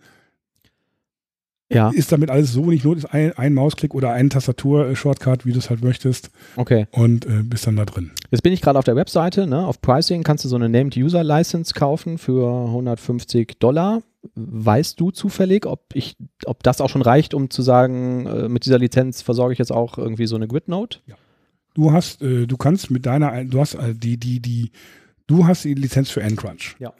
Ja, 1.72 1.90
ist 1.90 2.12
damit 2.12 2.30
alles 2.30 2.52
so 2.52 2.66
nicht 2.66 2.84
ist 2.84 3.06
ein, 3.06 3.32
ein 3.32 3.52
Mausklick 3.52 3.92
oder 3.92 4.12
ein 4.12 4.30
Tastatur-Shortcut, 4.30 5.44
wie 5.46 5.52
du 5.52 5.58
es 5.58 5.68
halt 5.68 5.82
möchtest, 5.82 6.30
okay. 6.54 6.86
und 6.92 7.26
äh, 7.26 7.42
bist 7.42 7.66
dann 7.66 7.74
da 7.74 7.84
drin. 7.84 8.12
Jetzt 8.30 8.42
bin 8.42 8.52
ich 8.52 8.62
gerade 8.62 8.78
auf 8.78 8.84
der 8.84 8.94
Webseite, 8.94 9.48
ne? 9.48 9.66
auf 9.66 9.80
Pricing 9.80 10.22
kannst 10.22 10.44
du 10.44 10.48
so 10.48 10.54
eine 10.54 10.68
Named 10.68 10.96
User 10.96 11.24
License 11.24 11.74
kaufen 11.74 12.18
für 12.18 12.66
150 12.66 13.58
Dollar. 13.58 14.02
Weißt 14.34 15.00
du 15.00 15.10
zufällig, 15.10 15.66
ob 15.66 15.86
ich, 15.92 16.16
ob 16.44 16.62
das 16.62 16.80
auch 16.80 16.88
schon 16.88 17.02
reicht, 17.02 17.34
um 17.34 17.50
zu 17.50 17.62
sagen, 17.62 18.26
äh, 18.26 18.48
mit 18.48 18.64
dieser 18.64 18.78
Lizenz 18.78 19.22
versorge 19.22 19.52
ich 19.52 19.58
jetzt 19.58 19.72
auch 19.72 19.98
irgendwie 19.98 20.26
so 20.26 20.36
eine 20.36 20.46
Grid-Note? 20.46 21.00
Du 21.74 21.92
hast, 21.92 22.22
äh, 22.22 22.46
du 22.46 22.56
kannst 22.56 22.90
mit 22.92 23.06
deiner, 23.06 23.44
du 23.44 23.60
hast 23.60 23.74
äh, 23.74 23.94
die, 23.94 24.18
die, 24.18 24.40
die, 24.40 24.70
du 25.26 25.46
hast 25.46 25.64
die 25.64 25.74
Lizenz 25.74 26.10
für 26.10 26.22
Encrunch. 26.22 26.76
Ja. 26.78 26.92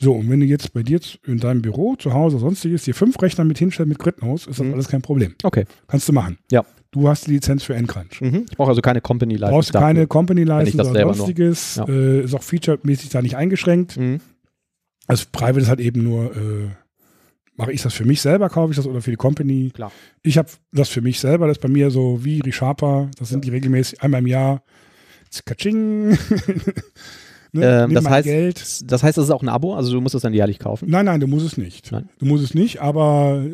So, 0.00 0.12
und 0.12 0.30
wenn 0.30 0.38
du 0.40 0.46
jetzt 0.46 0.72
bei 0.72 0.82
dir 0.84 1.00
in 1.26 1.38
deinem 1.38 1.60
Büro, 1.60 1.96
zu 1.96 2.12
Hause, 2.14 2.38
sonstiges, 2.38 2.84
dir 2.84 2.94
fünf 2.94 3.20
Rechner 3.20 3.44
mit 3.44 3.58
hinstellst 3.58 3.88
mit 3.88 3.98
Gridnose, 3.98 4.48
ist 4.48 4.60
das 4.60 4.66
Mhm. 4.66 4.74
alles 4.74 4.88
kein 4.88 5.02
Problem. 5.02 5.34
Okay. 5.42 5.64
Kannst 5.88 6.08
du 6.08 6.12
machen. 6.12 6.38
Ja. 6.52 6.64
Du 6.92 7.08
hast 7.08 7.26
die 7.26 7.32
Lizenz 7.32 7.64
für 7.64 7.74
Encrunch. 7.74 8.20
Mhm. 8.20 8.46
Ich 8.48 8.56
brauche 8.56 8.68
also 8.70 8.80
keine 8.80 9.00
Company 9.00 9.34
License. 9.34 9.52
Brauchst 9.52 9.74
dafür. 9.74 9.86
keine 9.88 10.06
Company 10.06 10.42
ich 10.42 10.48
License 10.48 10.76
das 10.76 10.88
oder 10.88 11.14
sonstiges. 11.14 11.76
Ja. 11.76 11.88
Äh, 11.88 12.20
ist 12.22 12.34
auch 12.34 12.42
featuremäßig 12.42 13.10
da 13.10 13.20
nicht 13.22 13.36
eingeschränkt. 13.36 13.96
Mhm. 13.96 14.20
Also 15.08 15.24
Private 15.32 15.60
ist 15.60 15.68
halt 15.68 15.80
eben 15.80 16.02
nur, 16.04 16.34
äh, 16.36 16.68
mache 17.56 17.72
ich 17.72 17.82
das 17.82 17.92
für 17.92 18.04
mich 18.04 18.20
selber, 18.22 18.48
kaufe 18.48 18.70
ich 18.70 18.76
das 18.76 18.86
oder 18.86 19.02
für 19.02 19.10
die 19.10 19.16
Company. 19.16 19.70
Klar. 19.74 19.90
Ich 20.22 20.38
habe 20.38 20.48
das 20.72 20.88
für 20.88 21.00
mich 21.00 21.18
selber, 21.18 21.48
das 21.48 21.56
ist 21.56 21.62
bei 21.62 21.68
mir 21.68 21.90
so 21.90 22.24
wie 22.24 22.40
Resharper, 22.40 23.10
das 23.18 23.30
sind 23.30 23.44
die 23.44 23.50
regelmäßig 23.50 24.00
einmal 24.02 24.20
im 24.20 24.26
Jahr. 24.28 24.62
Katsching. 25.44 26.16
ne, 27.52 27.84
Ähm, 27.84 27.94
das, 27.94 28.08
heißt, 28.08 28.24
Geld. 28.24 28.90
das 28.90 29.02
heißt, 29.02 29.18
das 29.18 29.24
ist 29.26 29.30
auch 29.30 29.42
ein 29.42 29.48
Abo, 29.48 29.74
also 29.74 29.92
du 29.92 30.00
musst 30.00 30.14
es 30.14 30.22
dann 30.22 30.34
jährlich 30.34 30.58
kaufen. 30.58 30.88
Nein, 30.90 31.06
nein, 31.06 31.20
du 31.20 31.26
musst 31.26 31.46
es 31.46 31.56
nicht. 31.56 31.92
Nein. 31.92 32.08
Du 32.18 32.26
musst 32.26 32.44
es 32.44 32.54
nicht, 32.54 32.80
aber 32.80 33.44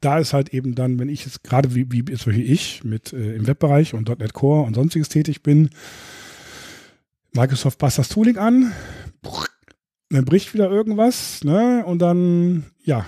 da 0.00 0.18
ist 0.18 0.32
halt 0.32 0.50
eben 0.52 0.74
dann, 0.74 0.98
wenn 0.98 1.08
ich 1.08 1.24
jetzt 1.24 1.42
gerade 1.44 1.74
wie, 1.74 1.90
wie 1.90 2.02
Beispiel 2.02 2.40
ich 2.50 2.84
mit 2.84 3.12
äh, 3.12 3.34
im 3.34 3.46
Webbereich 3.46 3.94
und 3.94 4.08
.NET 4.08 4.34
Core 4.34 4.66
und 4.66 4.74
sonstiges 4.74 5.08
tätig 5.08 5.42
bin, 5.42 5.70
Microsoft 7.32 7.78
passt 7.78 7.98
das 7.98 8.08
Tooling 8.08 8.36
an, 8.36 8.72
dann 10.10 10.24
bricht 10.24 10.54
wieder 10.54 10.70
irgendwas, 10.70 11.42
ne? 11.42 11.84
Und 11.84 12.00
dann, 12.00 12.64
ja, 12.84 13.06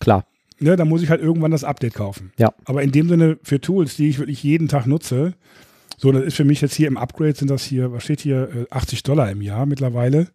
Klar. 0.00 0.26
ne, 0.58 0.76
dann 0.76 0.88
muss 0.88 1.02
ich 1.02 1.10
halt 1.10 1.22
irgendwann 1.22 1.50
das 1.52 1.64
Update 1.64 1.94
kaufen. 1.94 2.32
Ja. 2.38 2.52
Aber 2.64 2.82
in 2.82 2.92
dem 2.92 3.08
Sinne 3.08 3.38
für 3.42 3.60
Tools, 3.60 3.96
die 3.96 4.08
ich 4.08 4.18
wirklich 4.18 4.42
jeden 4.42 4.68
Tag 4.68 4.86
nutze, 4.86 5.34
so, 5.96 6.12
das 6.12 6.24
ist 6.24 6.36
für 6.36 6.44
mich 6.44 6.60
jetzt 6.60 6.74
hier 6.74 6.88
im 6.88 6.96
Upgrade 6.96 7.34
sind 7.34 7.50
das 7.50 7.64
hier, 7.64 7.92
was 7.92 8.04
steht 8.04 8.20
hier, 8.20 8.48
äh, 8.54 8.66
80 8.70 9.02
Dollar 9.02 9.30
im 9.30 9.40
Jahr 9.40 9.66
mittlerweile. 9.66 10.28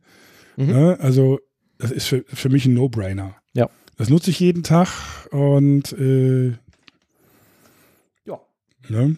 Mhm. 0.58 0.66
Ne? 0.68 0.98
Also, 1.00 1.40
das 1.78 1.92
ist 1.92 2.08
für, 2.08 2.24
für 2.28 2.50
mich 2.50 2.66
ein 2.66 2.74
No-Brainer. 2.74 3.36
Ja. 3.54 3.70
Das 3.98 4.10
nutze 4.10 4.32
ich 4.32 4.40
jeden 4.40 4.64
Tag 4.64 4.88
und 5.32 5.94
äh, 5.94 6.50
ja. 8.26 8.40
Ne? 8.90 9.18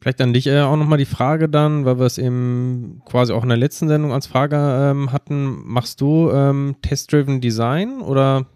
Vielleicht 0.00 0.20
an 0.20 0.32
dich 0.32 0.46
äh, 0.46 0.62
auch 0.62 0.76
nochmal 0.76 0.98
die 0.98 1.04
Frage 1.04 1.48
dann, 1.48 1.84
weil 1.84 1.98
wir 1.98 2.06
es 2.06 2.18
eben 2.18 3.02
quasi 3.04 3.32
auch 3.32 3.42
in 3.42 3.50
der 3.50 3.58
letzten 3.58 3.88
Sendung 3.88 4.12
als 4.12 4.26
Frage 4.26 4.56
ähm, 4.56 5.12
hatten. 5.12 5.62
Machst 5.64 6.00
du 6.00 6.30
ähm, 6.30 6.76
Test-Driven 6.82 7.40
Design 7.40 8.00
oder 8.00 8.46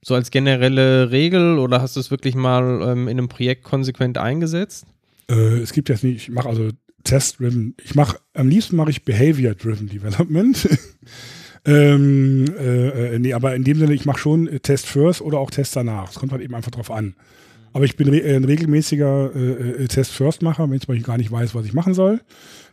so 0.00 0.14
als 0.14 0.30
generelle 0.30 1.10
Regel 1.10 1.58
oder 1.58 1.82
hast 1.82 1.96
du 1.96 2.00
es 2.00 2.10
wirklich 2.10 2.34
mal 2.34 2.80
ähm, 2.82 3.08
in 3.08 3.18
einem 3.18 3.28
Projekt 3.28 3.64
konsequent 3.64 4.16
eingesetzt? 4.16 4.86
Äh, 5.30 5.58
es 5.58 5.72
gibt 5.72 5.88
jetzt 5.88 6.04
nicht, 6.04 6.16
ich 6.16 6.30
mache 6.30 6.48
also 6.48 6.70
Test-Driven, 7.04 7.74
ich 7.82 7.94
mache, 7.94 8.18
am 8.34 8.48
liebsten 8.48 8.76
mache 8.76 8.90
ich 8.90 9.04
Behavior-Driven 9.04 9.88
Development. 9.88 10.68
ähm, 11.66 12.44
äh, 12.58 13.14
äh, 13.14 13.18
nee, 13.18 13.34
aber 13.34 13.54
in 13.54 13.64
dem 13.64 13.78
Sinne, 13.78 13.94
ich 13.94 14.04
mache 14.04 14.18
schon 14.18 14.48
Test 14.62 14.86
first 14.86 15.20
oder 15.20 15.38
auch 15.38 15.50
Test 15.50 15.76
danach. 15.76 16.10
Es 16.10 16.16
kommt 16.16 16.32
halt 16.32 16.42
eben 16.42 16.54
einfach 16.54 16.70
drauf 16.70 16.90
an. 16.90 17.14
Aber 17.72 17.84
ich 17.84 17.96
bin 17.96 18.08
re 18.08 18.20
äh, 18.20 18.36
ein 18.36 18.44
regelmäßiger 18.44 19.34
äh, 19.34 19.84
äh, 19.84 19.88
Test 19.88 20.12
first 20.12 20.42
Macher, 20.42 20.68
wenn 20.68 20.76
ich 20.76 20.82
zum 20.82 20.88
Beispiel 20.88 21.06
gar 21.06 21.16
nicht 21.16 21.32
weiß, 21.32 21.54
was 21.54 21.64
ich 21.64 21.72
machen 21.72 21.94
soll. 21.94 22.20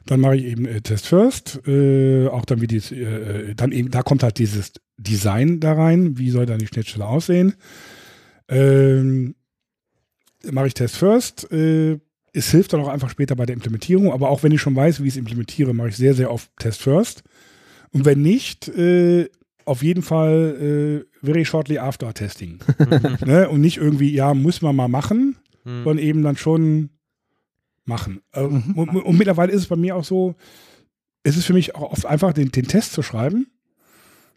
Dann 0.06 0.20
mache 0.20 0.36
ich 0.36 0.46
eben 0.46 0.66
äh, 0.66 0.82
Test 0.82 1.08
first, 1.08 1.60
auch 1.60 2.46
dann 2.46 2.62
wie 2.62 2.68
die, 2.68 2.78
äh, 2.78 3.56
dann 3.56 3.72
eben, 3.72 3.92
da 3.92 4.02
kommt 4.02 4.24
halt 4.24 4.38
dieses 4.40 4.74
Design 4.98 5.60
da 5.60 5.74
rein, 5.74 6.18
wie 6.18 6.30
soll 6.30 6.46
dann 6.46 6.60
die 6.60 6.68
Schnittstelle 6.68 7.06
aussehen. 7.06 7.54
Ähm, 8.50 9.36
mache 10.52 10.68
ich 10.68 10.74
Test 10.74 10.98
first, 10.98 11.52
äh, 11.52 12.00
es 12.34 12.52
hilft 12.52 12.74
dann 12.74 12.82
auch 12.82 12.88
einfach 12.88 13.10
später 13.10 13.36
bei 13.36 13.46
der 13.46 13.56
Implementierung, 13.56 14.12
aber 14.12 14.30
auch 14.30 14.44
wenn 14.44 14.52
ich 14.52 14.62
schon 14.62 14.76
weiß, 14.76 15.02
wie 15.04 15.08
ich 15.08 15.14
es 15.14 15.18
implementiere, 15.18 15.74
mache 15.74 15.90
ich 15.90 15.98
sehr, 15.98 16.14
sehr 16.14 16.32
oft 16.32 16.50
Test 16.60 16.82
first. 16.82 17.24
Und 17.92 18.06
wenn 18.06 18.22
nicht, 18.22 18.68
äh, 18.70 19.30
auf 19.66 19.84
jeden 19.84 20.02
Fall 20.02 21.06
äh, 21.22 21.26
very 21.26 21.46
shortly 21.46 21.78
after 21.80 22.14
Testing. 22.14 22.60
ne? 23.26 23.50
Und 23.50 23.62
nicht 23.62 23.78
irgendwie, 23.78 24.12
ja, 24.14 24.34
muss 24.34 24.62
man 24.62 24.76
mal 24.76 24.88
machen, 24.88 25.36
Hm. 25.64 25.84
sondern 25.84 25.98
eben 26.06 26.24
dann 26.24 26.38
schon 26.38 26.90
machen. 27.86 28.22
Äh, 28.34 28.44
Mhm. 28.48 28.74
und, 28.76 28.90
und 28.90 29.18
mittlerweile 29.18 29.52
ist 29.52 29.62
es 29.64 29.68
bei 29.68 29.76
mir 29.76 29.96
auch 29.96 30.04
so, 30.06 30.36
es 31.24 31.36
ist 31.38 31.46
für 31.46 31.54
mich 31.54 31.76
auch 31.76 31.92
oft 31.92 32.06
einfach, 32.06 32.34
den, 32.34 32.50
den 32.52 32.66
Test 32.68 32.94
zu 32.94 33.02
schreiben, 33.04 33.48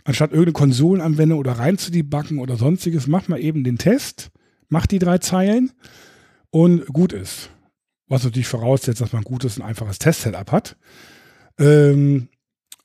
anstatt 0.05 0.33
irgendeine 0.33 0.53
Konsolenanwendung 0.55 1.39
oder 1.39 1.53
rein 1.53 1.79
zu 1.79 1.91
debuggen 1.93 2.39
oder 2.41 2.57
sonstiges, 2.57 3.07
mach 3.07 3.29
mal 3.29 3.39
eben 3.41 3.63
den 3.65 3.79
Test, 3.79 4.31
mach 4.69 4.87
die 4.87 4.99
drei 4.99 5.19
Zeilen 5.19 5.71
und 6.51 6.87
gut 6.87 7.13
ist. 7.13 7.51
Was 8.13 8.25
natürlich 8.25 8.49
voraussetzt, 8.49 9.01
dass 9.01 9.13
man 9.13 9.23
ein 9.23 9.25
gutes 9.25 9.57
und 9.57 9.63
einfaches 9.65 9.99
Test-Setup 9.99 10.53
hat. 10.53 10.77
Ähm, 11.59 12.29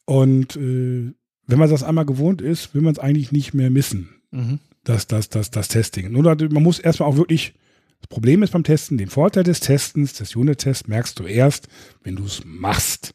und 0.06 0.56
äh, 0.56 1.12
wenn 1.48 1.60
man 1.60 1.70
das 1.70 1.84
einmal 1.84 2.06
gewohnt 2.06 2.42
ist, 2.42 2.74
will 2.74 2.82
man 2.82 2.94
es 2.94 3.00
eigentlich 3.00 3.34
nicht 3.34 3.54
mehr 3.54 3.70
missen, 3.70 4.10
Mhm. 4.32 4.60
das, 4.86 5.08
das, 5.08 5.28
das, 5.28 5.52
das 5.52 5.68
Testing. 5.68 6.12
Nur 6.14 6.24
man 6.24 6.64
muss 6.64 6.80
erstmal 6.80 7.10
auch 7.10 7.18
wirklich, 7.18 7.56
das 8.00 8.08
Problem 8.08 8.42
ist 8.42 8.52
beim 8.52 8.64
Testen, 8.64 8.98
den 8.98 9.10
Vorteil 9.10 9.44
des 9.44 9.60
Testens, 9.60 10.14
des 10.14 10.34
Unit-Tests 10.34 10.88
merkst 10.88 11.20
du 11.20 11.26
erst, 11.26 11.68
wenn 12.04 12.16
du 12.16 12.24
es 12.24 12.44
machst. 12.46 13.14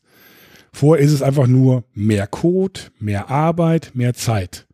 Vorher 0.71 1.03
ist 1.03 1.13
es 1.13 1.23
einfach 1.23 1.47
nur 1.47 1.85
mehr 1.95 2.27
Code, 2.27 2.81
mehr 2.99 3.31
Arbeit, 3.31 3.93
mehr 3.95 4.13
Zeit. 4.13 4.67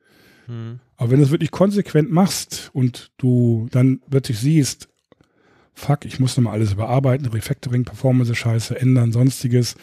Hm. 0.46 0.80
Aber 0.96 1.12
wenn 1.12 1.18
du 1.18 1.24
es 1.24 1.30
wirklich 1.30 1.52
konsequent 1.52 2.10
machst 2.10 2.70
und 2.72 3.12
du 3.16 3.68
dann 3.70 4.00
plötzlich 4.10 4.40
siehst, 4.40 4.88
fuck, 5.78 6.04
ich 6.04 6.18
muss 6.18 6.36
nochmal 6.36 6.54
alles 6.54 6.72
überarbeiten, 6.72 7.28
Refactoring, 7.28 7.84
Performance 7.84 8.34
scheiße, 8.34 8.78
ändern, 8.78 9.12
sonstiges. 9.12 9.76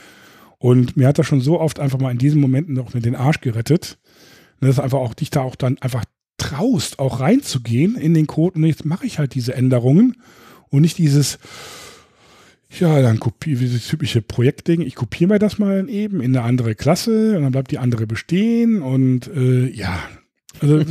Und 0.57 0.97
mir 0.97 1.07
hat 1.07 1.17
das 1.17 1.25
schon 1.25 1.41
so 1.41 1.59
oft 1.59 1.79
einfach 1.79 1.99
mal 1.99 2.11
in 2.11 2.17
diesen 2.17 2.41
Momenten 2.41 2.81
mit 2.93 3.05
den 3.05 3.15
Arsch 3.15 3.41
gerettet, 3.41 3.97
ne, 4.61 4.67
dass 4.67 4.79
einfach 4.79 4.99
auch 4.99 5.13
dich 5.13 5.29
da 5.29 5.41
auch 5.41 5.55
dann 5.55 5.77
einfach 5.79 6.05
traust, 6.37 6.99
auch 6.99 7.21
reinzugehen 7.21 7.95
in 7.95 8.13
den 8.13 8.27
Code 8.27 8.57
und 8.59 8.65
jetzt 8.65 8.85
mache 8.85 9.05
ich 9.05 9.19
halt 9.19 9.35
diese 9.35 9.55
Änderungen 9.55 10.17
und 10.69 10.81
nicht 10.81 10.97
dieses, 10.97 11.39
ja, 12.69 13.01
dann 13.01 13.19
kopiere 13.19 13.59
dieses 13.59 13.87
typische 13.87 14.21
Projektding, 14.21 14.81
ich 14.81 14.95
kopiere 14.95 15.33
mir 15.33 15.39
das 15.39 15.59
mal 15.59 15.89
eben 15.89 16.19
in 16.19 16.35
eine 16.35 16.45
andere 16.45 16.75
Klasse 16.75 17.37
und 17.37 17.43
dann 17.43 17.51
bleibt 17.51 17.71
die 17.71 17.79
andere 17.79 18.05
bestehen 18.05 18.81
und 18.81 19.27
äh, 19.27 19.67
ja, 19.69 19.97
also 20.61 20.81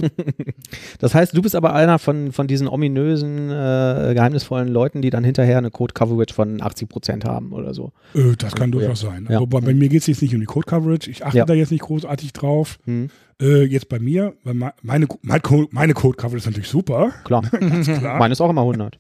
Das 0.99 1.15
heißt, 1.15 1.37
du 1.37 1.43
bist 1.43 1.55
aber 1.55 1.75
einer 1.75 1.99
von, 1.99 2.33
von 2.33 2.47
diesen 2.47 2.69
ominösen, 2.69 3.49
äh, 3.51 4.13
geheimnisvollen 4.15 4.69
Leuten, 4.69 5.03
die 5.03 5.11
dann 5.11 5.25
hinterher 5.25 5.59
eine 5.59 5.71
Code-Coverage 5.71 6.35
von 6.35 6.61
80% 6.61 7.25
haben 7.25 7.53
oder 7.53 7.75
so. 7.75 7.93
Äh, 8.15 8.35
das 8.39 8.55
kann 8.55 8.71
Ja. 8.73 8.79
durchaus 8.79 9.01
sein. 9.01 9.27
Ja. 9.31 9.41
Wobei 9.41 9.61
bei 9.61 9.75
mir 9.75 9.89
geht 9.89 10.01
es 10.03 10.07
jetzt 10.07 10.23
nicht 10.23 10.35
um 10.35 10.41
die 10.41 10.47
Code 10.47 10.67
Coverage. 10.67 11.11
Ich 11.11 11.25
achte 11.25 11.39
Ja. 11.39 11.45
da 11.45 11.55
jetzt 11.55 11.71
nicht 11.73 11.83
großartig 11.83 12.33
drauf. 12.33 12.79
Hm, 12.85 13.09
Äh, 13.43 13.65
jetzt 13.65 13.89
bei 13.89 13.99
mir, 13.99 14.35
weil 14.45 14.55
me- 14.55 14.73
meine, 14.83 15.09
meine 15.23 15.93
Code 15.93 16.17
Coverage 16.17 16.37
ist 16.37 16.47
natürlich 16.47 16.69
super. 16.69 17.13
klar. 17.25 17.43
Klar. 17.51 18.19
Meine 18.19 18.31
ist 18.33 18.41
auch 18.41 18.49
immer 18.51 18.61
100. 18.63 18.99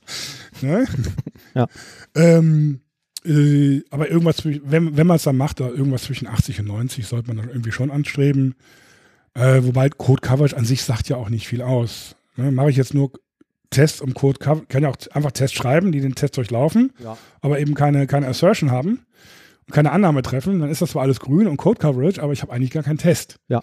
ne? 0.60 0.84
Ja. 1.54 1.68
Ähm, 2.16 2.80
äh, 3.24 3.82
aber 3.90 4.10
irgendwas, 4.10 4.44
wenn, 4.44 4.96
wenn 4.96 5.06
man 5.06 5.16
es 5.16 5.22
dann 5.22 5.36
macht, 5.36 5.60
da 5.60 5.68
irgendwas 5.68 6.02
zwischen 6.02 6.26
80 6.26 6.58
und 6.60 6.66
90 6.66 7.06
sollte 7.06 7.28
man 7.28 7.36
dann 7.36 7.48
irgendwie 7.48 7.70
schon 7.72 7.92
anstreben. 7.92 8.54
Äh, 9.34 9.64
wobei 9.64 9.88
Code 9.88 10.20
Coverage 10.20 10.56
an 10.56 10.64
sich 10.64 10.84
sagt 10.84 11.08
ja 11.08 11.16
auch 11.16 11.28
nicht 11.28 11.48
viel 11.48 11.62
aus. 11.62 12.16
Ne? 12.36 12.50
Mache 12.52 12.70
ich 12.70 12.76
jetzt 12.76 12.94
nur 12.94 13.12
Tests 13.70 14.00
um 14.00 14.14
Code 14.14 14.38
Coverage, 14.38 14.66
kann 14.68 14.82
ja 14.82 14.88
auch 14.88 14.96
einfach 15.12 15.32
Tests 15.32 15.56
schreiben, 15.56 15.92
die 15.92 16.00
den 16.00 16.14
Test 16.14 16.36
durchlaufen. 16.36 16.92
Ja. 17.02 17.16
aber 17.40 17.58
eben 17.58 17.74
keine, 17.74 18.06
keine 18.06 18.28
Assertion 18.28 18.70
haben 18.70 19.04
und 19.66 19.74
keine 19.74 19.90
Annahme 19.92 20.22
treffen, 20.22 20.60
dann 20.60 20.70
ist 20.70 20.82
das 20.82 20.90
zwar 20.90 21.02
alles 21.02 21.20
grün 21.20 21.48
und 21.48 21.56
Code 21.56 21.80
Coverage, 21.80 22.22
aber 22.22 22.32
ich 22.32 22.42
habe 22.42 22.52
eigentlich 22.52 22.70
gar 22.70 22.82
keinen 22.82 22.98
Test. 22.98 23.36
Ja. 23.48 23.62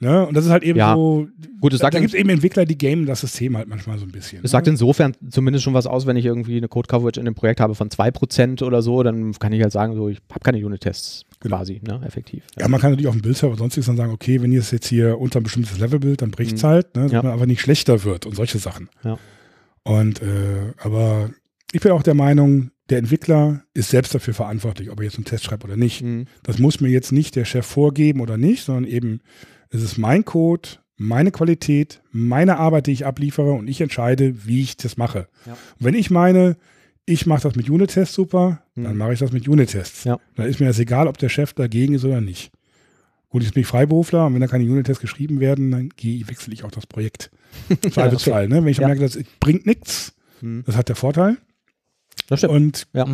Ne? 0.00 0.26
Und 0.26 0.36
das 0.36 0.44
ist 0.44 0.50
halt 0.52 0.62
eben 0.62 0.78
Ja. 0.78 0.94
so. 0.94 1.26
Gut, 1.60 1.72
es 1.72 1.80
da 1.80 1.86
sagt, 1.86 1.94
da 1.94 1.98
gibt 2.00 2.14
es 2.14 2.18
eben 2.18 2.28
Entwickler, 2.28 2.64
die 2.64 2.78
gamen 2.78 3.04
das 3.06 3.20
System 3.20 3.56
halt 3.56 3.68
manchmal 3.68 3.98
so 3.98 4.04
ein 4.04 4.12
bisschen. 4.12 4.44
es 4.44 4.52
sagt 4.52 4.66
ne? 4.66 4.72
insofern 4.72 5.14
zumindest 5.28 5.64
schon 5.64 5.74
was 5.74 5.86
aus, 5.88 6.06
wenn 6.06 6.16
ich 6.16 6.24
irgendwie 6.24 6.56
eine 6.56 6.68
Code-Coverage 6.68 7.18
in 7.18 7.24
dem 7.26 7.34
Projekt 7.34 7.60
habe 7.60 7.74
von 7.74 7.88
2% 7.90 8.62
oder 8.62 8.80
so, 8.80 9.02
dann 9.02 9.32
kann 9.32 9.52
ich 9.52 9.60
halt 9.62 9.72
sagen, 9.72 9.94
so, 9.96 10.08
ich 10.08 10.18
habe 10.30 10.40
keine 10.44 10.64
Unit-Tests 10.64 11.24
Genau. 11.40 11.56
quasi, 11.56 11.80
ne, 11.86 12.00
effektiv. 12.06 12.44
Ja, 12.58 12.66
man 12.68 12.80
kann 12.80 12.90
natürlich 12.90 13.06
auf 13.08 13.14
dem 13.14 13.22
Bildserver 13.22 13.56
sonstiges 13.56 13.86
dann 13.86 13.96
sagen, 13.96 14.12
okay, 14.12 14.40
wenn 14.42 14.50
ihr 14.52 14.60
es 14.60 14.70
jetzt 14.72 14.86
hier 14.88 15.18
unter 15.20 15.40
ein 15.40 15.44
bestimmtes 15.44 15.78
Level 15.78 15.98
bildet, 16.00 16.22
dann 16.22 16.30
bricht 16.32 16.56
es 16.56 16.62
Mhm. 16.62 16.66
halt, 16.66 16.86
ne, 16.94 17.02
damit 17.02 17.12
Ja. 17.12 17.22
man 17.22 17.32
aber 17.32 17.46
nicht 17.46 17.60
schlechter 17.60 18.04
wird 18.04 18.26
und 18.26 18.34
solche 18.36 18.58
Sachen. 18.58 18.88
Ja. 19.04 19.18
Und 19.84 20.20
äh, 20.22 20.72
aber 20.78 21.30
ich 21.72 21.80
bin 21.80 21.92
auch 21.92 22.02
der 22.02 22.14
Meinung, 22.14 22.70
der 22.90 22.98
Entwickler 22.98 23.62
ist 23.74 23.90
selbst 23.90 24.14
dafür 24.14 24.32
verantwortlich, 24.34 24.90
ob 24.90 24.98
er 25.00 25.04
jetzt 25.04 25.16
einen 25.16 25.24
Test 25.26 25.44
schreibt 25.44 25.64
oder 25.64 25.76
nicht. 25.76 26.02
Mhm. 26.02 26.24
Das 26.42 26.58
muss 26.58 26.80
mir 26.80 26.88
jetzt 26.88 27.12
nicht 27.12 27.36
der 27.36 27.44
Chef 27.44 27.66
vorgeben 27.66 28.20
oder 28.20 28.36
nicht, 28.36 28.64
sondern 28.64 28.84
eben, 28.84 29.20
es 29.70 29.82
ist 29.82 29.98
mein 29.98 30.24
Code, 30.24 30.68
meine 30.96 31.30
Qualität, 31.30 32.02
meine 32.10 32.58
Arbeit, 32.58 32.86
die 32.86 32.92
ich 32.92 33.06
abliefere 33.06 33.52
und 33.52 33.68
ich 33.68 33.80
entscheide, 33.80 34.46
wie 34.46 34.62
ich 34.62 34.76
das 34.76 34.96
mache. 34.96 35.28
Ja. 35.46 35.52
Und 35.52 35.58
wenn 35.78 35.94
ich 35.94 36.10
meine, 36.10 36.56
ich 37.06 37.24
mache 37.26 37.42
das 37.42 37.54
mit 37.54 37.70
Unit-Tests 37.70 38.14
super, 38.14 38.62
dann 38.74 38.92
Mhm. 38.92 38.98
mache 38.98 39.12
ich 39.12 39.18
das 39.20 39.32
mit 39.32 39.46
Unit-Tests. 39.48 40.04
Ja. 40.04 40.18
Dann 40.34 40.46
ist 40.46 40.60
mir 40.60 40.66
das 40.66 40.78
egal, 40.78 41.06
ob 41.08 41.16
der 41.18 41.28
Chef 41.28 41.52
dagegen 41.54 41.94
ist 41.94 42.04
oder 42.04 42.20
nicht. 42.20 42.50
Gut, 43.30 43.42
jetzt 43.42 43.52
bin 43.54 43.60
ich 43.60 43.66
Freiberufler 43.66 44.26
und 44.26 44.34
wenn 44.34 44.40
da 44.40 44.46
keine 44.46 44.64
Unit-Tests 44.64 45.00
geschrieben 45.00 45.38
werden, 45.40 45.70
dann 45.70 45.90
wechsle 46.02 46.52
ich 46.54 46.64
auch 46.64 46.70
das 46.70 46.86
Projekt. 46.86 47.30
Zweifelsfall, 47.90 48.48
ne? 48.48 48.56
Wenn 48.64 48.68
ich 48.68 48.78
Ja. 48.78 48.86
merke, 48.88 49.02
das 49.02 49.18
bringt 49.40 49.66
nichts, 49.66 50.14
Mhm. 50.40 50.64
das 50.66 50.76
hat 50.76 50.88
der 50.88 50.96
Vorteil. 50.96 51.36
Das 52.28 52.40
stimmt. 52.40 52.52
Und 52.54 52.86
Ja. 52.92 53.06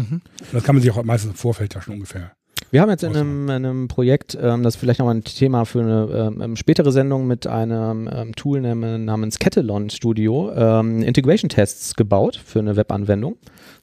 Das 0.53 0.65
kann 0.65 0.75
man 0.75 0.83
sich 0.83 0.91
auch 0.91 1.03
meistens 1.05 1.33
im 1.33 1.37
Vorfeld 1.37 1.75
ja 1.75 1.83
schon 1.83 1.95
ungefähr. 1.95 2.33
Wir 2.75 2.81
haben 2.81 2.91
jetzt 2.91 3.05
in 3.05 3.15
einem, 3.15 3.45
in 3.45 3.51
einem 3.53 3.87
Projekt, 3.87 4.37
ähm, 4.43 4.65
das 4.65 4.75
ist 4.75 4.81
vielleicht 4.81 4.99
nochmal 4.99 5.15
ein 5.15 5.23
Thema 5.23 5.65
für 5.65 5.79
eine 5.81 6.09
ähm, 6.13 6.41
ähm, 6.43 6.57
spätere 6.57 6.91
Sendung 6.91 7.25
mit 7.29 7.47
einem 7.47 8.11
ähm, 8.13 8.35
Tool 8.35 8.61
nam- 8.61 9.05
namens 9.05 9.39
Catalon 9.39 9.91
Studio, 9.91 10.51
ähm, 10.57 11.01
Integration-Tests 11.05 11.95
gebaut 11.95 12.35
für 12.45 12.59
eine 12.59 12.75
Webanwendung, 12.75 13.37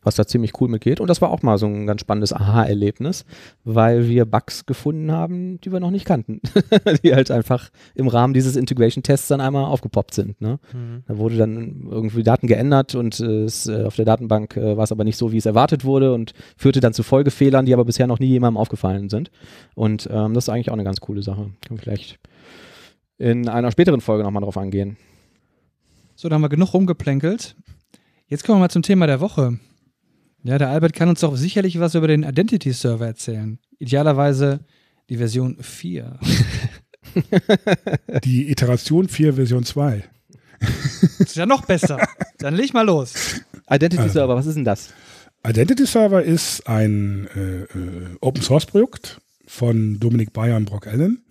was 0.03 0.15
da 0.15 0.25
ziemlich 0.25 0.59
cool 0.59 0.67
mitgeht. 0.67 0.99
Und 0.99 1.07
das 1.07 1.21
war 1.21 1.29
auch 1.29 1.41
mal 1.41 1.57
so 1.57 1.67
ein 1.67 1.85
ganz 1.85 2.01
spannendes 2.01 2.33
Aha-Erlebnis, 2.33 3.25
weil 3.63 4.07
wir 4.07 4.25
Bugs 4.25 4.65
gefunden 4.65 5.11
haben, 5.11 5.59
die 5.61 5.71
wir 5.71 5.79
noch 5.79 5.91
nicht 5.91 6.05
kannten, 6.05 6.41
die 7.03 7.13
halt 7.13 7.31
einfach 7.31 7.69
im 7.95 8.07
Rahmen 8.07 8.33
dieses 8.33 8.55
Integration-Tests 8.55 9.27
dann 9.27 9.41
einmal 9.41 9.65
aufgepoppt 9.65 10.13
sind. 10.13 10.41
Ne? 10.41 10.59
Mhm. 10.73 11.03
Da 11.07 11.17
wurde 11.17 11.37
dann 11.37 11.87
irgendwie 11.89 12.23
Daten 12.23 12.47
geändert 12.47 12.95
und 12.95 13.19
äh, 13.19 13.43
es, 13.43 13.67
äh, 13.67 13.83
auf 13.83 13.95
der 13.95 14.05
Datenbank 14.05 14.57
äh, 14.57 14.75
war 14.75 14.83
es 14.83 14.91
aber 14.91 15.03
nicht 15.03 15.17
so, 15.17 15.31
wie 15.31 15.37
es 15.37 15.45
erwartet 15.45 15.85
wurde 15.85 16.13
und 16.13 16.33
führte 16.57 16.79
dann 16.79 16.93
zu 16.93 17.03
Folgefehlern, 17.03 17.65
die 17.65 17.73
aber 17.73 17.85
bisher 17.85 18.07
noch 18.07 18.19
nie 18.19 18.27
jemandem 18.27 18.57
aufgefallen 18.57 19.09
sind. 19.09 19.31
Und 19.75 20.09
ähm, 20.11 20.33
das 20.33 20.45
ist 20.45 20.49
eigentlich 20.49 20.69
auch 20.69 20.75
eine 20.75 20.83
ganz 20.83 20.99
coole 20.99 21.21
Sache. 21.21 21.51
Können 21.65 21.77
wir 21.79 21.83
vielleicht 21.83 22.19
in 23.17 23.47
einer 23.47 23.71
späteren 23.71 24.01
Folge 24.01 24.23
nochmal 24.23 24.41
drauf 24.41 24.57
angehen. 24.57 24.97
So, 26.15 26.27
da 26.27 26.35
haben 26.35 26.41
wir 26.41 26.49
genug 26.49 26.73
rumgeplänkelt. 26.73 27.55
Jetzt 28.27 28.43
kommen 28.43 28.57
wir 28.57 28.61
mal 28.61 28.69
zum 28.69 28.81
Thema 28.81 29.07
der 29.07 29.19
Woche. 29.19 29.59
Ja, 30.43 30.57
der 30.57 30.69
Albert 30.69 30.93
kann 30.93 31.09
uns 31.09 31.19
doch 31.19 31.35
sicherlich 31.35 31.79
was 31.79 31.95
über 31.95 32.07
den 32.07 32.23
Identity 32.23 32.71
Server 32.73 33.05
erzählen. 33.05 33.59
Idealerweise 33.79 34.61
Die 35.09 35.17
Version 35.17 35.57
4. 35.61 36.19
Die 38.23 38.49
Iteration 38.51 39.07
4 39.07 39.33
Version 39.33 39.63
2. 39.63 40.03
Das 40.59 41.19
ist 41.19 41.35
ja 41.35 41.45
noch 41.45 41.65
besser. 41.65 41.99
Dann 42.39 42.55
leg 42.55 42.73
mal 42.73 42.85
los. 42.85 43.41
Identity 43.69 44.03
Also. 44.03 44.13
Server, 44.13 44.35
was 44.35 44.45
ist 44.45 44.55
denn 44.55 44.65
das? 44.65 44.89
Identity 45.45 45.85
Server 45.85 46.21
ist 46.23 46.67
ein 46.67 47.27
äh, 47.35 47.63
äh, 47.63 47.67
Open 48.21 48.41
Source 48.43 48.65
Projekt 48.67 49.19
von 49.47 49.99
Dominik 49.99 50.33
Bayer 50.33 50.55
und 50.57 50.65
Brock 50.65 50.85
Allen, 50.87 51.23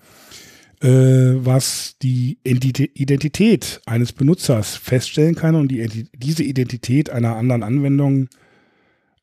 äh, 0.83 0.89
was 0.89 1.95
die 2.03 2.39
Identi- 2.45 2.91
Identität 2.95 3.81
eines 3.87 4.13
Benutzers 4.13 4.75
feststellen 4.77 5.37
kann 5.37 5.55
und 5.55 5.69
die, 5.69 6.09
diese 6.15 6.43
Identität 6.43 7.11
einer 7.11 7.37
anderen 7.37 7.63
Anwendung, 7.63 8.29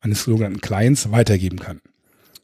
eines 0.00 0.24
sogenannten 0.24 0.60
Clients, 0.60 1.10
weitergeben 1.10 1.58
kann. 1.58 1.80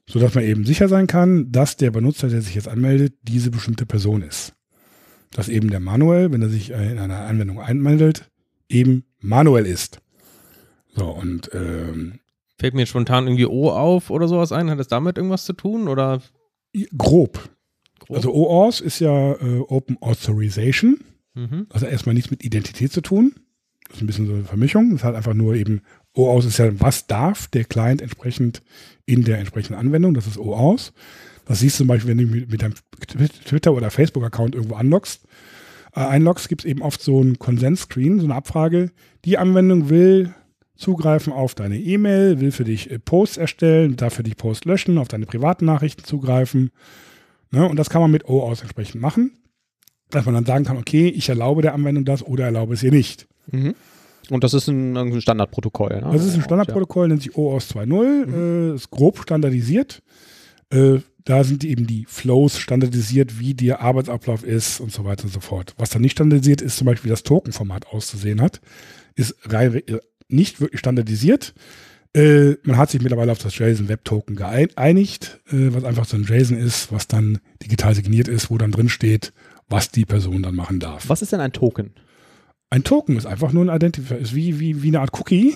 Sodass 0.08 0.34
man 0.34 0.44
eben 0.44 0.66
sicher 0.66 0.88
sein 0.88 1.06
kann, 1.06 1.50
dass 1.50 1.76
der 1.76 1.90
Benutzer, 1.90 2.28
der 2.28 2.42
sich 2.42 2.54
jetzt 2.54 2.68
anmeldet, 2.68 3.14
diese 3.22 3.50
bestimmte 3.50 3.86
Person 3.86 4.22
ist. 4.22 4.54
Dass 5.32 5.48
eben 5.48 5.70
der 5.70 5.80
Manuel, 5.80 6.30
wenn 6.30 6.42
er 6.42 6.50
sich 6.50 6.70
äh, 6.70 6.92
in 6.92 6.98
einer 6.98 7.20
Anwendung 7.20 7.60
einmeldet, 7.60 8.30
eben 8.68 9.04
Manuel 9.20 9.66
ist. 9.66 10.00
So, 10.94 11.06
und 11.06 11.50
ähm, 11.54 12.20
Fällt 12.58 12.74
mir 12.74 12.86
spontan 12.86 13.26
irgendwie 13.26 13.46
O 13.46 13.70
auf 13.70 14.10
oder 14.10 14.28
sowas 14.28 14.52
ein? 14.52 14.70
Hat 14.70 14.78
das 14.78 14.88
damit 14.88 15.16
irgendwas 15.16 15.44
zu 15.44 15.54
tun? 15.54 15.88
Oder 15.88 16.22
grob. 16.96 17.50
grob? 17.98 18.16
Also 18.16 18.32
OAuth 18.32 18.80
ist 18.80 19.00
ja 19.00 19.32
äh, 19.32 19.60
Open 19.68 19.98
Authorization. 20.00 21.00
mhm. 21.34 21.66
Hat 21.72 21.82
erstmal 21.82 22.14
nichts 22.14 22.30
mit 22.30 22.44
Identität 22.44 22.92
zu 22.92 23.00
tun. 23.00 23.34
Das 23.88 23.96
ist 23.96 24.02
ein 24.02 24.06
bisschen 24.06 24.26
so 24.26 24.34
eine 24.34 24.44
Vermischung. 24.44 24.92
Das 24.92 25.02
hat 25.02 25.14
einfach 25.14 25.34
nur 25.34 25.56
eben, 25.56 25.82
OAuth 26.14 26.44
ist 26.44 26.58
ja, 26.58 26.80
was 26.80 27.06
darf 27.06 27.48
der 27.48 27.64
Client 27.64 28.00
entsprechend 28.00 28.62
in 29.06 29.24
der 29.24 29.38
entsprechenden 29.38 29.78
Anwendung. 29.78 30.14
Das 30.14 30.26
ist 30.26 30.38
OAuth. 30.38 30.92
Das 31.46 31.60
siehst 31.60 31.76
du 31.76 31.78
zum 31.78 31.88
Beispiel, 31.88 32.16
wenn 32.16 32.18
du 32.18 32.46
mit, 32.46 32.62
deinem 32.62 32.74
Twitter- 33.44 33.74
oder 33.74 33.90
Facebook-Account 33.90 34.54
irgendwo 34.54 34.76
anloggst. 34.76 35.26
Äh, 35.94 36.00
einloggst, 36.00 36.48
gibt 36.48 36.62
es 36.62 36.70
eben 36.70 36.82
oft 36.82 37.02
so 37.02 37.20
einen 37.20 37.38
Konsens-Screen, 37.38 38.20
so 38.20 38.26
eine 38.26 38.34
Abfrage. 38.34 38.90
Die 39.24 39.38
Anwendung 39.38 39.90
will 39.90 40.34
zugreifen 40.76 41.32
auf 41.32 41.54
deine 41.54 41.78
E-Mail, 41.78 42.40
will 42.40 42.50
für 42.50 42.64
dich 42.64 42.90
äh, 42.90 42.98
Posts 42.98 43.36
erstellen, 43.36 43.96
darf 43.96 44.14
für 44.14 44.22
dich 44.22 44.36
Posts 44.36 44.64
löschen, 44.64 44.98
auf 44.98 45.08
deine 45.08 45.26
privaten 45.26 45.66
Nachrichten 45.66 46.04
zugreifen. 46.04 46.70
Ne? 47.50 47.68
Und 47.68 47.76
das 47.76 47.90
kann 47.90 48.00
man 48.00 48.10
mit 48.10 48.28
OAuth 48.28 48.62
entsprechend 48.62 49.00
machen, 49.00 49.32
dass 50.10 50.24
man 50.24 50.34
dann 50.34 50.46
sagen 50.46 50.64
kann, 50.64 50.76
okay, 50.76 51.08
ich 51.08 51.28
erlaube 51.28 51.62
der 51.62 51.74
Anwendung 51.74 52.04
das 52.04 52.24
oder 52.24 52.44
erlaube 52.44 52.74
es 52.74 52.82
ihr 52.82 52.90
nicht. 52.90 53.28
Mhm. 53.50 53.74
Und 54.30 54.44
das 54.44 54.54
ist 54.54 54.68
ein, 54.68 54.96
irgendein 54.96 55.20
Standardprotokoll. 55.20 56.00
Ne? 56.00 56.10
Das 56.12 56.24
ist 56.24 56.34
ein 56.34 56.42
Standardprotokoll, 56.42 57.08
nennt 57.08 57.22
sich 57.22 57.36
OAuth 57.36 57.62
2.0, 57.62 58.72
äh, 58.72 58.74
ist 58.74 58.90
grob 58.90 59.18
standardisiert. 59.20 60.02
Äh, 60.70 60.98
da 61.24 61.42
sind 61.42 61.64
eben 61.64 61.86
die 61.86 62.04
Flows 62.06 62.58
standardisiert, 62.58 63.38
wie 63.38 63.54
der 63.54 63.80
Arbeitsablauf 63.80 64.44
ist 64.44 64.80
und 64.80 64.92
so 64.92 65.04
weiter 65.04 65.24
und 65.24 65.32
so 65.32 65.40
fort. 65.40 65.74
Was 65.78 65.90
dann 65.90 66.02
nicht 66.02 66.12
standardisiert 66.12 66.60
ist, 66.60 66.76
zum 66.76 66.86
Beispiel 66.86 67.08
wie 67.08 67.14
das 67.14 67.22
Tokenformat 67.22 67.86
auszusehen 67.86 68.40
hat, 68.40 68.60
ist 69.14 69.34
rein, 69.46 69.74
äh, 69.74 70.00
nicht 70.28 70.60
wirklich 70.60 70.80
standardisiert. 70.80 71.54
Äh, 72.14 72.56
man 72.62 72.76
hat 72.76 72.90
sich 72.90 73.00
mittlerweile 73.00 73.32
auf 73.32 73.38
das 73.38 73.58
JSON 73.58 73.88
Web 73.88 74.04
Token 74.04 74.36
geeinigt, 74.36 75.40
äh, 75.48 75.72
was 75.72 75.84
einfach 75.84 76.04
so 76.04 76.16
ein 76.16 76.24
JSON 76.24 76.58
ist, 76.58 76.92
was 76.92 77.08
dann 77.08 77.40
digital 77.62 77.94
signiert 77.94 78.28
ist, 78.28 78.50
wo 78.50 78.58
dann 78.58 78.70
drin 78.70 78.88
steht, 78.88 79.32
was 79.68 79.90
die 79.90 80.04
Person 80.04 80.42
dann 80.42 80.54
machen 80.54 80.78
darf. 80.78 81.08
Was 81.08 81.22
ist 81.22 81.32
denn 81.32 81.40
ein 81.40 81.52
Token? 81.52 81.94
Ein 82.74 82.82
Token 82.82 83.16
ist 83.16 83.24
einfach 83.24 83.52
nur 83.52 83.64
ein 83.64 83.76
Identifier, 83.76 84.18
ist 84.18 84.34
wie, 84.34 84.58
wie, 84.58 84.82
wie 84.82 84.88
eine 84.88 84.98
Art 84.98 85.16
Cookie, 85.16 85.54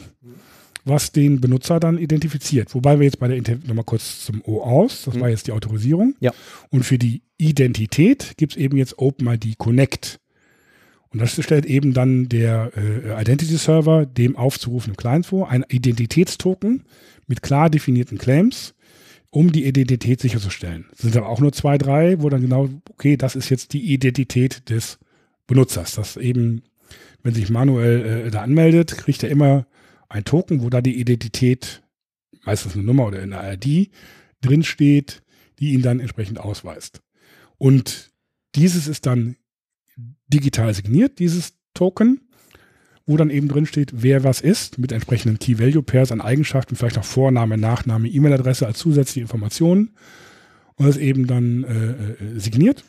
was 0.85 1.11
den 1.11 1.41
Benutzer 1.41 1.81
dann 1.81 1.99
identifiziert. 1.99 2.73
Wobei 2.77 3.01
wir 3.01 3.07
jetzt 3.07 3.19
bei 3.19 3.27
der, 3.27 3.59
nochmal 3.67 3.85
kurz 3.85 4.25
zum 4.25 4.41
O 4.45 4.61
aus, 4.61 5.03
das 5.05 5.17
Mhm. 5.17 5.21
war 5.21 5.29
jetzt 5.29 5.49
die 5.49 5.53
Autorisierung. 5.53 6.15
Ja. 6.21 6.33
Und 6.71 6.85
für 6.85 6.97
die 6.97 7.23
Identität 7.37 8.35
gibt 8.37 8.53
es 8.53 8.57
eben 8.57 8.77
jetzt 8.77 9.01
OpenID 9.01 9.59
Connect. 9.59 10.21
Und 11.09 11.21
das 11.21 11.43
stellt 11.43 11.67
eben 11.67 11.93
dann 11.93 12.29
der 12.29 12.71
äh, 12.77 13.21
Identity 13.21 13.57
Server 13.57 14.07
dem 14.07 14.37
aufzurufenden 14.37 14.97
Client 14.97 15.27
vor, 15.27 15.51
ein 15.51 15.65
Identitätstoken 15.69 16.85
mit 17.27 17.43
klar 17.43 17.69
definierten 17.69 18.19
Claims, 18.19 18.77
um 19.33 19.51
die 19.51 19.67
Identität 19.67 20.21
sicherzustellen. 20.21 20.87
Es 20.93 21.01
sind 21.01 21.17
aber 21.17 21.29
auch 21.29 21.41
nur 21.41 21.53
zwei, 21.53 21.79
drei, 21.79 22.23
wo 22.23 22.29
dann 22.29 22.43
genau, 22.43 22.69
okay, 22.91 23.17
das 23.17 23.35
ist 23.35 23.49
jetzt 23.49 23.73
die 23.73 23.93
Identität 23.93 24.71
des 24.71 25.01
Benutzers. 25.49 25.97
Das 25.97 26.17
eben, 26.17 26.63
wenn 27.23 27.35
sich 27.35 27.51
Manuel 27.51 28.27
äh, 28.27 28.31
da 28.31 28.43
anmeldet, 28.43 28.97
kriegt 28.97 29.23
er 29.23 29.31
immer 29.31 29.67
ein 30.09 30.25
Token, 30.25 30.63
wo 30.63 30.71
da 30.71 30.81
die 30.81 30.99
Identität, 30.99 31.83
meistens 32.45 32.75
eine 32.75 32.85
Nummer 32.85 33.07
oder 33.07 33.21
eine 33.21 33.55
ID, 33.55 33.91
drin 34.41 34.63
steht, 34.63 35.23
die 35.59 35.73
ihn 35.73 35.83
dann 35.83 36.01
entsprechend 36.01 36.39
ausweist. 36.39 37.03
Und 37.59 38.11
dieses 38.55 38.89
ist 38.89 39.07
dann 39.07 39.37
digital 40.29 40.73
signiert, 40.75 41.19
dieses 41.19 41.55
Token, 41.75 42.21
wo 43.07 43.17
dann 43.17 43.31
eben 43.31 43.49
drin 43.49 43.67
steht, 43.67 44.03
wer 44.03 44.23
was 44.23 44.41
ist, 44.41 44.79
mit 44.79 44.93
entsprechenden 44.93 45.39
Key-Value-Pairs 45.39 46.13
an 46.13 46.21
Eigenschaften, 46.21 46.77
vielleicht 46.77 46.97
noch 46.97 47.05
Vorname, 47.05 47.57
Nachname, 47.57 48.09
E-Mail-Adresse 48.09 48.67
als 48.67 48.79
zusätzliche 48.79 49.21
Informationen. 49.21 49.95
Und 50.75 50.87
das 50.87 50.97
eben 50.97 51.27
dann 51.27 51.65
äh, 51.65 51.91
äh, 52.37 52.39
signiert. 52.39 52.85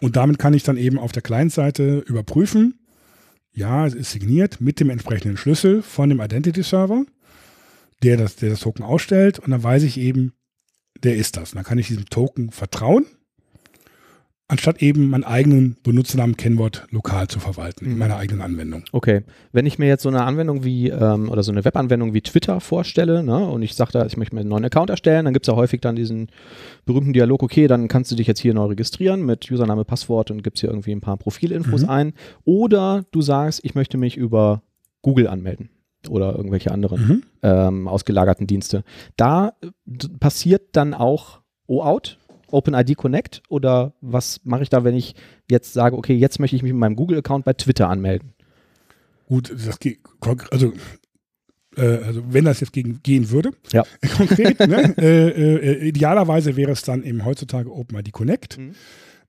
Und 0.00 0.16
damit 0.16 0.38
kann 0.38 0.52
ich 0.52 0.64
dann 0.64 0.76
eben 0.76 0.98
auf 0.98 1.12
der 1.12 1.22
Client-Seite 1.22 2.00
überprüfen, 2.00 2.83
ja, 3.54 3.86
es 3.86 3.94
ist 3.94 4.10
signiert 4.10 4.60
mit 4.60 4.80
dem 4.80 4.90
entsprechenden 4.90 5.36
Schlüssel 5.36 5.82
von 5.82 6.08
dem 6.08 6.20
Identity-Server, 6.20 7.04
der 8.02 8.16
das, 8.16 8.36
der 8.36 8.50
das 8.50 8.60
Token 8.60 8.82
ausstellt. 8.82 9.38
Und 9.38 9.52
dann 9.52 9.62
weiß 9.62 9.84
ich 9.84 9.98
eben, 9.98 10.32
der 11.02 11.16
ist 11.16 11.36
das. 11.36 11.52
Und 11.52 11.56
dann 11.56 11.64
kann 11.64 11.78
ich 11.78 11.88
diesem 11.88 12.06
Token 12.06 12.50
vertrauen, 12.50 13.06
anstatt 14.54 14.80
eben 14.82 15.08
meinen 15.10 15.24
eigenen 15.24 15.76
Benutzernamen, 15.82 16.36
Kennwort 16.36 16.86
lokal 16.90 17.28
zu 17.28 17.38
verwalten, 17.40 17.84
in 17.84 17.92
Mhm. 17.92 17.98
meiner 17.98 18.16
eigenen 18.16 18.40
Anwendung. 18.40 18.84
Okay, 18.92 19.22
wenn 19.52 19.66
ich 19.66 19.78
mir 19.78 19.86
jetzt 19.86 20.02
so 20.02 20.08
eine 20.08 20.24
Anwendung 20.24 20.64
wie 20.64 20.88
ähm, 20.88 21.28
oder 21.28 21.42
so 21.42 21.52
eine 21.52 21.64
Webanwendung 21.64 22.14
wie 22.14 22.20
Twitter 22.22 22.60
vorstelle 22.60 23.22
ne, 23.22 23.46
und 23.48 23.62
ich 23.62 23.74
sage 23.74 23.92
da, 23.92 24.06
ich 24.06 24.16
möchte 24.16 24.34
mir 24.34 24.40
einen 24.40 24.50
neuen 24.50 24.64
Account 24.64 24.90
erstellen, 24.90 25.24
dann 25.24 25.34
gibt 25.34 25.46
es 25.46 25.52
ja 25.52 25.56
häufig 25.56 25.80
dann 25.80 25.96
diesen 25.96 26.28
berühmten 26.86 27.12
Dialog, 27.12 27.42
okay, 27.42 27.66
dann 27.66 27.88
kannst 27.88 28.10
du 28.10 28.16
dich 28.16 28.26
jetzt 28.26 28.40
hier 28.40 28.54
neu 28.54 28.64
registrieren 28.66 29.26
mit 29.26 29.50
Username, 29.50 29.84
Passwort 29.84 30.30
und 30.30 30.42
gibst 30.42 30.60
hier 30.60 30.70
irgendwie 30.70 30.92
ein 30.92 31.00
paar 31.00 31.16
Profilinfos 31.16 31.82
Mhm. 31.82 31.88
ein. 31.90 32.12
Oder 32.44 33.04
du 33.10 33.20
sagst, 33.22 33.60
ich 33.64 33.74
möchte 33.74 33.98
mich 33.98 34.16
über 34.16 34.62
Google 35.02 35.26
anmelden 35.28 35.68
oder 36.08 36.34
irgendwelche 36.36 36.70
anderen 36.70 37.00
Mhm. 37.08 37.22
ähm, 37.42 37.88
ausgelagerten 37.88 38.46
Dienste. 38.46 38.84
Da 39.16 39.54
äh, 39.62 39.68
passiert 40.20 40.62
dann 40.72 40.94
auch 40.94 41.40
OAuth, 41.66 42.18
OpenID 42.54 42.96
Connect 42.96 43.42
oder 43.48 43.94
was 44.00 44.40
mache 44.44 44.62
ich 44.62 44.68
da, 44.68 44.84
wenn 44.84 44.94
ich 44.94 45.14
jetzt 45.50 45.72
sage, 45.72 45.96
okay, 45.96 46.14
jetzt 46.14 46.38
möchte 46.38 46.56
ich 46.56 46.62
mich 46.62 46.72
mit 46.72 46.80
meinem 46.80 46.96
Google-Account 46.96 47.44
bei 47.44 47.52
Twitter 47.52 47.88
anmelden? 47.88 48.32
Gut, 49.26 49.50
das 49.50 49.78
geht, 49.80 50.00
also, 50.50 50.72
äh, 51.76 51.82
also 51.82 52.22
wenn 52.28 52.44
das 52.44 52.60
jetzt 52.60 52.72
gegen, 52.72 53.00
gehen 53.02 53.30
würde, 53.30 53.50
Ja. 53.72 53.84
konkret, 54.16 54.60
ne, 54.60 54.94
äh, 54.98 55.28
äh, 55.28 55.88
idealerweise 55.88 56.56
wäre 56.56 56.72
es 56.72 56.82
dann 56.82 57.02
eben 57.02 57.24
heutzutage 57.24 57.70
OpenID 57.70 58.12
Connect. 58.12 58.58
Mhm. 58.58 58.74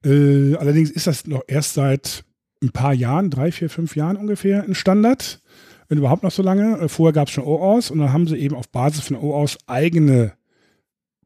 Äh, 0.03 0.55
allerdings 0.57 0.91
ist 0.91 1.07
das 1.07 1.25
noch 1.25 1.43
erst 1.47 1.73
seit 1.73 2.23
ein 2.61 2.71
paar 2.71 2.93
Jahren, 2.93 3.29
drei, 3.29 3.51
vier, 3.51 3.69
fünf 3.69 3.95
Jahren 3.95 4.17
ungefähr, 4.17 4.63
ein 4.63 4.75
Standard, 4.75 5.41
wenn 5.87 5.97
überhaupt 5.97 6.23
noch 6.23 6.31
so 6.31 6.43
lange. 6.43 6.77
Äh, 6.79 6.89
vorher 6.89 7.13
gab 7.13 7.27
es 7.27 7.33
schon 7.33 7.43
OAuth 7.43 7.89
und 7.89 7.99
dann 7.99 8.13
haben 8.13 8.27
sie 8.27 8.37
eben 8.37 8.55
auf 8.55 8.69
Basis 8.69 9.05
von 9.05 9.17
OAuth 9.17 9.57
eigene 9.67 10.33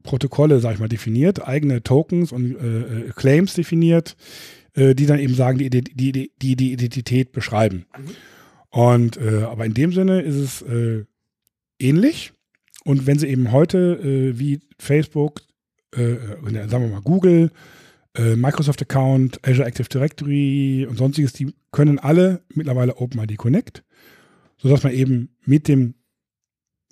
Protokolle, 0.02 0.60
sag 0.60 0.74
ich 0.74 0.80
mal, 0.80 0.88
definiert, 0.88 1.46
eigene 1.46 1.82
Tokens 1.82 2.32
und 2.32 2.56
äh, 2.56 3.08
äh, 3.08 3.10
Claims 3.14 3.54
definiert, 3.54 4.16
äh, 4.74 4.94
die 4.94 5.06
dann 5.06 5.18
eben 5.18 5.34
sagen, 5.34 5.58
die, 5.58 5.70
die, 5.70 5.82
die, 5.82 6.56
die, 6.56 6.72
Identität 6.72 7.32
beschreiben. 7.32 7.86
Und 8.70 9.16
äh, 9.16 9.42
aber 9.42 9.66
in 9.66 9.74
dem 9.74 9.92
Sinne 9.92 10.20
ist 10.20 10.36
es 10.36 10.62
äh, 10.62 11.04
ähnlich. 11.78 12.32
Und 12.84 13.06
wenn 13.06 13.18
sie 13.18 13.26
eben 13.26 13.52
heute 13.52 14.00
äh, 14.02 14.38
wie 14.38 14.60
Facebook, 14.78 15.42
äh, 15.94 16.12
äh, 16.12 16.68
sagen 16.68 16.84
wir 16.84 16.90
mal 16.90 17.02
Google, 17.02 17.50
Microsoft 18.18 18.82
Account, 18.82 19.38
Azure 19.46 19.68
Active 19.68 19.88
Directory 19.88 20.84
und 20.90 20.96
sonstiges, 20.96 21.32
die 21.32 21.54
können 21.70 22.00
alle 22.00 22.42
mittlerweile 22.52 22.96
OpenID 22.96 23.38
Connect, 23.38 23.84
sodass 24.58 24.82
man 24.82 24.92
eben 24.92 25.36
mit 25.44 25.68
dem 25.68 25.94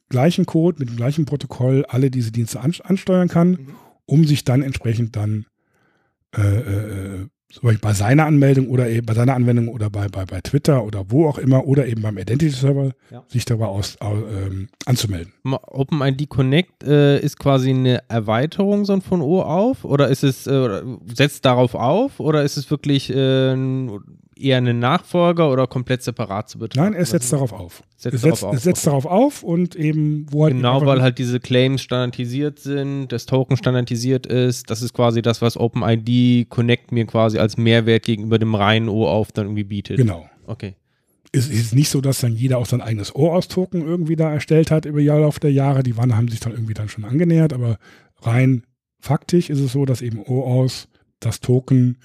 gleichen 0.08 0.46
Code, 0.46 0.78
mit 0.80 0.88
dem 0.88 0.96
gleichen 0.96 1.24
Protokoll 1.24 1.84
alle 1.88 2.10
diese 2.10 2.32
Dienste 2.32 2.60
an, 2.60 2.72
ansteuern 2.84 3.28
kann, 3.28 3.50
Mhm. 3.50 3.66
um 4.06 4.24
sich 4.24 4.44
dann 4.44 4.62
entsprechend 4.62 5.16
dann 5.16 5.46
äh, 6.36 6.40
äh, 6.42 7.26
Beispiel 7.62 7.78
bei 7.80 7.94
seiner 7.94 8.26
Anmeldung 8.26 8.68
oder 8.68 8.90
eben 8.90 9.06
bei 9.06 9.14
seiner 9.14 9.34
Anwendung 9.34 9.68
oder 9.68 9.88
bei, 9.88 10.08
bei, 10.08 10.26
bei 10.26 10.42
Twitter 10.42 10.84
oder 10.84 11.06
wo 11.08 11.26
auch 11.26 11.38
immer 11.38 11.66
oder 11.66 11.86
eben 11.86 12.02
beim 12.02 12.18
Identity 12.18 12.50
Server 12.50 12.92
Ja. 13.10 13.24
sich 13.26 13.46
dabei 13.46 13.64
aus, 13.64 13.98
au- 14.02 14.16
ähm, 14.26 14.68
anzumelden. 14.84 15.32
OpenID 15.44 16.28
Connect 16.28 16.84
äh, 16.84 17.18
ist 17.20 17.38
quasi 17.38 17.70
eine 17.70 18.02
Erweiterung 18.10 18.84
so 18.84 19.00
von 19.00 19.22
O 19.22 19.40
auf 19.40 19.86
oder 19.86 20.08
ist 20.08 20.24
es 20.24 20.46
äh, 20.46 20.82
setzt 21.06 21.46
darauf 21.46 21.74
auf 21.74 22.20
oder 22.20 22.42
ist 22.42 22.58
es 22.58 22.70
wirklich 22.70 23.08
äh, 23.08 23.52
ein 23.54 23.98
eher 24.40 24.56
einen 24.56 24.78
Nachfolger 24.78 25.50
oder 25.50 25.66
komplett 25.66 26.02
separat 26.02 26.48
zu 26.48 26.58
betrachten? 26.58 26.92
Nein, 26.92 27.00
es 27.00 27.10
setzt 27.10 27.32
darauf 27.32 27.52
auf. 27.52 27.82
Setzt 27.96 28.14
es 28.14 28.22
setzt, 28.22 28.42
darauf 28.42 28.42
auf, 28.44 28.56
es 28.56 28.62
setzt 28.62 28.86
okay. 28.86 28.90
darauf 28.90 29.06
auf 29.06 29.42
und 29.42 29.76
eben, 29.76 30.26
wo 30.30 30.44
halt 30.44 30.54
Genau, 30.54 30.84
weil 30.86 31.02
halt 31.02 31.18
diese 31.18 31.40
Claims 31.40 31.82
standardisiert 31.82 32.58
sind, 32.58 33.08
das 33.08 33.26
Token 33.26 33.56
standardisiert 33.56 34.26
ist. 34.26 34.70
Das 34.70 34.82
ist 34.82 34.92
quasi 34.94 35.22
das, 35.22 35.42
was 35.42 35.56
OpenID 35.56 36.48
Connect 36.48 36.92
mir 36.92 37.06
quasi 37.06 37.38
als 37.38 37.56
Mehrwert 37.56 38.04
gegenüber 38.04 38.38
dem 38.38 38.54
reinen 38.54 38.88
OAuth 38.88 39.28
dann 39.34 39.46
irgendwie 39.46 39.64
bietet. 39.64 39.96
Genau. 39.96 40.28
Okay. 40.46 40.76
Es 41.32 41.48
ist 41.48 41.74
nicht 41.74 41.90
so, 41.90 42.00
dass 42.00 42.20
dann 42.20 42.34
jeder 42.34 42.58
auch 42.58 42.66
sein 42.66 42.80
eigenes 42.80 43.14
OAuth-Token 43.14 43.82
irgendwie 43.82 44.16
da 44.16 44.32
erstellt 44.32 44.70
hat 44.70 44.86
über 44.86 45.00
den 45.00 45.08
Lauf 45.08 45.38
der 45.38 45.52
Jahre. 45.52 45.82
Die 45.82 45.96
waren, 45.96 46.16
haben 46.16 46.28
sich 46.28 46.40
dann 46.40 46.52
irgendwie 46.52 46.74
dann 46.74 46.88
schon 46.88 47.04
angenähert, 47.04 47.52
aber 47.52 47.78
rein 48.22 48.62
faktisch 48.98 49.50
ist 49.50 49.60
es 49.60 49.72
so, 49.72 49.84
dass 49.84 50.02
eben 50.02 50.20
OAuth 50.20 50.88
das 51.20 51.40
Token 51.40 51.98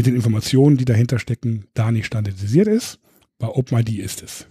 mit 0.00 0.06
den 0.06 0.14
Informationen, 0.14 0.78
die 0.78 0.86
dahinter 0.86 1.18
stecken, 1.18 1.66
da 1.74 1.92
nicht 1.92 2.06
standardisiert 2.06 2.68
ist. 2.68 2.98
Bei 3.38 3.48
OpenID 3.48 3.98
ist 3.98 4.22
es. 4.22 4.46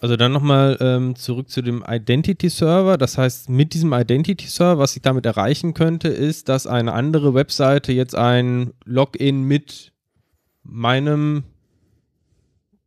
Also 0.00 0.16
dann 0.16 0.32
nochmal 0.32 0.78
ähm, 0.80 1.16
zurück 1.16 1.50
zu 1.50 1.60
dem 1.60 1.84
Identity 1.86 2.48
Server. 2.48 2.96
Das 2.96 3.18
heißt, 3.18 3.50
mit 3.50 3.74
diesem 3.74 3.92
Identity 3.92 4.46
Server, 4.46 4.78
was 4.78 4.96
ich 4.96 5.02
damit 5.02 5.26
erreichen 5.26 5.74
könnte, 5.74 6.08
ist, 6.08 6.48
dass 6.48 6.66
eine 6.66 6.94
andere 6.94 7.34
Webseite 7.34 7.92
jetzt 7.92 8.14
ein 8.14 8.72
Login 8.86 9.42
mit 9.42 9.92
meinem 10.62 11.44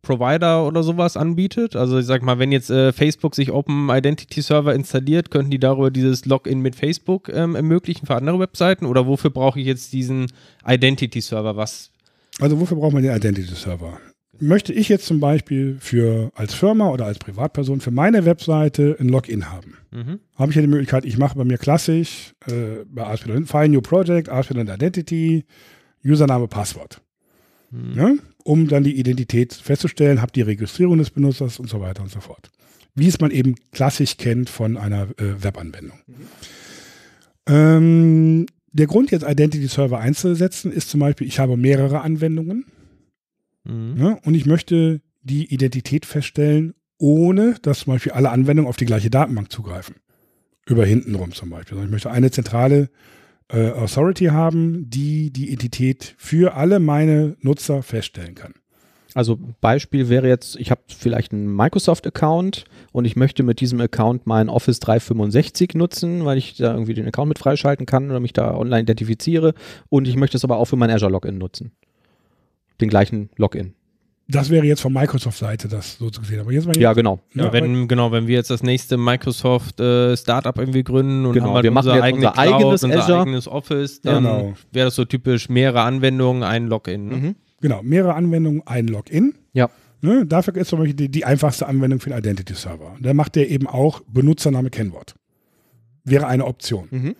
Provider 0.03 0.67
oder 0.67 0.83
sowas 0.83 1.17
anbietet. 1.17 1.75
Also 1.75 1.97
ich 1.97 2.05
sag 2.05 2.21
mal, 2.21 2.37
wenn 2.37 2.51
jetzt 2.51 2.69
äh, 2.69 2.91
Facebook 2.91 3.33
sich 3.33 3.51
Open 3.51 3.89
Identity 3.89 4.41
Server 4.41 4.75
installiert, 4.75 5.31
könnten 5.31 5.49
die 5.49 5.59
darüber 5.59 5.89
dieses 5.89 6.25
Login 6.25 6.59
mit 6.59 6.75
Facebook 6.75 7.29
ähm, 7.29 7.55
ermöglichen 7.55 8.05
für 8.05 8.15
andere 8.15 8.37
Webseiten? 8.37 8.85
Oder 8.85 9.07
wofür 9.07 9.31
brauche 9.31 9.59
ich 9.59 9.65
jetzt 9.65 9.93
diesen 9.93 10.27
Identity 10.67 11.21
Server? 11.21 11.55
Was? 11.55 11.89
Also 12.39 12.59
wofür 12.59 12.77
braucht 12.77 12.93
man 12.93 13.01
den 13.01 13.15
Identity 13.15 13.55
Server? 13.55 13.97
Möchte 14.39 14.73
ich 14.73 14.89
jetzt 14.89 15.05
zum 15.05 15.19
Beispiel 15.19 15.77
für 15.79 16.31
als 16.35 16.53
Firma 16.53 16.89
oder 16.89 17.05
als 17.05 17.19
Privatperson 17.19 17.79
für 17.79 17.91
meine 17.91 18.25
Webseite 18.25 18.97
ein 18.99 19.07
Login 19.07 19.49
haben? 19.49 19.77
Mhm. 19.91 20.19
Habe 20.35 20.51
ich 20.51 20.55
ja 20.57 20.61
die 20.61 20.67
Möglichkeit, 20.67 21.05
ich 21.05 21.17
mache 21.17 21.37
bei 21.37 21.45
mir 21.45 21.57
klassisch 21.57 22.33
äh, 22.47 22.83
bei 22.87 23.05
ASP.NET 23.05 23.47
File 23.47 23.69
New 23.69 23.81
Project, 23.81 24.27
ASP.NET 24.27 24.67
Identity, 24.69 25.45
Username, 26.03 26.47
Passwort. 26.47 26.99
Mhm. 27.71 27.93
Ne? 27.93 28.17
Um 28.43 28.67
dann 28.67 28.83
die 28.83 28.97
Identität 28.99 29.53
festzustellen, 29.53 30.21
habe 30.21 30.31
die 30.31 30.41
Registrierung 30.41 30.97
des 30.97 31.11
Benutzers 31.11 31.59
und 31.59 31.69
so 31.69 31.79
weiter 31.79 32.03
und 32.03 32.11
so 32.11 32.19
fort. 32.19 32.49
Wie 32.95 33.07
es 33.07 33.19
man 33.19 33.31
eben 33.31 33.55
klassisch 33.71 34.17
kennt 34.17 34.49
von 34.49 34.77
einer 34.77 35.09
äh, 35.17 35.43
Webanwendung. 35.43 35.99
Ähm, 37.47 38.45
der 38.71 38.87
Grund, 38.87 39.11
jetzt 39.11 39.23
Identity 39.27 39.67
Server 39.67 39.99
einzusetzen, 39.99 40.71
ist 40.71 40.89
zum 40.89 40.99
Beispiel, 40.99 41.27
ich 41.27 41.39
habe 41.39 41.57
mehrere 41.57 42.01
Anwendungen 42.01 42.65
Mhm. 43.65 43.93
ne? 43.95 44.19
und 44.25 44.35
ich 44.35 44.45
möchte 44.45 45.01
die 45.21 45.53
Identität 45.53 46.05
feststellen, 46.05 46.73
ohne 46.97 47.55
dass 47.61 47.79
zum 47.79 47.93
Beispiel 47.93 48.11
alle 48.11 48.29
Anwendungen 48.29 48.67
auf 48.67 48.77
die 48.77 48.85
gleiche 48.85 49.09
Datenbank 49.09 49.51
zugreifen. 49.51 49.95
Über 50.65 50.85
hintenrum 50.85 51.33
zum 51.33 51.49
Beispiel. 51.49 51.75
Sondern 51.75 51.87
Ich 51.87 51.91
möchte 51.91 52.11
eine 52.11 52.31
zentrale 52.31 52.89
äh, 53.49 53.71
Authority 53.71 54.25
haben, 54.25 54.89
die 54.89 55.31
die 55.31 55.51
Identität 55.51 56.15
für 56.17 56.55
alle 56.55 56.79
meine 56.79 57.35
Nutzer 57.41 57.83
feststellen 57.83 58.35
kann. 58.35 58.53
Also 59.15 59.37
Beispiel 59.61 60.09
wäre 60.09 60.27
jetzt, 60.27 60.55
ich 60.55 60.71
habe 60.71 60.81
vielleicht 60.87 61.33
einen 61.33 61.55
Microsoft-Account 61.55 62.65
und 62.91 63.05
ich 63.05 63.15
möchte 63.15 63.43
mit 63.43 63.59
diesem 63.59 63.79
Account 63.79 64.25
meinen 64.25 64.49
Office 64.49 64.79
365 64.79 65.75
nutzen, 65.75 66.25
weil 66.25 66.37
ich 66.37 66.57
da 66.57 66.73
irgendwie 66.73 66.95
den 66.95 67.07
Account 67.07 67.29
mit 67.29 67.39
freischalten 67.39 67.85
kann 67.85 68.09
oder 68.09 68.19
mich 68.19 68.33
da 68.33 68.55
online 68.55 68.81
identifiziere 68.81 69.53
und 69.89 70.07
ich 70.07 70.15
möchte 70.15 70.37
es 70.37 70.43
aber 70.43 70.57
auch 70.57 70.65
für 70.65 70.77
mein 70.77 70.89
Azure-Login 70.89 71.37
nutzen. 71.37 71.71
Den 72.81 72.89
gleichen 72.89 73.29
Login. 73.37 73.75
Das 74.27 74.49
wäre 74.49 74.65
jetzt 74.65 74.79
von 74.81 74.93
Microsoft-Seite 74.93 75.67
das 75.67 75.97
so 75.97 76.09
zu 76.09 76.23
sehen. 76.23 76.39
Aber 76.39 76.51
jetzt 76.53 76.65
mal 76.65 76.77
Ja, 76.77 76.93
genau. 76.93 77.19
Ja, 77.33 77.45
Ja, 77.45 77.53
wenn, 77.53 77.87
genau, 77.89 78.11
wenn 78.13 78.25
wir 78.25 78.35
jetzt 78.35 78.49
das 78.49 78.63
nächste 78.63 78.95
Microsoft 78.97 79.79
äh, 79.81 80.15
Startup 80.15 80.57
irgendwie 80.57 80.83
gründen 80.83 81.25
und 81.25 81.33
Genau, 81.33 81.47
haben 81.47 81.53
halt 81.55 81.63
wir 81.65 81.71
machen 81.71 81.87
unser, 81.89 81.95
jetzt 81.95 82.03
eigene 82.05 82.27
unser 82.29 82.37
eigenes 82.39 82.59
Cloud, 82.81 82.83
unser 82.91 83.03
Azure. 83.03 83.21
eigenes 83.21 83.47
Office, 83.49 84.01
dann 84.01 84.23
Genau. 84.23 84.53
wäre 84.71 84.85
das 84.87 84.95
so 84.95 85.03
typisch 85.05 85.49
mehrere 85.49 85.81
Anwendungen, 85.81 86.43
ein 86.43 86.67
Login. 86.67 87.07
Ne? 87.09 87.15
Mhm. 87.15 87.35
Genau, 87.61 87.81
mehrere 87.83 88.13
Anwendungen, 88.15 88.61
ein 88.65 88.87
Login. 88.87 89.35
Ja. 89.53 89.69
Ne, 90.01 90.25
dafür 90.25 90.55
ist 90.55 90.69
zum 90.69 90.79
Beispiel 90.79 90.95
die, 90.95 91.09
die 91.09 91.25
einfachste 91.25 91.65
Anwendung 91.67 91.99
für 91.99 92.09
den 92.09 92.19
Identity 92.19 92.53
Server. 92.55 92.95
Da 93.01 93.13
macht 93.13 93.35
der 93.35 93.49
eben 93.49 93.67
auch 93.67 94.01
Benutzername, 94.07 94.69
Kennwort. 94.69 95.15
Wäre 96.05 96.27
eine 96.27 96.45
Option. 96.45 96.87
Mhm. 96.91 97.15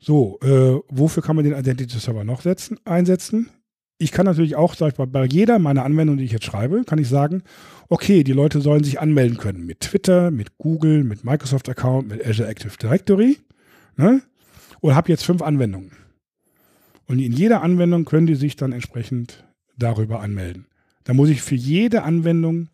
So, 0.00 0.38
äh, 0.42 0.80
wofür 0.90 1.22
kann 1.22 1.36
man 1.36 1.44
den 1.46 1.54
Identity 1.56 1.98
Server 1.98 2.24
noch 2.24 2.42
setzen, 2.42 2.78
einsetzen? 2.84 3.48
Ich 4.04 4.12
kann 4.12 4.26
natürlich 4.26 4.54
auch, 4.54 4.74
sag 4.74 4.92
ich 4.92 4.98
mal, 4.98 5.06
bei 5.06 5.24
jeder 5.24 5.58
meiner 5.58 5.82
Anwendungen, 5.82 6.18
die 6.18 6.26
ich 6.26 6.32
jetzt 6.32 6.44
schreibe, 6.44 6.84
kann 6.84 6.98
ich 6.98 7.08
sagen, 7.08 7.42
okay, 7.88 8.22
die 8.22 8.34
Leute 8.34 8.60
sollen 8.60 8.84
sich 8.84 9.00
anmelden 9.00 9.38
können 9.38 9.64
mit 9.64 9.80
Twitter, 9.80 10.30
mit 10.30 10.58
Google, 10.58 11.04
mit 11.04 11.24
Microsoft 11.24 11.70
Account, 11.70 12.08
mit 12.08 12.26
Azure 12.26 12.46
Active 12.46 12.76
Directory. 12.76 13.38
Ne? 13.96 14.20
Und 14.82 14.94
habe 14.94 15.08
jetzt 15.08 15.24
fünf 15.24 15.40
Anwendungen. 15.40 15.92
Und 17.06 17.18
in 17.18 17.32
jeder 17.32 17.62
Anwendung 17.62 18.04
können 18.04 18.26
die 18.26 18.34
sich 18.34 18.56
dann 18.56 18.72
entsprechend 18.72 19.42
darüber 19.78 20.20
anmelden. 20.20 20.66
Da 21.04 21.14
muss 21.14 21.30
ich 21.30 21.40
für 21.40 21.54
jede 21.54 22.02
Anwendung 22.02 22.68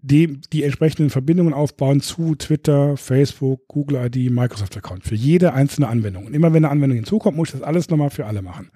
die, 0.00 0.40
die 0.54 0.62
entsprechenden 0.62 1.10
Verbindungen 1.10 1.52
aufbauen 1.52 2.00
zu 2.00 2.34
Twitter, 2.34 2.96
Facebook, 2.96 3.68
Google 3.68 4.06
ID, 4.06 4.30
Microsoft 4.30 4.74
Account. 4.78 5.04
Für 5.04 5.16
jede 5.16 5.52
einzelne 5.52 5.88
Anwendung. 5.88 6.24
Und 6.24 6.32
immer 6.32 6.54
wenn 6.54 6.64
eine 6.64 6.70
Anwendung 6.70 6.96
hinzukommt, 6.96 7.36
muss 7.36 7.48
ich 7.48 7.60
das 7.60 7.62
alles 7.62 7.90
nochmal 7.90 8.08
für 8.08 8.24
alle 8.24 8.40
machen. 8.40 8.70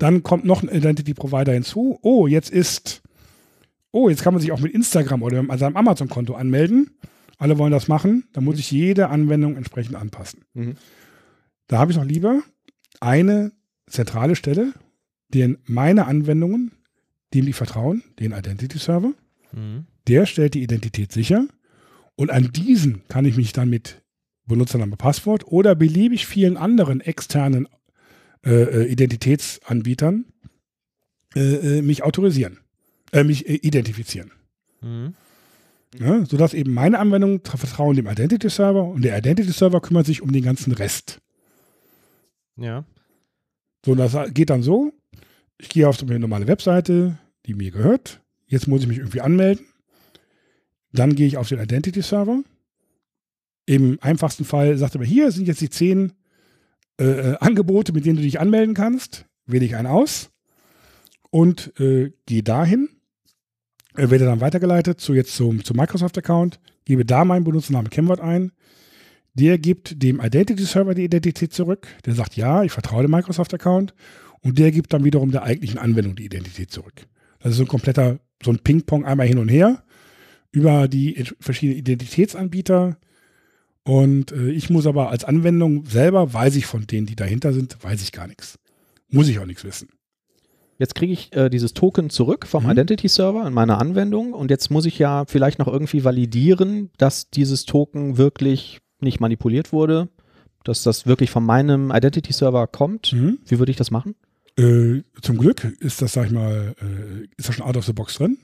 Dann 0.00 0.22
kommt 0.22 0.46
noch 0.46 0.62
ein 0.62 0.68
Identity 0.70 1.12
Provider 1.12 1.52
hinzu. 1.52 1.98
Oh, 2.02 2.26
jetzt 2.26 2.50
ist, 2.50 3.02
oh, 3.92 4.08
jetzt 4.08 4.22
kann 4.22 4.32
man 4.32 4.40
sich 4.40 4.50
auch 4.50 4.60
mit 4.60 4.72
Instagram 4.72 5.22
oder 5.22 5.42
mit 5.42 5.58
seinem 5.58 5.76
Amazon-Konto 5.76 6.34
anmelden. 6.34 6.96
Alle 7.36 7.58
wollen 7.58 7.70
das 7.70 7.86
machen. 7.86 8.24
Da 8.32 8.40
muss 8.40 8.58
ich 8.58 8.70
jede 8.70 9.10
Anwendung 9.10 9.56
entsprechend 9.56 9.96
anpassen. 9.96 10.44
Mhm. 10.54 10.76
Da 11.66 11.78
habe 11.78 11.92
ich 11.92 11.98
noch 11.98 12.04
lieber 12.06 12.40
eine 13.00 13.52
zentrale 13.86 14.36
Stelle, 14.36 14.72
den 15.28 15.58
meine 15.66 16.06
Anwendungen, 16.06 16.72
dem 17.34 17.44
die 17.44 17.52
vertrauen, 17.52 18.02
den 18.18 18.32
Identity 18.32 18.78
Server, 18.78 19.12
Mhm. 19.52 19.86
der 20.08 20.26
stellt 20.26 20.54
die 20.54 20.62
Identität 20.62 21.12
sicher 21.12 21.46
und 22.16 22.30
an 22.30 22.52
diesen 22.52 23.02
kann 23.08 23.24
ich 23.24 23.36
mich 23.36 23.52
dann 23.52 23.68
mit 23.68 24.02
Benutzername, 24.46 24.96
Passwort 24.96 25.44
oder 25.46 25.74
beliebig 25.74 26.26
vielen 26.26 26.56
anderen 26.56 27.00
externen 27.00 27.68
äh, 28.44 28.50
äh, 28.50 28.84
Identitätsanbietern 28.86 30.24
äh, 31.34 31.78
äh, 31.78 31.82
mich 31.82 32.02
autorisieren, 32.02 32.58
äh, 33.12 33.24
mich 33.24 33.48
äh, 33.48 33.54
identifizieren. 33.54 34.32
Mhm. 34.80 35.14
Ja, 35.98 36.24
sodass 36.24 36.54
eben 36.54 36.72
meine 36.72 37.00
Anwendungen 37.00 37.40
tra- 37.40 37.56
vertrauen 37.56 37.96
dem 37.96 38.06
Identity 38.06 38.48
Server 38.48 38.84
und 38.84 39.02
der 39.02 39.18
Identity 39.18 39.50
Server 39.50 39.80
kümmert 39.80 40.06
sich 40.06 40.22
um 40.22 40.30
den 40.30 40.44
ganzen 40.44 40.72
Rest. 40.72 41.20
Ja. 42.56 42.84
So, 43.84 43.94
das 43.94 44.16
geht 44.32 44.50
dann 44.50 44.62
so. 44.62 44.92
Ich 45.58 45.68
gehe 45.68 45.88
auf 45.88 45.96
so 45.96 46.06
eine 46.06 46.20
normale 46.20 46.46
Webseite, 46.46 47.18
die 47.46 47.54
mir 47.54 47.72
gehört. 47.72 48.20
Jetzt 48.46 48.68
muss 48.68 48.82
ich 48.82 48.88
mich 48.88 48.98
irgendwie 48.98 49.20
anmelden. 49.20 49.66
Dann 50.92 51.14
gehe 51.14 51.26
ich 51.26 51.36
auf 51.36 51.48
den 51.48 51.60
Identity 51.60 52.02
Server. 52.02 52.42
Im 53.66 53.98
einfachsten 54.00 54.44
Fall 54.44 54.78
sagt 54.78 54.94
er 54.94 55.00
mir, 55.00 55.06
hier 55.06 55.30
sind 55.32 55.48
jetzt 55.48 55.60
die 55.60 55.70
zehn 55.70 56.12
äh, 57.00 57.32
äh, 57.32 57.36
Angebote, 57.40 57.92
mit 57.94 58.04
denen 58.04 58.16
du 58.16 58.22
dich 58.22 58.38
anmelden 58.38 58.74
kannst. 58.74 59.24
Wähle 59.46 59.64
ich 59.64 59.74
einen 59.74 59.86
aus 59.86 60.30
und 61.30 61.72
äh, 61.80 62.12
gehe 62.26 62.42
dahin. 62.42 62.90
Äh, 63.96 64.10
werde 64.10 64.26
dann 64.26 64.42
weitergeleitet 64.42 65.00
zu 65.00 65.14
jetzt 65.14 65.34
zum, 65.34 65.64
zum 65.64 65.78
Microsoft-Account, 65.78 66.60
gebe 66.84 67.06
da 67.06 67.24
meinen 67.24 67.44
Benutzernamen 67.44 67.90
Kennwort 67.90 68.20
ein. 68.20 68.52
Der 69.32 69.56
gibt 69.58 70.02
dem 70.02 70.20
Identity 70.20 70.64
Server 70.64 70.94
die 70.94 71.04
Identität 71.04 71.54
zurück. 71.54 71.88
Der 72.04 72.14
sagt, 72.14 72.36
ja, 72.36 72.64
ich 72.64 72.72
vertraue 72.72 73.02
dem 73.02 73.12
Microsoft-Account. 73.12 73.94
Und 74.42 74.58
der 74.58 74.70
gibt 74.70 74.92
dann 74.92 75.04
wiederum 75.04 75.30
der 75.30 75.44
eigentlichen 75.44 75.78
Anwendung 75.78 76.16
die 76.16 76.26
Identität 76.26 76.70
zurück. 76.70 77.06
Das 77.38 77.52
ist 77.52 77.56
so 77.56 77.64
ein 77.64 77.68
kompletter, 77.68 78.18
so 78.42 78.50
ein 78.50 78.58
Ping-Pong 78.58 79.06
einmal 79.06 79.26
hin 79.26 79.38
und 79.38 79.48
her 79.48 79.82
über 80.52 80.86
die 80.86 81.24
verschiedenen 81.40 81.78
Identitätsanbieter. 81.78 82.98
Und 83.84 84.32
äh, 84.32 84.50
ich 84.50 84.70
muss 84.70 84.86
aber 84.86 85.10
als 85.10 85.24
Anwendung 85.24 85.86
selber, 85.86 86.32
weiß 86.32 86.56
ich 86.56 86.66
von 86.66 86.86
denen, 86.86 87.06
die 87.06 87.16
dahinter 87.16 87.52
sind, 87.52 87.82
weiß 87.82 88.02
ich 88.02 88.12
gar 88.12 88.26
nichts. 88.26 88.58
Muss 89.08 89.28
ich 89.28 89.38
auch 89.38 89.46
nichts 89.46 89.64
wissen. 89.64 89.88
Jetzt 90.78 90.94
kriege 90.94 91.12
ich 91.12 91.34
äh, 91.34 91.50
dieses 91.50 91.74
Token 91.74 92.08
zurück 92.10 92.46
vom 92.46 92.64
Mhm. 92.64 92.70
Identity 92.70 93.08
Server 93.08 93.46
in 93.46 93.52
meiner 93.52 93.78
Anwendung 93.78 94.32
und 94.32 94.50
jetzt 94.50 94.70
muss 94.70 94.86
ich 94.86 94.98
ja 94.98 95.24
vielleicht 95.26 95.58
noch 95.58 95.68
irgendwie 95.68 96.04
validieren, 96.04 96.90
dass 96.96 97.28
dieses 97.30 97.64
Token 97.66 98.16
wirklich 98.16 98.78
nicht 99.00 99.20
manipuliert 99.20 99.72
wurde, 99.72 100.08
dass 100.64 100.82
das 100.82 101.06
wirklich 101.06 101.30
von 101.30 101.44
meinem 101.44 101.90
Identity 101.90 102.32
Server 102.32 102.66
kommt. 102.66 103.12
Mhm. 103.12 103.38
Wie 103.46 103.58
würde 103.58 103.70
ich 103.70 103.76
das 103.76 103.90
machen? 103.90 104.14
Äh, 104.60 105.02
zum 105.22 105.38
Glück 105.38 105.64
ist 105.80 106.02
das, 106.02 106.12
sag 106.12 106.26
ich 106.26 106.32
mal, 106.32 106.74
äh, 106.80 107.24
ist 107.36 107.48
das 107.48 107.54
schon 107.54 107.64
out 107.64 107.76
of 107.76 107.84
the 107.86 107.92
box 107.92 108.14
drin. 108.14 108.38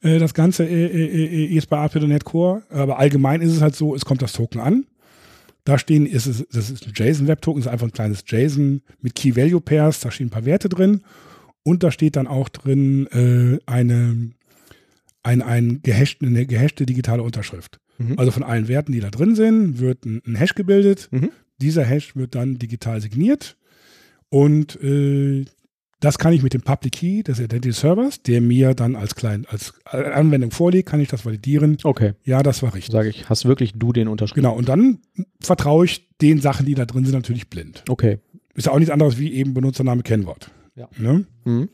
Äh, 0.00 0.18
das 0.18 0.34
Ganze 0.34 0.64
äh, 0.64 0.86
äh, 0.86 1.44
äh, 1.44 1.56
ist 1.56 1.68
bei 1.68 1.78
ASP.NET 1.78 2.24
Core, 2.24 2.62
aber 2.70 2.98
allgemein 2.98 3.40
ist 3.40 3.52
es 3.52 3.62
halt 3.62 3.74
so, 3.74 3.94
es 3.94 4.04
kommt 4.04 4.22
das 4.22 4.32
Token 4.32 4.60
an. 4.60 4.86
Da 5.64 5.78
stehen, 5.78 6.04
ist 6.04 6.26
es, 6.26 6.46
das 6.52 6.70
ist 6.70 6.86
ein 6.86 6.92
JSON-Web-Token, 6.94 7.60
ist 7.62 7.68
einfach 7.68 7.86
ein 7.86 7.92
kleines 7.92 8.22
JSON 8.26 8.82
mit 9.00 9.14
Key-Value-Pairs, 9.14 10.00
da 10.00 10.10
stehen 10.10 10.26
ein 10.26 10.30
paar 10.30 10.44
Werte 10.44 10.68
drin. 10.68 11.00
und 11.64 11.82
da 11.82 11.90
steht 11.90 12.16
dann 12.16 12.26
auch 12.26 12.48
drin 12.48 13.06
äh, 13.08 13.58
eine, 13.66 14.30
ein, 15.22 15.42
ein 15.42 15.80
gehashte, 15.82 16.26
eine 16.26 16.46
gehashte 16.46 16.86
digitale 16.86 17.22
Unterschrift. 17.22 17.80
Mhm. 17.98 18.18
Also 18.18 18.30
von 18.30 18.42
allen 18.42 18.68
Werten, 18.68 18.92
die 18.92 19.00
da 19.00 19.10
drin 19.10 19.34
sind, 19.34 19.78
wird 19.78 20.04
ein, 20.04 20.20
ein 20.26 20.36
Hash 20.36 20.54
gebildet. 20.54 21.08
Mhm. 21.10 21.30
Dieser 21.60 21.84
Hash 21.84 22.14
wird 22.14 22.34
dann 22.34 22.58
digital 22.58 23.00
signiert 23.00 23.56
und 24.34 24.82
äh, 24.82 25.44
das 26.00 26.18
kann 26.18 26.32
ich 26.32 26.42
mit 26.42 26.54
dem 26.54 26.62
Public 26.62 26.94
Key 26.94 27.22
des 27.22 27.38
Identity 27.38 27.70
Servers, 27.70 28.20
der 28.20 28.40
mir 28.40 28.74
dann 28.74 28.96
als 28.96 29.14
klein, 29.14 29.46
als 29.48 29.74
Anwendung 29.84 30.50
vorliegt, 30.50 30.88
kann 30.88 30.98
ich 30.98 31.06
das 31.06 31.24
validieren. 31.24 31.78
Okay. 31.84 32.14
Ja, 32.24 32.42
das 32.42 32.60
war 32.64 32.74
richtig. 32.74 32.92
Sage 32.92 33.10
ich, 33.10 33.28
hast 33.28 33.44
wirklich 33.44 33.74
du 33.76 33.92
den 33.92 34.08
unterschrieben? 34.08 34.42
Genau, 34.42 34.56
und 34.56 34.68
dann 34.68 34.98
vertraue 35.40 35.84
ich 35.84 36.08
den 36.18 36.40
Sachen, 36.40 36.66
die 36.66 36.74
da 36.74 36.84
drin 36.84 37.04
sind, 37.04 37.14
natürlich 37.14 37.48
blind. 37.48 37.84
Okay. 37.88 38.18
Ist 38.54 38.66
ja 38.66 38.72
auch 38.72 38.78
nichts 38.80 38.90
anderes 38.90 39.18
wie 39.18 39.32
eben 39.34 39.54
Benutzername, 39.54 40.02
Kennwort. 40.02 40.50
Ja. 40.74 40.88
Ne? 40.98 41.26
Mhm. 41.44 41.68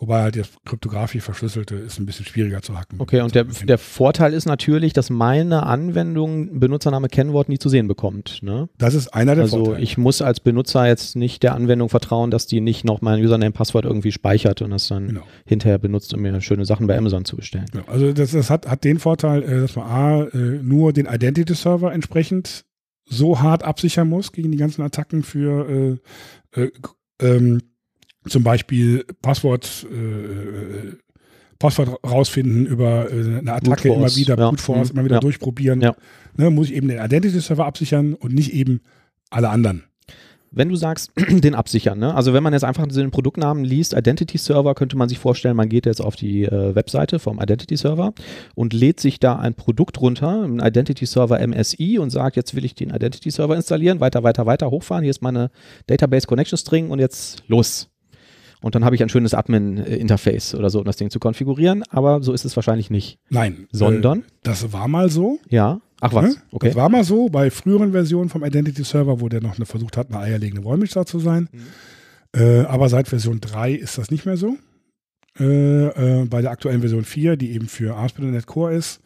Wobei 0.00 0.22
halt 0.22 0.36
das 0.36 0.48
kryptografisch 0.64 1.22
verschlüsselte 1.22 1.76
ist 1.76 2.00
ein 2.00 2.06
bisschen 2.06 2.26
schwieriger 2.26 2.60
zu 2.62 2.76
hacken. 2.76 3.00
Okay, 3.00 3.20
und 3.20 3.34
der, 3.34 3.44
der 3.44 3.78
Vorteil 3.78 4.32
ist 4.34 4.44
natürlich, 4.44 4.92
dass 4.92 5.08
meine 5.08 5.64
Anwendung 5.66 6.58
Benutzername, 6.58 7.08
Kennwort 7.08 7.48
nie 7.48 7.58
zu 7.58 7.68
sehen 7.68 7.86
bekommt. 7.86 8.42
Ne? 8.42 8.68
das 8.76 8.94
ist 8.94 9.14
einer 9.14 9.34
der 9.36 9.44
Also 9.44 9.58
Vorteile. 9.66 9.82
ich 9.84 9.96
muss 9.96 10.20
als 10.20 10.40
Benutzer 10.40 10.86
jetzt 10.86 11.14
nicht 11.14 11.42
der 11.44 11.54
Anwendung 11.54 11.88
vertrauen, 11.88 12.30
dass 12.32 12.46
die 12.48 12.60
nicht 12.60 12.84
noch 12.84 13.02
mein 13.02 13.22
Username, 13.22 13.52
Passwort 13.52 13.84
irgendwie 13.84 14.10
speichert 14.12 14.62
und 14.62 14.70
das 14.70 14.88
dann 14.88 15.06
Genau. 15.08 15.22
hinterher 15.46 15.78
benutzt, 15.78 16.12
um 16.12 16.20
mir 16.22 16.40
schöne 16.40 16.64
Sachen 16.66 16.86
bei 16.88 16.98
Amazon 16.98 17.24
zu 17.24 17.36
bestellen. 17.36 17.66
Ja, 17.72 17.82
also 17.86 18.12
das, 18.12 18.32
das 18.32 18.50
hat, 18.50 18.66
hat 18.66 18.82
den 18.84 18.98
Vorteil, 18.98 19.42
äh, 19.44 19.60
dass 19.60 19.76
man 19.76 19.86
A, 19.86 20.22
äh, 20.24 20.36
nur 20.62 20.92
den 20.92 21.06
Identity 21.06 21.54
Server 21.54 21.92
entsprechend 21.92 22.64
so 23.06 23.40
hart 23.40 23.62
absichern 23.62 24.08
muss 24.08 24.32
gegen 24.32 24.50
die 24.50 24.58
ganzen 24.58 24.82
Attacken 24.82 25.22
für 25.22 25.98
äh, 26.54 26.60
äh, 26.62 26.70
ähm, 27.20 27.60
zum 28.28 28.42
Beispiel 28.42 29.04
Passwort, 29.22 29.86
äh, 29.90 30.92
Passwort 31.58 31.98
rausfinden 32.04 32.66
über 32.66 33.10
äh, 33.10 33.38
eine 33.38 33.52
Attacke 33.54 33.88
immer 33.92 34.14
wieder, 34.16 34.36
ja. 34.38 34.50
Brute 34.50 34.62
Force, 34.62 34.92
Mhm. 34.92 34.98
immer 34.98 35.04
wieder 35.06 35.16
Ja. 35.16 35.20
durchprobieren. 35.20 35.80
Ja. 35.80 35.94
Ne, 36.36 36.50
muss 36.50 36.68
ich 36.68 36.74
eben 36.74 36.88
den 36.88 36.98
Identity 36.98 37.38
Server 37.40 37.64
absichern 37.66 38.14
und 38.14 38.34
nicht 38.34 38.52
eben 38.52 38.80
alle 39.30 39.48
anderen. 39.50 39.84
Wenn 40.56 40.68
du 40.68 40.76
sagst, 40.76 41.10
den 41.30 41.54
absichern, 41.56 41.98
ne? 41.98 42.14
also 42.14 42.32
wenn 42.32 42.42
man 42.42 42.52
jetzt 42.52 42.62
einfach 42.64 42.86
den 42.86 43.10
Produktnamen 43.10 43.64
liest, 43.64 43.92
Identity 43.92 44.38
Server, 44.38 44.74
könnte 44.76 44.96
man 44.96 45.08
sich 45.08 45.18
vorstellen, 45.18 45.56
man 45.56 45.68
geht 45.68 45.84
jetzt 45.86 46.00
auf 46.00 46.14
die 46.16 46.44
äh, 46.44 46.74
Webseite 46.76 47.18
vom 47.18 47.40
Identity 47.40 47.76
Server 47.76 48.12
und 48.54 48.72
lädt 48.72 49.00
sich 49.00 49.18
da 49.18 49.36
ein 49.36 49.54
Produkt 49.54 50.00
runter, 50.00 50.42
einen 50.44 50.60
Identity 50.60 51.06
Server 51.06 51.44
MSI 51.44 51.98
und 51.98 52.10
sagt, 52.10 52.36
jetzt 52.36 52.54
will 52.54 52.64
ich 52.64 52.74
den 52.76 52.90
Identity 52.90 53.30
Server 53.32 53.56
installieren, 53.56 53.98
weiter, 54.00 54.22
weiter, 54.22 54.46
weiter 54.46 54.70
hochfahren, 54.70 55.02
hier 55.02 55.10
ist 55.10 55.22
meine 55.22 55.50
Database 55.88 56.26
Connection 56.28 56.56
String 56.58 56.90
und 56.90 57.00
jetzt 57.00 57.42
los. 57.48 57.88
Und 58.64 58.74
dann 58.74 58.82
habe 58.82 58.94
ich 58.94 59.02
ein 59.02 59.10
schönes 59.10 59.34
Admin-Interface 59.34 60.54
oder 60.54 60.70
so, 60.70 60.78
um 60.78 60.86
das 60.86 60.96
Ding 60.96 61.10
zu 61.10 61.18
konfigurieren, 61.18 61.82
aber 61.90 62.22
so 62.22 62.32
ist 62.32 62.46
es 62.46 62.56
wahrscheinlich 62.56 62.88
nicht. 62.88 63.18
Nein. 63.28 63.66
Sondern? 63.70 64.20
Äh, 64.20 64.22
das 64.42 64.72
war 64.72 64.88
mal 64.88 65.10
so. 65.10 65.38
Ja. 65.50 65.82
Ach 66.00 66.14
was, 66.14 66.24
Ne? 66.24 66.36
okay. 66.50 66.68
Das 66.68 66.74
war 66.74 66.88
mal 66.88 67.04
so 67.04 67.28
bei 67.28 67.50
früheren 67.50 67.92
Versionen 67.92 68.30
vom 68.30 68.42
Identity 68.42 68.82
Server, 68.82 69.20
wo 69.20 69.28
der 69.28 69.42
noch 69.42 69.56
eine 69.58 69.66
versucht 69.66 69.98
hat, 69.98 70.08
eine 70.08 70.18
eierlegende 70.18 70.64
Wollmilchsau 70.64 71.04
zu 71.04 71.18
sein. 71.18 71.50
Mhm. 71.52 72.40
Äh, 72.40 72.60
aber 72.62 72.88
seit 72.88 73.08
Version 73.08 73.38
3 73.38 73.72
ist 73.72 73.98
das 73.98 74.10
nicht 74.10 74.24
mehr 74.24 74.38
so. 74.38 74.56
Äh, 75.38 76.22
äh, 76.22 76.24
bei 76.24 76.40
der 76.40 76.50
aktuellen 76.50 76.80
Version 76.80 77.04
4, 77.04 77.36
die 77.36 77.52
eben 77.52 77.68
für 77.68 77.96
ASP.NET 77.98 78.46
Core 78.46 78.72
ist, 78.74 79.02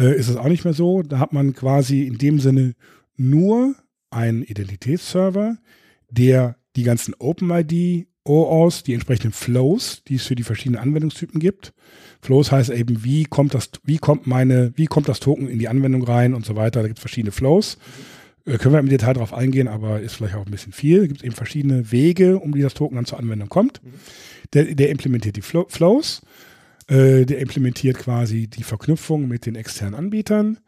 äh, 0.00 0.16
ist 0.16 0.28
es 0.28 0.36
auch 0.36 0.48
nicht 0.48 0.64
mehr 0.64 0.72
so. 0.72 1.02
Da 1.02 1.18
hat 1.18 1.34
man 1.34 1.52
quasi 1.52 2.04
in 2.04 2.16
dem 2.16 2.40
Sinne 2.40 2.72
nur 3.18 3.74
einen 4.08 4.42
Identitätsserver, 4.42 5.58
der 6.08 6.56
die 6.76 6.82
ganzen 6.82 7.12
OpenID, 7.18 8.06
OAuth, 8.26 8.86
die 8.86 8.94
entsprechenden 8.94 9.32
Flows, 9.32 10.02
die 10.06 10.16
es 10.16 10.26
für 10.26 10.34
die 10.34 10.42
verschiedenen 10.42 10.80
Anwendungstypen 10.80 11.40
gibt. 11.40 11.72
Flows 12.22 12.50
heißt 12.50 12.70
eben, 12.70 13.04
wie 13.04 13.24
kommt 13.24 13.54
das, 13.54 13.70
wie 13.84 13.98
kommt 13.98 14.26
meine, 14.26 14.72
wie 14.76 14.86
kommt 14.86 15.08
das 15.08 15.20
Token 15.20 15.48
in 15.48 15.58
die 15.58 15.68
Anwendung 15.68 16.02
rein 16.02 16.34
und 16.34 16.44
so 16.44 16.56
weiter. 16.56 16.82
Da 16.82 16.88
gibt 16.88 16.98
es 16.98 17.02
verschiedene 17.02 17.32
Flows. 17.32 17.78
Äh, 18.44 18.58
können 18.58 18.74
wir 18.74 18.80
im 18.80 18.88
Detail 18.88 19.14
darauf 19.14 19.32
eingehen, 19.32 19.68
aber 19.68 20.00
ist 20.00 20.14
vielleicht 20.14 20.34
auch 20.34 20.46
ein 20.46 20.50
bisschen 20.50 20.72
viel. 20.72 21.00
Da 21.00 21.06
gibt 21.06 21.20
es 21.20 21.24
eben 21.24 21.34
verschiedene 21.34 21.92
Wege, 21.92 22.38
um 22.38 22.54
wie 22.54 22.62
das 22.62 22.74
Token 22.74 22.96
dann 22.96 23.06
zur 23.06 23.18
Anwendung 23.18 23.48
kommt. 23.48 23.80
Der, 24.52 24.74
der 24.74 24.90
implementiert 24.90 25.36
die 25.36 25.42
Flo 25.42 25.66
Flows. 25.68 26.22
Äh, 26.88 27.26
der 27.26 27.40
implementiert 27.40 27.98
quasi 27.98 28.46
die 28.46 28.62
Verknüpfung 28.62 29.26
mit 29.26 29.46
den 29.46 29.56
externen 29.56 29.94
Anbietern. 29.94 30.58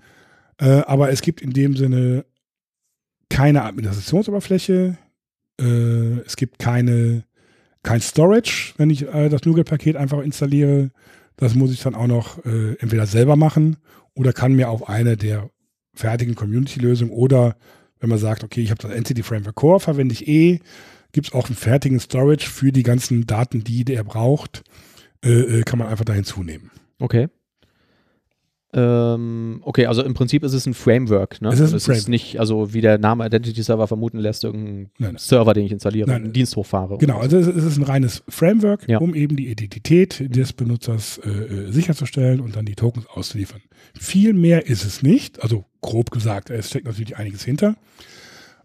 Äh, 0.61 0.81
aber 0.81 1.11
es 1.11 1.23
gibt 1.23 1.41
in 1.41 1.53
dem 1.53 1.77
Sinne 1.77 2.25
keine 3.31 3.63
Administrationsoberfläche. 3.63 4.99
Äh, 5.61 6.21
es 6.27 6.37
gibt 6.37 6.59
keine, 6.59 7.25
kein 7.83 8.01
Storage, 8.01 8.75
wenn 8.77 8.91
ich 8.91 9.07
äh, 9.07 9.29
das 9.29 9.45
NuGet-Paket 9.45 9.97
einfach 9.97 10.21
installiere. 10.21 10.91
Das 11.37 11.55
muss 11.55 11.73
ich 11.73 11.81
dann 11.83 11.95
auch 11.95 12.07
noch 12.07 12.45
äh, 12.45 12.75
entweder 12.81 13.07
selber 13.07 13.37
machen 13.37 13.77
oder 14.15 14.33
kann 14.33 14.55
mir 14.55 14.71
auf 14.71 14.89
eine 14.89 15.17
der 15.17 15.51
fertigen 15.95 16.35
Community-Lösungen 16.35 17.13
oder 17.13 17.57
wenn 18.01 18.09
man 18.09 18.19
sagt, 18.19 18.45
okay, 18.45 18.61
ich 18.61 18.71
habe 18.71 18.83
das 18.83 18.93
Entity 18.93 19.23
Framework 19.23 19.57
Core, 19.57 19.81
verwende 19.81 20.13
ich 20.13 20.29
eh, 20.29 20.61
gibt 21.13 21.29
es 21.29 21.33
auch 21.33 21.47
einen 21.47 21.57
fertigen 21.57 22.01
Storage 22.01 22.49
für 22.49 22.73
die 22.73 22.83
ganzen 22.83 23.27
Daten, 23.27 23.65
die 23.65 23.85
der 23.85 24.05
braucht, 24.05 24.63
äh, 25.25 25.31
äh, 25.31 25.63
kann 25.63 25.79
man 25.79 25.89
einfach 25.89 26.05
da 26.05 26.13
hinzunehmen. 26.13 26.71
Okay. 26.99 27.29
Ähm, 28.75 29.61
okay, 29.63 29.87
also 29.87 30.03
im 30.03 30.13
Prinzip 30.13 30.45
ist 30.45 30.53
es 30.53 30.67
ein 30.67 30.75
Framework, 30.75 31.41
ne? 31.41 31.49
Es 31.49 31.59
ist 31.59 31.73
ein 31.73 31.77
ist 31.79 31.85
Framework. 31.87 32.09
nicht, 32.09 32.39
also 32.39 32.75
wie 32.75 32.83
der 32.83 32.99
Name 32.99 33.25
Identity 33.27 33.63
Server 33.63 33.87
vermuten 33.87 34.19
lässt, 34.19 34.45
irgendein 34.45 34.75
Nein, 34.75 34.91
nein. 34.99 35.15
Server, 35.17 35.55
den 35.55 35.65
ich 35.65 35.73
installiere, 35.73 36.09
Nein, 36.09 36.25
einen. 36.25 36.33
Dienst 36.35 36.55
hochfahre. 36.55 36.99
Genau, 36.99 37.19
also 37.19 37.39
es 37.39 37.47
es 37.47 37.65
ist 37.65 37.79
ein 37.79 37.85
reines 37.85 38.23
Framework, 38.29 38.87
Ja. 38.87 38.99
um 38.99 39.15
eben 39.15 39.37
die 39.37 39.49
Identität 39.49 40.23
des 40.37 40.53
Benutzers 40.53 41.19
äh, 41.25 41.29
äh, 41.31 41.73
sicherzustellen 41.73 42.41
und 42.41 42.57
dann 42.57 42.67
die 42.67 42.75
Tokens 42.75 43.07
auszuliefern. 43.07 43.63
Viel 43.99 44.35
mehr 44.35 44.67
ist 44.67 44.85
es 44.85 45.03
nicht, 45.03 45.43
also 45.43 45.65
grob 45.81 46.11
gesagt, 46.11 46.51
es 46.51 46.69
steckt 46.69 46.87
natürlich 46.87 47.17
einiges 47.17 47.45
hinter. 47.45 47.75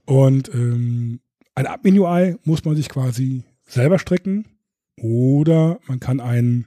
Und 0.06 0.54
ähm, 0.54 1.22
ein 1.56 1.66
Admin-UI 1.66 2.36
muss 2.44 2.66
man 2.66 2.76
sich 2.76 2.90
quasi 2.90 3.44
selber 3.66 4.00
stricken 4.00 4.46
oder 5.02 5.80
man 5.88 6.00
kann 6.02 6.20
ein 6.20 6.66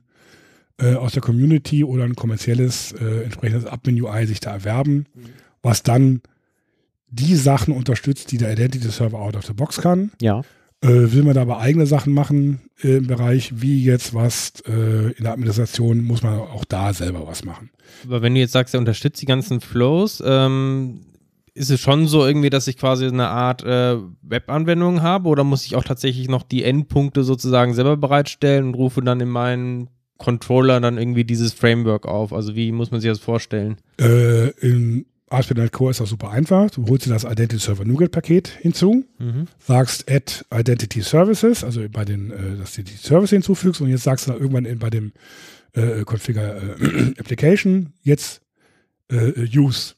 äh, 0.78 0.94
aus 0.94 1.12
der 1.12 1.23
Community 1.23 1.85
oder 1.85 2.05
ein 2.05 2.16
kommerzielles 2.16 2.93
äh, 2.93 3.24
entsprechendes 3.24 3.66
Admin-UI 3.66 4.27
sich 4.27 4.40
da 4.40 4.53
erwerben, 4.53 5.07
was 5.62 5.82
dann 5.82 6.20
die 7.09 7.35
Sachen 7.36 7.74
unterstützt, 7.74 8.32
die 8.32 8.39
der 8.39 8.53
Identity 8.53 8.89
Server 8.89 9.19
out 9.19 9.36
of 9.36 9.47
the 9.47 9.53
box 9.53 9.81
kann. 9.81 10.12
Ja. 10.20 10.43
Äh, 10.82 11.12
will 11.12 11.23
man 11.23 11.35
da 11.35 11.43
aber 11.43 11.59
eigene 11.59 11.86
Sachen 11.86 12.12
machen 12.12 12.61
äh, 12.82 12.97
im 12.98 13.07
Bereich, 13.07 13.62
wie 13.62 13.82
jetzt 13.82 14.12
was 14.12 14.53
äh, 14.69 15.12
in 15.12 15.24
der 15.24 15.32
Administration, 15.32 16.05
muss 16.05 16.23
man 16.23 16.39
auch 16.39 16.66
da 16.66 16.93
selber 16.93 17.27
was 17.27 17.44
machen. 17.44 17.70
Aber 18.05 18.20
wenn 18.20 18.35
du 18.35 18.40
jetzt 18.40 18.53
sagst, 18.53 18.74
er 18.74 18.81
unterstützt 18.81 19.23
die 19.23 19.27
ganzen 19.27 19.61
Flows, 19.61 20.23
ähm, 20.24 21.07
ist 21.55 21.70
es 21.70 21.81
schon 21.81 22.07
so 22.07 22.27
irgendwie, 22.27 22.51
dass 22.51 22.69
ich 22.69 22.77
quasi 22.77 23.07
eine 23.07 23.28
Art 23.28 23.65
äh, 23.65 23.97
Web-Anwendung 24.20 25.01
habe 25.01 25.31
oder 25.31 25.43
muss 25.43 25.65
ich 25.65 25.74
auch 25.74 25.85
tatsächlich 25.85 26.28
noch 26.28 26.43
die 26.43 26.62
Endpunkte 26.62 27.24
sozusagen 27.24 27.73
selber 27.73 27.97
bereitstellen 27.97 28.66
und 28.66 28.74
rufe 28.74 29.01
dann 29.01 29.20
in 29.20 29.31
meinen 29.31 29.89
Controller 30.19 30.81
dann 30.81 30.99
irgendwie 30.99 31.25
dieses 31.25 31.53
Framework 31.53 32.07
auf? 32.07 32.33
Also 32.33 32.55
wie 32.57 32.73
muss 32.73 32.91
man 32.91 33.01
sich 33.01 33.11
das 33.11 33.19
vorstellen? 33.19 33.77
Äh, 34.01 34.49
in 34.61 35.07
ASP.NET 35.29 35.73
Core 35.73 35.91
ist 35.91 36.01
das 36.01 36.09
super 36.11 36.31
einfach. 36.31 36.71
Du 36.71 36.87
holst 36.87 37.07
dir 37.07 37.11
das 37.11 37.25
Identity 37.25 37.59
Server 37.59 37.85
NuGet 37.85 38.13
Paket 38.13 38.49
hinzu, 38.61 39.05
Mhm. 39.19 39.47
sagst 39.59 40.11
Add 40.11 40.45
Identity 40.55 41.01
Services, 41.03 41.65
also 41.65 41.83
bei 41.91 42.05
den, 42.05 42.31
äh, 42.31 42.57
dass 42.59 42.75
du 42.75 42.85
die 42.85 42.93
Service 42.95 43.31
hinzufügst 43.31 43.81
und 43.81 43.89
jetzt 43.89 44.05
sagst 44.05 44.27
du 44.27 44.31
dann 44.33 44.41
irgendwann 44.41 44.65
in, 44.65 44.79
bei 44.79 44.89
dem 44.91 45.13
äh, 45.75 46.05
Configure 46.05 46.77
äh, 46.81 47.13
Application 47.21 47.93
jetzt 48.03 48.41
äh, 49.11 49.33
Use 49.59 49.95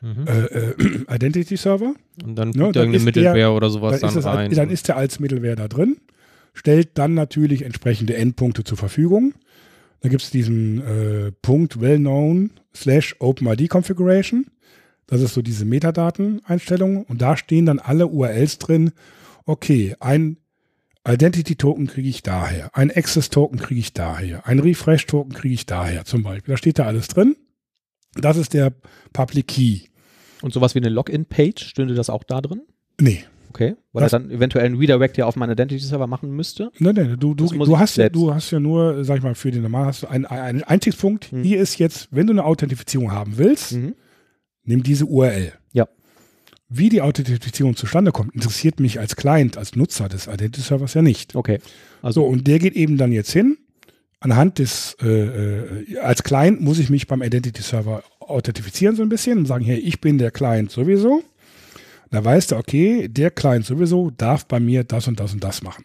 Mhm. 0.00 0.26
äh, 0.26 0.44
äh, 0.44 0.74
Identity 1.14 1.56
Server. 1.56 1.94
Und 2.24 2.34
dann 2.36 2.48
Ja, 2.48 2.52
fügt 2.52 2.76
dann 2.76 2.82
irgendeine 2.82 2.96
ist 2.96 3.04
Mittelware 3.04 3.34
der- 3.36 3.52
oder 3.52 3.70
sowas 3.70 3.92
dann, 3.92 4.00
dann, 4.00 4.18
ist 4.18 4.24
das, 4.24 4.34
rein. 4.34 4.50
dann 4.50 4.70
ist 4.70 4.88
der 4.88 4.96
als 4.98 5.18
Mittelware 5.20 5.56
da 5.56 5.66
drin, 5.68 5.96
stellt 6.54 6.96
dann 6.98 7.14
natürlich 7.14 7.62
entsprechende 7.62 8.16
Endpunkte 8.16 8.64
zur 8.64 8.78
Verfügung. 8.78 9.34
Da 10.00 10.08
gibt 10.08 10.22
es 10.22 10.30
diesen 10.30 10.80
äh, 10.80 11.32
Punkt 11.42 11.80
well-known 11.80 12.50
slash 12.74 13.16
OpenID 13.18 13.68
Configuration. 13.68 14.46
Das 15.06 15.20
ist 15.20 15.34
so 15.34 15.42
diese 15.42 15.64
Metadaten-Einstellung. 15.64 17.04
Und 17.04 17.20
da 17.20 17.36
stehen 17.36 17.66
dann 17.66 17.78
alle 17.78 18.06
URLs 18.06 18.58
drin. 18.58 18.92
Okay, 19.44 19.94
ein 20.00 20.38
Identity-Token 21.06 21.86
kriege 21.86 22.08
ich 22.08 22.22
daher, 22.22 22.70
ein 22.74 22.90
Access-Token 22.90 23.58
kriege 23.58 23.80
ich 23.80 23.92
daher, 23.92 24.46
ein 24.46 24.58
Refresh-Token 24.58 25.34
kriege 25.34 25.52
ich 25.52 25.66
daher 25.66 26.06
zum 26.06 26.22
Beispiel. 26.22 26.54
Da 26.54 26.56
steht 26.56 26.78
da 26.78 26.86
alles 26.86 27.08
drin. 27.08 27.36
Das 28.14 28.38
ist 28.38 28.54
der 28.54 28.72
Public 29.12 29.48
Key. 29.48 29.80
Und 30.40 30.54
sowas 30.54 30.74
wie 30.74 30.78
eine 30.78 30.88
Login-Page, 30.88 31.62
stünde 31.62 31.94
das 31.94 32.08
auch 32.08 32.24
da 32.24 32.40
drin? 32.40 32.62
Nee, 33.00 33.24
Okay. 33.54 33.76
Weil 33.92 34.02
Das- 34.02 34.12
er 34.12 34.18
dann 34.18 34.30
eventuell 34.32 34.64
einen 34.66 34.76
Redirect 34.78 35.16
ja 35.16 35.26
auf 35.26 35.36
meinen 35.36 35.52
Identity-Server 35.52 36.08
machen 36.08 36.30
müsste. 36.34 36.72
Nein, 36.80 36.96
nein, 36.96 37.16
du, 37.20 37.34
du, 37.34 37.46
du, 37.46 37.78
hast 37.78 37.96
ja, 37.96 38.08
du 38.08 38.34
hast 38.34 38.50
ja 38.50 38.58
nur, 38.58 39.04
sag 39.04 39.18
ich 39.18 39.22
mal, 39.22 39.36
für 39.36 39.52
den 39.52 39.62
normalen 39.62 39.86
hast 39.86 40.02
du 40.02 40.08
einen, 40.08 40.26
einen 40.26 40.64
Einstiegspunkt. 40.64 41.26
Hm. 41.30 41.44
Hier 41.44 41.60
ist 41.60 41.78
jetzt, 41.78 42.08
wenn 42.10 42.26
du 42.26 42.32
eine 42.32 42.44
Authentifizierung 42.44 43.12
haben 43.12 43.38
willst, 43.38 43.72
Mhm. 43.74 43.94
nimm 44.64 44.82
diese 44.82 45.04
URL. 45.06 45.52
Ja. 45.72 45.86
Wie 46.68 46.88
die 46.88 47.00
Authentifizierung 47.00 47.76
zustande 47.76 48.10
kommt, 48.10 48.34
interessiert 48.34 48.80
mich 48.80 48.98
als 48.98 49.14
Client, 49.14 49.56
als 49.56 49.76
Nutzer 49.76 50.08
des 50.08 50.26
Identity-Servers 50.26 50.94
ja 50.94 51.02
nicht. 51.02 51.36
Okay. 51.36 51.60
Also, 52.02 52.22
so, 52.22 52.26
und 52.26 52.48
der 52.48 52.58
geht 52.58 52.74
eben 52.74 52.96
dann 52.96 53.12
jetzt 53.12 53.30
hin. 53.32 53.56
Anhand 54.18 54.58
des, 54.58 54.96
äh, 55.00 55.06
äh, 55.06 55.98
als 55.98 56.24
Client 56.24 56.60
muss 56.60 56.80
ich 56.80 56.90
mich 56.90 57.06
beim 57.06 57.22
Identity-Server 57.22 58.02
authentifizieren 58.18 58.96
so 58.96 59.02
ein 59.02 59.10
bisschen 59.10 59.38
und 59.38 59.46
sagen, 59.46 59.64
hey, 59.64 59.78
ich 59.78 60.00
bin 60.00 60.18
der 60.18 60.32
Client 60.32 60.70
sowieso. 60.72 61.22
Da 62.14 62.24
weiß 62.24 62.46
der, 62.46 62.58
okay, 62.58 63.08
der 63.08 63.32
Client 63.32 63.66
sowieso 63.66 64.10
darf 64.10 64.46
bei 64.46 64.60
mir 64.60 64.84
das 64.84 65.08
und 65.08 65.18
das 65.18 65.32
und 65.32 65.42
das 65.42 65.62
machen. 65.62 65.84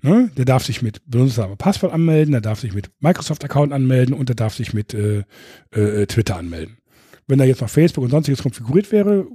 Ne? 0.00 0.30
Der 0.34 0.46
darf 0.46 0.64
sich 0.64 0.80
mit 0.80 1.02
Benutzername 1.04 1.56
Passwort 1.56 1.92
anmelden, 1.92 2.32
der 2.32 2.40
darf 2.40 2.60
sich 2.60 2.72
mit 2.72 2.90
Microsoft-Account 3.00 3.70
anmelden 3.74 4.14
und 4.14 4.30
der 4.30 4.36
darf 4.36 4.54
sich 4.54 4.72
mit 4.72 4.94
äh, 4.94 5.24
äh, 5.72 6.06
Twitter 6.06 6.36
anmelden. 6.36 6.78
Wenn 7.26 7.38
da 7.38 7.44
jetzt 7.44 7.60
noch 7.60 7.68
Facebook 7.68 8.04
und 8.04 8.10
sonstiges 8.12 8.42
konfiguriert 8.42 8.90
wäre, 8.92 9.26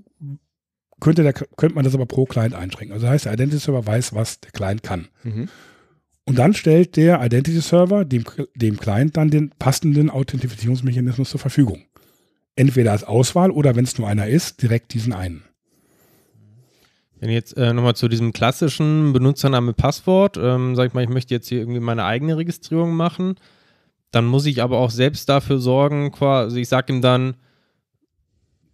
könnte, 1.00 1.22
der, 1.22 1.34
könnte 1.34 1.76
man 1.76 1.84
das 1.86 1.94
aber 1.94 2.08
pro 2.08 2.26
Client 2.26 2.56
einschränken. 2.56 2.94
Also 2.94 3.06
das 3.06 3.14
heißt, 3.14 3.26
der 3.26 3.34
Identity 3.34 3.60
Server 3.60 3.86
weiß, 3.86 4.16
was 4.16 4.40
der 4.40 4.52
Client 4.54 4.82
kann. 4.82 5.08
Mhm. 5.22 5.50
Und 6.26 6.40
dann 6.40 6.56
stellt 6.56 6.96
der 6.96 7.24
Identity 7.24 7.62
Server 7.62 8.06
dem, 8.06 8.24
dem 8.56 8.78
Client 8.78 9.18
dann 9.18 9.30
den 9.30 9.52
passenden 9.52 10.10
Authentifizierungsmechanismus 10.10 11.30
zur 11.30 11.40
Verfügung. 11.40 11.84
Entweder 12.56 12.92
als 12.92 13.04
Auswahl 13.04 13.52
oder 13.52 13.76
wenn 13.76 13.84
es 13.84 14.00
nur 14.00 14.08
einer 14.08 14.28
ist, 14.28 14.64
direkt 14.64 14.96
diesen 14.96 15.14
einen. 15.14 15.44
Wenn 17.22 17.30
jetzt 17.30 17.56
äh, 17.56 17.72
nochmal 17.72 17.96
zu 17.96 18.08
diesem 18.08 18.34
klassischen 18.34 19.14
Benutzername 19.14 19.74
Passwort, 19.74 20.38
ähm, 20.42 20.76
sag 20.76 20.88
ich 20.88 20.94
mal, 20.96 21.04
ich 21.04 21.10
möchte 21.10 21.36
jetzt 21.36 21.48
hier 21.48 21.60
irgendwie 21.60 21.80
meine 21.80 22.04
eigene 22.04 22.36
Registrierung 22.36 22.96
machen, 22.96 23.36
dann 24.10 24.26
muss 24.26 24.48
ich 24.48 24.64
aber 24.64 24.80
auch 24.80 24.90
selbst 24.90 25.30
dafür 25.30 25.60
sorgen, 25.60 26.12
quasi, 26.12 26.62
ich 26.62 26.68
sage 26.68 26.92
ihm 26.92 27.02
dann, 27.04 27.36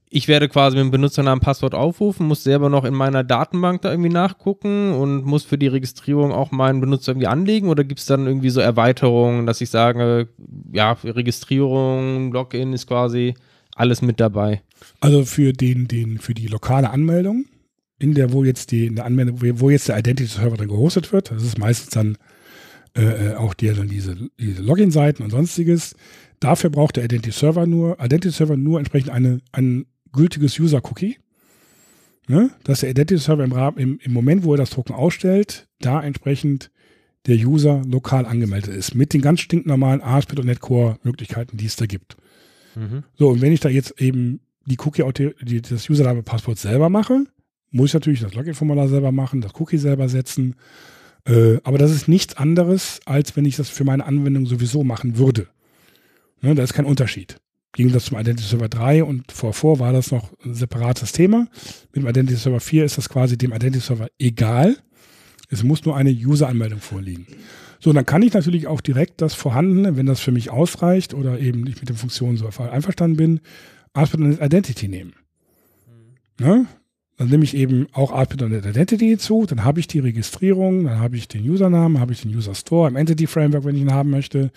ich 0.10 0.30
werde 0.30 0.48
quasi 0.48 0.78
mit 0.78 0.86
dem 0.86 0.92
Benutzernamen 0.92 1.42
Passwort 1.42 1.76
aufrufen, 1.76 2.26
muss 2.26 2.46
selber 2.46 2.70
noch 2.70 2.86
in 2.86 2.94
meiner 2.94 3.26
Datenbank 3.26 3.82
da 3.82 3.92
irgendwie 3.92 4.12
nachgucken 4.12 4.94
und 4.94 5.26
muss 5.26 5.44
für 5.44 5.58
die 5.58 5.68
Registrierung 5.68 6.32
auch 6.32 6.52
meinen 6.52 6.80
Benutzer 6.80 7.12
irgendwie 7.12 7.28
anlegen 7.28 7.68
oder 7.68 7.84
gibt 7.84 8.00
es 8.00 8.06
dann 8.06 8.28
irgendwie 8.28 8.50
so 8.50 8.62
Erweiterungen, 8.62 9.46
dass 9.46 9.60
ich 9.60 9.70
sage, 9.70 10.30
ja, 10.72 10.94
Registrierung, 11.04 12.32
Login 12.32 12.72
ist 12.72 12.88
quasi 12.88 13.34
alles 13.76 14.02
mit 14.02 14.22
dabei? 14.22 14.62
Also 15.02 15.26
für 15.26 15.52
den, 15.52 15.90
den, 15.90 16.18
für 16.18 16.34
die 16.34 16.48
lokale 16.48 16.90
Anmeldung 16.90 17.44
in 18.00 18.14
der, 18.14 18.32
wo 18.32 18.44
jetzt 18.44 18.72
die, 18.72 18.86
in 18.86 18.96
der 18.96 19.06
Anwendung, 19.06 19.42
wo 19.60 19.70
jetzt 19.70 19.88
der 19.88 19.98
Identity-Server 19.98 20.58
dann 20.58 20.68
gehostet 20.68 21.12
wird, 21.12 21.32
das 21.32 21.44
ist 21.44 21.58
meistens 21.58 21.90
dann 21.90 22.18
äh, 22.96 23.30
äh, 23.32 23.36
auch 23.36 23.54
die, 23.54 23.68
dann 23.68 23.88
diese, 23.88 24.16
diese 24.40 24.62
Login-Seiten 24.62 25.24
und 25.24 25.32
sonstiges. 25.32 25.96
Dafür 26.40 26.70
braucht 26.70 26.98
der 26.98 27.06
Identity-Server 27.06 27.66
nur, 27.66 28.00
Identity-Server 28.00 28.58
nur 28.58 28.80
entsprechend 28.80 29.12
eine, 29.12 29.40
ein 29.52 29.86
gültiges 30.12 30.60
User-Cookie. 30.60 31.18
Ne? 32.28 32.52
Dass 32.64 32.82
der 32.82 32.90
Identity-Server 32.92 33.44
im, 33.44 33.78
im, 33.78 34.00
im 34.02 34.14
Moment, 34.14 34.44
wo 34.44 34.54
er 34.54 34.58
das 34.58 34.72
Token 34.72 34.94
ausstellt, 34.94 35.68
da 35.80 36.02
entsprechend 36.02 36.72
der 37.26 37.36
User 37.38 37.82
lokal 37.86 38.26
angemeldet 38.26 38.74
ist. 38.74 38.96
Mit 38.96 39.14
den 39.14 39.22
ganz 39.22 39.42
stinknormalen 39.42 40.02
ASP.NET 40.02 40.60
Core-Möglichkeiten, 40.60 41.58
die 41.58 41.66
es 41.66 41.76
da 41.76 41.86
gibt. 41.86 42.18
Mhm. 42.76 43.04
So, 43.16 43.30
und 43.30 43.42
wenn 43.42 43.52
ich 43.52 43.60
da 43.60 43.70
jetzt 43.70 44.00
eben 44.00 44.40
die 44.66 44.78
Cookie, 44.80 45.04
die, 45.42 45.62
das 45.62 45.90
Username-Passwort 45.90 46.58
selber 46.58 46.90
mache, 46.90 47.26
muss 47.72 47.90
ich 47.90 47.94
natürlich 47.94 48.22
das 48.22 48.34
Login-Formular 48.34 48.88
selber 48.88 49.12
machen, 49.12 49.42
das 49.42 49.54
Cookie 49.60 49.78
selber 49.78 50.10
setzen. 50.10 50.56
Äh, 51.26 51.58
aber 51.64 51.78
das 51.78 51.92
ist 51.92 52.08
nichts 52.08 52.38
anderes, 52.38 53.00
als 53.06 53.36
wenn 53.36 53.46
ich 53.46 53.58
das 53.58 53.70
für 53.70 53.84
meine 53.84 54.06
Anwendung 54.06 54.46
sowieso 54.46 54.84
machen 54.84 55.18
würde. 55.18 55.48
Ne, 56.42 56.56
da 56.56 56.64
ist 56.64 56.74
kein 56.74 56.86
Unterschied. 56.86 57.38
Ging 57.74 57.92
das 57.92 58.06
zum 58.06 58.18
Identity 58.18 58.48
Server 58.48 58.70
3 58.70 59.04
und 59.04 59.32
vor 59.32 59.80
war 59.80 59.92
das 59.94 60.12
noch 60.12 60.32
ein 60.44 60.54
separates 60.54 61.12
Thema. 61.12 61.48
Mit 61.94 62.04
dem 62.04 62.08
Identity 62.08 62.40
Server 62.40 62.60
4 62.60 62.86
ist 62.86 62.98
das 62.98 63.10
quasi 63.10 63.38
dem 63.38 63.52
Identity 63.52 63.80
Server 63.80 64.08
egal. 64.18 64.78
Es 65.50 65.64
muss 65.64 65.86
nur 65.86 65.96
eine 65.96 66.12
User-Anmeldung 66.12 66.80
vorliegen. 66.80 67.28
So, 67.80 67.94
dann 67.94 68.06
kann 68.06 68.24
ich 68.24 68.34
natürlich 68.34 68.68
auch 68.68 68.82
direkt 68.82 69.22
das 69.22 69.34
Vorhandene, 69.34 69.96
wenn 69.96 70.06
das 70.06 70.20
für 70.20 70.32
mich 70.32 70.50
ausreicht 70.50 71.14
oder 71.14 71.40
eben 71.40 71.68
ich 71.68 71.80
mit 71.80 71.90
den 71.90 71.96
Funktionen 71.96 72.38
so 72.38 72.48
einverstanden 72.48 73.18
bin, 73.18 73.40
ASP.NET 73.94 74.42
Identity 74.42 74.88
nehmen. 74.88 75.14
Ne? 76.40 76.66
Dann 77.18 77.30
nehme 77.30 77.44
ich 77.44 77.56
eben 77.56 77.88
auch 77.94 78.12
ASP.NET 78.12 78.66
Identity 78.66 79.10
hinzu, 79.10 79.46
dann 79.48 79.64
habe 79.64 79.80
ich 79.80 79.88
die 79.88 80.00
Registrierung, 80.00 80.84
dann 80.86 81.00
habe 81.00 81.18
ich 81.18 81.28
den 81.28 81.48
Usernamen, 81.50 82.00
habe 82.00 82.14
ich 82.14 82.22
den 82.22 82.36
User 82.36 82.54
Store 82.54 82.88
im 82.88 82.96
Entity 82.96 83.26
Framework, 83.26 83.66
wenn 83.66 83.76
ich 83.76 83.82
ihn 83.82 83.94
haben 83.94 84.12
möchte, 84.12 84.52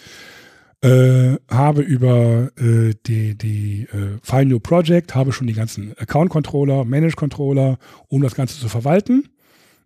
äh, 0.82 1.36
habe 1.50 1.82
über 1.82 2.50
äh, 2.58 2.94
die, 3.06 3.34
die 3.36 3.86
äh, 3.92 4.18
File 4.22 4.46
New 4.46 4.60
Project, 4.60 5.14
habe 5.14 5.32
schon 5.32 5.46
die 5.46 5.54
ganzen 5.54 5.94
Account 5.98 6.30
Controller, 6.30 6.84
Manage 6.84 7.16
Controller, 7.16 7.78
um 8.08 8.22
das 8.22 8.34
Ganze 8.34 8.58
zu 8.58 8.68
verwalten. 8.68 9.28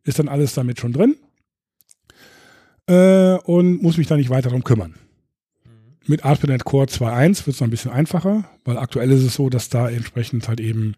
Ist 0.03 0.19
dann 0.19 0.29
alles 0.29 0.55
damit 0.55 0.81
schon 0.81 0.93
drin 0.93 1.17
äh, 2.87 3.37
und 3.45 3.83
muss 3.83 3.97
mich 3.97 4.07
da 4.07 4.17
nicht 4.17 4.31
weiter 4.31 4.49
darum 4.49 4.65
kümmern. 4.65 4.95
Mit 6.07 6.25
ASP.NET 6.25 6.65
Core 6.65 6.87
2.1 6.87 7.47
wird 7.47 7.55
es 7.55 7.61
noch 7.61 7.69
ein 7.69 7.71
bisschen 7.71 7.91
einfacher, 7.91 8.45
weil 8.65 8.77
aktuell 8.77 9.11
ist 9.11 9.23
es 9.23 9.35
so, 9.35 9.49
dass 9.49 9.71
da 9.71 9.89
entsprechend 9.89 10.49
halt 10.49 10.61
eben 10.61 10.97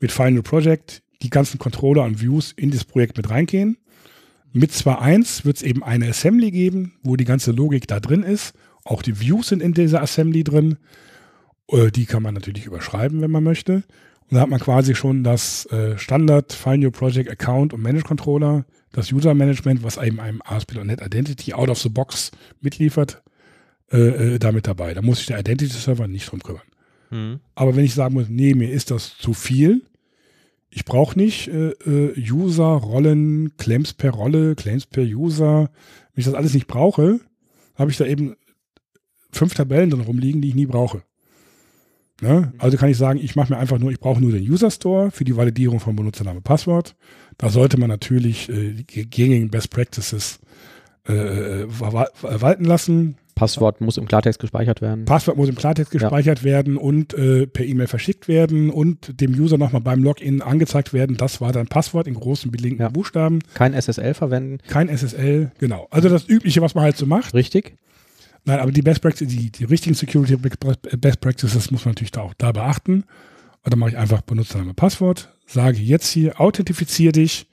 mit 0.00 0.10
Final 0.10 0.42
Project 0.42 1.02
die 1.22 1.30
ganzen 1.30 1.58
Controller 1.58 2.04
und 2.04 2.20
Views 2.20 2.52
in 2.52 2.70
das 2.70 2.84
Projekt 2.84 3.16
mit 3.16 3.30
reingehen. 3.30 3.76
Mit 4.52 4.72
2.1 4.72 5.44
wird 5.44 5.58
es 5.58 5.62
eben 5.62 5.82
eine 5.82 6.08
Assembly 6.08 6.50
geben, 6.50 6.94
wo 7.02 7.16
die 7.16 7.24
ganze 7.24 7.52
Logik 7.52 7.86
da 7.86 8.00
drin 8.00 8.22
ist. 8.22 8.54
Auch 8.84 9.02
die 9.02 9.20
Views 9.20 9.48
sind 9.48 9.62
in 9.62 9.74
dieser 9.74 10.00
Assembly 10.00 10.44
drin. 10.44 10.78
Äh, 11.68 11.90
die 11.90 12.06
kann 12.06 12.22
man 12.22 12.34
natürlich 12.34 12.64
überschreiben, 12.64 13.20
wenn 13.20 13.30
man 13.30 13.44
möchte. 13.44 13.84
Und 14.30 14.36
da 14.36 14.40
hat 14.40 14.48
man 14.48 14.60
quasi 14.60 14.94
schon 14.94 15.24
das 15.24 15.66
äh, 15.66 15.98
Standard 15.98 16.52
Find 16.52 16.84
Your 16.84 16.92
Project 16.92 17.30
Account 17.30 17.72
und 17.72 17.82
Manage 17.82 18.04
Controller, 18.04 18.64
das 18.92 19.12
User 19.12 19.34
Management, 19.34 19.82
was 19.82 19.96
eben 19.96 20.20
einem 20.20 20.42
ASP.NET 20.44 21.00
Identity 21.00 21.54
out 21.54 21.68
of 21.68 21.78
the 21.78 21.88
box 21.88 22.30
mitliefert, 22.60 23.22
äh, 23.90 24.34
äh, 24.34 24.38
damit 24.38 24.66
dabei. 24.66 24.94
Da 24.94 25.02
muss 25.02 25.18
sich 25.18 25.26
der 25.26 25.38
Identity 25.38 25.72
Server 25.72 26.08
nicht 26.08 26.30
drum 26.30 26.42
kümmern. 26.42 26.62
Mhm. 27.10 27.40
Aber 27.54 27.76
wenn 27.76 27.84
ich 27.84 27.94
sagen 27.94 28.14
muss, 28.14 28.28
nee, 28.28 28.54
mir 28.54 28.70
ist 28.70 28.90
das 28.90 29.16
zu 29.16 29.32
viel, 29.32 29.82
ich 30.70 30.84
brauche 30.84 31.18
nicht 31.18 31.48
äh, 31.48 31.70
äh, 31.70 32.30
User, 32.30 32.64
Rollen, 32.64 33.56
Claims 33.56 33.94
per 33.94 34.10
Rolle, 34.10 34.54
Claims 34.54 34.86
per 34.86 35.02
User. 35.02 35.70
Wenn 36.12 36.20
ich 36.20 36.24
das 36.24 36.34
alles 36.34 36.54
nicht 36.54 36.66
brauche, 36.66 37.20
habe 37.74 37.90
ich 37.90 37.96
da 37.96 38.04
eben 38.04 38.36
fünf 39.32 39.54
Tabellen 39.54 39.90
drin 39.90 40.02
rumliegen, 40.02 40.42
die 40.42 40.48
ich 40.48 40.54
nie 40.54 40.66
brauche. 40.66 41.02
Ne? 42.20 42.52
Also 42.58 42.76
kann 42.76 42.90
ich 42.90 42.96
sagen, 42.96 43.20
ich 43.22 43.36
mache 43.36 43.52
mir 43.52 43.58
einfach 43.58 43.78
nur, 43.78 43.90
ich 43.90 44.00
brauche 44.00 44.20
nur 44.20 44.32
den 44.32 44.42
User 44.42 44.70
Store 44.70 45.10
für 45.10 45.24
die 45.24 45.36
Validierung 45.36 45.78
von 45.78 45.94
Benutzername 45.94 46.40
Passwort. 46.40 46.96
Da 47.38 47.48
sollte 47.48 47.78
man 47.78 47.88
natürlich 47.88 48.48
äh, 48.48 48.72
die 48.72 49.08
gängigen 49.08 49.50
Best 49.50 49.70
Practices 49.70 50.40
äh, 51.08 51.62
äh 51.62 51.66
walten 51.70 52.64
lassen. 52.64 53.16
Passwort 53.38 53.80
muss 53.80 53.96
im 53.96 54.08
Klartext 54.08 54.40
gespeichert 54.40 54.80
werden. 54.80 55.04
Passwort 55.04 55.36
muss 55.36 55.48
im 55.48 55.54
Klartext 55.54 55.92
gespeichert 55.92 56.40
ja. 56.40 56.44
werden 56.44 56.76
und 56.76 57.14
äh, 57.14 57.46
per 57.46 57.64
E-Mail 57.64 57.86
verschickt 57.86 58.26
werden 58.26 58.70
und 58.70 59.20
dem 59.20 59.32
User 59.32 59.58
nochmal 59.58 59.80
beim 59.80 60.02
Login 60.02 60.42
angezeigt 60.42 60.92
werden, 60.92 61.16
das 61.16 61.40
war 61.40 61.52
dein 61.52 61.68
Passwort 61.68 62.08
in 62.08 62.14
großen 62.14 62.50
belinkten 62.50 62.84
ja. 62.84 62.88
Buchstaben. 62.88 63.38
Kein 63.54 63.74
SSL 63.74 64.14
verwenden. 64.14 64.58
Kein 64.66 64.88
SSL, 64.88 65.52
genau. 65.58 65.86
Also 65.90 66.08
das 66.08 66.28
Übliche, 66.28 66.62
was 66.62 66.74
man 66.74 66.82
halt 66.82 66.96
so 66.96 67.06
macht. 67.06 67.32
Richtig. 67.32 67.76
Nein, 68.44 68.58
aber 68.58 68.72
die 68.72 68.82
Best 68.82 69.02
Practices, 69.02 69.32
die, 69.32 69.52
die 69.52 69.64
richtigen 69.64 69.94
Security 69.94 70.36
Best 70.36 71.20
Practices 71.20 71.70
muss 71.70 71.84
man 71.84 71.92
natürlich 71.92 72.12
da 72.12 72.22
auch 72.22 72.34
da 72.34 72.50
beachten. 72.50 73.04
Und 73.62 73.72
dann 73.72 73.78
mache 73.78 73.90
ich 73.90 73.98
einfach 73.98 74.22
Benutzername 74.22 74.74
Passwort, 74.74 75.32
sage 75.46 75.78
jetzt 75.78 76.08
hier, 76.08 76.40
authentifiziere 76.40 77.12
dich 77.12 77.46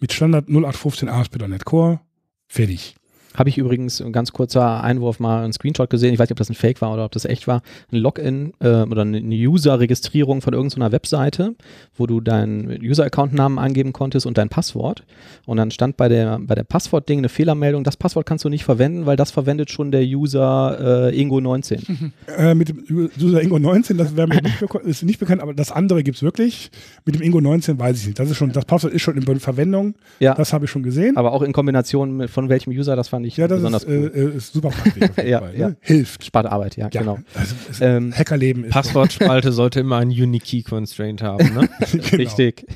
mit 0.00 0.12
Standard 0.12 0.48
0815 0.48 1.08
ASP.NET 1.08 1.64
Core, 1.64 2.00
fertig. 2.48 2.96
Habe 3.34 3.48
ich 3.48 3.58
übrigens, 3.58 4.00
ein 4.00 4.12
ganz 4.12 4.32
kurzer 4.32 4.82
Einwurf, 4.82 5.20
mal 5.20 5.44
einen 5.44 5.52
Screenshot 5.52 5.88
gesehen. 5.88 6.12
Ich 6.12 6.18
weiß 6.18 6.28
nicht, 6.28 6.32
ob 6.32 6.38
das 6.38 6.50
ein 6.50 6.54
Fake 6.54 6.80
war 6.80 6.92
oder 6.92 7.04
ob 7.04 7.12
das 7.12 7.24
echt 7.24 7.46
war. 7.46 7.62
Ein 7.92 7.98
Login 7.98 8.54
äh, 8.58 8.82
oder 8.82 9.02
eine 9.02 9.20
User-Registrierung 9.20 10.40
von 10.40 10.52
irgendeiner 10.52 10.90
Webseite, 10.90 11.54
wo 11.96 12.06
du 12.06 12.20
deinen 12.20 12.82
User-Account-Namen 12.82 13.58
angeben 13.58 13.92
konntest 13.92 14.26
und 14.26 14.36
dein 14.36 14.48
Passwort. 14.48 15.04
Und 15.46 15.58
dann 15.58 15.70
stand 15.70 15.96
bei 15.96 16.08
der, 16.08 16.40
bei 16.40 16.56
der 16.56 16.64
Passwort-Ding 16.64 17.18
eine 17.18 17.28
Fehlermeldung, 17.28 17.84
das 17.84 17.96
Passwort 17.96 18.26
kannst 18.26 18.44
du 18.44 18.48
nicht 18.48 18.64
verwenden, 18.64 19.06
weil 19.06 19.16
das 19.16 19.30
verwendet 19.30 19.70
schon 19.70 19.92
der 19.92 20.02
User 20.02 21.10
äh, 21.12 21.22
Ingo19. 21.22 21.80
Äh, 22.36 22.54
mit 22.54 22.68
dem 22.68 22.84
User 22.88 23.38
Ingo19, 23.38 23.96
das 23.96 24.12
mir 24.12 24.26
nicht, 24.26 24.62
ist 24.84 25.02
nicht 25.02 25.18
bekannt, 25.18 25.42
aber 25.42 25.52
das 25.52 25.72
andere 25.72 26.02
gibt 26.02 26.16
es 26.16 26.22
wirklich. 26.22 26.70
Mit 27.04 27.16
dem 27.16 27.22
Ingo19 27.22 27.78
weiß 27.78 28.00
ich 28.00 28.06
nicht. 28.06 28.18
Das 28.18 28.30
ist 28.30 28.36
schon, 28.36 28.52
das 28.52 28.64
Passwort 28.64 28.92
ist 28.92 29.02
schon 29.02 29.16
in 29.16 29.40
Verwendung. 29.40 29.94
Ja. 30.20 30.34
Das 30.34 30.52
habe 30.52 30.64
ich 30.64 30.70
schon 30.70 30.82
gesehen. 30.82 31.16
Aber 31.16 31.32
auch 31.32 31.42
in 31.42 31.52
Kombination 31.52 32.16
mit 32.16 32.30
von 32.30 32.48
welchem 32.48 32.70
User 32.70 32.96
das 32.96 33.12
war 33.12 33.19
nicht 33.20 33.36
Ja, 33.36 33.48
das 33.48 33.58
besonders 33.58 33.84
ist, 33.84 33.88
cool. 33.90 34.12
äh, 34.34 34.36
ist 34.36 34.52
super 34.52 34.68
praktisch. 34.70 35.02
auf 35.10 35.16
jeden 35.16 35.28
Ja, 35.28 35.38
Fall, 35.40 35.56
ja. 35.58 35.68
Ne? 35.68 35.76
Hilft. 35.80 36.24
Spart 36.24 36.46
Arbeit, 36.46 36.76
ja, 36.76 36.88
Ja, 36.92 37.00
genau. 37.00 37.18
Also, 37.34 37.54
Ähm, 37.84 38.12
Hackerleben 38.14 38.64
ist 38.64 38.72
Passwortspalte 38.72 39.52
sollte 39.52 39.80
immer 39.80 39.98
einen 39.98 40.10
Unique 40.10 40.44
Key 40.44 40.62
Constraint 40.62 41.22
haben. 41.22 41.54
Ne? 41.54 41.68
genau. 41.92 42.04
Richtig. 42.16 42.66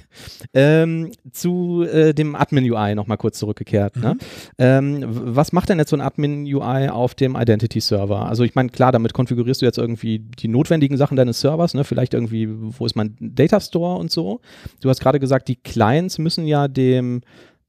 Ähm, 0.52 1.12
zu 1.32 1.82
äh, 1.90 2.14
dem 2.14 2.34
Admin-UI 2.34 2.94
nochmal 2.94 3.16
kurz 3.18 3.38
zurückgekehrt. 3.38 3.96
Ne? 3.96 4.16
Ähm, 4.58 5.02
w- 5.02 5.06
was 5.36 5.52
macht 5.52 5.68
denn 5.68 5.78
jetzt 5.78 5.90
so 5.90 5.96
ein 5.96 6.00
Admin-UI 6.00 6.88
auf 6.88 7.14
dem 7.14 7.34
Identity-Server? 7.36 8.26
Also 8.26 8.44
ich 8.44 8.54
meine, 8.54 8.68
klar, 8.68 8.92
damit 8.92 9.12
konfigurierst 9.14 9.62
du 9.62 9.66
jetzt 9.66 9.78
irgendwie 9.78 10.18
die 10.20 10.48
notwendigen 10.48 10.96
Sachen 10.96 11.16
deines 11.16 11.40
Servers, 11.40 11.74
ne? 11.74 11.84
vielleicht 11.84 12.14
irgendwie, 12.14 12.48
wo 12.50 12.86
ist 12.86 12.96
mein 12.96 13.16
Data 13.20 13.60
Store 13.60 13.98
und 13.98 14.10
so. 14.10 14.40
Du 14.80 14.88
hast 14.88 15.00
gerade 15.00 15.20
gesagt, 15.20 15.48
die 15.48 15.56
Clients 15.56 16.18
müssen 16.18 16.46
ja 16.46 16.68
dem 16.68 17.22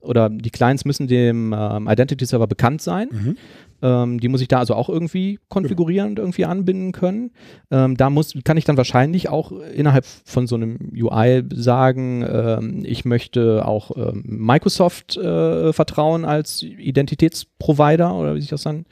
oder 0.06 0.30
die 0.30 0.52
Clients 0.52 0.86
müssen 0.86 1.08
dem 1.08 1.54
ähm, 1.58 1.88
Identity-Server 1.88 2.48
bekannt 2.48 2.82
sein. 2.82 3.10
Mhm. 3.12 3.38
Ähm, 3.82 4.20
die 4.20 4.30
muss 4.30 4.42
ich 4.42 4.48
da 4.48 4.60
also 4.60 4.74
auch 4.74 4.90
irgendwie 4.90 5.40
konfigurieren 5.50 6.12
und 6.12 6.20
irgendwie 6.20 6.46
anbinden 6.46 6.92
können. 6.92 7.32
Ähm, 7.72 7.98
da 7.98 8.10
muss, 8.10 8.34
kann 8.44 8.58
ich 8.58 8.64
dann 8.64 8.78
wahrscheinlich 8.78 9.30
auch 9.30 9.52
innerhalb 9.52 10.06
von 10.26 10.48
so 10.48 10.56
einem 10.56 10.78
UI 10.96 11.44
sagen, 11.54 12.26
ähm, 12.28 12.84
ich 12.86 13.06
möchte 13.06 13.66
auch 13.66 13.92
ähm, 13.96 14.24
Microsoft 14.26 15.18
äh, 15.18 15.74
vertrauen 15.74 16.26
als 16.26 16.64
Identitätsprovider 16.64 18.16
oder 18.16 18.36
wie 18.36 18.42
sich 18.42 18.50
das 18.50 18.64
dann 18.64 18.86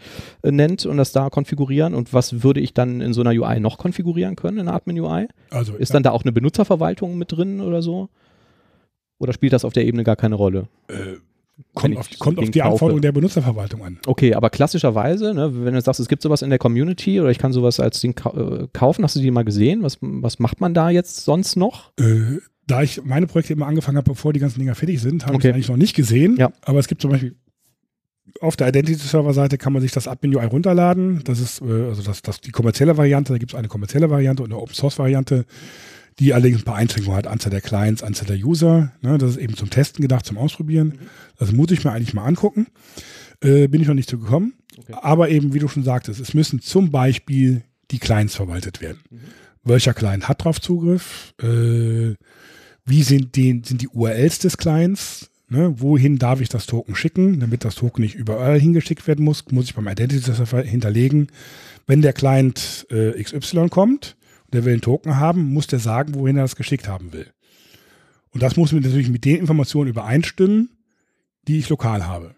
äh, 0.44 0.52
nennt 0.52 0.86
und 0.86 0.98
das 0.98 1.12
da 1.12 1.30
konfigurieren. 1.30 1.94
Und 1.94 2.14
was 2.14 2.44
würde 2.44 2.60
ich 2.60 2.74
dann 2.74 3.02
in 3.02 3.14
so 3.14 3.22
einer 3.22 3.32
UI 3.32 3.60
noch 3.60 3.78
konfigurieren 3.78 4.36
können, 4.36 4.58
in 4.58 4.68
einer 4.68 4.76
Admin-UI? 4.76 5.28
Also, 5.50 5.76
Ist 5.76 5.94
dann 5.94 6.04
da 6.04 6.12
auch 6.12 6.24
eine 6.24 6.32
Benutzerverwaltung 6.34 7.18
mit 7.18 7.32
drin 7.32 7.62
oder 7.62 7.82
so? 7.82 8.10
Oder 9.24 9.34
spielt 9.34 9.54
das 9.54 9.66
auf 9.66 9.74
der 9.74 9.86
Ebene 9.86 10.04
gar 10.04 10.16
keine 10.16 10.36
Rolle? 10.36 10.68
äh, 10.90 11.18
kommt 11.76 11.98
auf, 11.98 12.10
kommt 12.20 12.40
auf 12.40 12.50
die 12.50 12.60
kaufe. 12.60 12.72
Anforderungen 12.74 13.02
der 13.04 13.12
Benutzerverwaltung 13.12 13.84
an. 13.84 14.00
Okay, 14.08 14.34
aber 14.34 14.50
klassischerweise, 14.50 15.34
ne, 15.34 15.52
wenn 15.66 15.74
du 15.74 15.82
sagst, 15.82 16.00
es 16.00 16.08
gibt 16.08 16.22
sowas 16.24 16.42
in 16.42 16.50
der 16.50 16.60
Community 16.60 17.20
oder 17.20 17.30
ich 17.30 17.38
kann 17.38 17.54
sowas 17.54 17.80
als 17.80 18.00
Ding 18.02 18.16
äh, 18.26 18.68
kaufen, 18.74 19.04
hast 19.04 19.16
du 19.16 19.20
die 19.20 19.30
mal 19.32 19.44
gesehen? 19.46 19.84
Was, 19.84 19.98
was 20.02 20.40
macht 20.40 20.62
man 20.62 20.74
da 20.74 20.90
jetzt 20.90 21.24
sonst 21.26 21.56
noch? 21.56 21.92
Äh, 22.00 22.40
da 22.66 22.82
ich 22.82 23.04
meine 23.04 23.28
Projekte 23.28 23.54
immer 23.54 23.68
angefangen 23.68 23.98
habe, 23.98 24.10
bevor 24.12 24.34
die 24.34 24.40
ganzen 24.40 24.60
Dinger 24.60 24.74
fertig 24.74 25.00
sind, 25.02 25.26
habe 25.26 25.36
Okay. 25.36 25.50
ich 25.50 25.54
eigentlich 25.54 25.70
noch 25.70 25.78
nicht 25.78 25.96
gesehen. 25.96 26.38
Ja. 26.38 26.52
Aber 26.62 26.80
es 26.80 26.88
gibt 26.88 27.02
zum 27.02 27.12
Beispiel 27.12 27.36
auf 28.42 28.56
der 28.56 28.70
Identity-Server-Seite 28.70 29.58
kann 29.58 29.74
man 29.74 29.82
sich 29.82 29.92
das 29.92 30.08
Admin 30.08 30.36
UI 30.36 30.46
runterladen. 30.46 31.22
Das 31.26 31.40
ist 31.40 31.62
äh, 31.62 31.66
also 31.90 32.02
das, 32.02 32.22
das 32.24 32.42
die 32.42 32.52
kommerzielle 32.52 32.98
Variante. 32.98 33.34
Da 33.34 33.38
gibt 33.38 33.52
es 33.54 33.58
eine 33.60 33.68
kommerzielle 33.68 34.10
Variante 34.10 34.42
und 34.44 34.52
eine 34.52 34.60
Open-Source-Variante, 34.62 35.46
die 36.20 36.34
allerdings 36.34 36.60
ein 36.60 36.66
paar 36.66 36.76
Einschränkungen 36.76 37.18
hat. 37.18 37.28
Anzahl 37.28 37.52
der 37.52 37.62
Clients, 37.62 38.04
Anzahl 38.04 38.28
der 38.28 38.38
User. 38.38 38.92
Ne, 39.02 39.18
das 39.18 39.32
ist 39.32 39.38
eben 39.38 39.56
zum 39.56 39.70
Testen 39.70 40.02
gedacht, 40.02 40.26
zum 40.26 40.38
Ausprobieren. 40.38 41.00
Das 41.38 41.52
muss 41.52 41.72
ich 41.72 41.84
mir 41.84 41.92
eigentlich 41.92 42.14
mal 42.14 42.26
angucken. 42.26 42.68
Äh, 43.42 43.68
bin 43.68 43.82
ich 43.82 43.88
noch 43.88 43.96
nicht 43.96 44.10
zu 44.10 44.20
gekommen. 44.20 44.54
Okay. 44.78 44.94
Aber 45.02 45.30
eben, 45.30 45.54
wie 45.54 45.60
du 45.60 45.68
schon 45.68 45.84
sagtest, 45.84 46.20
es 46.20 46.34
müssen 46.34 46.62
zum 46.62 46.92
Beispiel 46.92 47.64
die 47.92 48.00
Clients 48.00 48.36
verwaltet 48.36 48.82
werden. 48.82 49.00
Welcher 49.64 49.94
Client 49.94 50.28
hat 50.28 50.44
drauf 50.44 50.60
Zugriff? 50.60 51.34
Äh, 51.42 52.16
wie 52.86 53.04
sind, 53.04 53.36
den, 53.36 53.64
sind 53.64 53.82
die 53.82 53.88
URLs 53.88 54.40
des 54.40 54.58
Clients? 54.58 55.30
Ne? 55.50 55.80
Wohin 55.80 56.18
darf 56.18 56.42
ich 56.42 56.50
das 56.50 56.66
Token 56.66 56.96
schicken, 56.96 57.40
damit 57.40 57.64
das 57.64 57.76
Token 57.76 58.02
nicht 58.02 58.16
überall 58.16 58.60
hingeschickt 58.60 59.08
werden 59.08 59.24
muss? 59.24 59.46
Muss 59.52 59.66
ich 59.66 59.76
beim 59.76 59.88
Identity 59.88 60.20
Server 60.34 60.62
hinterlegen. 60.62 61.28
Wenn 61.86 62.02
der 62.02 62.14
Client 62.14 62.88
äh, 62.90 63.22
XY 63.22 63.70
kommt, 63.70 64.16
der 64.54 64.66
will 64.66 64.74
einen 64.74 64.82
Token 64.82 65.18
haben, 65.18 65.54
muss 65.54 65.68
der 65.68 65.80
sagen, 65.80 66.16
wohin 66.16 66.38
er 66.38 66.44
das 66.44 66.56
geschickt 66.56 66.88
haben 66.88 67.12
will. 67.14 67.28
Und 68.32 68.42
das 68.42 68.56
muss 68.56 68.72
natürlich 68.72 69.10
mit 69.10 69.26
den 69.26 69.38
Informationen 69.38 69.90
übereinstimmen, 69.90 70.70
die 71.48 71.60
ich 71.60 71.70
lokal 71.70 72.08
habe. 72.08 72.36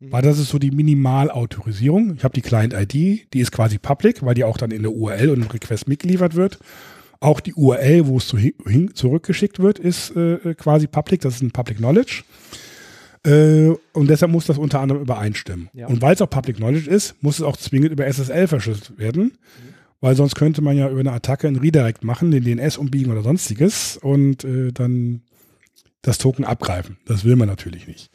Weil 0.00 0.22
das 0.22 0.38
ist 0.38 0.50
so 0.50 0.58
die 0.58 0.70
Minimalautorisierung. 0.70 2.14
Ich 2.16 2.24
habe 2.24 2.34
die 2.34 2.42
Client-ID, 2.42 3.32
die 3.32 3.40
ist 3.40 3.52
quasi 3.52 3.78
public, 3.78 4.22
weil 4.24 4.34
die 4.34 4.44
auch 4.44 4.58
dann 4.58 4.70
in 4.70 4.82
der 4.82 4.92
URL 4.92 5.30
und 5.30 5.42
im 5.42 5.48
Request 5.48 5.88
mitgeliefert 5.88 6.34
wird. 6.34 6.58
Auch 7.20 7.40
die 7.40 7.54
URL, 7.54 8.06
wo 8.06 8.18
es 8.18 8.26
zu, 8.26 8.36
hin, 8.36 8.90
zurückgeschickt 8.92 9.60
wird, 9.60 9.78
ist 9.78 10.14
äh, 10.14 10.54
quasi 10.54 10.86
public. 10.86 11.22
Das 11.22 11.36
ist 11.36 11.42
ein 11.42 11.52
Public 11.52 11.78
Knowledge. 11.78 12.24
Äh, 13.24 13.70
und 13.92 14.10
deshalb 14.10 14.30
muss 14.30 14.46
das 14.46 14.58
unter 14.58 14.80
anderem 14.80 15.00
übereinstimmen. 15.00 15.70
Ja. 15.72 15.86
Und 15.86 16.02
weil 16.02 16.14
es 16.14 16.20
auch 16.20 16.28
Public 16.28 16.56
Knowledge 16.56 16.90
ist, 16.90 17.14
muss 17.22 17.38
es 17.38 17.42
auch 17.42 17.56
zwingend 17.56 17.92
über 17.92 18.06
SSL 18.06 18.46
verschlüsselt 18.46 18.98
werden. 18.98 19.32
Weil 20.04 20.16
sonst 20.16 20.34
könnte 20.34 20.60
man 20.60 20.76
ja 20.76 20.90
über 20.90 21.00
eine 21.00 21.12
Attacke 21.12 21.48
einen 21.48 21.56
Redirect 21.56 22.04
machen, 22.04 22.30
den 22.30 22.44
DNS 22.44 22.76
umbiegen 22.76 23.10
oder 23.10 23.22
sonstiges 23.22 23.96
und 23.96 24.44
äh, 24.44 24.70
dann 24.70 25.22
das 26.02 26.18
Token 26.18 26.44
abgreifen. 26.44 26.98
Das 27.06 27.24
will 27.24 27.36
man 27.36 27.48
natürlich 27.48 27.86
nicht. 27.86 28.10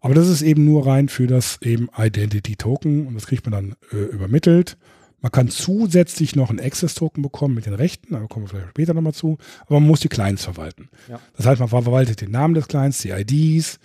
Aber 0.00 0.14
das 0.14 0.26
ist 0.28 0.42
eben 0.42 0.64
nur 0.64 0.88
rein 0.88 1.08
für 1.08 1.28
das 1.28 1.62
eben 1.62 1.88
Identity 1.96 2.56
Token 2.56 3.06
und 3.06 3.14
das 3.14 3.28
kriegt 3.28 3.48
man 3.48 3.52
dann 3.52 3.76
äh, 3.92 4.12
übermittelt. 4.12 4.76
Man 5.20 5.30
kann 5.30 5.48
zusätzlich 5.48 6.34
noch 6.34 6.50
einen 6.50 6.58
Access 6.58 6.94
Token 6.96 7.22
bekommen 7.22 7.54
mit 7.54 7.66
den 7.66 7.74
Rechten, 7.74 8.14
da 8.14 8.18
kommen 8.26 8.46
wir 8.46 8.48
vielleicht 8.48 8.70
später 8.70 8.92
nochmal 8.94 9.14
zu, 9.14 9.38
aber 9.66 9.78
man 9.78 9.86
muss 9.88 10.00
die 10.00 10.08
Clients 10.08 10.42
verwalten. 10.42 10.88
Ja. 11.08 11.20
Das 11.36 11.46
heißt, 11.46 11.60
man 11.60 11.68
verwaltet 11.68 12.22
den 12.22 12.32
Namen 12.32 12.54
des 12.54 12.66
Clients, 12.66 12.98
die 13.02 13.10
IDs, 13.10 13.78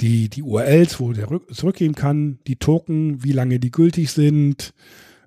die, 0.00 0.28
die 0.28 0.42
URLs, 0.44 1.00
wo 1.00 1.12
der 1.12 1.26
rück- 1.26 1.52
zurückgeben 1.52 1.96
kann, 1.96 2.38
die 2.46 2.54
Token, 2.54 3.24
wie 3.24 3.32
lange 3.32 3.58
die 3.58 3.72
gültig 3.72 4.12
sind, 4.12 4.74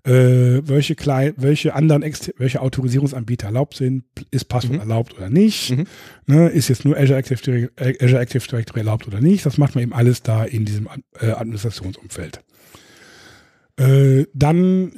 äh, 0.08 0.62
welche, 0.68 0.96
Client, 0.96 1.36
welche 1.38 1.76
anderen 1.76 2.02
welche 2.38 2.62
Autorisierungsanbieter 2.62 3.48
erlaubt 3.48 3.76
sind, 3.76 4.06
ist 4.32 4.46
Passwort 4.46 4.76
Mhm. 4.76 4.80
erlaubt 4.80 5.18
oder 5.18 5.30
nicht, 5.30 5.72
Mhm. 5.72 5.84
ne, 6.28 6.48
ist 6.50 6.70
jetzt 6.70 6.86
nur 6.86 6.96
Azure 6.98 7.20
Active, 7.20 7.42
Directory, 7.42 7.96
Azure 8.02 8.22
Active 8.22 8.48
Directory 8.48 8.80
erlaubt 8.80 9.06
oder 9.08 9.20
nicht, 9.20 9.46
das 9.46 9.58
macht 9.58 9.76
man 9.76 9.84
eben 9.84 9.94
alles 9.94 10.24
da 10.24 10.46
in 10.46 10.64
diesem 10.66 10.88
äh, 11.20 11.32
Administrationsumfeld. 11.32 12.40
Äh, 13.80 14.26
dann 14.34 14.92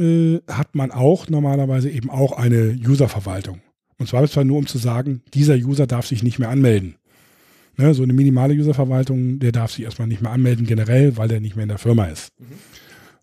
äh, 0.47 0.51
hat 0.51 0.75
man 0.75 0.91
auch 0.91 1.27
normalerweise 1.27 1.89
eben 1.89 2.09
auch 2.09 2.33
eine 2.33 2.77
Userverwaltung. 2.87 3.61
Und 3.97 4.07
zwar 4.07 4.25
zwar 4.27 4.45
nur 4.45 4.57
um 4.57 4.67
zu 4.67 4.77
sagen, 4.77 5.21
dieser 5.33 5.55
User 5.55 5.85
darf 5.87 6.05
sich 6.07 6.23
nicht 6.23 6.39
mehr 6.39 6.49
anmelden. 6.49 6.95
Ne, 7.77 7.93
so 7.93 8.03
eine 8.03 8.13
minimale 8.13 8.53
Userverwaltung, 8.53 9.39
der 9.39 9.51
darf 9.51 9.71
sich 9.71 9.85
erstmal 9.85 10.07
nicht 10.07 10.21
mehr 10.21 10.31
anmelden 10.31 10.65
generell, 10.65 11.17
weil 11.17 11.27
der 11.27 11.39
nicht 11.41 11.55
mehr 11.55 11.63
in 11.63 11.69
der 11.69 11.77
Firma 11.77 12.05
ist. 12.05 12.29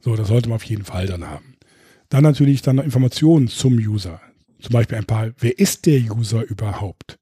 So, 0.00 0.16
das 0.16 0.28
sollte 0.28 0.48
man 0.48 0.56
auf 0.56 0.64
jeden 0.64 0.84
Fall 0.84 1.06
dann 1.06 1.26
haben. 1.28 1.55
Dann 2.08 2.22
natürlich 2.22 2.62
dann 2.62 2.78
Informationen 2.78 3.48
zum 3.48 3.74
User. 3.74 4.20
Zum 4.60 4.72
Beispiel 4.72 4.98
ein 4.98 5.06
paar, 5.06 5.32
wer 5.38 5.58
ist 5.58 5.86
der 5.86 6.00
User 6.00 6.42
überhaupt? 6.42 7.18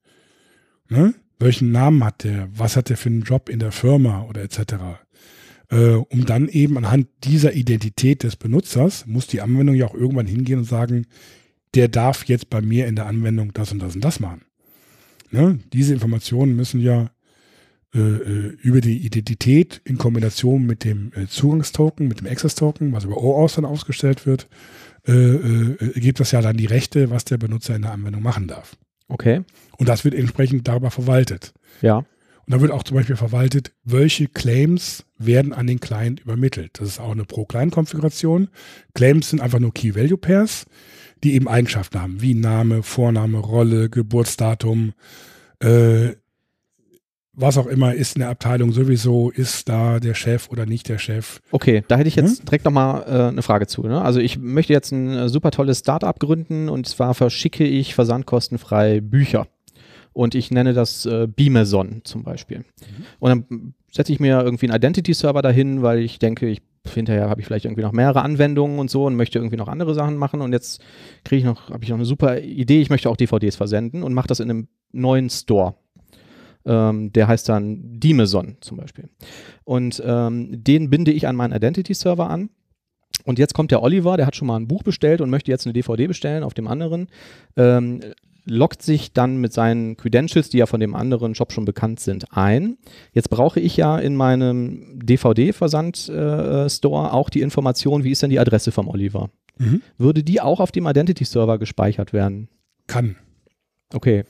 Ne? 0.89 1.15
Welchen 1.39 1.73
Namen 1.73 2.05
hat 2.05 2.24
der? 2.24 2.48
Was 2.55 2.77
hat 2.77 2.89
der 2.89 2.97
für 2.97 3.09
einen 3.09 3.23
Job 3.23 3.48
in 3.48 3.59
der 3.59 3.73
Firma 3.73 4.23
oder 4.23 4.43
etc.? 4.43 4.74
Äh, 5.70 5.94
um 5.94 6.27
dann 6.27 6.48
eben 6.48 6.77
anhand 6.78 7.09
dieser 7.24 7.55
Identität 7.55 8.23
des 8.23 8.36
Benutzers 8.36 9.06
muss 9.06 9.27
die 9.27 9.40
Anwendung 9.40 9.74
ja 9.74 9.86
auch 9.86 9.94
irgendwann 9.94 10.27
hingehen 10.27 10.61
und 10.61 10.65
sagen, 10.65 11.06
der 11.74 11.89
darf 11.89 12.24
jetzt 12.27 12.51
bei 12.51 12.61
mir 12.61 12.86
in 12.86 12.97
der 12.97 13.06
Anwendung 13.06 13.52
das 13.52 13.73
und 13.73 13.81
das 13.81 13.94
und 13.94 14.05
das 14.05 14.20
machen. 14.20 14.43
Ne? 15.31 15.59
Diese 15.73 15.93
Informationen 15.93 16.55
müssen 16.55 16.81
ja 16.81 17.11
über 17.95 18.81
die 18.81 18.99
Identität 19.07 19.81
in 19.85 19.99
Kombination 19.99 20.66
mit 20.66 20.83
dem 20.83 21.12
äh, 21.15 21.29
Zugangstoken, 21.29 22.09
mit 22.09 22.21
dem 22.21 22.27
Access-Token, 22.27 22.93
was 22.93 23.05
über 23.05 23.16
OAuth 23.16 23.57
dann 23.57 23.65
ausgestellt 23.65 24.27
wird, 24.27 24.49
äh, 25.07 25.12
äh, 25.12 26.01
gibt 26.01 26.19
das 26.19 26.33
ja 26.33 26.41
dann 26.41 26.57
die 26.57 26.66
Rechte, 26.66 27.11
was 27.11 27.25
der 27.25 27.37
Benutzer 27.37 27.77
in 27.77 27.83
der 27.83 27.93
Anwendung 27.93 28.23
machen 28.23 28.49
darf. 28.49 28.77
Okay. 29.09 29.43
Und 29.77 29.89
das 29.89 30.05
wird 30.05 30.15
entsprechend 30.15 30.66
darüber 30.66 30.91
verwaltet. 30.91 31.53
Ja. 31.83 31.99
Und 31.99 32.53
da 32.53 32.61
wird 32.61 32.73
auch 32.73 32.83
zum 32.83 32.97
Beispiel 32.97 33.16
verwaltet, 33.16 33.73
welche 33.85 34.29
Claims 34.29 35.05
werden 35.19 35.53
an 35.53 35.66
den 35.66 35.81
Client 35.81 36.21
übermittelt. 36.21 36.81
Das 36.81 36.89
ist 36.89 37.01
auch 37.01 37.12
eine 37.12 37.25
Pro-Client-Konfiguration. 37.25 38.49
Claims 38.95 39.31
sind 39.31 39.41
einfach 39.41 39.61
nur 39.61 39.73
Key-Value-Pairs, 39.73 40.66
die 41.23 41.35
eben 41.35 41.49
Eigenschaften 41.49 42.01
haben, 42.01 42.21
wie 42.21 42.35
Name, 42.35 42.83
Vorname, 42.83 43.39
Rolle, 43.39 43.89
Geburtsdatum, 43.89 44.93
äh, 45.61 46.11
was 47.36 47.59
auch 47.59 47.66
immer 47.66 47.94
ist 47.94 48.16
in 48.16 48.20
der 48.20 48.28
Abteilung 48.28 48.73
sowieso, 48.73 49.31
ist 49.31 49.69
da 49.69 50.01
der 50.01 50.15
Chef 50.15 50.48
oder 50.51 50.66
nicht 50.66 50.89
der 50.89 50.98
Chef. 50.98 51.40
Okay, 51.51 51.82
da 51.89 51.97
hätte 51.97 52.09
ich 52.09 52.16
jetzt 52.16 52.47
direkt 52.47 52.65
nochmal 52.65 53.05
äh, 53.06 53.28
eine 53.28 53.43
Frage 53.43 53.66
zu. 53.66 53.82
Ne? 53.82 54.01
Also 54.01 54.20
ich 54.20 54.39
möchte 54.39 54.73
jetzt 54.73 54.93
ein 54.93 55.11
äh, 55.11 55.28
super 55.28 55.51
tolles 55.51 55.81
Startup 55.81 56.19
gründen 56.19 56.69
und 56.69 56.86
zwar 56.86 57.15
verschicke 57.15 57.65
ich 57.65 57.94
versandkostenfrei 57.94 59.01
Bücher. 59.01 59.47
Und 60.12 60.36
ich 60.36 60.52
nenne 60.52 60.74
das 60.74 61.06
äh, 61.06 61.27
Beamerson 61.27 62.02
zum 62.05 62.23
Beispiel. 62.23 62.65
Und 63.19 63.31
dann 63.31 63.74
setze 63.90 64.12
ich 64.12 64.20
mir 64.20 64.43
irgendwie 64.43 64.69
einen 64.69 64.77
Identity-Server 64.77 65.43
dahin, 65.43 65.82
weil 65.82 65.98
ich 65.98 66.20
denke, 66.20 66.47
ich 66.47 66.62
hinterher 66.93 67.31
habe 67.31 67.40
ich 67.40 67.47
vielleicht 67.47 67.65
irgendwie 67.65 67.82
noch 67.82 67.93
mehrere 67.93 68.23
Anwendungen 68.23 68.78
und 68.78 68.90
so 68.90 69.06
und 69.06 69.16
möchte 69.16 69.39
irgendwie 69.39 69.56
noch 69.56 69.69
andere 69.69 69.94
Sachen 69.94 70.16
machen 70.16 70.40
und 70.40 70.52
jetzt 70.52 70.82
kriege 71.24 71.39
ich 71.39 71.44
noch, 71.44 71.70
habe 71.70 71.82
ich 71.82 71.89
noch 71.89 71.97
eine 71.97 72.05
super 72.05 72.40
Idee, 72.40 72.82
ich 72.82 72.90
möchte 72.90 73.09
auch 73.09 73.16
DVDs 73.16 73.56
versenden 73.56 74.02
und 74.02 74.12
mache 74.12 74.28
das 74.28 74.40
in 74.40 74.51
einem 74.51 74.69
neuen 74.93 75.31
Store. 75.31 75.74
Ähm, 76.66 77.12
der 77.12 77.28
heißt 77.28 77.49
dann 77.49 78.01
Dimeson 78.01 78.57
zum 78.61 78.78
Beispiel. 78.78 79.09
Und 79.65 80.03
ähm, 80.05 80.65
den 80.65 80.91
binde 80.91 81.12
ich 81.12 81.28
an 81.28 81.36
meinen 81.36 81.53
Identity-Server 81.53 82.28
an. 82.28 82.51
Und 83.24 83.39
jetzt 83.39 83.55
kommt 83.55 83.70
der 83.70 83.82
Oliver, 83.82 84.16
der 84.16 84.27
hat 84.27 84.36
schon 84.36 84.49
mal 84.49 84.57
ein 84.57 84.69
Buch 84.69 84.82
bestellt 84.82 85.20
und 85.20 85.31
möchte 85.31 85.51
jetzt 85.51 85.66
eine 85.66 85.73
DVD 85.73 86.07
bestellen 86.07 86.43
auf 86.43 86.55
dem 86.55 86.69
anderen. 86.69 87.09
Ähm, 87.57 88.01
loggt 88.47 88.82
sich 88.82 89.12
dann 89.12 89.39
mit 89.39 89.53
seinen 89.53 89.97
Credentials, 89.97 90.51
die 90.51 90.59
ja 90.59 90.66
von 90.66 90.81
dem 90.81 90.95
anderen 90.95 91.35
Shop 91.35 91.53
schon 91.53 91.65
bekannt 91.65 92.01
sind, 92.01 92.27
ein. 92.31 92.77
Jetzt 93.12 93.31
brauche 93.31 93.61
ich 93.61 93.77
ja 93.77 93.99
in 93.99 94.16
meinem 94.16 95.01
DVD-Versand-Store 95.03 97.12
auch 97.12 97.31
die 97.31 97.41
Information, 97.41 98.05
wie 98.05 98.11
ist 98.11 98.23
denn 98.23 98.31
die 98.31 98.39
Adresse 98.39 98.73
vom 98.73 98.89
Oliver? 98.89 99.31
Mhm. 99.59 99.82
Würde 99.97 100.23
die 100.23 100.41
auch 100.41 100.61
auf 100.61 100.73
dem 100.73 100.86
Identity-Server 100.86 101.59
gespeichert 101.59 102.12
werden? 102.12 102.49
Kann. 102.86 103.16
Okay. 103.93 104.24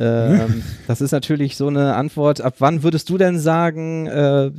Ähm, 0.00 0.62
das 0.86 1.02
ist 1.02 1.12
natürlich 1.12 1.56
so 1.56 1.68
eine 1.68 1.94
Antwort. 1.94 2.40
Ab 2.40 2.56
wann 2.58 2.82
würdest 2.82 3.10
du 3.10 3.18
denn 3.18 3.38
sagen, 3.38 4.06
äh, 4.06 4.50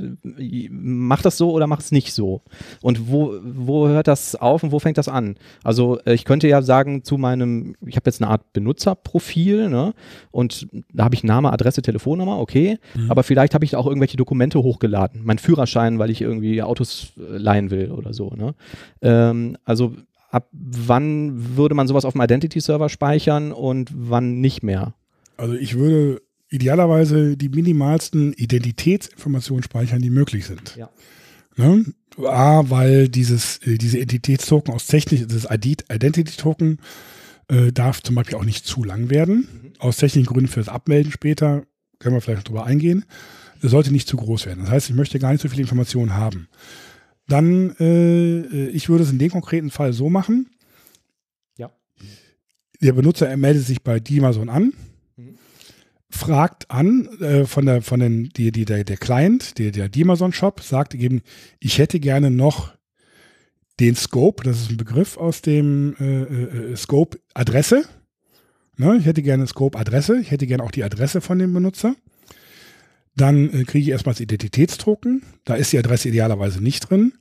mach 0.69 1.21
das 1.21 1.37
so 1.37 1.51
oder 1.51 1.65
mach 1.65 1.79
es 1.79 1.91
nicht 1.91 2.13
so? 2.13 2.41
Und 2.81 3.09
wo, 3.09 3.33
wo 3.43 3.87
hört 3.87 4.07
das 4.07 4.35
auf 4.35 4.63
und 4.63 4.71
wo 4.71 4.79
fängt 4.79 4.99
das 4.99 5.07
an? 5.07 5.35
Also 5.63 5.99
äh, 6.05 6.13
ich 6.13 6.25
könnte 6.25 6.47
ja 6.47 6.61
sagen 6.61 7.03
zu 7.03 7.17
meinem, 7.17 7.75
ich 7.85 7.95
habe 7.95 8.07
jetzt 8.07 8.21
eine 8.21 8.29
Art 8.29 8.53
Benutzerprofil, 8.53 9.69
ne? 9.69 9.93
Und 10.29 10.67
da 10.93 11.05
habe 11.05 11.15
ich 11.15 11.23
Name, 11.23 11.51
Adresse, 11.51 11.81
Telefonnummer, 11.81 12.39
okay. 12.39 12.77
Mhm. 12.93 13.09
Aber 13.09 13.23
vielleicht 13.23 13.55
habe 13.55 13.65
ich 13.65 13.71
da 13.71 13.77
auch 13.79 13.87
irgendwelche 13.87 14.17
Dokumente 14.17 14.61
hochgeladen. 14.61 15.21
Mein 15.23 15.39
Führerschein, 15.39 15.97
weil 15.97 16.11
ich 16.11 16.21
irgendwie 16.21 16.61
Autos 16.61 17.13
äh, 17.17 17.37
leihen 17.37 17.71
will 17.71 17.91
oder 17.91 18.13
so, 18.13 18.29
ne? 18.35 18.53
Ähm, 19.01 19.57
also 19.65 19.95
ab 20.29 20.47
wann 20.51 21.57
würde 21.57 21.75
man 21.75 21.87
sowas 21.87 22.05
auf 22.05 22.13
dem 22.13 22.21
Identity-Server 22.21 22.89
speichern 22.89 23.51
und 23.51 23.89
wann 23.93 24.39
nicht 24.39 24.61
mehr? 24.63 24.93
Also 25.41 25.55
ich 25.55 25.75
würde 25.75 26.21
idealerweise 26.49 27.35
die 27.35 27.49
minimalsten 27.49 28.31
Identitätsinformationen 28.33 29.63
speichern, 29.63 29.99
die 29.99 30.11
möglich 30.11 30.45
sind. 30.45 30.75
Ja. 30.75 30.91
Ne? 31.57 31.83
A, 32.27 32.69
weil 32.69 33.09
dieses, 33.09 33.57
äh, 33.65 33.79
diese 33.79 33.97
Identitätstoken 33.97 34.71
aus 34.71 34.85
technisch, 34.85 35.21
das 35.27 35.45
Identity-Token 35.49 36.77
äh, 37.47 37.71
darf 37.71 38.03
zum 38.03 38.15
Beispiel 38.15 38.35
auch 38.35 38.45
nicht 38.45 38.67
zu 38.67 38.83
lang 38.83 39.09
werden. 39.09 39.73
Aus 39.79 39.97
technischen 39.97 40.27
Gründen 40.27 40.47
für 40.47 40.59
das 40.59 40.69
Abmelden 40.69 41.11
später, 41.11 41.63
können 41.97 42.15
wir 42.15 42.21
vielleicht 42.21 42.41
noch 42.41 42.43
drüber 42.51 42.65
eingehen. 42.67 43.05
Es 43.63 43.71
sollte 43.71 43.91
nicht 43.91 44.07
zu 44.07 44.17
groß 44.17 44.45
werden. 44.45 44.59
Das 44.61 44.69
heißt, 44.69 44.89
ich 44.91 44.95
möchte 44.95 45.17
gar 45.17 45.31
nicht 45.31 45.41
so 45.41 45.49
viele 45.49 45.63
Informationen 45.63 46.13
haben. 46.13 46.49
Dann, 47.27 47.75
äh, 47.79 48.67
ich 48.67 48.89
würde 48.89 49.05
es 49.05 49.11
in 49.11 49.17
dem 49.17 49.31
konkreten 49.31 49.71
Fall 49.71 49.93
so 49.93 50.07
machen. 50.07 50.51
Ja. 51.57 51.71
Der 52.79 52.93
Benutzer 52.93 53.27
er 53.27 53.37
meldet 53.37 53.65
sich 53.65 53.81
bei 53.81 53.99
Dimason 53.99 54.49
an, 54.49 54.65
Mhm. 54.65 54.90
Fragt 56.11 56.69
an 56.69 57.07
äh, 57.19 57.45
von 57.45 57.65
der 57.65 57.81
von 57.81 57.99
den 57.99 58.29
die, 58.29 58.51
die 58.51 58.65
der, 58.65 58.83
der 58.83 58.97
Client, 58.97 59.57
der 59.57 59.71
der 59.71 59.89
Dimason 59.89 60.33
Shop 60.33 60.61
sagt 60.61 60.93
eben, 60.93 61.21
ich 61.59 61.77
hätte 61.77 61.99
gerne 61.99 62.29
noch 62.29 62.73
den 63.79 63.95
Scope, 63.95 64.43
das 64.43 64.61
ist 64.61 64.69
ein 64.69 64.77
Begriff 64.77 65.17
aus 65.17 65.41
dem 65.41 65.95
äh, 65.99 66.21
äh, 66.21 66.75
Scope 66.75 67.19
Adresse. 67.33 67.83
Ne, 68.77 68.97
ich 68.97 69.05
hätte 69.05 69.21
gerne 69.21 69.47
Scope 69.47 69.77
Adresse, 69.77 70.19
ich 70.19 70.31
hätte 70.31 70.47
gerne 70.47 70.63
auch 70.63 70.71
die 70.71 70.83
Adresse 70.83 71.21
von 71.21 71.39
dem 71.39 71.53
Benutzer. 71.53 71.95
Dann 73.15 73.49
äh, 73.49 73.63
kriege 73.63 73.79
ich 73.79 73.89
erstmal 73.89 74.13
das 74.13 74.21
Identitätstoken. 74.21 75.23
Da 75.45 75.55
ist 75.55 75.73
die 75.73 75.79
Adresse 75.79 76.09
idealerweise 76.09 76.63
nicht 76.63 76.89
drin. 76.89 77.13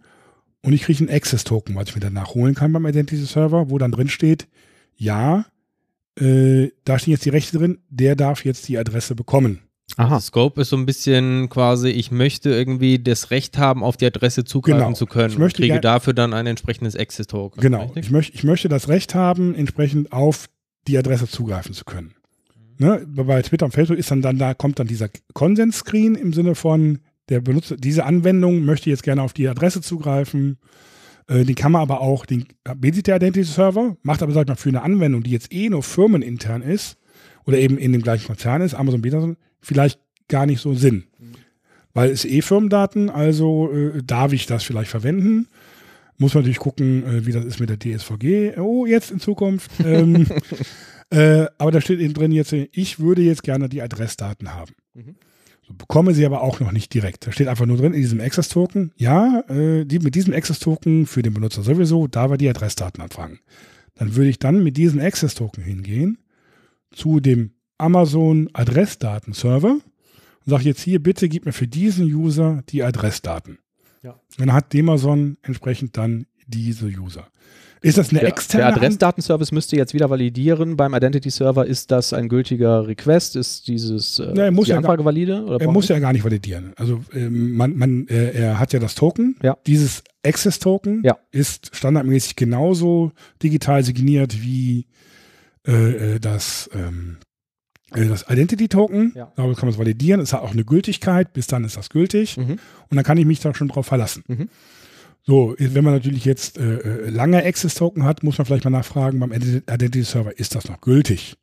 Und 0.62 0.74
ich 0.74 0.82
kriege 0.82 1.00
einen 1.00 1.10
Access-Token, 1.10 1.74
was 1.74 1.88
ich 1.88 1.94
mir 1.94 2.00
danach 2.00 2.34
holen 2.34 2.54
kann 2.54 2.72
beim 2.72 2.86
Identity-Server, 2.86 3.70
wo 3.70 3.78
dann 3.78 3.92
drin 3.92 4.08
steht, 4.08 4.46
ja, 4.96 5.46
äh, 6.18 6.70
da 6.84 6.98
stehen 6.98 7.12
jetzt 7.12 7.24
die 7.24 7.30
Rechte 7.30 7.58
drin, 7.58 7.78
der 7.88 8.16
darf 8.16 8.44
jetzt 8.44 8.68
die 8.68 8.78
Adresse 8.78 9.14
bekommen. 9.14 9.60
Aha. 9.96 10.14
Also 10.14 10.26
Scope 10.26 10.60
ist 10.60 10.70
so 10.70 10.76
ein 10.76 10.86
bisschen 10.86 11.48
quasi, 11.48 11.88
ich 11.88 12.10
möchte 12.10 12.50
irgendwie 12.50 12.98
das 12.98 13.30
Recht 13.30 13.58
haben, 13.58 13.82
auf 13.82 13.96
die 13.96 14.06
Adresse 14.06 14.44
zugreifen 14.44 14.80
Genau. 14.80 14.92
zu 14.92 15.06
können 15.06 15.32
Ich 15.32 15.38
möchte 15.38 15.62
und 15.62 15.68
kriege 15.68 15.80
dafür 15.80 16.12
dann 16.12 16.32
ein 16.32 16.46
entsprechendes 16.46 16.96
Access-Token. 16.96 17.60
Genau. 17.60 17.82
richtig? 17.84 18.04
Ich, 18.04 18.10
möcht, 18.10 18.34
ich 18.34 18.44
möchte 18.44 18.68
das 18.68 18.88
Recht 18.88 19.14
haben, 19.14 19.54
entsprechend 19.54 20.12
auf 20.12 20.46
die 20.86 20.96
Adresse 20.96 21.26
zugreifen 21.28 21.74
zu 21.74 21.84
können. 21.84 22.14
Ne? 22.78 23.04
Bei 23.06 23.42
Twitter 23.42 23.66
und 23.66 23.72
Facebook 23.72 23.98
ist 23.98 24.10
dann, 24.10 24.22
dann 24.22 24.38
da 24.38 24.54
kommt 24.54 24.78
dann 24.78 24.86
dieser 24.86 25.10
Konsens-Screen 25.34 26.14
im 26.14 26.32
Sinne 26.32 26.54
von 26.54 27.00
der 27.28 27.40
Benutzer, 27.40 27.76
diese 27.76 28.04
Anwendung 28.04 28.64
möchte 28.64 28.90
jetzt 28.90 29.02
gerne 29.02 29.22
auf 29.22 29.32
die 29.32 29.48
Adresse 29.48 29.80
zugreifen. 29.82 30.58
Äh, 31.30 31.44
den 31.44 31.54
kann 31.54 31.72
man 31.72 31.80
aber 31.80 32.00
auch, 32.00 32.26
den 32.26 32.46
bietet 32.76 33.06
der 33.06 33.16
Identity 33.16 33.44
Server, 33.44 33.96
macht 34.02 34.22
aber, 34.22 34.32
sag 34.32 34.42
ich 34.42 34.48
mal, 34.48 34.56
für 34.56 34.68
eine 34.68 34.82
Anwendung, 34.82 35.22
die 35.22 35.30
jetzt 35.30 35.52
eh 35.52 35.70
nur 35.70 35.82
firmenintern 35.82 36.60
ist 36.60 36.98
oder 37.46 37.58
eben 37.58 37.78
in 37.78 37.92
dem 37.92 38.02
gleichen 38.02 38.26
Konzern 38.26 38.62
ist, 38.62 38.74
Amazon 38.74 39.00
bietet 39.00 39.36
vielleicht 39.60 40.00
gar 40.28 40.46
nicht 40.46 40.60
so 40.60 40.74
Sinn. 40.74 41.04
Weil 41.94 42.10
es 42.10 42.24
eh 42.24 42.42
Firmendaten, 42.42 43.10
also 43.10 43.72
äh, 43.72 44.02
darf 44.04 44.32
ich 44.32 44.46
das 44.46 44.64
vielleicht 44.64 44.90
verwenden. 44.90 45.46
Muss 46.18 46.34
man 46.34 46.42
natürlich 46.42 46.58
gucken, 46.58 47.04
äh, 47.04 47.26
wie 47.26 47.32
das 47.32 47.44
ist 47.44 47.60
mit 47.60 47.70
der 47.70 47.78
DSVG. 47.78 48.58
Oh, 48.58 48.86
jetzt 48.86 49.10
in 49.10 49.20
Zukunft. 49.20 49.70
Ähm, 49.84 50.26
äh, 51.10 51.46
aber 51.58 51.70
da 51.72 51.80
steht 51.80 51.98
eben 51.98 52.14
drin 52.14 52.30
jetzt, 52.30 52.52
ich 52.52 53.00
würde 53.00 53.22
jetzt 53.22 53.42
gerne 53.42 53.68
die 53.68 53.82
Adressdaten 53.82 54.54
haben. 54.54 54.72
Mhm. 54.94 55.16
Bekomme 55.72 56.14
sie 56.14 56.26
aber 56.26 56.42
auch 56.42 56.60
noch 56.60 56.72
nicht 56.72 56.92
direkt. 56.94 57.26
Da 57.26 57.32
steht 57.32 57.48
einfach 57.48 57.66
nur 57.66 57.76
drin 57.76 57.94
in 57.94 58.00
diesem 58.00 58.20
Access-Token, 58.20 58.92
ja, 58.96 59.44
äh, 59.48 59.84
die, 59.84 59.98
mit 59.98 60.14
diesem 60.14 60.34
Access-Token 60.34 61.06
für 61.06 61.22
den 61.22 61.34
Benutzer 61.34 61.62
sowieso, 61.62 62.06
da 62.06 62.30
wir 62.30 62.36
die 62.36 62.48
Adressdaten 62.48 63.02
anfangen. 63.02 63.40
Dann 63.94 64.16
würde 64.16 64.30
ich 64.30 64.38
dann 64.38 64.62
mit 64.62 64.76
diesem 64.76 65.00
Access-Token 65.00 65.62
hingehen 65.62 66.18
zu 66.92 67.20
dem 67.20 67.52
Amazon 67.78 68.50
Adressdaten-Server 68.52 69.72
und 69.72 69.82
sage 70.44 70.64
jetzt 70.64 70.82
hier, 70.82 71.02
bitte 71.02 71.28
gib 71.28 71.46
mir 71.46 71.52
für 71.52 71.68
diesen 71.68 72.06
User 72.12 72.62
die 72.68 72.82
Adressdaten. 72.82 73.58
Ja. 74.02 74.18
Dann 74.38 74.52
hat 74.52 74.74
Amazon 74.74 75.36
entsprechend 75.42 75.96
dann 75.96 76.26
diese 76.46 76.86
User. 76.86 77.28
Ist 77.82 77.96
das 77.96 78.10
eine 78.10 78.20
Der, 78.20 78.28
externe 78.28 78.64
der 78.64 78.74
Adressdatenservice 78.76 79.52
müsste 79.52 79.76
jetzt 79.76 79.94
wieder 79.94 80.10
validieren 80.10 80.76
beim 80.76 80.92
Identity-Server. 80.94 81.66
Ist 81.66 81.90
das 81.90 82.12
ein 82.12 82.28
gültiger 82.28 82.86
Request? 82.86 83.36
Ist 83.36 83.68
dieses 83.68 84.18
äh, 84.18 84.50
muss 84.50 84.66
die 84.66 84.72
ja 84.72 84.76
Anfrage 84.76 85.04
valide? 85.04 85.44
Oder 85.44 85.60
Er 85.62 85.70
muss 85.70 85.88
ja 85.88 85.98
gar 85.98 86.12
nicht 86.12 86.24
validieren. 86.24 86.72
Also 86.76 87.02
ähm, 87.14 87.54
man, 87.54 87.76
man, 87.76 88.06
äh, 88.08 88.32
er 88.32 88.58
hat 88.58 88.72
ja 88.74 88.80
das 88.80 88.94
Token. 88.94 89.36
Ja. 89.42 89.56
Dieses 89.66 90.02
Access-Token 90.24 91.02
Ja. 91.04 91.16
ist 91.30 91.74
standardmäßig 91.74 92.36
genauso 92.36 93.12
digital 93.42 93.82
signiert 93.82 94.42
wie 94.42 94.86
äh, 95.66 96.16
äh, 96.16 96.20
das, 96.20 96.68
ähm, 96.74 97.16
äh, 97.94 98.06
das 98.06 98.26
Identity-Token. 98.28 99.12
Ja. 99.14 99.32
Darüber 99.36 99.54
kann 99.54 99.66
man 99.68 99.72
es 99.72 99.78
validieren. 99.78 100.20
Es 100.20 100.34
hat 100.34 100.42
auch 100.42 100.52
eine 100.52 100.64
Gültigkeit. 100.64 101.32
Bis 101.32 101.46
dann 101.46 101.64
ist 101.64 101.78
das 101.78 101.88
gültig. 101.88 102.36
Mhm. 102.36 102.58
Und 102.90 102.96
dann 102.96 103.04
kann 103.04 103.16
ich 103.16 103.24
mich 103.24 103.40
da 103.40 103.54
schon 103.54 103.68
drauf 103.68 103.86
verlassen. 103.86 104.22
Mhm. 104.28 104.48
So, 105.22 105.54
wenn 105.58 105.84
man 105.84 105.94
natürlich 105.94 106.24
jetzt 106.24 106.58
äh, 106.58 106.76
äh, 106.78 107.10
lange 107.10 107.44
Access-Token 107.44 108.04
hat, 108.04 108.22
muss 108.22 108.38
man 108.38 108.46
vielleicht 108.46 108.64
mal 108.64 108.70
nachfragen 108.70 109.20
beim 109.20 109.32
Identity-Server, 109.32 110.38
ist 110.38 110.54
das 110.54 110.68
noch 110.68 110.80
gültig? 110.80 111.36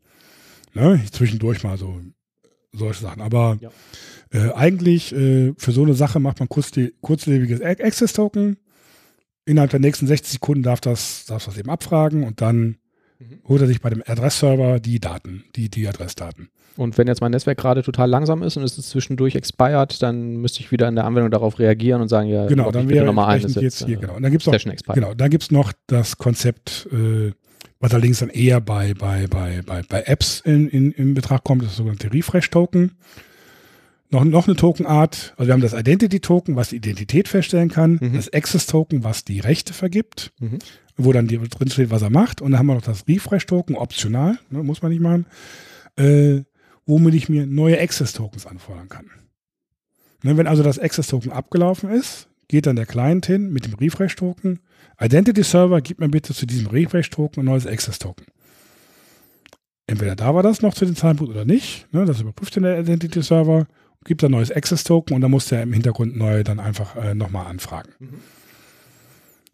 Ne? 0.73 1.01
Zwischendurch 1.11 1.63
mal 1.63 1.77
so 1.77 2.01
solche 2.73 3.01
Sachen. 3.01 3.21
Aber 3.21 3.57
Ja. 3.61 3.69
äh, 4.33 4.51
eigentlich 4.53 5.13
äh, 5.13 5.53
für 5.57 5.71
so 5.71 5.83
eine 5.83 5.93
Sache 5.93 6.19
macht 6.19 6.39
man 6.39 6.49
kurzle 6.49 6.91
kurzlebiges 7.01 7.61
A- 7.61 7.67
Access-Token. 7.83 8.57
Innerhalb 9.45 9.71
der 9.71 9.79
nächsten 9.79 10.07
60 10.07 10.33
Sekunden 10.33 10.63
darf 10.63 10.81
das, 10.81 11.25
darf 11.25 11.45
das 11.45 11.57
eben 11.57 11.69
abfragen 11.69 12.23
und 12.23 12.41
dann 12.41 12.77
Mhm. 13.19 13.39
holt 13.47 13.61
er 13.61 13.67
sich 13.67 13.81
bei 13.81 13.89
dem 13.89 14.03
Adressserver 14.05 14.79
die 14.79 14.99
Daten, 14.99 15.43
die, 15.55 15.69
die 15.69 15.87
Adressdaten. 15.87 16.49
Und 16.77 16.97
wenn 16.97 17.07
jetzt 17.07 17.21
mein 17.21 17.31
Netzwerk 17.31 17.57
gerade 17.57 17.81
total 17.83 18.09
langsam 18.09 18.43
ist 18.43 18.55
und 18.57 18.63
es 18.63 18.77
ist 18.77 18.89
zwischendurch 18.89 19.35
expired, 19.35 20.01
dann 20.03 20.37
müsste 20.37 20.59
ich 20.59 20.71
wieder 20.71 20.87
in 20.87 20.95
der 20.95 21.05
Anwendung 21.05 21.31
darauf 21.31 21.57
reagieren 21.59 22.01
und 22.01 22.07
sagen, 22.07 22.29
ja, 22.29 22.45
Genau, 22.47 22.71
dann 22.71 22.87
wäre 22.89 23.05
nochmal 23.05 23.35
ein. 23.35 23.43
ist 23.43 23.55
jetzt 23.55 23.85
hier, 23.85 23.97
äh, 23.97 24.01
genau. 24.01 24.15
Und 24.15 24.23
dann 24.23 24.31
gibt 24.31 24.41
es 24.43 24.47
noch 24.47 24.53
expired. 24.71 24.95
Genau, 24.95 25.13
da 25.13 25.27
gibt 25.27 25.43
es 25.43 25.51
noch 25.51 25.73
das 25.87 26.17
Konzept, 26.17 26.87
äh, 26.91 27.31
was 27.79 27.91
allerdings 27.93 28.19
dann 28.19 28.29
eher 28.29 28.61
bei, 28.61 28.93
bei, 28.93 29.27
bei, 29.27 29.61
bei, 29.65 29.81
bei 29.87 30.03
Apps 30.03 30.39
in, 30.41 30.67
in, 30.69 30.91
in 30.91 31.13
Betracht 31.13 31.43
kommt, 31.43 31.63
das 31.63 31.75
sogenannte 31.75 32.13
Refresh-Token. 32.13 32.91
Noch, 34.09 34.23
noch 34.23 34.47
eine 34.47 34.55
Tokenart, 34.55 35.33
also 35.35 35.47
wir 35.47 35.53
haben 35.53 35.61
das 35.61 35.73
Identity-Token, 35.73 36.55
was 36.55 36.69
die 36.69 36.77
Identität 36.77 37.27
feststellen 37.27 37.69
kann, 37.69 37.97
Mhm. 38.01 38.13
das 38.15 38.31
Access-Token, 38.31 39.03
was 39.03 39.25
die 39.25 39.41
Rechte 39.41 39.73
vergibt, 39.73 40.31
Mhm. 40.39 40.59
wo 40.95 41.11
dann 41.11 41.27
die, 41.27 41.37
drin 41.39 41.69
steht, 41.69 41.89
was 41.91 42.03
er 42.03 42.09
macht. 42.09 42.41
Und 42.41 42.51
dann 42.51 42.59
haben 42.59 42.67
wir 42.67 42.75
noch 42.75 42.81
das 42.83 43.05
Refresh-Token, 43.07 43.75
optional, 43.75 44.37
ne, 44.49 44.63
muss 44.63 44.81
man 44.81 44.91
nicht 44.91 45.01
machen, 45.01 45.25
äh, 45.97 46.41
womit 46.87 47.13
ich 47.13 47.29
mir 47.29 47.45
neue 47.45 47.79
Access-Tokens 47.79 48.47
anfordern 48.47 48.89
kann. 48.89 49.11
Ne, 50.23 50.35
wenn 50.37 50.47
also 50.47 50.63
das 50.63 50.79
Access-Token 50.79 51.31
abgelaufen 51.31 51.91
ist, 51.91 52.27
geht 52.47 52.65
dann 52.65 52.75
der 52.75 52.85
Client 52.85 53.25
hin 53.25 53.51
mit 53.51 53.65
dem 53.65 53.75
Refresh-Token. 53.75 54.59
Identity-Server, 54.99 55.81
gib 55.81 55.99
mir 55.99 56.09
bitte 56.09 56.33
zu 56.33 56.47
diesem 56.47 56.67
Refresh-Token 56.67 57.41
ein 57.41 57.45
neues 57.45 57.67
Access-Token. 57.67 58.25
Entweder 59.85 60.15
da 60.15 60.33
war 60.33 60.43
das 60.43 60.61
noch 60.61 60.73
zu 60.73 60.85
dem 60.85 60.95
Zeitpunkt 60.95 61.31
oder 61.31 61.45
nicht. 61.45 61.91
Ne, 61.93 62.05
das 62.05 62.21
überprüft 62.21 62.55
dann 62.55 62.63
der 62.63 62.79
Identity-Server, 62.79 63.67
gibt 64.05 64.23
ein 64.23 64.31
neues 64.31 64.51
Access-Token 64.51 65.13
und 65.13 65.21
dann 65.21 65.31
muss 65.31 65.47
der 65.47 65.61
im 65.61 65.73
Hintergrund 65.73 66.15
neu 66.15 66.43
dann 66.43 66.59
einfach 66.59 66.95
äh, 66.95 67.13
nochmal 67.13 67.47
anfragen. 67.47 67.91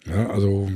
Ja, 0.06 0.30
also 0.30 0.70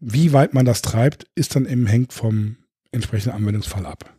wie 0.00 0.32
weit 0.32 0.52
man 0.52 0.66
das 0.66 0.82
treibt, 0.82 1.26
ist 1.36 1.54
dann 1.54 1.66
eben 1.66 1.86
hängt 1.86 2.12
vom 2.12 2.56
entsprechenden 2.90 3.36
Anwendungsfall 3.36 3.86
ab. 3.86 4.12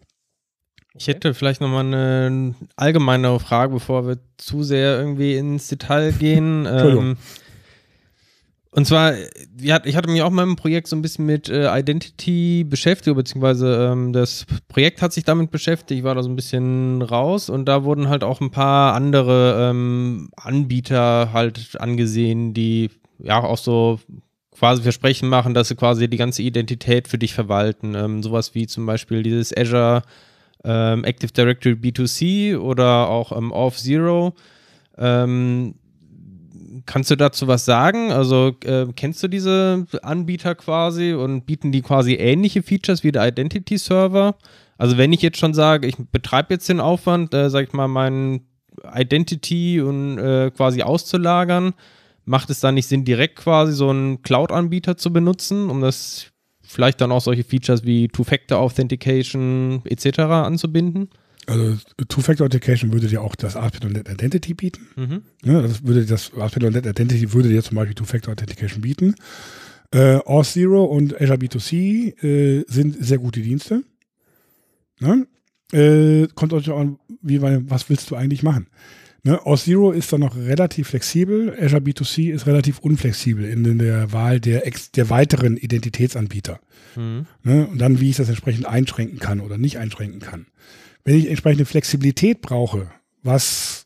Ich 0.96 1.08
hätte 1.08 1.34
vielleicht 1.34 1.60
nochmal 1.60 1.86
eine 1.86 2.54
allgemeinere 2.76 3.40
Frage, 3.40 3.74
bevor 3.74 4.08
wir 4.08 4.20
zu 4.38 4.64
sehr 4.64 5.00
irgendwie 5.00 5.36
ins 5.36 5.68
Detail 5.68 6.12
gehen. 6.12 6.66
Ähm, 6.70 7.18
Und 8.76 8.88
zwar, 8.88 9.14
ich 9.62 9.72
hatte 9.72 10.10
mich 10.10 10.24
auch 10.24 10.32
mal 10.32 10.44
im 10.44 10.56
Projekt 10.56 10.88
so 10.88 10.96
ein 10.96 11.04
bisschen 11.04 11.28
mit 11.28 11.48
äh, 11.48 11.68
Identity 11.78 12.64
beschäftigt, 12.64 13.16
beziehungsweise 13.16 13.92
ähm, 13.92 14.14
das 14.14 14.48
Projekt 14.68 15.04
hat 15.04 15.14
sich 15.14 15.24
damit 15.24 15.52
beschäftigt, 15.52 16.00
ich 16.00 16.04
war 16.04 16.16
da 16.16 16.24
so 16.24 16.30
ein 16.30 16.36
bisschen 16.36 17.04
raus 17.04 17.50
und 17.50 17.66
da 17.66 17.84
wurden 17.84 18.10
halt 18.10 18.24
auch 18.24 18.42
ein 18.42 18.50
paar 18.50 18.96
andere 18.96 19.70
ähm, 19.70 20.30
Anbieter 20.36 21.32
halt 21.34 21.80
angesehen, 21.80 22.56
die 22.56 22.90
ja 23.20 23.44
auch 23.44 23.60
so 23.60 24.00
quasi 24.58 24.82
Versprechen 24.82 25.30
machen, 25.30 25.54
dass 25.54 25.68
sie 25.68 25.76
quasi 25.76 26.08
die 26.08 26.18
ganze 26.18 26.42
Identität 26.42 27.08
für 27.08 27.20
dich 27.20 27.36
verwalten. 27.36 27.94
Ähm, 27.94 28.24
sowas 28.24 28.56
wie 28.56 28.66
zum 28.66 28.88
Beispiel 28.88 29.22
dieses 29.22 29.56
Azure 29.56 30.02
ähm, 30.64 31.04
Active 31.04 31.32
Directory 31.32 31.76
B2C 31.76 32.58
oder 32.58 33.10
auch 33.10 33.36
ähm, 33.36 33.52
Off 33.52 33.78
Zero. 33.78 34.34
Ähm, 34.98 35.76
kannst 36.86 37.12
du 37.12 37.16
dazu 37.16 37.48
was 37.48 37.66
sagen? 37.66 38.12
Also 38.12 38.54
äh, 38.64 38.88
kennst 38.96 39.24
du 39.24 39.28
diese 39.28 39.86
Anbieter 40.02 40.56
quasi 40.56 41.14
und 41.14 41.46
bieten 41.46 41.72
die 41.72 41.82
quasi 41.82 42.14
ähnliche 42.16 42.64
Features 42.64 43.04
wie 43.04 43.12
der 43.12 43.28
Identity 43.28 43.78
Server? 43.78 44.36
Also 44.78 44.98
wenn 44.98 45.14
ich 45.14 45.22
jetzt 45.22 45.38
schon 45.38 45.54
sage, 45.54 45.88
ich 45.88 45.96
betreibe 46.12 46.54
jetzt 46.54 46.68
den 46.70 46.80
Aufwand, 46.80 47.34
äh, 47.34 47.50
sag 47.50 47.68
ich 47.68 47.74
mal, 47.74 47.88
meinen 47.88 48.48
Identity 48.94 49.82
und 49.82 50.18
äh, 50.18 50.52
quasi 50.52 50.82
auszulagern, 50.82 51.74
macht 52.26 52.50
es 52.50 52.60
dann 52.60 52.76
nicht 52.76 52.88
Sinn, 52.88 53.06
direkt 53.06 53.36
quasi 53.38 53.74
so 53.74 53.90
einen 53.90 54.22
Cloud-Anbieter 54.22 54.98
zu 54.98 55.12
benutzen, 55.14 55.70
um 55.70 55.82
das 55.82 56.33
vielleicht 56.74 57.02
dann 57.02 57.12
auch 57.12 57.22
solche 57.22 57.44
Features 57.44 57.84
wie 57.86 58.08
Two-Factor-Authentication 58.08 59.82
etc. 59.86 60.20
anzubinden? 60.20 61.10
Also 61.46 61.78
Two-Factor-Authentication 62.08 62.94
würde 62.94 63.08
dir 63.08 63.22
auch 63.22 63.36
das 63.36 63.56
ASP.NET 63.56 64.10
Identity 64.10 64.54
bieten. 64.54 64.88
Mhm. 64.96 65.22
Ja, 65.44 65.62
das 65.62 65.84
würde 65.84 66.06
das 66.06 66.32
ASP.NET 66.34 66.86
Identity 66.86 67.34
würde 67.34 67.50
dir 67.50 67.64
zum 67.64 67.76
Beispiel 67.76 67.96
Two-Factor-Authentication 67.96 68.82
bieten. 68.82 69.16
Äh, 69.92 70.18
Auth0 70.18 70.86
und 70.86 71.22
Azure 71.22 71.38
B2C 71.38 72.24
äh, 72.24 72.66
sind 72.68 73.06
sehr 73.06 73.20
gute 73.20 73.42
Dienste. 73.42 73.84
Ne? 75.00 75.28
Äh, 75.72 76.28
kommt 76.34 76.54
euch 76.54 76.70
auch 76.70 76.80
an, 76.80 76.98
wie, 77.22 77.42
was 77.42 77.90
willst 77.90 78.10
du 78.10 78.16
eigentlich 78.16 78.44
machen? 78.44 78.68
Ne, 79.26 79.40
Auth0 79.40 79.94
ist 79.94 80.12
dann 80.12 80.20
noch 80.20 80.36
relativ 80.36 80.90
flexibel, 80.90 81.56
Azure 81.58 81.82
B2C 81.82 82.34
ist 82.34 82.46
relativ 82.46 82.80
unflexibel 82.80 83.46
in 83.46 83.80
der 83.80 84.12
Wahl 84.12 84.42
der, 84.42 84.64
der 84.96 85.10
weiteren 85.10 85.56
Identitätsanbieter. 85.56 86.60
Mhm. 86.98 87.26
Ne, 87.42 87.68
und 87.68 87.80
dann, 87.80 88.02
wie 88.02 88.10
ich 88.10 88.18
das 88.18 88.28
entsprechend 88.28 88.66
einschränken 88.66 89.20
kann 89.20 89.40
oder 89.40 89.58
nicht 89.58 89.78
einschränken 89.78 90.20
kann. 90.20 90.48
Wenn 91.06 91.18
ich 91.18 91.30
entsprechende 91.30 91.64
Flexibilität 91.64 92.42
brauche, 92.42 92.92
was 93.22 93.86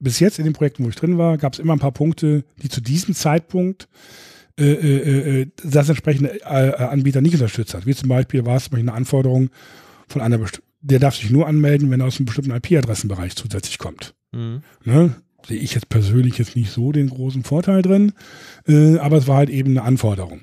bis 0.00 0.18
jetzt 0.18 0.40
in 0.40 0.44
den 0.44 0.54
Projekten, 0.54 0.84
wo 0.84 0.88
ich 0.88 0.96
drin 0.96 1.18
war, 1.18 1.38
gab 1.38 1.52
es 1.52 1.60
immer 1.60 1.74
ein 1.74 1.78
paar 1.78 1.92
Punkte, 1.92 2.44
die 2.60 2.68
zu 2.68 2.80
diesem 2.80 3.14
Zeitpunkt 3.14 3.88
äh, 4.58 4.64
äh, 4.64 5.42
äh 5.42 5.46
das 5.62 5.88
entsprechende 5.88 6.40
äh, 6.42 6.74
Anbieter 6.74 7.20
nicht 7.20 7.34
unterstützt 7.34 7.74
hat. 7.74 7.86
Wie 7.86 7.94
zum 7.94 8.08
Beispiel 8.08 8.44
war 8.44 8.56
es 8.56 8.64
zum 8.64 8.72
Beispiel 8.72 8.88
eine 8.88 8.96
Anforderung 8.96 9.50
von 10.08 10.20
einer, 10.20 10.40
der 10.82 10.98
darf 10.98 11.16
sich 11.16 11.30
nur 11.30 11.46
anmelden, 11.46 11.90
wenn 11.90 12.00
er 12.00 12.06
aus 12.06 12.18
einem 12.18 12.26
bestimmten 12.26 12.50
IP-Adressenbereich 12.50 13.36
zusätzlich 13.36 13.78
kommt. 13.78 14.14
Mhm. 14.32 14.62
Ne? 14.84 15.14
Sehe 15.46 15.58
ich 15.58 15.74
jetzt 15.74 15.88
persönlich 15.88 16.38
jetzt 16.38 16.56
nicht 16.56 16.70
so 16.70 16.92
den 16.92 17.08
großen 17.08 17.44
Vorteil 17.44 17.82
drin, 17.82 18.12
äh, 18.68 18.98
aber 18.98 19.16
es 19.16 19.26
war 19.26 19.38
halt 19.38 19.50
eben 19.50 19.70
eine 19.70 19.82
Anforderung. 19.82 20.42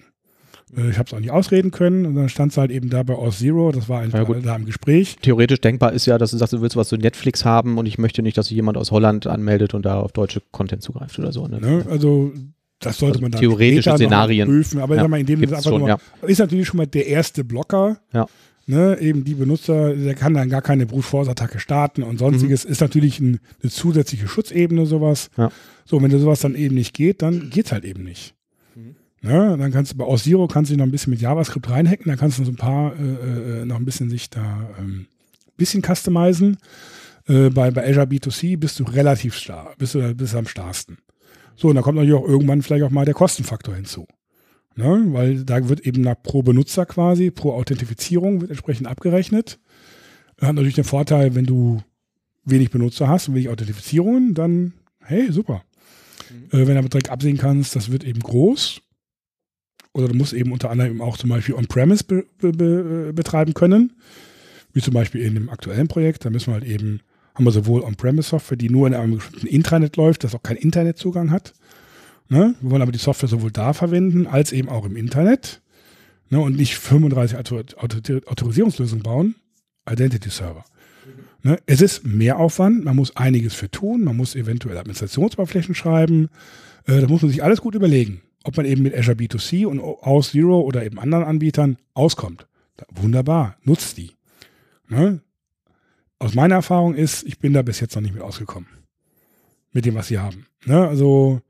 Äh, 0.76 0.90
ich 0.90 0.98
habe 0.98 1.08
es 1.08 1.14
auch 1.14 1.20
nicht 1.20 1.32
ausreden 1.32 1.72
können 1.72 2.06
und 2.06 2.16
dann 2.16 2.30
stand 2.30 2.52
es 2.52 2.58
halt 2.58 2.72
eben 2.72 2.90
da 2.90 3.04
bei 3.04 3.14
Aus 3.14 3.40
Zero, 3.40 3.72
das 3.72 3.90
war 3.90 4.02
einfach 4.02 4.28
ja, 4.28 4.36
da 4.42 4.56
im 4.56 4.66
Gespräch. 4.66 5.18
Theoretisch 5.22 5.62
denkbar 5.62 5.94
ist 5.94 6.06
ja, 6.06 6.18
dass 6.18 6.32
du 6.32 6.38
sagst, 6.38 6.54
du 6.54 6.62
willst 6.62 6.76
was 6.76 6.90
zu 6.90 6.98
Netflix 6.98 7.46
haben 7.46 7.78
und 7.78 7.86
ich 7.86 7.98
möchte 7.98 8.22
nicht, 8.22 8.38
dass 8.38 8.48
sich 8.48 8.56
jemand 8.56 8.78
aus 8.78 8.92
Holland 8.92 9.28
anmeldet 9.28 9.74
und 9.74 9.86
da 9.86 10.00
auf 10.00 10.12
deutsche 10.12 10.42
Content 10.52 10.82
zugreift 10.82 11.18
oder 11.20 11.32
so. 11.32 11.48
Ne? 11.48 11.60
Ne? 11.60 11.86
Also 11.90 12.34
das 12.80 12.98
sollte 12.98 13.16
also 13.16 13.22
man 13.24 13.32
dann 13.32 13.42
theoretische 13.42 13.92
Szenarien 13.96 14.48
prüfen, 14.48 14.80
aber 14.80 14.96
ja, 14.96 15.08
mal, 15.08 15.20
in 15.20 15.26
dem 15.26 15.44
ist 15.44 15.54
einfach 15.54 15.70
schon, 15.70 15.80
nur, 15.80 15.90
ja. 15.90 15.98
ist 16.22 16.40
natürlich 16.40 16.68
schon 16.68 16.78
mal 16.78 16.88
der 16.88 17.08
erste 17.08 17.44
Blocker. 17.44 18.00
Ja. 18.14 18.28
Ne, 18.70 19.00
eben 19.00 19.24
die 19.24 19.34
Benutzer, 19.34 19.96
der 19.96 20.14
kann 20.14 20.36
dann 20.36 20.48
gar 20.48 20.62
keine 20.62 20.86
Brute 20.86 21.02
Force 21.02 21.28
Attacke 21.28 21.60
starten 21.60 22.04
und 22.04 22.20
sonstiges 22.20 22.66
mhm. 22.66 22.72
ist 22.72 22.82
natürlich 22.82 23.20
ein, 23.20 23.40
eine 23.64 23.72
zusätzliche 23.72 24.28
Schutzebene 24.28 24.86
sowas. 24.86 25.32
Ja. 25.38 25.52
So, 25.86 26.00
wenn 26.04 26.12
du 26.12 26.20
sowas 26.20 26.42
dann 26.42 26.54
eben 26.54 26.76
nicht 26.76 26.94
geht, 26.94 27.24
dann 27.24 27.50
geht's 27.50 27.72
halt 27.72 27.84
eben 27.84 28.04
nicht. 28.04 28.36
Ne? 29.24 29.58
Dann 29.58 29.72
kannst 29.72 29.94
du 29.94 29.98
bei 29.98 30.06
Auth0 30.06 30.48
kannst 30.54 30.70
du 30.70 30.78
noch 30.78 30.86
ein 30.86 30.92
bisschen 30.92 31.10
mit 31.10 31.20
JavaScript 31.20 31.68
reinhacken, 31.68 32.06
dann 32.10 32.20
kannst 32.20 32.38
du 32.38 32.46
so 32.46 32.52
ein 32.52 32.58
paar 32.58 32.94
äh, 32.96 33.62
äh, 33.62 33.66
noch 33.66 33.78
ein 33.78 33.86
bisschen 33.86 34.12
sich 34.12 34.30
da 34.30 34.70
ähm, 34.78 35.08
bisschen 35.58 35.82
customizen. 35.82 36.58
Äh, 37.28 37.50
bei, 37.50 37.72
bei 37.72 37.90
Azure 37.90 38.06
B2C 38.06 38.56
bist 38.56 38.80
du 38.80 38.84
relativ 38.84 39.34
stark, 39.34 39.80
bist 39.80 39.96
du, 39.96 40.14
bist 40.14 40.36
du 40.36 40.38
am 40.38 40.46
starksten. 40.46 41.00
So, 41.56 41.70
und 41.70 41.76
da 41.76 41.82
kommt 41.82 41.98
natürlich 41.98 42.22
auch 42.22 42.28
irgendwann 42.28 42.62
vielleicht 42.62 42.84
auch 42.84 42.92
mal 42.92 43.06
der 43.06 43.16
Kostenfaktor 43.16 43.74
hinzu. 43.74 44.06
Ne? 44.80 45.14
Weil 45.14 45.44
da 45.44 45.70
wird 45.70 45.82
eben 45.82 46.02
nach 46.02 46.16
pro 46.22 46.42
Benutzer 46.42 46.86
quasi, 46.86 47.30
pro 47.30 47.54
Authentifizierung 47.54 48.42
wird 48.42 48.50
entsprechend 48.52 48.88
abgerechnet. 48.88 49.60
Hat 50.42 50.56
natürlich 50.56 50.76
den 50.76 50.86
Vorteil, 50.86 51.36
wenn 51.36 51.46
du 51.46 51.82
wenig 52.46 52.72
Benutzer 52.72 53.08
hast 53.08 53.28
und 53.28 53.36
wenig 53.36 53.50
Authentifizierungen, 53.50 54.34
dann 54.34 54.74
hey, 55.02 55.32
super. 55.32 55.64
Mhm. 56.30 56.60
Äh, 56.60 56.68
wenn 56.68 56.74
du 56.74 56.80
aber 56.80 56.90
direkt 56.90 57.10
absehen 57.10 57.38
kannst, 57.38 57.76
das 57.76 57.92
wird 57.92 58.04
eben 58.04 58.22
groß 58.22 58.82
oder 59.94 60.08
du 60.08 60.16
musst 60.16 60.34
eben 60.34 60.52
unter 60.52 60.70
anderem 60.70 61.02
auch 61.02 61.18
zum 61.18 61.30
Beispiel 61.30 61.56
On-Premise 61.56 62.04
be 62.04 62.26
be 62.40 63.12
betreiben 63.14 63.54
können, 63.54 63.94
wie 64.74 64.82
zum 64.82 64.94
Beispiel 64.94 65.22
in 65.22 65.36
dem 65.36 65.50
aktuellen 65.50 65.88
Projekt. 65.88 66.26
Da 66.26 66.30
müssen 66.30 66.48
wir 66.48 66.54
halt 66.56 66.66
eben, 66.66 67.02
haben 67.36 67.46
wir 67.46 67.52
sowohl 67.52 67.82
On-Premise-Software, 67.82 68.58
die 68.58 68.70
nur 68.70 68.88
in 68.88 68.94
einem 68.94 69.16
bestimmten 69.16 69.48
Intranet 69.48 69.98
läuft, 69.98 70.24
das 70.24 70.36
auch 70.36 70.44
keinen 70.44 70.58
Internetzugang 70.58 71.32
hat. 71.32 71.54
Ne? 72.30 72.56
Wir 72.62 72.72
wollen 72.72 72.82
aber 72.82 72.92
die 72.92 73.00
Software 73.00 73.30
sowohl 73.30 73.52
da 73.52 73.74
verwenden, 73.74 74.28
als 74.28 74.52
eben 74.52 74.70
auch 74.70 74.86
im 74.86 74.96
Internet. 74.96 75.62
Ne? 76.30 76.40
Und 76.40 76.56
nicht 76.56 76.76
35 76.78 77.38
Autor 77.38 77.64
Autor 77.78 78.02
Autorisierungslösungen 78.28 79.04
bauen. 79.04 79.36
Identity 79.90 80.30
Server. 80.30 80.64
Ne? 81.42 81.58
Es 81.66 81.82
ist 81.82 82.06
Mehraufwand, 82.06 82.86
man 82.86 82.96
muss 82.96 83.16
einiges 83.16 83.56
für 83.56 83.72
tun, 83.72 84.04
man 84.04 84.16
muss 84.16 84.36
eventuell 84.36 84.78
Administrationsoberflächen 84.78 85.74
schreiben. 85.74 86.30
Äh, 86.86 87.02
da 87.02 87.08
muss 87.08 87.22
man 87.22 87.32
sich 87.32 87.44
alles 87.44 87.62
gut 87.62 87.76
überlegen 87.76 88.22
ob 88.44 88.58
man 88.58 88.66
eben 88.66 88.84
mit 88.84 88.96
Azure 88.96 89.18
B2C 89.18 89.66
und 89.66 89.80
aus 89.80 90.32
Zero 90.32 90.62
oder 90.62 90.86
eben 90.86 91.00
anderen 91.00 91.26
Anbietern 91.26 91.78
auskommt. 91.94 92.48
Wunderbar, 92.90 93.58
nutzt 93.64 93.98
die. 93.98 94.12
Ne? 94.88 95.22
Aus 96.20 96.34
meiner 96.34 96.56
Erfahrung 96.56 96.96
ist, 96.96 97.24
ich 97.24 97.40
bin 97.40 97.54
da 97.54 97.62
bis 97.62 97.80
jetzt 97.80 97.96
noch 97.96 98.02
nicht 98.02 98.14
mit 98.14 98.24
ausgekommen. 98.24 98.70
Mit 99.72 99.86
dem, 99.86 99.96
was 99.96 100.08
sie 100.08 100.20
haben. 100.20 100.48
Ne? 100.66 100.88
Also, 100.88 101.42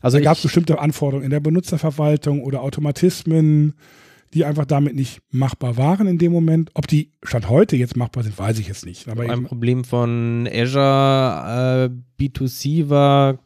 also 0.00 0.18
da 0.18 0.24
gab 0.24 0.36
es 0.36 0.42
bestimmte 0.42 0.78
Anforderungen 0.78 1.24
in 1.24 1.30
der 1.30 1.40
Benutzerverwaltung 1.40 2.42
oder 2.42 2.62
Automatismen, 2.62 3.74
die 4.34 4.44
einfach 4.44 4.64
damit 4.64 4.94
nicht 4.94 5.20
machbar 5.30 5.76
waren 5.76 6.06
in 6.06 6.18
dem 6.18 6.32
Moment. 6.32 6.70
Ob 6.74 6.86
die 6.86 7.12
Stand 7.22 7.48
heute 7.48 7.76
jetzt 7.76 7.96
machbar 7.96 8.22
sind, 8.22 8.38
weiß 8.38 8.58
ich 8.58 8.68
jetzt 8.68 8.86
nicht. 8.86 9.08
Aber 9.08 9.24
ein 9.24 9.44
Problem 9.44 9.84
von 9.84 10.48
Azure 10.52 11.90
äh, 12.18 12.22
B2C 12.22 12.88
war 12.88 13.38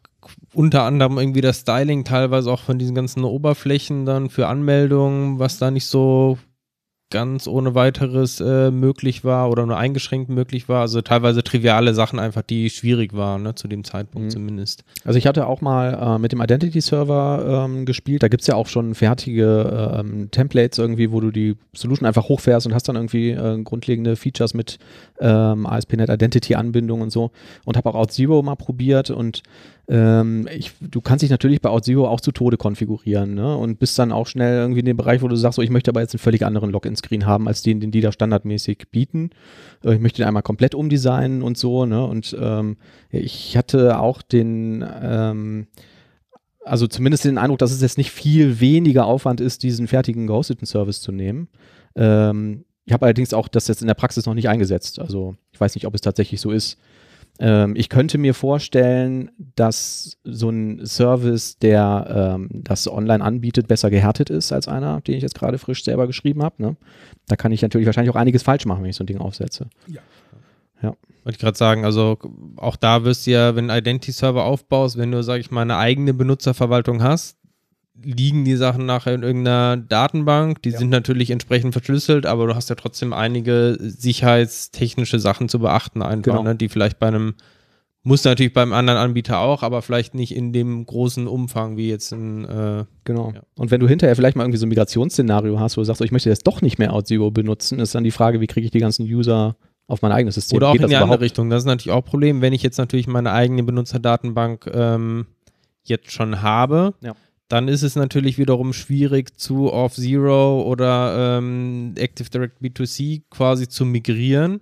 unter 0.53 0.85
anderem 0.85 1.19
irgendwie 1.19 1.41
das 1.41 1.61
Styling 1.61 2.05
teilweise 2.05 2.51
auch 2.51 2.61
von 2.61 2.79
diesen 2.79 2.95
ganzen 2.95 3.25
Oberflächen 3.25 4.05
dann 4.05 4.31
für 4.31 4.47
Anmeldungen, 4.47 5.39
was 5.39 5.59
da 5.59 5.71
nicht 5.71 5.87
so 5.87 6.39
ganz 7.15 7.47
ohne 7.47 7.77
weiteres 7.77 8.41
äh, 8.41 8.73
möglich 8.73 9.23
war 9.23 9.49
oder 9.49 9.65
nur 9.67 9.77
eingeschränkt 9.77 10.31
möglich 10.31 10.69
war. 10.69 10.81
Also 10.81 11.01
teilweise 11.01 11.45
triviale 11.45 11.95
Sachen 11.95 12.19
einfach, 12.19 12.43
die 12.43 12.71
schwierig 12.71 13.13
waren, 13.15 13.45
ne, 13.45 13.55
zu 13.55 13.69
dem 13.69 13.85
Zeitpunkt 13.85 14.27
mhm. 14.27 14.31
zumindest. 14.31 14.83
Also 15.05 15.17
ich 15.17 15.29
hatte 15.29 15.47
auch 15.47 15.61
mal 15.61 15.95
äh, 15.95 16.19
mit 16.19 16.33
dem 16.33 16.43
Identity 16.43 16.81
Server 16.81 17.67
ähm, 17.67 17.87
gespielt. 17.87 18.25
Da 18.25 18.27
gibt 18.27 18.41
es 18.41 18.49
ja 18.49 18.57
auch 18.57 18.67
schon 18.67 18.97
fertige 18.97 19.97
ähm, 19.97 20.29
Templates 20.33 20.79
irgendwie, 20.79 21.13
wo 21.13 21.21
du 21.21 21.31
die 21.31 21.55
Solution 21.73 22.05
einfach 22.05 22.29
hochfährst 22.29 22.67
und 22.67 22.75
hast 22.75 22.89
dann 22.89 22.97
irgendwie 22.97 23.31
äh, 23.31 23.63
grundlegende 23.63 24.17
Features 24.17 24.53
mit 24.53 24.81
ähm, 25.21 25.67
ASP.NET 25.67 26.09
Identity 26.09 26.57
Anbindung 26.57 27.01
und 27.01 27.11
so. 27.11 27.31
Und 27.65 27.77
habe 27.77 27.95
auch 27.95 28.09
Auth0 28.09 28.43
mal 28.43 28.57
probiert 28.57 29.11
und 29.11 29.45
ähm, 29.87 30.49
ich, 30.51 30.73
du 30.81 31.01
kannst 31.01 31.23
dich 31.23 31.31
natürlich 31.31 31.61
bei 31.61 31.69
Auth0 31.69 32.07
auch 32.07 32.21
zu 32.21 32.33
Tode 32.33 32.57
konfigurieren 32.57 33.35
ne? 33.35 33.57
und 33.57 33.79
bist 33.79 33.99
dann 33.99 34.13
auch 34.13 34.27
schnell 34.27 34.57
irgendwie 34.57 34.81
in 34.81 34.87
dem 34.87 34.97
Bereich, 34.97 35.21
wo 35.21 35.29
du 35.29 35.37
sagst, 35.37 35.57
so, 35.57 35.63
ich 35.63 35.71
möchte 35.71 35.91
aber 35.91 36.01
jetzt 36.01 36.15
einen 36.15 36.21
völlig 36.21 36.45
anderen 36.47 36.71
Login-Screen 36.71 37.27
haben, 37.27 37.49
als 37.49 37.63
den, 37.63 37.81
den 37.81 37.91
die 37.91 38.01
da 38.01 38.11
standardmäßig 38.11 38.89
bieten. 38.91 39.31
Äh, 39.85 39.95
ich 39.95 40.01
möchte 40.01 40.23
den 40.23 40.27
einmal 40.27 40.43
komplett 40.43 40.75
umdesignen 40.75 41.43
und 41.43 41.59
so. 41.59 41.85
Ne? 41.85 42.05
Und 42.05 42.35
ähm, 42.41 42.79
ich 43.11 43.57
hatte 43.57 43.99
auch 43.99 44.23
den, 44.23 44.85
ähm, 45.03 45.67
also 46.65 46.87
zumindest 46.87 47.27
den 47.27 47.37
Eindruck, 47.37 47.59
dass 47.59 47.73
es 47.73 47.83
jetzt 47.83 47.99
nicht 47.99 48.11
viel 48.11 48.61
weniger 48.61 49.05
Aufwand 49.05 49.43
ist, 49.43 49.63
diesen 49.63 49.87
fertigen 49.87 50.27
gehosteten 50.27 50.67
Service 50.67 51.03
zu 51.03 51.13
nehmen. 51.13 51.49
Ähm, 51.95 52.65
ich 52.87 52.93
habe 52.95 53.05
allerdings 53.05 53.35
auch 53.35 53.49
das 53.49 53.69
jetzt 53.69 53.83
in 53.83 53.87
der 53.87 53.95
Praxis 53.95 54.25
noch 54.25 54.35
nicht 54.35 54.49
eingesetzt. 54.49 54.99
Also 54.99 55.37
ich 55.53 55.61
weiß 55.61 55.75
nicht, 55.75 55.87
ob 55.87 55.95
es 55.95 56.01
tatsächlich 56.01 56.41
so 56.41 56.51
ist. 56.51 56.79
Ähm, 57.41 57.75
ich 57.77 57.89
könnte 57.89 58.19
mir 58.19 58.35
vorstellen, 58.35 59.31
dass 59.57 60.19
so 60.25 60.51
ein 60.51 60.87
Service, 60.87 61.59
der 61.59 62.37
ähm, 62.37 62.49
das 62.53 62.89
online 62.89 63.25
anbietet, 63.25 63.67
besser 63.67 63.91
gehärtet 63.91 64.31
ist 64.31 64.53
als 64.53 64.69
einer, 64.69 65.01
den 65.01 65.17
ich 65.17 65.23
jetzt 65.23 65.35
gerade 65.35 65.59
frisch 65.59 65.85
selber 65.85 66.07
geschrieben 66.07 66.43
habe. 66.43 66.63
Ne? 66.63 66.77
Da 67.27 67.37
kann 67.37 67.53
ich 67.53 67.63
natürlich 67.63 67.87
wahrscheinlich 67.87 68.15
auch 68.15 68.19
einiges 68.19 68.43
falsch 68.43 68.67
machen, 68.67 68.83
wenn 68.83 68.91
ich 68.91 68.97
so 68.97 69.05
ein 69.05 69.09
Ding 69.09 69.19
aufsetze. 69.19 69.69
Ja. 69.89 70.01
Ja. 70.83 70.91
Wollte 71.25 71.37
ich 71.37 71.39
gerade 71.39 71.57
sagen, 71.57 71.85
also 71.85 72.19
auch 72.57 72.77
da 72.77 73.05
wirst 73.05 73.27
du 73.27 73.31
ja, 73.31 73.57
wenn 73.57 73.71
Identity-Server 73.71 74.45
aufbaust, 74.45 74.99
wenn 74.99 75.11
du, 75.11 75.23
sag 75.23 75.41
ich 75.41 75.51
mal, 75.51 75.63
eine 75.63 75.79
eigene 75.79 76.13
Benutzerverwaltung 76.13 77.03
hast, 77.03 77.39
liegen 78.03 78.45
die 78.45 78.57
Sachen 78.57 78.87
nachher 78.87 79.15
in 79.15 79.23
irgendeiner 79.23 79.77
Datenbank. 79.77 80.63
Die 80.63 80.71
Ja. 80.71 80.79
sind 80.79 80.91
natürlich 80.91 81.31
entsprechend 81.31 81.73
verschlüsselt, 81.73 82.27
aber 82.27 82.47
du 82.47 82.55
hast 82.55 82.69
ja 82.69 82.75
trotzdem 82.75 83.13
einige 83.13 83.77
sicherheitstechnische 83.81 85.19
Sachen 85.19 85.49
zu 85.49 85.59
beachten, 85.59 86.03
einfach, 86.03 86.33
Genau. 86.33 86.43
ne, 86.43 86.57
die 86.57 86.69
vielleicht 86.69 86.99
bei 86.99 87.07
einem, 87.09 87.35
muss 88.03 88.25
natürlich 88.25 88.53
beim 88.53 88.73
anderen 88.73 88.99
Anbieter 88.99 89.39
auch, 89.39 89.63
aber 89.63 89.81
vielleicht 89.81 90.15
nicht 90.15 90.35
in 90.35 90.53
dem 90.53 90.85
großen 90.85 91.27
Umfang 91.27 91.77
wie 91.77 91.89
jetzt 91.89 92.13
ein. 92.13 92.45
Äh, 92.45 92.85
Genau. 93.05 93.33
Ja. 93.35 93.43
Und 93.57 93.71
wenn 93.71 93.81
du 93.81 93.89
hinterher 93.89 94.17
vielleicht 94.17 94.37
mal 94.37 94.45
irgendwie 94.45 94.59
so 94.59 94.67
ein 94.67 94.71
Migrationsszenario 94.71 95.59
hast, 95.61 95.77
wo 95.77 95.81
du 95.81 95.85
sagst, 95.85 96.01
oh, 96.03 96.05
ich 96.05 96.13
möchte 96.13 96.29
jetzt 96.31 96.47
doch 96.47 96.63
nicht 96.63 96.79
mehr 96.79 96.93
OutZero 96.95 97.31
benutzen, 97.31 97.79
ist 97.81 97.95
dann 97.95 98.05
die 98.05 98.11
Frage, 98.11 98.41
wie 98.41 98.47
kriege 98.47 98.65
ich 98.67 98.71
die 98.71 98.79
ganzen 98.81 99.05
User 99.05 99.57
auf 99.87 100.03
mein 100.03 100.13
eigenes 100.13 100.35
System? 100.35 100.57
oder 100.57 100.69
auch 100.69 100.73
Geht 100.73 100.83
in 100.83 100.89
die 100.89 100.97
andere 100.97 101.07
überhaupt? 101.09 101.23
Richtung. 101.23 101.49
Das 101.51 101.63
ist 101.63 101.67
natürlich 101.67 101.93
auch 101.95 102.03
ein 102.03 102.11
Problem, 102.11 102.41
wenn 102.41 102.53
ich 102.53 102.63
jetzt 102.63 102.79
natürlich 102.79 103.07
meine 103.07 103.33
eigene 103.33 103.63
Benutzerdatenbank 103.63 104.71
ähm, 104.75 105.27
jetzt 105.85 106.11
schon 106.13 106.41
habe. 106.43 106.95
Ja. 107.03 107.15
Dann 107.49 107.69
ist 107.69 107.83
es 107.83 107.95
natürlich 107.95 108.39
wiederum 108.39 108.73
schwierig 108.73 109.39
zu 109.39 109.73
Off-Zero 109.73 110.63
oder 110.63 111.39
ähm, 111.39 111.95
Active 111.97 112.31
Direct 112.31 112.63
B2C 112.63 113.23
quasi 113.31 113.69
zu 113.69 113.85
migrieren, 113.85 114.61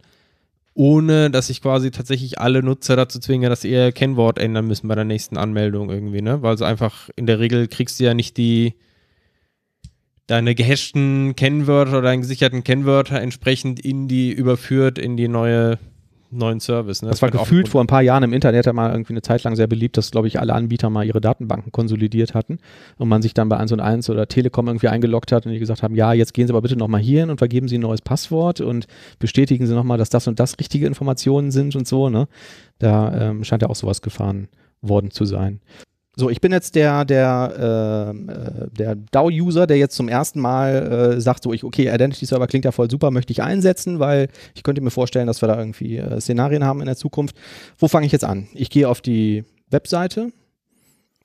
ohne 0.74 1.30
dass 1.30 1.48
ich 1.48 1.62
quasi 1.62 1.90
tatsächlich 1.90 2.40
alle 2.40 2.62
Nutzer 2.62 2.96
dazu 2.96 3.20
zwinge, 3.20 3.48
dass 3.48 3.60
sie 3.60 3.70
ihr 3.70 3.92
Kennwort 3.92 4.38
ändern 4.38 4.66
müssen 4.66 4.88
bei 4.88 4.94
der 4.94 5.04
nächsten 5.04 5.36
Anmeldung 5.36 5.90
irgendwie, 5.90 6.22
ne? 6.22 6.42
Weil 6.42 6.59
so 6.59 6.64
einfach 6.64 7.09
in 7.14 7.26
der 7.26 7.38
Regel 7.38 7.68
kriegst 7.68 8.00
du 8.00 8.04
ja 8.04 8.14
nicht 8.14 8.36
die 8.36 8.74
deine 10.26 10.54
gehashten 10.54 11.36
Kennwörter 11.36 11.98
oder 11.98 12.02
deinen 12.02 12.22
gesicherten 12.22 12.64
Kennwörter 12.64 13.20
entsprechend 13.20 13.80
in 13.80 14.09
die 14.09 14.32
überführt 14.32 14.98
in 14.98 15.16
die 15.16 15.28
neue 15.28 15.78
neuen 16.32 16.60
Service. 16.60 17.02
Ne? 17.02 17.10
Das 17.10 17.22
war 17.22 17.28
wird 17.28 17.40
auch 17.40 17.44
gefühlt 17.44 17.68
vor 17.68 17.82
ein 17.82 17.86
paar 17.86 18.02
Jahren 18.02 18.22
im 18.22 18.32
Internet 18.32 18.66
ja 18.66 18.72
mal 18.72 18.90
irgendwie 18.90 19.12
eine 19.12 19.22
Zeit 19.22 19.42
lang 19.44 19.54
sehr 19.54 19.66
beliebt, 19.66 19.96
dass, 19.96 20.10
glaube 20.10 20.28
ich, 20.28 20.40
alle 20.40 20.54
Anbieter 20.54 20.90
mal 20.90 21.04
ihre 21.04 21.20
Datenbanken 21.20 21.72
konsolidiert 21.72 22.34
hatten 22.34 22.59
und 22.98 23.09
man 23.09 23.22
sich 23.22 23.34
dann 23.34 23.48
bei 23.48 23.56
1 23.56 23.72
und 23.72 23.80
1 23.80 24.10
oder 24.10 24.26
Telekom 24.26 24.66
irgendwie 24.66 24.88
eingeloggt 24.88 25.32
hat 25.32 25.46
und 25.46 25.52
die 25.52 25.59
gesagt 25.59 25.82
haben, 25.82 25.94
ja, 25.94 26.12
jetzt 26.12 26.34
gehen 26.34 26.46
Sie 26.46 26.52
aber 26.52 26.62
bitte 26.62 26.76
nochmal 26.76 27.00
hier 27.00 27.20
hin 27.20 27.30
und 27.30 27.38
vergeben 27.38 27.68
Sie 27.68 27.78
ein 27.78 27.82
neues 27.82 28.00
Passwort 28.00 28.60
und 28.60 28.86
bestätigen 29.18 29.66
Sie 29.66 29.74
nochmal, 29.74 29.98
dass 29.98 30.10
das 30.10 30.26
und 30.26 30.40
das 30.40 30.59
richtige 30.59 30.86
Informationen 30.86 31.50
sind 31.50 31.76
und 31.76 31.86
so. 31.86 32.09
Ne? 32.09 32.28
Da 32.78 33.30
ähm, 33.30 33.44
scheint 33.44 33.62
ja 33.62 33.68
auch 33.68 33.76
sowas 33.76 34.02
gefahren 34.02 34.48
worden 34.80 35.10
zu 35.10 35.24
sein. 35.24 35.60
So, 36.14 36.28
ich 36.28 36.43
bin 36.43 36.52
jetzt 36.52 36.74
der, 36.74 37.06
der, 37.06 38.10
ähm, 38.10 38.28
äh, 38.28 38.68
der 38.76 38.97
DAO-User, 38.97 39.66
der 39.66 39.78
jetzt 39.78 39.97
zum 39.97 40.09
ersten 40.09 40.40
Mal 40.40 41.14
äh, 41.14 41.20
sagt, 41.20 41.43
so, 41.43 41.55
ich, 41.55 41.64
okay, 41.64 41.89
Identity 41.93 42.26
Server 42.26 42.47
klingt 42.47 42.66
ja 42.66 42.72
voll 42.72 42.90
super, 42.90 43.10
möchte 43.10 43.32
ich 43.32 43.43
einsetzen, 43.43 43.98
weil 43.98 44.28
ich 44.55 44.62
könnte 44.62 44.82
mir 44.82 44.90
vorstellen, 44.90 45.26
dass 45.26 45.40
wir 45.43 45.48
da 45.48 45.59
irgendwie 45.59 45.97
äh, 45.97 46.20
Szenarien 46.20 46.64
haben 46.64 46.80
in 46.80 46.86
der 46.86 46.97
Zukunft. 46.97 47.34
Wo 47.78 47.89
fange 47.89 48.05
ich 48.05 48.12
jetzt 48.12 48.24
an? 48.24 48.47
Ich 48.52 48.68
gehe 48.68 48.89
auf 48.89 49.01
die 49.01 49.44
Webseite 49.70 50.32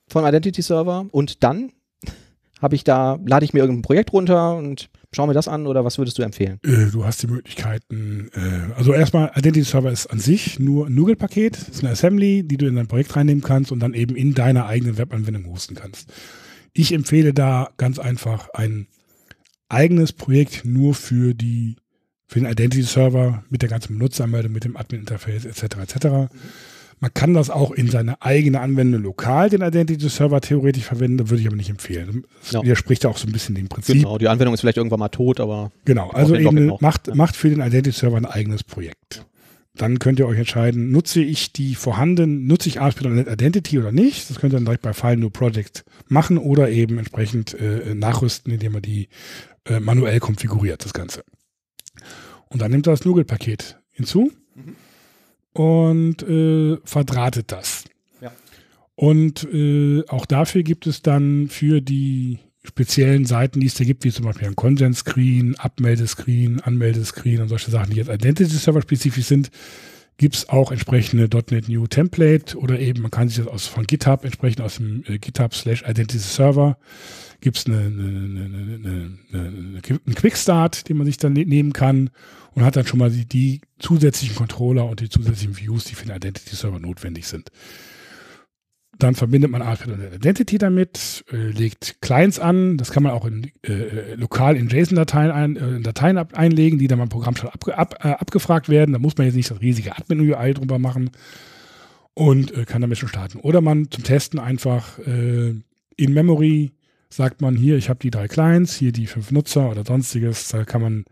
von 0.08 0.24
Identity 0.24 0.62
Server 0.62 1.04
und 1.10 1.44
dann 1.44 1.70
habe 2.62 2.74
ich 2.74 2.82
da, 2.82 3.18
lade 3.26 3.44
ich 3.44 3.52
mir 3.52 3.60
irgendein 3.60 3.82
Projekt 3.82 4.14
runter 4.14 4.56
und 4.56 4.88
schaue 5.12 5.28
mir 5.28 5.34
das 5.34 5.48
an 5.48 5.66
oder 5.66 5.84
was 5.84 5.98
würdest 5.98 6.18
du 6.18 6.22
empfehlen? 6.22 6.58
Äh, 6.64 6.90
Du 6.90 7.04
hast 7.04 7.22
die 7.22 7.26
Möglichkeiten, 7.26 8.30
äh, 8.34 8.74
also 8.76 8.92
erstmal 8.92 9.30
Identity 9.34 9.64
Server 9.64 9.90
ist 9.90 10.06
an 10.06 10.18
sich 10.18 10.58
nur 10.58 10.86
ein 10.86 10.94
NuGet-Paket, 10.94 11.56
ist 11.56 11.82
eine 11.82 11.92
Assembly, 11.92 12.42
die 12.42 12.56
du 12.56 12.66
in 12.66 12.76
dein 12.76 12.88
Projekt 12.88 13.16
reinnehmen 13.16 13.42
kannst 13.42 13.72
und 13.72 13.80
dann 13.80 13.94
eben 13.94 14.16
in 14.16 14.34
deiner 14.34 14.66
eigenen 14.66 14.98
Webanwendung 14.98 15.46
hosten 15.46 15.74
kannst. 15.74 16.12
Ich 16.72 16.92
empfehle 16.92 17.32
da 17.32 17.70
ganz 17.76 17.98
einfach 17.98 18.48
ein 18.50 18.86
eigenes 19.68 20.12
Projekt 20.12 20.64
nur 20.64 20.94
für 20.94 21.34
die 21.34 21.76
für 22.26 22.40
den 22.40 22.50
Identity 22.50 22.82
Server 22.82 23.42
mit 23.48 23.62
der 23.62 23.70
ganzen 23.70 23.96
Benutzeranmeldung, 23.96 24.52
mit 24.52 24.64
dem 24.64 24.76
Admin-Interface 24.76 25.46
etc. 25.46 25.62
etc. 25.78 26.06
Man 27.00 27.14
kann 27.14 27.32
das 27.34 27.48
auch 27.50 27.70
in 27.70 27.88
seine 27.90 28.20
eigene 28.22 28.60
Anwendung 28.60 29.02
lokal, 29.02 29.50
den 29.50 29.62
Identity 29.62 30.08
Server 30.08 30.40
theoretisch 30.40 30.84
verwenden, 30.84 31.30
würde 31.30 31.40
ich 31.40 31.46
aber 31.46 31.56
nicht 31.56 31.70
empfehlen. 31.70 32.24
Das 32.42 32.52
Ja. 32.52 32.62
widerspricht 32.62 33.04
ja 33.04 33.10
auch 33.10 33.18
so 33.18 33.26
ein 33.28 33.32
bisschen 33.32 33.54
dem 33.54 33.68
Prinzip. 33.68 33.94
Genau, 33.96 34.18
die 34.18 34.28
Anwendung 34.28 34.54
ist 34.54 34.60
vielleicht 34.62 34.78
irgendwann 34.78 34.98
mal 34.98 35.08
tot, 35.08 35.38
aber 35.40 35.70
Genau, 35.84 36.10
also 36.10 36.34
eben 36.34 36.72
macht, 36.80 37.08
Ja. 37.08 37.14
macht 37.14 37.36
für 37.36 37.50
den 37.50 37.60
Identity 37.60 37.92
Server 37.92 38.16
ein 38.16 38.26
eigenes 38.26 38.64
Projekt. 38.64 39.24
Dann 39.76 40.00
könnt 40.00 40.18
ihr 40.18 40.26
euch 40.26 40.38
entscheiden, 40.38 40.90
nutze 40.90 41.20
ich 41.22 41.52
die 41.52 41.76
vorhandenen, 41.76 42.48
nutze 42.48 42.68
ich 42.68 42.80
ASP.NET 42.80 43.28
Identity 43.28 43.78
oder 43.78 43.92
nicht. 43.92 44.28
Das 44.28 44.40
könnt 44.40 44.52
ihr 44.52 44.56
dann 44.56 44.64
direkt 44.64 44.82
bei 44.82 44.92
File 44.92 45.16
New 45.18 45.30
Project 45.30 45.84
machen 46.08 46.36
oder 46.36 46.68
eben 46.68 46.98
entsprechend 46.98 47.54
äh, 47.54 47.94
nachrüsten, 47.94 48.52
indem 48.52 48.74
ihr 48.74 48.80
die 48.80 49.08
äh, 49.66 49.78
manuell 49.78 50.18
konfiguriert, 50.18 50.84
das 50.84 50.94
Ganze. 50.94 51.22
Und 52.48 52.60
dann 52.60 52.72
nehmt 52.72 52.88
ihr 52.88 52.90
das 52.90 53.04
NuGet-Paket 53.04 53.78
hinzu 53.92 54.32
und 55.58 56.22
äh, 56.22 56.78
verdrahtet 56.84 57.50
das. 57.50 57.84
Ja. 58.20 58.32
Und 58.94 59.46
äh, 59.52 60.04
auch 60.08 60.26
dafür 60.26 60.62
gibt 60.62 60.86
es 60.86 61.02
dann 61.02 61.48
für 61.48 61.80
die 61.80 62.38
speziellen 62.62 63.24
Seiten, 63.24 63.60
die 63.60 63.66
es 63.66 63.74
da 63.74 63.84
gibt, 63.84 64.04
wie 64.04 64.12
zum 64.12 64.26
Beispiel 64.26 64.46
ein 64.46 64.56
Consent-Screen, 64.56 65.56
Abmeldescreen, 65.56 66.60
Anmeldescreen 66.60 67.40
und 67.40 67.48
solche 67.48 67.70
Sachen, 67.70 67.90
die 67.90 67.96
jetzt 67.96 68.10
Identity-Server-spezifisch 68.10 69.24
sind, 69.24 69.50
gibt 70.16 70.36
es 70.36 70.48
auch 70.48 70.70
entsprechende 70.70 71.28
.NET 71.50 71.68
New 71.68 71.86
Template 71.86 72.56
oder 72.56 72.78
eben, 72.78 73.02
man 73.02 73.10
kann 73.10 73.28
sich 73.28 73.38
das 73.38 73.46
aus, 73.46 73.66
von 73.66 73.86
GitHub, 73.86 74.24
entsprechend 74.24 74.60
aus 74.60 74.76
dem 74.76 75.02
äh, 75.06 75.18
GitHub 75.18 75.54
slash 75.54 75.82
Identity 75.82 76.18
Server, 76.18 76.76
gibt 77.40 77.56
es 77.56 77.66
eine, 77.66 77.78
eine, 77.78 77.86
eine, 77.86 78.44
eine, 78.44 79.18
eine, 79.32 79.80
einen 79.88 80.14
Quickstart, 80.14 80.88
den 80.88 80.96
man 80.96 81.06
sich 81.06 81.16
dann 81.18 81.32
ne- 81.32 81.44
nehmen 81.44 81.72
kann 81.72 82.10
und 82.52 82.64
hat 82.64 82.76
dann 82.76 82.86
schon 82.86 82.98
mal 82.98 83.10
die, 83.10 83.26
die 83.26 83.60
zusätzlichen 83.78 84.36
Controller 84.36 84.86
und 84.86 85.00
die 85.00 85.08
zusätzlichen 85.08 85.56
Views, 85.56 85.84
die 85.84 85.94
für 85.94 86.06
den 86.06 86.16
Identity 86.16 86.56
Server 86.56 86.80
notwendig 86.80 87.26
sind. 87.26 87.50
Dann 88.98 89.14
verbindet 89.14 89.52
man 89.52 89.62
ASP.NET 89.62 90.14
Identity 90.16 90.58
damit, 90.58 91.24
äh, 91.30 91.36
legt 91.36 92.02
Clients 92.02 92.40
an. 92.40 92.78
Das 92.78 92.90
kann 92.90 93.04
man 93.04 93.12
auch 93.12 93.26
in, 93.26 93.52
äh, 93.62 94.14
lokal 94.16 94.56
in 94.56 94.68
JSON-Dateien 94.68 95.30
ein, 95.30 95.56
äh, 95.56 95.80
Dateien 95.80 96.18
ab, 96.18 96.32
einlegen, 96.34 96.80
die 96.80 96.88
dann 96.88 96.98
beim 96.98 97.08
Programm 97.08 97.36
schon 97.36 97.50
ab, 97.50 97.94
äh, 98.02 98.08
abgefragt 98.08 98.68
werden. 98.68 98.92
Da 98.92 98.98
muss 98.98 99.16
man 99.16 99.28
jetzt 99.28 99.36
nicht 99.36 99.52
das 99.52 99.60
riesige 99.60 99.96
Admin-UI 99.96 100.54
drüber 100.54 100.80
machen 100.80 101.10
und 102.14 102.52
äh, 102.56 102.64
kann 102.64 102.80
damit 102.80 102.98
schon 102.98 103.08
starten. 103.08 103.38
Oder 103.38 103.60
man 103.60 103.88
zum 103.88 104.02
Testen 104.02 104.40
einfach 104.40 104.98
äh, 104.98 105.54
in 105.96 106.12
Memory 106.12 106.72
sagt 107.10 107.40
man 107.40 107.56
hier, 107.56 107.76
ich 107.76 107.88
habe 107.88 108.00
die 108.00 108.10
drei 108.10 108.28
Clients, 108.28 108.76
hier 108.76 108.92
die 108.92 109.06
fünf 109.06 109.30
Nutzer 109.30 109.70
oder 109.70 109.84
sonstiges. 109.84 110.48
Da 110.48 110.64
kann 110.64 110.82
man, 110.82 111.04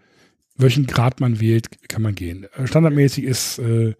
welchen 0.57 0.87
Grad 0.87 1.21
man 1.21 1.41
wählt, 1.41 1.89
kann 1.89 2.03
man 2.03 2.15
gehen. 2.15 2.47
Äh, 2.57 2.67
Standardmäßig 2.67 3.25
ist 3.25 3.59
äh, 3.59 3.95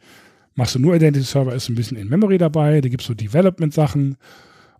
machst 0.57 0.75
du 0.75 0.81
nur 0.81 0.97
Identity 0.97 1.25
Server, 1.25 1.55
ist 1.55 1.69
ein 1.69 1.77
bisschen 1.77 1.97
in 1.97 2.09
Memory 2.09 2.39
dabei. 2.39 2.81
Da 2.81 2.89
gibt 2.89 3.03
es 3.03 3.07
so 3.07 3.15
Development-Sachen. 3.15 4.17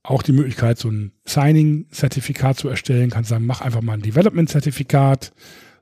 Auch 0.03 0.23
die 0.23 0.33
Möglichkeit, 0.33 0.79
so 0.79 0.89
ein 0.89 1.13
Signing-Zertifikat 1.25 2.59
zu 2.59 2.69
erstellen. 2.69 3.11
Kannst 3.11 3.31
sagen, 3.31 3.47
mach 3.47 3.61
einfach 3.61 3.83
mal 3.83 3.95
ein 3.95 4.03
Development-Zertifikat. 4.03 5.33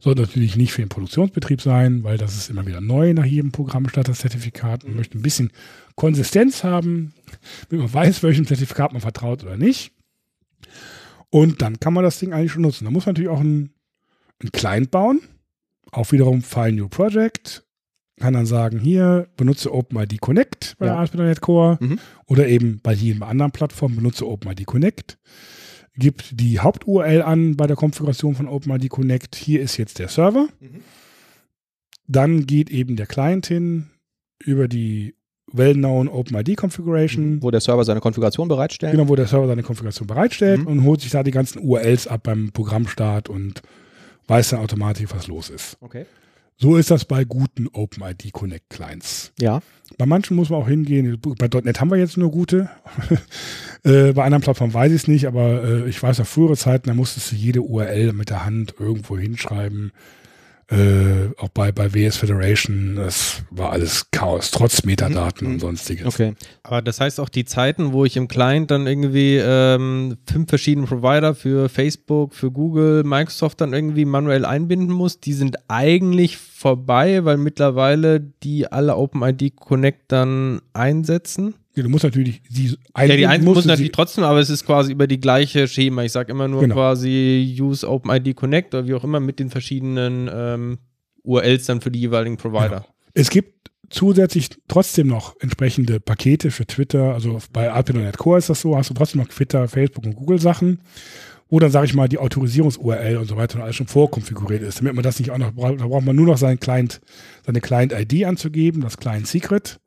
Soll 0.01 0.15
natürlich 0.15 0.57
nicht 0.57 0.73
für 0.73 0.83
den 0.83 0.89
Produktionsbetrieb 0.89 1.63
sein, 1.63 2.05
weil 2.05 2.19
das 2.19 2.37
ist 2.37 2.51
immer 2.51 2.67
wieder 2.67 2.81
neu 2.81 3.15
nach 3.15 3.25
jedem 3.25 3.53
Programm 3.53 3.89
statt 3.89 4.09
das 4.09 4.19
Zertifikat. 4.19 4.85
Man 4.85 4.97
möchte 4.97 5.17
ein 5.17 5.23
bisschen 5.23 5.51
Konsistenz 5.95 6.65
haben, 6.65 7.15
damit 7.69 7.87
man 7.87 7.95
weiß, 7.95 8.23
welchem 8.23 8.47
Zertifikat 8.47 8.93
man 8.93 9.01
vertraut 9.01 9.45
oder 9.45 9.57
nicht. 9.57 9.94
Und 11.35 11.63
dann 11.63 11.81
kann 11.81 11.93
man 11.93 12.05
das 12.05 12.21
Ding 12.21 12.33
eigentlich 12.33 12.53
schon 12.53 12.63
nutzen. 12.63 12.85
Da 12.85 12.93
muss 12.93 13.07
man 13.07 13.15
natürlich 13.15 13.31
auch 13.31 13.41
einen, 13.41 13.71
einen 14.41 14.53
Client 14.53 14.93
bauen. 14.93 15.21
Auch 15.91 16.13
wiederum 16.13 16.43
File 16.43 16.73
New 16.73 16.89
Project 16.89 17.65
kann 18.21 18.35
dann 18.35 18.47
sagen, 18.47 18.79
hier 18.79 19.27
benutze 19.37 19.75
OpenID 19.75 20.21
Connect 20.21 20.77
bei 20.79 20.87
Ja. 20.87 20.93
der 20.93 21.01
ASP.NET 21.01 21.41
Core 21.41 21.79
Mhm. 21.81 21.99
oder 22.27 22.47
eben 22.47 22.79
bei 22.81 22.93
jedem 22.93 23.25
anderen 23.25 23.51
Plattform 23.51 23.97
benutze 23.97 24.29
OpenID 24.29 24.65
Connect. 24.65 25.19
Gibt 25.97 26.39
die 26.41 26.61
Haupt-URL 26.61 27.23
an 27.23 27.57
bei 27.57 27.67
der 27.67 27.75
Konfiguration 27.75 28.37
von 28.37 28.47
OpenID 28.47 28.89
Connect. 28.89 29.35
Hier 29.35 29.61
ist 29.61 29.77
jetzt 29.77 29.99
der 29.99 30.07
Server. 30.09 30.49
Mhm. 30.61 30.83
Dann 32.07 32.47
geht 32.47 32.71
eben 32.71 32.95
der 32.95 33.07
Client 33.07 33.47
hin 33.47 33.91
über 34.39 34.69
die 34.69 35.17
well-known 35.57 36.09
OpenID 36.09 36.57
Configuration. 36.57 37.43
wo 37.43 37.51
der 37.51 37.61
Server 37.61 37.85
seine 37.85 38.01
Konfiguration 38.01 38.49
bereitstellt. 38.49 38.93
Genau, 38.93 39.09
wo 39.09 39.17
der 39.17 39.27
Server 39.27 39.47
seine 39.47 39.63
Konfiguration 39.63 40.07
bereitstellt 40.07 40.61
Mhm. 40.61 40.67
und 40.67 40.85
holt 40.85 41.01
sich 41.01 41.11
da 41.11 41.23
die 41.23 41.31
ganzen 41.31 41.61
URLs 41.61 42.07
ab 42.07 42.23
beim 42.25 42.51
Programmstart 42.53 43.29
und 43.29 43.63
weiß 44.27 44.51
dann 44.51 44.61
automatisch, 44.61 45.07
was 45.15 45.27
los 45.27 45.51
ist. 45.51 45.77
Okay. 45.81 46.07
So 46.57 46.77
ist 46.77 46.91
das 46.91 47.05
bei 47.05 47.25
guten 47.25 47.67
OpenID 47.73 48.33
Connect 48.33 48.71
Clients. 48.71 49.33
Ja. 49.41 49.61
Bei 49.99 50.07
manchen 50.07 50.37
muss 50.37 50.51
man 50.51 50.63
auch 50.63 50.69
hingehen. 50.69 51.19
Bei 51.39 51.49
.NET 51.49 51.81
haben 51.81 51.91
wir 51.91 51.99
jetzt 51.99 52.17
nur 52.17 52.31
gute. 52.31 52.71
äh, 53.85 54.13
bei 54.13 54.25
anderen 54.25 54.43
Plattformen 54.43 54.73
weiß 54.73 54.91
ich 54.93 55.03
es 55.03 55.09
nicht, 55.09 55.27
aber 55.27 55.65
äh, 55.65 55.89
ich 55.89 56.01
weiß 56.03 56.19
noch 56.21 56.27
frühere 56.27 56.57
Zeiten, 56.57 56.89
da 56.89 56.95
musstest 56.95 57.33
du 57.33 57.37
jede 57.37 57.61
URL 57.63 58.13
mit 58.13 58.31
der 58.31 58.45
Hand 58.45 58.75
irgendwo 58.79 59.19
hinschreiben. 59.19 59.93
Äh, 60.71 61.29
auch 61.39 61.49
bei, 61.51 61.73
bei 61.73 61.93
WS 61.93 62.17
Federation, 62.17 62.97
das 62.97 63.43
war 63.51 63.73
alles 63.73 64.11
Chaos, 64.11 64.51
trotz 64.51 64.85
Metadaten 64.85 65.47
Mhm. 65.47 65.55
und 65.55 65.61
sonstiges. 65.61 66.07
Okay. 66.07 66.35
Aber 66.63 66.81
das 66.81 67.01
heißt 67.01 67.21
auch 67.21 67.29
die 67.29 67.45
Zeiten, 67.45 67.93
wo 67.93 68.05
ich 68.05 68.17
im 68.17 68.29
Client 68.29 68.71
dann 68.71 68.87
irgendwie 68.87 69.37
ähm, 69.37 70.17
fünf 70.31 70.49
verschiedene 70.49 70.87
Provider 70.87 71.35
für 71.35 71.69
Facebook, 71.69 72.35
für 72.35 72.51
Google, 72.51 73.05
Microsoft 73.05 73.61
dann 73.61 73.75
irgendwie 73.75 74.05
manuell 74.07 74.45
einbinden 74.47 74.91
muss, 74.95 75.21
die 75.21 75.35
sind 75.35 75.57
eigentlich 75.69 76.39
vorbei, 76.39 77.25
weil 77.27 77.37
mittlerweile 77.37 78.21
die 78.21 78.67
alle 78.71 78.97
OpenID 78.97 79.57
Connect 79.57 80.11
dann 80.13 80.63
einsetzen. 80.73 81.55
Ja, 81.77 81.83
du 81.83 81.89
musst 81.89 82.05
natürlich 82.05 82.41
die 82.49 82.77
Ja, 82.97 83.07
die 83.17 83.27
musst 83.45 83.57
muss 83.57 83.65
natürlich 83.67 83.93
trotzdem, 83.93 84.23
aber 84.25 84.39
es 84.39 84.49
ist 84.51 84.65
quasi 84.65 84.93
über 84.93 85.07
die 85.07 85.21
gleiche 85.21 85.67
Schema. 85.67 86.05
Ich 86.05 86.13
sage 86.13 86.31
immer 86.31 86.47
nur 86.47 86.61
Genau. 86.61 86.75
quasi 86.77 87.57
Use 87.61 87.89
OpenID 87.89 88.37
Connect 88.37 88.75
oder 88.75 88.87
wie 88.87 88.95
auch 88.95 89.03
immer 89.05 89.19
mit 89.21 89.39
den 89.41 89.51
verschiedenen 89.51 90.31
ähm, 90.33 90.79
URLs 91.25 91.67
dann 91.67 91.81
für 91.81 91.91
die 91.91 92.01
jeweiligen 92.01 92.37
Provider. 92.37 92.69
Genau. 92.69 92.87
Es 93.15 93.31
gibt 93.31 93.71
zusätzlich 93.91 94.51
trotzdem 94.69 95.09
noch 95.09 95.35
entsprechende 95.41 96.01
Pakete 96.01 96.51
für 96.51 96.67
Twitter. 96.67 97.15
Also 97.15 97.39
bei 97.53 97.71
ARPANET 97.71 98.19
Core 98.19 98.39
ist 98.39 98.51
das 98.51 98.61
so, 98.61 98.77
hast 98.77 98.91
du 98.91 98.95
trotzdem 98.95 99.21
noch 99.21 99.29
Twitter, 99.29 99.67
Facebook 99.69 100.05
und 100.07 100.15
Google 100.17 100.41
Sachen, 100.41 100.81
wo 101.49 101.59
dann, 101.59 101.71
sage 101.71 101.87
ich 101.87 101.95
mal, 101.95 102.09
die 102.09 102.19
Autorisierungs-URL 102.19 103.17
und 103.19 103.27
so 103.27 103.37
weiter 103.37 103.57
und 103.57 103.63
alles 103.63 103.77
schon 103.77 103.87
vorkonfiguriert 103.87 104.63
ist. 104.63 104.81
Damit 104.81 104.95
man 104.95 105.03
das 105.03 105.19
nicht 105.19 105.31
auch 105.31 105.39
noch 105.39 105.53
braucht, 105.53 105.81
da 105.81 105.87
braucht 105.87 106.05
man 106.05 106.17
nur 106.17 106.27
noch 106.27 106.39
seinen 106.39 106.59
Client, 106.61 107.01
seine 107.45 107.61
Client-ID 107.61 108.25
anzugeben, 108.25 108.81
das 108.81 108.97
Client-Secret. 108.97 109.81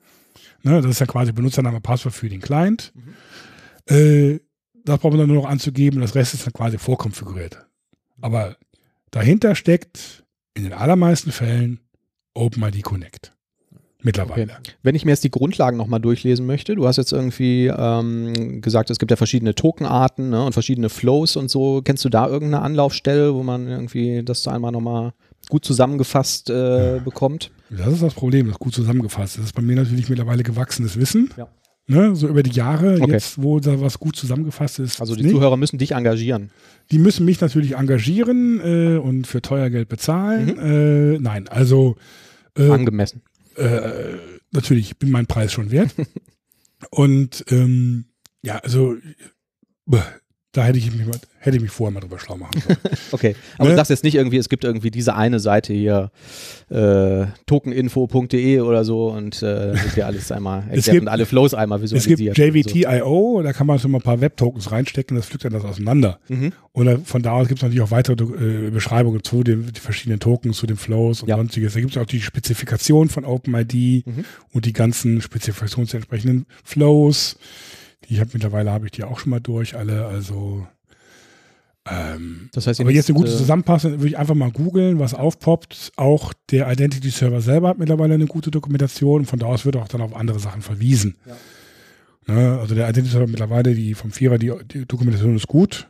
Ne, 0.63 0.81
das 0.81 0.91
ist 0.91 0.99
ja 0.99 1.05
quasi 1.05 1.31
Benutzername, 1.31 1.81
Passwort 1.81 2.13
für 2.13 2.29
den 2.29 2.41
Client. 2.41 2.93
Äh, 3.85 4.39
das 4.85 4.99
braucht 4.99 5.11
man 5.11 5.19
dann 5.19 5.27
nur 5.27 5.43
noch 5.43 5.49
anzugeben, 5.49 6.01
das 6.01 6.15
Rest 6.15 6.33
ist 6.33 6.45
dann 6.45 6.53
quasi 6.53 6.77
vorkonfiguriert. 6.77 7.65
Aber 8.21 8.55
dahinter 9.11 9.55
steckt 9.55 10.23
in 10.53 10.63
den 10.63 10.73
allermeisten 10.73 11.31
Fällen 11.31 11.81
OpenID 12.33 12.83
Connect. 12.83 13.33
Mittlerweile. 14.03 14.43
Okay. 14.43 14.73
Wenn 14.83 14.95
ich 14.95 15.05
mir 15.05 15.11
jetzt 15.11 15.23
die 15.23 15.31
Grundlagen 15.31 15.75
nochmal 15.75 15.99
durchlesen 15.99 16.45
möchte, 16.45 16.75
du 16.75 16.87
hast 16.87 16.97
jetzt 16.97 17.11
irgendwie 17.11 17.67
ähm, 17.67 18.61
gesagt, 18.61 18.89
es 18.89 18.99
gibt 18.99 19.11
ja 19.11 19.17
verschiedene 19.17 19.55
Tokenarten 19.55 20.29
ne, 20.29 20.45
und 20.45 20.53
verschiedene 20.53 20.89
Flows 20.89 21.35
und 21.35 21.49
so. 21.49 21.81
Kennst 21.83 22.05
du 22.05 22.09
da 22.09 22.27
irgendeine 22.27 22.63
Anlaufstelle, 22.63 23.33
wo 23.33 23.43
man 23.43 23.67
irgendwie 23.67 24.23
das 24.23 24.43
da 24.43 24.51
einmal 24.51 24.71
nochmal 24.71 25.13
gut 25.49 25.65
zusammengefasst 25.65 26.49
äh, 26.49 26.99
bekommt? 27.03 27.51
Das 27.69 27.93
ist 27.93 28.03
das 28.03 28.13
Problem, 28.13 28.47
das 28.47 28.59
gut 28.59 28.73
zusammengefasst. 28.73 29.37
Das 29.37 29.45
ist 29.45 29.53
bei 29.53 29.61
mir 29.61 29.75
natürlich 29.75 30.09
mittlerweile 30.09 30.43
gewachsenes 30.43 30.97
Wissen. 30.97 31.29
Ja. 31.37 31.47
Ne, 31.89 32.13
so 32.17 32.27
über 32.27 32.43
die 32.43 32.51
Jahre, 32.51 32.99
Okay. 33.01 33.13
jetzt, 33.13 33.41
wo 33.41 33.61
da 33.61 33.79
was 33.79 33.97
gut 33.97 34.17
zusammengefasst 34.17 34.79
ist. 34.79 34.99
Also 34.99 35.15
die 35.15 35.23
nicht. 35.23 35.31
Zuhörer 35.31 35.55
müssen 35.55 35.77
dich 35.77 35.91
engagieren. 35.91 36.51
Die 36.91 36.99
müssen 36.99 37.25
mich 37.25 37.39
natürlich 37.39 37.75
engagieren 37.75 38.59
äh, 38.59 38.97
und 38.97 39.25
für 39.25 39.41
teuer 39.41 39.69
Geld 39.69 39.87
bezahlen. 39.87 40.47
Mhm. 40.47 41.15
Äh, 41.15 41.19
nein, 41.19 41.47
also 41.47 41.95
äh, 42.57 42.69
Angemessen. 42.69 43.21
äh, 43.55 44.15
natürlich, 44.51 44.87
ich 44.91 44.97
bin 44.97 45.11
meinen 45.11 45.27
Preis 45.27 45.53
schon 45.53 45.71
wert. 45.71 45.95
und 46.91 47.45
ähm, 47.49 48.05
ja, 48.41 48.57
also 48.57 48.95
bäh, 49.85 49.99
da 50.57 50.63
hätte 50.65 50.77
ich 50.79 50.91
mich, 50.91 51.05
mal, 51.05 51.15
hätte 51.39 51.57
ich 51.57 51.61
mich 51.61 51.71
vorher 51.71 51.93
mal 51.93 51.99
drüber 51.99 52.19
schlau 52.19 52.35
machen 52.37 52.59
sollen. 52.61 52.77
Okay. 53.11 53.35
Aber 53.57 53.65
Ne? 53.65 53.71
du 53.71 53.75
sagst 53.77 53.89
jetzt 53.89 54.03
nicht 54.03 54.15
irgendwie, 54.15 54.37
es 54.37 54.49
gibt 54.49 54.63
irgendwie 54.63 54.91
diese 54.91 55.15
eine 55.15 55.39
Seite 55.39 55.71
hier, 55.73 56.11
äh, 56.69 57.25
tokeninfo.de 57.45 58.59
oder 58.61 58.83
so 58.83 59.07
und 59.09 59.41
äh, 59.41 59.71
das 59.71 59.83
wird 59.85 59.95
dir 59.95 60.05
alles 60.07 60.31
einmal 60.31 60.59
erklärt 60.69 60.85
gibt- 60.85 61.01
und 61.03 61.07
alle 61.07 61.25
Flows 61.25 61.53
einmal 61.53 61.81
es 61.81 61.91
gibt 61.91 62.19
visualisiert. 62.19 62.39
und 62.39 62.83
JVT.io, 62.83 63.41
da 63.43 63.53
kann 63.53 63.67
man 63.67 63.79
schon 63.79 63.91
mal 63.91 63.99
ein 63.99 64.03
paar 64.03 64.19
Web-Tokens 64.21 64.71
reinstecken, 64.71 65.15
das 65.15 65.27
pflückt 65.27 65.45
dann 65.45 65.53
das 65.53 65.63
auseinander. 65.63 66.19
So. 66.27 66.35
Mhm. 66.35 66.51
Und 66.73 67.07
von 67.07 67.21
da 67.21 67.31
aus 67.31 67.47
gibt 67.47 67.59
es 67.59 67.63
natürlich 67.63 67.81
auch 67.81 67.91
weitere 67.91 68.23
äh, 68.23 68.69
Beschreibungen 68.69 69.23
zu 69.23 69.43
den 69.43 69.71
die 69.71 69.79
verschiedenen 69.79 70.19
Tokens, 70.19 70.57
zu 70.57 70.67
den 70.67 70.77
Flows 70.77 71.21
und 71.23 71.29
Ja. 71.29 71.37
sonstiges. 71.37 71.73
Da 71.73 71.79
gibt 71.79 71.95
es 71.95 71.97
auch 72.01 72.05
die 72.05 72.21
Spezifikation 72.21 73.09
von 73.09 73.25
OpenID 73.25 74.05
Mhm. 74.05 74.25
und 74.53 74.65
die 74.65 74.73
ganzen 74.73 75.21
Spezifikationen 75.21 75.87
zu 75.87 75.97
entsprechenden 75.97 76.45
Flows. 76.63 77.37
Die 78.05 78.19
habe 78.19 78.29
mittlerweile 78.33 78.71
habe 78.71 78.85
ich 78.85 78.91
die 78.91 79.03
auch 79.03 79.19
schon 79.19 79.31
mal 79.31 79.39
durch, 79.39 79.75
alle. 79.75 80.05
Also 80.05 80.65
ähm, 81.89 82.49
Das 82.53 82.67
heißt, 82.67 82.79
aber 82.79 82.91
jetzt 82.91 83.09
eine 83.09 83.17
gute 83.17 83.31
äh, 83.31 83.35
Zusammenfassung 83.35 83.93
würde 83.93 84.07
ich 84.07 84.17
einfach 84.17 84.35
mal 84.35 84.51
googeln, 84.51 84.99
was 84.99 85.13
aufpoppt. 85.13 85.91
Auch 85.95 86.33
der 86.51 86.71
Identity 86.71 87.09
Server 87.09 87.41
selber 87.41 87.69
hat 87.69 87.79
mittlerweile 87.79 88.13
eine 88.13 88.27
gute 88.27 88.51
Dokumentation. 88.51 89.25
Von 89.25 89.39
da 89.39 89.47
aus 89.47 89.65
wird 89.65 89.77
auch 89.77 89.87
dann 89.87 90.01
auf 90.01 90.15
andere 90.15 90.39
Sachen 90.39 90.61
verwiesen. 90.61 91.17
Ne, 92.27 92.59
also 92.59 92.75
der 92.75 92.89
Identity 92.89 93.11
Server 93.11 93.27
mittlerweile, 93.27 93.73
die 93.73 93.93
vom 93.93 94.11
Vierer, 94.11 94.37
die, 94.37 94.51
die 94.65 94.85
Dokumentation 94.85 95.35
ist 95.35 95.47
gut. 95.47 95.89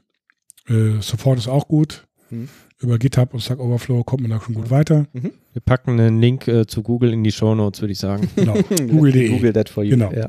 Äh, 0.67 1.01
Support 1.01 1.39
ist 1.39 1.47
auch 1.47 1.67
gut. 1.67 2.05
Mhm. 2.29 2.49
Über 2.79 2.99
GitHub 2.99 3.33
und 3.33 3.39
Stack 3.39 3.59
Overflow 3.59 4.03
kommt 4.03 4.21
man 4.21 4.29
da 4.29 4.39
schon 4.39 4.53
gut 4.53 4.69
weiter. 4.69 5.07
Wir 5.13 5.61
packen 5.65 5.99
einen 5.99 6.21
Link 6.21 6.47
äh, 6.47 6.67
zu 6.67 6.83
Google 6.83 7.11
in 7.11 7.23
die 7.23 7.31
Show 7.31 7.55
Notes, 7.55 7.81
würde 7.81 7.93
ich 7.93 7.97
sagen. 7.97 8.29
Genau. 8.35 8.53
Google.de. 8.87 9.29
Google 9.29 9.53
that 9.53 9.67
for 9.67 9.83
you. 9.83 9.91
Genau. 9.91 10.11
Ja. 10.13 10.27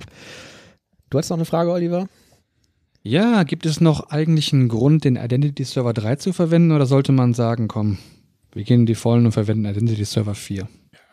Du 1.10 1.18
hast 1.18 1.30
noch 1.30 1.36
eine 1.38 1.44
Frage, 1.46 1.70
Oliver? 1.72 2.08
Ja, 3.02 3.42
gibt 3.44 3.64
es 3.64 3.80
noch 3.80 4.10
eigentlich 4.10 4.52
einen 4.52 4.68
Grund, 4.68 5.04
den 5.04 5.16
Identity 5.16 5.64
Server 5.64 5.92
3 5.94 6.16
zu 6.16 6.32
verwenden 6.32 6.72
oder 6.72 6.86
sollte 6.86 7.12
man 7.12 7.32
sagen, 7.32 7.68
komm, 7.68 7.98
wir 8.52 8.64
gehen 8.64 8.80
in 8.80 8.86
die 8.86 8.94
Vollen 8.94 9.24
und 9.24 9.32
verwenden 9.32 9.64
Identity 9.64 10.04
Server 10.04 10.34
4? 10.34 10.68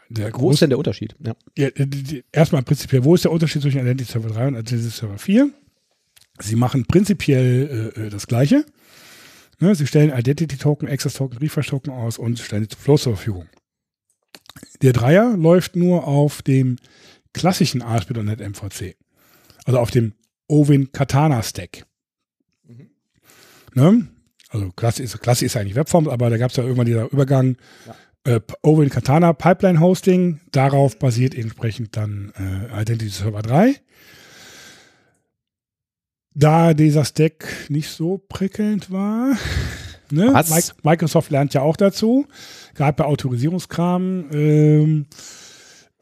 Der 0.10 0.32
Wo 0.36 0.52
ist 0.52 0.62
denn 0.62 0.70
der 0.70 0.78
Unterschied? 0.78 1.16
Ja. 1.26 1.34
Ja, 1.58 1.70
die- 1.72 2.04
die- 2.04 2.24
erstmal 2.32 2.64
prinzipiell, 2.64 3.04
wo 3.04 3.16
ist 3.16 3.24
der 3.24 3.32
Unterschied 3.32 3.62
zwischen 3.62 3.80
Identity 3.80 4.12
Server 4.12 4.30
3 4.30 4.48
und 4.50 4.54
Identity 4.56 4.90
Server 4.90 5.18
4? 5.18 5.50
Sie 6.40 6.56
machen 6.56 6.86
prinzipiell 6.86 7.94
äh, 7.96 8.02
äh, 8.02 8.10
das 8.10 8.28
Gleiche. 8.28 8.66
Ne, 9.60 9.74
sie 9.74 9.88
stellen 9.88 10.12
Identity 10.12 10.58
Token, 10.58 10.90
Access 10.90 11.14
Token, 11.14 11.38
Refresh 11.38 11.68
Token 11.68 11.92
aus 11.94 12.18
und 12.18 12.40
stellen 12.40 12.64
die 12.64 12.68
zu 12.68 12.78
Flow 12.78 12.98
zur 12.98 13.16
Verfügung. 13.16 13.46
Der 14.82 14.92
Dreier 14.92 15.38
läuft 15.38 15.78
nur 15.78 16.06
auf 16.06 16.42
dem 16.42 16.76
klassischen 17.34 17.82
ASP.NET 17.82 18.42
MVC. 18.42 18.96
Also 19.66 19.80
auf 19.80 19.92
dem 19.92 20.14
Ovin 20.48 20.92
Katana 20.92 21.44
Stack. 21.44 21.86
Ne? 23.74 24.08
Also 24.50 24.72
Klasse 24.72 25.04
ist, 25.04 25.20
Klasse 25.20 25.46
ist 25.46 25.58
eigentlich 25.58 25.76
Webform, 25.76 26.08
aber 26.08 26.30
da 26.30 26.38
gab 26.38 26.52
es 26.52 26.58
ja 26.58 26.64
irgendwann 26.64 26.86
dieser 26.86 27.12
Übergang. 27.12 27.58
Äh, 28.24 28.40
Ovin 28.62 28.90
Katana 28.90 29.34
Pipeline 29.34 29.80
Hosting, 29.80 30.40
darauf 30.52 30.98
basiert 30.98 31.36
entsprechend 31.36 31.98
dann 31.98 32.32
äh, 32.38 32.82
Identity 32.82 33.10
Server 33.10 33.42
3. 33.42 33.76
Da 36.34 36.74
dieser 36.74 37.06
Stack 37.06 37.46
nicht 37.70 37.90
so 37.90 38.18
prickelnd 38.18 38.92
war, 38.92 39.38
ne? 40.12 40.44
Microsoft 40.84 41.32
lernt 41.32 41.54
ja 41.54 41.62
auch 41.62 41.78
dazu, 41.78 42.28
gerade 42.76 42.96
bei 42.96 43.06
Autorisierungskram. 43.06 44.30
Ähm, 44.32 45.06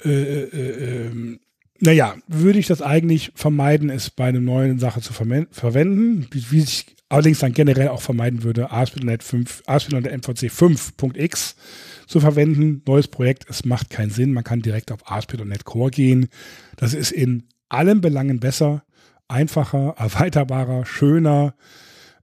äh, 0.04 0.10
äh, 0.10 1.08
ähm, 1.08 1.40
naja, 1.80 2.16
würde 2.28 2.60
ich 2.60 2.68
das 2.68 2.82
eigentlich 2.82 3.32
vermeiden, 3.36 3.90
es 3.90 4.10
bei 4.10 4.26
einer 4.26 4.40
neuen 4.40 4.80
Sache 4.80 5.02
zu 5.02 5.14
verwenden, 5.14 6.28
wie, 6.32 6.52
wie 6.52 6.60
ich 6.60 6.96
allerdings 7.10 7.40
dann 7.40 7.54
generell 7.54 7.90
auch 7.90 8.02
vermeiden 8.02 8.44
würde, 8.44 8.72
ASP.NET 8.72 9.22
5, 9.22 9.64
ASP.NET 9.66 10.06
MVC 10.06 10.50
5.x 10.50 11.56
zu 12.08 12.20
verwenden. 12.20 12.82
Neues 12.88 13.08
Projekt, 13.08 13.46
es 13.50 13.66
macht 13.66 13.90
keinen 13.90 14.10
Sinn, 14.10 14.34
man 14.34 14.44
kann 14.44 14.62
direkt 14.62 14.92
auf 14.92 15.10
ASP.NET 15.10 15.64
Core 15.64 15.92
gehen. 15.92 16.28
Das 16.76 16.94
ist 16.94 17.12
in 17.12 17.44
allen 17.70 18.02
Belangen 18.02 18.40
besser, 18.40 18.84
einfacher, 19.28 19.96
erweiterbarer, 19.98 20.86
schöner, 20.86 21.56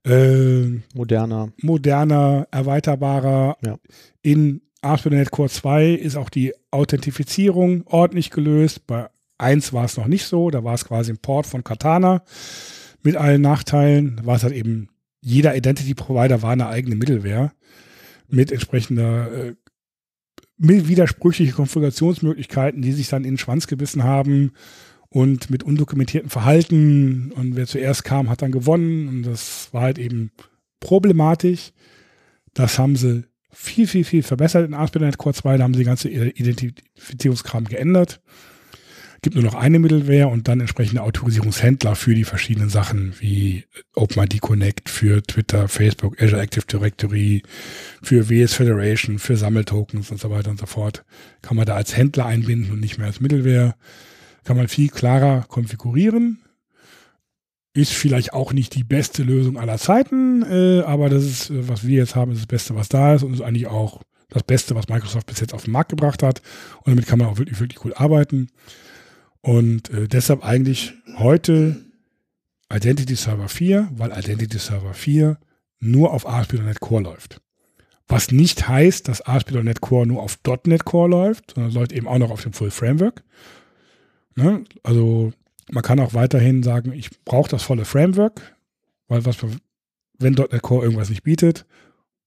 äh, 0.05 0.63
Moderner. 0.93 1.53
moderner, 1.61 2.47
erweiterbarer. 2.51 3.57
Ja. 3.63 3.77
In 4.21 4.61
ASP.NET 4.81 5.31
Core 5.31 5.49
2 5.49 5.91
ist 5.91 6.15
auch 6.15 6.29
die 6.29 6.53
Authentifizierung 6.71 7.83
ordentlich 7.85 8.31
gelöst. 8.31 8.87
Bei 8.87 9.09
1 9.41 9.73
war 9.73 9.85
es 9.85 9.97
noch 9.97 10.07
nicht 10.07 10.25
so, 10.25 10.49
da 10.49 10.63
war 10.63 10.73
es 10.73 10.85
quasi 10.85 11.11
ein 11.11 11.17
Port 11.17 11.45
von 11.45 11.63
Katana 11.63 12.23
mit 13.03 13.15
allen 13.15 13.41
Nachteilen. 13.41 14.17
Da 14.17 14.25
war 14.25 14.35
es 14.35 14.43
halt 14.43 14.53
eben, 14.53 14.89
jeder 15.21 15.55
Identity 15.55 15.93
Provider 15.93 16.41
war 16.41 16.51
eine 16.51 16.67
eigene 16.67 16.95
Middleware 16.95 17.51
mit 18.27 18.51
entsprechender 18.51 19.31
äh, 19.31 19.55
mit 20.63 20.87
widersprüchliche 20.87 21.53
Konfigurationsmöglichkeiten, 21.53 22.83
die 22.83 22.91
sich 22.91 23.09
dann 23.09 23.23
in 23.23 23.31
den 23.31 23.37
Schwanz 23.39 23.65
gebissen 23.65 24.03
haben 24.03 24.51
und 25.09 25.49
mit 25.49 25.63
undokumentiertem 25.63 26.29
Verhalten 26.29 27.31
und 27.31 27.55
wer 27.55 27.65
zuerst 27.65 28.03
kam, 28.03 28.29
hat 28.29 28.43
dann 28.43 28.51
gewonnen 28.51 29.07
und 29.07 29.23
das 29.23 29.69
war 29.71 29.81
halt 29.81 29.97
eben 29.97 30.31
problematisch. 30.79 31.71
Das 32.53 32.77
haben 32.77 32.95
sie 32.95 33.23
viel, 33.51 33.87
viel, 33.87 34.03
viel 34.03 34.23
verbessert 34.23 34.67
in 34.67 34.75
ASP.NET 34.75 35.17
Core 35.17 35.33
2, 35.33 35.57
da 35.57 35.63
haben 35.63 35.73
sie 35.73 35.79
die 35.79 35.85
ganze 35.85 36.09
Identifizierungskram 36.09 37.65
geändert. 37.65 38.21
Gibt 39.23 39.35
nur 39.35 39.43
noch 39.43 39.53
eine 39.53 39.77
Middleware 39.77 40.29
und 40.29 40.47
dann 40.47 40.61
entsprechende 40.61 41.03
Autorisierungshändler 41.03 41.95
für 41.95 42.15
die 42.15 42.23
verschiedenen 42.23 42.69
Sachen 42.69 43.13
wie 43.19 43.65
OpenID 43.93 44.41
Connect 44.41 44.89
für 44.89 45.21
Twitter, 45.21 45.67
Facebook, 45.67 46.19
Azure 46.19 46.41
Active 46.41 46.65
Directory, 46.65 47.43
für 48.01 48.29
WS 48.29 48.55
Federation, 48.55 49.19
für 49.19 49.37
Sammeltokens 49.37 50.09
und 50.09 50.19
so 50.19 50.31
weiter 50.31 50.49
und 50.49 50.59
so 50.59 50.65
fort. 50.65 51.05
Kann 51.43 51.55
man 51.55 51.67
da 51.67 51.75
als 51.75 51.95
Händler 51.95 52.25
einbinden 52.25 52.71
und 52.71 52.79
nicht 52.79 52.97
mehr 52.97 53.05
als 53.05 53.19
Middleware. 53.19 53.75
Kann 54.43 54.57
man 54.57 54.67
viel 54.67 54.89
klarer 54.89 55.45
konfigurieren. 55.47 56.39
Ist 57.75 57.93
vielleicht 57.93 58.33
auch 58.33 58.53
nicht 58.53 58.73
die 58.73 58.83
beste 58.83 59.21
Lösung 59.21 59.59
aller 59.59 59.77
Zeiten, 59.77 60.41
äh, 60.41 60.81
aber 60.81 61.09
das 61.09 61.23
ist, 61.25 61.51
äh, 61.51 61.69
was 61.69 61.85
wir 61.85 61.97
jetzt 61.97 62.15
haben, 62.15 62.31
ist 62.31 62.39
das 62.39 62.47
Beste, 62.47 62.75
was 62.75 62.89
da 62.89 63.13
ist 63.13 63.21
und 63.21 63.35
ist 63.35 63.41
eigentlich 63.41 63.67
auch 63.67 64.01
das 64.29 64.41
Beste, 64.41 64.73
was 64.73 64.89
Microsoft 64.89 65.27
bis 65.27 65.39
jetzt 65.41 65.53
auf 65.53 65.65
den 65.65 65.73
Markt 65.73 65.91
gebracht 65.91 66.23
hat. 66.23 66.41
Und 66.77 66.87
damit 66.87 67.05
kann 67.05 67.19
man 67.19 67.27
auch 67.27 67.37
wirklich, 67.37 67.59
wirklich 67.59 67.79
gut 67.79 67.97
arbeiten. 67.97 68.49
Und 69.41 69.89
äh, 69.89 70.07
deshalb 70.07 70.45
eigentlich 70.45 70.93
heute 71.17 71.77
Identity 72.71 73.15
Server 73.15 73.49
4, 73.49 73.89
weil 73.95 74.11
Identity 74.11 74.57
Server 74.57 74.93
4 74.93 75.37
nur 75.79 76.13
auf 76.13 76.27
ASP.NET 76.27 76.79
Core 76.79 77.03
läuft. 77.03 77.41
Was 78.07 78.31
nicht 78.31 78.67
heißt, 78.67 79.07
dass 79.07 79.21
ASP.NET 79.21 79.81
Core 79.81 80.05
nur 80.05 80.21
auf 80.21 80.37
.NET 80.65 80.85
Core 80.85 81.09
läuft, 81.09 81.53
sondern 81.55 81.73
läuft 81.73 81.91
eben 81.91 82.07
auch 82.07 82.19
noch 82.19 82.29
auf 82.29 82.43
dem 82.43 82.53
Full 82.53 82.71
Framework. 82.71 83.23
Ne? 84.35 84.63
Also 84.83 85.33
man 85.71 85.83
kann 85.83 85.99
auch 85.99 86.13
weiterhin 86.13 86.61
sagen, 86.63 86.93
ich 86.93 87.09
brauche 87.23 87.49
das 87.49 87.63
volle 87.63 87.85
Framework, 87.85 88.55
weil 89.07 89.25
was, 89.25 89.37
wenn 90.19 90.33
.NET 90.33 90.61
Core 90.61 90.83
irgendwas 90.83 91.09
nicht 91.09 91.23
bietet, 91.23 91.65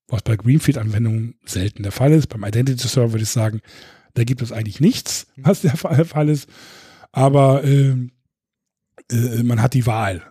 was 0.09 0.23
bei 0.23 0.37
Greenfield-Anwendungen 0.37 1.37
selten 1.45 1.83
der 1.83 1.93
Fall 1.93 2.13
ist, 2.13 2.27
beim 2.29 2.45
Identity 2.45 2.89
Server 2.89 3.13
würde 3.13 3.25
ich 3.25 3.31
sagen, 3.31 3.61
da 4.15 4.25
gibt 4.25 4.43
es 4.43 4.53
eigentlich 4.53 4.81
nichts, 4.81 5.27
was 5.37 5.63
der 5.63 5.77
Fall 5.77 6.29
ist. 6.29 6.49
Aber 7.15 7.63
äh, 7.63 7.95
äh, 9.11 9.43
man 9.45 9.63
hat 9.63 9.75
die 9.75 9.87
Wahl. 9.87 10.23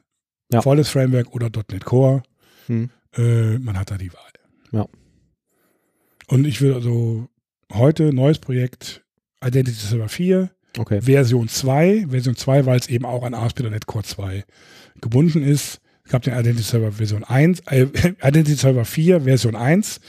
Ja. 0.51 0.61
Volles 0.61 0.89
Framework 0.89 1.33
oder 1.33 1.49
.NET 1.71 1.85
Core. 1.85 2.23
Hm. 2.67 2.89
Äh, 3.15 3.57
man 3.59 3.77
hat 3.77 3.89
da 3.89 3.97
die 3.97 4.11
Wahl. 4.11 4.31
Ja. 4.73 4.87
Und 6.27 6.45
ich 6.45 6.61
will 6.61 6.73
also 6.73 7.29
heute 7.71 8.13
neues 8.13 8.39
Projekt 8.39 9.03
Identity 9.41 9.77
Server 9.77 10.09
4, 10.09 10.49
Okay. 10.77 11.01
Version 11.01 11.47
2. 11.47 12.07
Version 12.09 12.35
2, 12.35 12.65
weil 12.65 12.79
es 12.79 12.89
eben 12.89 13.05
auch 13.05 13.23
an 13.23 13.33
ASP.NET 13.33 13.85
Core 13.85 14.03
2 14.03 14.43
gebunden 14.99 15.43
ist. 15.43 15.79
Es 16.03 16.11
gab 16.11 16.23
den 16.23 16.33
Identity 16.33 16.63
Server 16.63 16.91
Version 16.91 17.23
1, 17.23 17.61
äh, 17.67 17.83
Identity 18.23 18.55
Server 18.55 18.83
4 18.83 19.21
Version 19.21 19.55
1. 19.55 20.01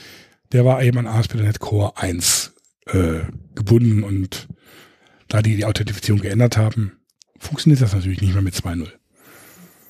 Der 0.51 0.65
war 0.65 0.83
eben 0.83 0.97
an 0.97 1.07
ASP.NET 1.07 1.59
Core 1.59 1.97
1 1.97 2.53
äh, 2.87 3.21
gebunden 3.53 4.03
und 4.03 4.47
da 5.27 5.41
die 5.41 5.55
die 5.55 5.65
Authentifizierung 5.65 6.21
geändert 6.21 6.57
haben, 6.57 6.93
funktioniert 7.37 7.81
das 7.81 7.93
natürlich 7.93 8.21
nicht 8.21 8.33
mehr 8.33 8.41
mit 8.41 8.55
2.0. 8.55 8.87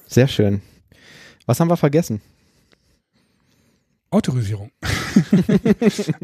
Sehr 0.07 0.27
schön. 0.27 0.61
Was 1.45 1.59
haben 1.59 1.69
wir 1.69 1.77
vergessen? 1.77 2.21
Autorisierung. 4.09 4.71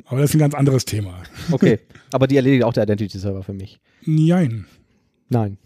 Aber 0.06 0.22
das 0.22 0.30
ist 0.30 0.36
ein 0.36 0.40
ganz 0.40 0.54
anderes 0.54 0.86
Thema. 0.86 1.22
Okay. 1.52 1.80
Aber 2.12 2.28
die 2.28 2.38
erledigt 2.38 2.64
auch 2.64 2.74
der 2.74 2.84
Identity 2.84 3.20
Server 3.20 3.44
für 3.44 3.54
mich. 3.54 3.80
Nein. 4.06 4.66
Nein. 5.30 5.58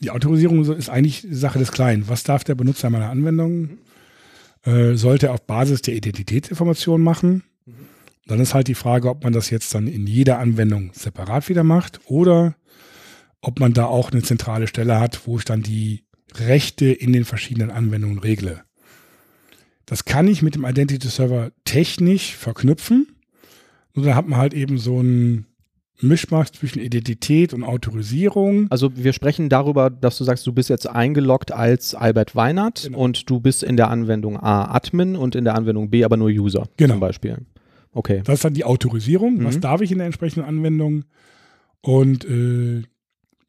Die 0.00 0.10
Autorisierung 0.10 0.64
ist 0.76 0.88
eigentlich 0.88 1.26
Sache 1.30 1.58
des 1.58 1.72
Kleinen. 1.72 2.08
Was 2.08 2.24
darf 2.24 2.42
der 2.42 2.54
Benutzer 2.54 2.90
meiner 2.90 3.10
Anwendung? 3.10 3.78
Äh, 4.64 4.94
sollte 4.94 5.26
er 5.26 5.34
auf 5.34 5.46
Basis 5.46 5.82
der 5.82 5.94
Identitätsinformation 5.94 7.02
machen? 7.02 7.44
Dann 8.26 8.40
ist 8.40 8.54
halt 8.54 8.68
die 8.68 8.74
Frage, 8.74 9.08
ob 9.08 9.24
man 9.24 9.32
das 9.32 9.50
jetzt 9.50 9.74
dann 9.74 9.86
in 9.86 10.06
jeder 10.06 10.38
Anwendung 10.38 10.90
separat 10.94 11.48
wieder 11.48 11.64
macht 11.64 12.00
oder 12.06 12.56
ob 13.42 13.60
man 13.60 13.72
da 13.72 13.86
auch 13.86 14.10
eine 14.12 14.22
zentrale 14.22 14.66
Stelle 14.66 15.00
hat, 15.00 15.26
wo 15.26 15.38
ich 15.38 15.44
dann 15.44 15.62
die 15.62 16.04
Rechte 16.36 16.86
in 16.86 17.12
den 17.12 17.24
verschiedenen 17.24 17.70
Anwendungen 17.70 18.18
regle. 18.18 18.62
Das 19.86 20.04
kann 20.04 20.28
ich 20.28 20.42
mit 20.42 20.54
dem 20.54 20.64
Identity 20.64 21.08
Server 21.08 21.50
technisch 21.64 22.36
verknüpfen. 22.36 23.08
Nur 23.94 24.04
dann 24.04 24.14
hat 24.14 24.28
man 24.28 24.38
halt 24.38 24.54
eben 24.54 24.78
so 24.78 25.00
einen 25.00 25.46
Mischmasch 26.00 26.52
zwischen 26.52 26.80
Identität 26.80 27.52
und 27.52 27.64
Autorisierung. 27.64 28.68
Also 28.70 28.96
wir 28.96 29.12
sprechen 29.12 29.48
darüber, 29.48 29.90
dass 29.90 30.16
du 30.16 30.24
sagst, 30.24 30.46
du 30.46 30.52
bist 30.52 30.70
jetzt 30.70 30.88
eingeloggt 30.88 31.50
als 31.52 31.94
Albert 31.94 32.36
Weinert 32.36 32.84
Genau. 32.84 32.98
und 33.00 33.28
du 33.28 33.40
bist 33.40 33.62
in 33.64 33.76
der 33.76 33.90
Anwendung 33.90 34.38
A 34.38 34.72
Admin 34.74 35.16
und 35.16 35.34
in 35.34 35.44
der 35.44 35.56
Anwendung 35.56 35.90
B 35.90 36.04
aber 36.04 36.16
nur 36.16 36.28
User 36.28 36.68
Genau. 36.76 36.94
zum 36.94 37.00
Beispiel. 37.00 37.38
Okay. 37.92 38.22
Das 38.24 38.36
ist 38.36 38.44
dann 38.44 38.54
die 38.54 38.64
Autorisierung. 38.64 39.42
Was 39.44 39.56
Mhm. 39.56 39.60
darf 39.62 39.80
ich 39.80 39.90
in 39.90 39.98
der 39.98 40.06
entsprechenden 40.06 40.46
Anwendung? 40.48 41.04
Und 41.82 42.24
äh, 42.26 42.84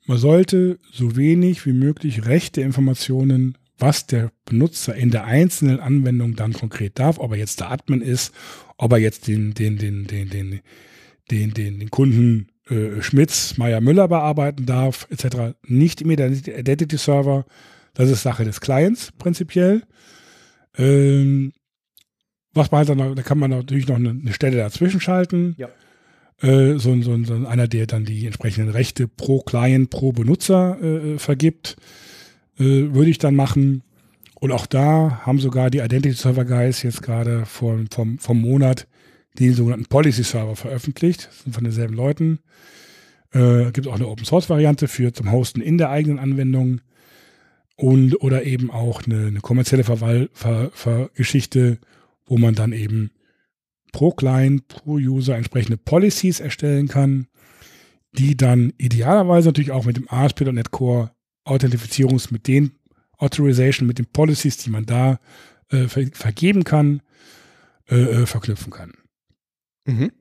man 0.06 0.18
sollte 0.18 0.80
so 0.91 1.15
wenig 1.15 1.65
wie 1.65 1.73
möglich 1.73 2.26
rechte 2.26 2.61
Informationen, 2.61 3.57
was 3.78 4.06
der 4.06 4.32
Benutzer 4.45 4.95
in 4.95 5.11
der 5.11 5.26
einzelnen 5.26 5.80
Anwendung 5.80 6.36
dann 6.36 6.53
konkret 6.53 6.99
darf, 6.99 7.18
ob 7.18 7.32
er 7.32 7.38
jetzt 7.38 7.60
der 7.60 7.72
Admin 7.72 8.02
ist, 8.02 8.34
ob 8.78 8.91
er 8.91 8.99
jetzt 8.99 9.28
den, 9.28 9.53
den, 9.53 9.78
den, 9.78 10.06
den, 10.06 10.30
den, 10.30 10.61
den, 11.30 11.53
den, 11.53 11.80
den 11.80 11.91
Kunden 11.91 12.48
äh, 12.69 13.02
Schmitz, 13.02 13.57
Meier, 13.57 13.82
Müller 13.82 14.07
bearbeiten 14.07 14.65
darf, 14.65 15.07
etc. 15.10 15.56
Nicht 15.65 16.02
im 16.02 16.11
Identity 16.11 16.98
Server. 16.98 17.45
Das 17.94 18.10
ist 18.10 18.22
Sache 18.22 18.45
des 18.45 18.61
Clients 18.61 19.11
prinzipiell. 19.18 19.84
Ähm, 20.78 21.53
was 22.53 22.72
man 22.72 22.80
halt 22.80 22.90
dann, 22.90 23.15
da 23.15 23.22
kann 23.23 23.40
man 23.40 23.52
natürlich 23.52 23.88
noch 23.88 23.95
eine, 23.95 24.10
eine 24.10 24.34
Stelle 24.34 24.57
dazwischen 24.57 25.02
schalten. 25.02 25.56
Ja. 25.57 25.69
Äh, 26.41 26.77
so, 26.80 26.99
so, 27.01 27.23
so 27.23 27.34
ein- 27.34 27.45
einer, 27.45 27.68
der 27.68 27.88
dann 27.88 28.05
die 28.05 28.26
entsprechenden 28.26 28.69
Rechte 28.72 29.07
pro 29.07 29.41
Client, 29.41 29.89
pro 29.89 30.11
Benutzer 30.11 30.81
äh, 30.81 31.19
vergibt, 31.19 31.76
äh, 32.57 32.63
würde 32.63 33.09
ich 33.11 33.18
dann 33.19 33.35
machen. 33.35 33.84
Und 34.39 34.51
auch 34.51 34.65
da 34.65 35.22
haben 35.23 35.39
sogar 35.39 35.69
die 35.69 35.80
Identity 35.80 36.15
Server 36.15 36.45
Guys 36.45 36.81
jetzt 36.81 37.03
gerade 37.03 37.45
vor, 37.45 37.80
vom, 37.91 38.18
vom 38.18 38.41
Monat 38.41 38.88
den 39.38 39.53
sogenannten 39.53 39.85
Policy 39.85 40.23
Server 40.23 40.55
veröffentlicht. 40.55 41.27
Das 41.27 41.43
sind 41.43 41.53
von 41.53 41.63
denselben 41.63 41.93
Leuten. 41.93 42.39
Äh, 43.34 43.72
gibt 43.72 43.88
auch 43.88 43.95
eine 43.95 44.07
Open 44.07 44.26
Source 44.26 44.49
Variante 44.49 44.88
für 44.88 45.13
zum 45.13 45.31
Hosten 45.31 45.61
in 45.61 45.77
der 45.77 45.89
eigenen 45.89 46.19
Anwendung 46.19 46.81
und 47.77 48.15
oder 48.22 48.43
eben 48.43 48.72
auch 48.72 49.03
eine, 49.03 49.27
eine 49.27 49.39
kommerzielle 49.41 49.84
Verwal 49.84 50.30
Ver 50.34 50.72
Ver 50.73 51.09
Geschichte, 51.13 51.77
wo 52.26 52.38
man 52.38 52.55
dann 52.55 52.73
eben 52.73 53.11
pro 53.91 54.11
Client, 54.11 54.68
pro 54.68 54.93
User 54.93 55.35
entsprechende 55.35 55.77
Policies 55.77 56.39
erstellen 56.39 56.88
kann, 56.88 57.27
die 58.13 58.35
dann 58.35 58.73
idealerweise 58.77 59.49
natürlich 59.49 59.72
auch 59.72 59.85
mit 59.85 59.97
dem 59.97 60.09
ASP.NET 60.09 60.72
Core 60.72 61.11
Authentifizierungs 61.43 62.31
mit 62.31 62.47
den 62.47 62.73
Authorization, 63.18 63.88
mit 63.88 63.99
den 63.99 64.05
Policies, 64.07 64.57
die 64.57 64.69
man 64.69 64.85
da 64.85 65.19
äh, 65.69 65.88
ver 65.88 66.07
vergeben 66.13 66.63
kann, 66.63 67.01
äh, 67.89 67.95
äh, 67.95 68.26
verknüpfen 68.26 68.72
kann. 68.72 68.93
Mhm. 69.85 70.11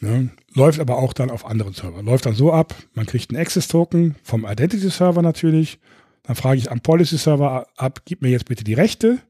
Ne? 0.00 0.30
Läuft 0.54 0.80
aber 0.80 0.98
auch 0.98 1.12
dann 1.12 1.30
auf 1.30 1.46
anderen 1.46 1.74
Servern. 1.74 2.04
Läuft 2.04 2.26
dann 2.26 2.34
so 2.34 2.52
ab, 2.52 2.74
man 2.94 3.06
kriegt 3.06 3.30
einen 3.30 3.40
Access-Token 3.40 4.16
vom 4.22 4.44
Identity-Server 4.44 5.22
natürlich. 5.22 5.78
Dann 6.24 6.36
frage 6.36 6.58
ich 6.58 6.70
am 6.70 6.80
Policy-Server 6.80 7.66
ab, 7.76 8.02
gib 8.04 8.22
mir 8.22 8.30
jetzt 8.30 8.46
bitte 8.46 8.64
die 8.64 8.74
Rechte. 8.74 9.20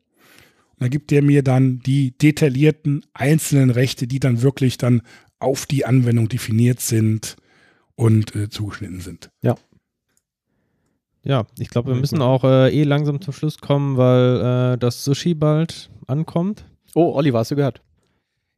Dann 0.83 0.91
gibt 0.91 1.11
der 1.11 1.23
mir 1.23 1.43
dann 1.43 1.79
die 1.81 2.17
detaillierten 2.19 3.05
einzelnen 3.15 3.71
Rechte, 3.71 4.07
die 4.07 4.21
dann 4.21 4.43
wirklich 4.43 4.79
dann 4.79 5.03
auf 5.39 5.67
die 5.67 5.85
Anwendung 5.85 6.29
definiert 6.29 6.81
sind 6.81 7.37
und 7.95 8.35
äh, 8.35 8.49
zugeschnitten 8.49 9.01
sind. 9.01 9.31
Ja, 11.25 11.47
ich 11.59 11.71
glaube, 11.71 11.95
wir 11.95 12.01
müssen 12.01 12.21
auch 12.21 12.43
äh, 12.43 12.75
eh 12.75 12.83
langsam 12.83 13.21
zum 13.21 13.33
Schluss 13.33 13.59
kommen, 13.59 13.97
weil 13.97 14.75
äh, 14.75 14.79
das 14.79 15.05
Sushi 15.05 15.35
bald 15.35 15.89
ankommt. 16.09 16.65
Oh, 16.95 17.13
Oliver, 17.15 17.39
hast 17.39 17.53
du 17.53 17.57
gehört? 17.57 17.81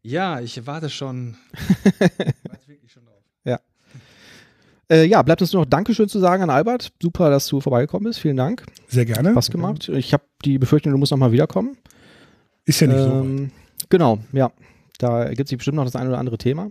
Ja, 0.03 0.41
ich 0.41 0.67
warte 0.67 0.89
schon. 0.89 1.37
warte 1.99 2.69
wirklich 2.69 2.91
schon 2.91 3.05
drauf. 3.05 3.23
Äh, 4.91 5.07
ja, 5.07 5.23
bleibt 5.23 5.41
uns 5.41 5.53
nur 5.53 5.63
noch 5.63 5.69
Dankeschön 5.69 6.09
zu 6.09 6.19
sagen 6.19 6.43
an 6.43 6.51
Albert. 6.51 6.93
Super, 7.01 7.31
dass 7.31 7.47
du 7.47 7.61
vorbeigekommen 7.61 8.05
bist. 8.05 8.21
Vielen 8.21 8.37
Dank. 8.37 8.65
Sehr 8.89 9.07
gerne. 9.07 9.31
Spaß 9.31 9.51
gemacht. 9.51 9.89
Ich 9.89 10.13
habe 10.13 10.25
die 10.45 10.59
Befürchtung, 10.59 10.93
du 10.93 10.99
musst 10.99 11.13
nochmal 11.13 11.33
wiederkommen. 11.33 11.77
Ist 12.67 12.81
ja 12.81 12.87
nicht 12.87 12.99
so 12.99 13.11
weit. 13.11 13.25
Ähm, 13.25 13.51
genau, 13.89 14.19
ja. 14.33 14.51
Da 14.99 15.25
ergibt 15.25 15.49
sich 15.49 15.59
bestimmt 15.59 15.77
noch 15.77 15.85
das 15.85 15.97
ein 15.97 16.07
oder 16.09 16.19
andere 16.19 16.39
Thema. 16.39 16.71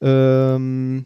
Ähm, 0.00 1.04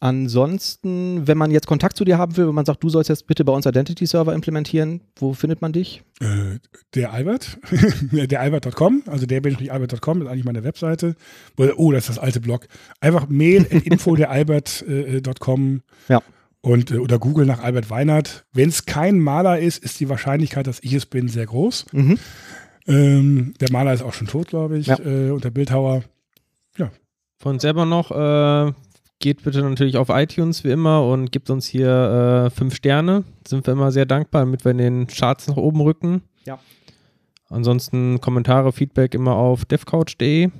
ansonsten, 0.00 1.26
wenn 1.26 1.38
man 1.38 1.50
jetzt 1.50 1.66
Kontakt 1.66 1.96
zu 1.96 2.04
dir 2.04 2.18
haben 2.18 2.36
will, 2.36 2.46
wenn 2.48 2.54
man 2.54 2.64
sagt, 2.64 2.82
du 2.82 2.88
sollst 2.88 3.08
jetzt 3.08 3.26
bitte 3.26 3.44
bei 3.44 3.52
uns 3.52 3.66
Identity 3.66 4.04
Server 4.06 4.34
implementieren, 4.34 5.00
wo 5.16 5.32
findet 5.32 5.62
man 5.62 5.72
dich? 5.72 6.02
Äh, 6.20 6.58
der 6.94 7.12
Albert, 7.12 7.58
der 8.12 8.40
Albert.com, 8.40 9.04
also 9.06 9.26
der 9.26 9.40
bin 9.40 9.56
ich 9.60 9.72
Albert.com, 9.72 10.22
ist 10.22 10.28
eigentlich 10.28 10.44
meine 10.44 10.64
Webseite. 10.64 11.14
Oh, 11.76 11.92
das 11.92 12.02
ist 12.04 12.08
das 12.10 12.18
alte 12.18 12.40
Blog. 12.40 12.66
Einfach 13.00 13.28
mail 13.28 13.64
info 13.84 14.14
der 14.16 14.30
Albert.com 14.30 15.82
Ja. 16.08 16.20
und 16.60 16.90
äh, 16.90 16.98
oder 16.98 17.18
Google 17.18 17.46
nach 17.46 17.62
Albert 17.62 17.88
Weinert. 17.90 18.44
Wenn 18.52 18.68
es 18.68 18.84
kein 18.86 19.18
Maler 19.20 19.58
ist, 19.58 19.82
ist 19.82 20.00
die 20.00 20.08
Wahrscheinlichkeit, 20.08 20.66
dass 20.66 20.80
ich 20.82 20.92
es 20.94 21.06
bin, 21.06 21.28
sehr 21.28 21.46
groß. 21.46 21.86
Mhm. 21.92 22.18
Ähm, 22.86 23.54
der 23.60 23.70
Maler 23.70 23.92
ist 23.92 24.02
auch 24.02 24.12
schon 24.12 24.26
tot, 24.26 24.48
glaube 24.48 24.78
ich, 24.78 24.86
Ja. 24.86 24.98
äh, 24.98 25.30
und 25.30 25.44
der 25.44 25.50
Bildhauer. 25.50 26.02
Von 27.38 27.54
uns 27.54 27.62
selber 27.62 27.86
noch, 27.86 28.12
äh, 28.12 28.72
geht 29.18 29.42
bitte 29.42 29.62
natürlich 29.62 29.96
auf 29.96 30.10
iTunes 30.10 30.62
wie 30.62 30.70
immer 30.70 31.04
und 31.04 31.32
gibt 31.32 31.50
uns 31.50 31.66
hier 31.66 32.46
äh, 32.46 32.50
fünf 32.50 32.76
Sterne. 32.76 33.24
Sind 33.46 33.66
wir 33.66 33.72
immer 33.72 33.90
sehr 33.90 34.06
dankbar, 34.06 34.42
damit 34.44 34.64
wir 34.64 34.70
in 34.70 34.78
den 34.78 35.06
Charts 35.08 35.48
nach 35.48 35.56
oben 35.56 35.80
rücken. 35.80 36.22
Ja. 36.46 36.60
Ansonsten 37.48 38.20
Kommentare, 38.20 38.70
Feedback 38.72 39.14
immer 39.14 39.34
auf 39.34 39.64
devcouch.de. 39.64 40.50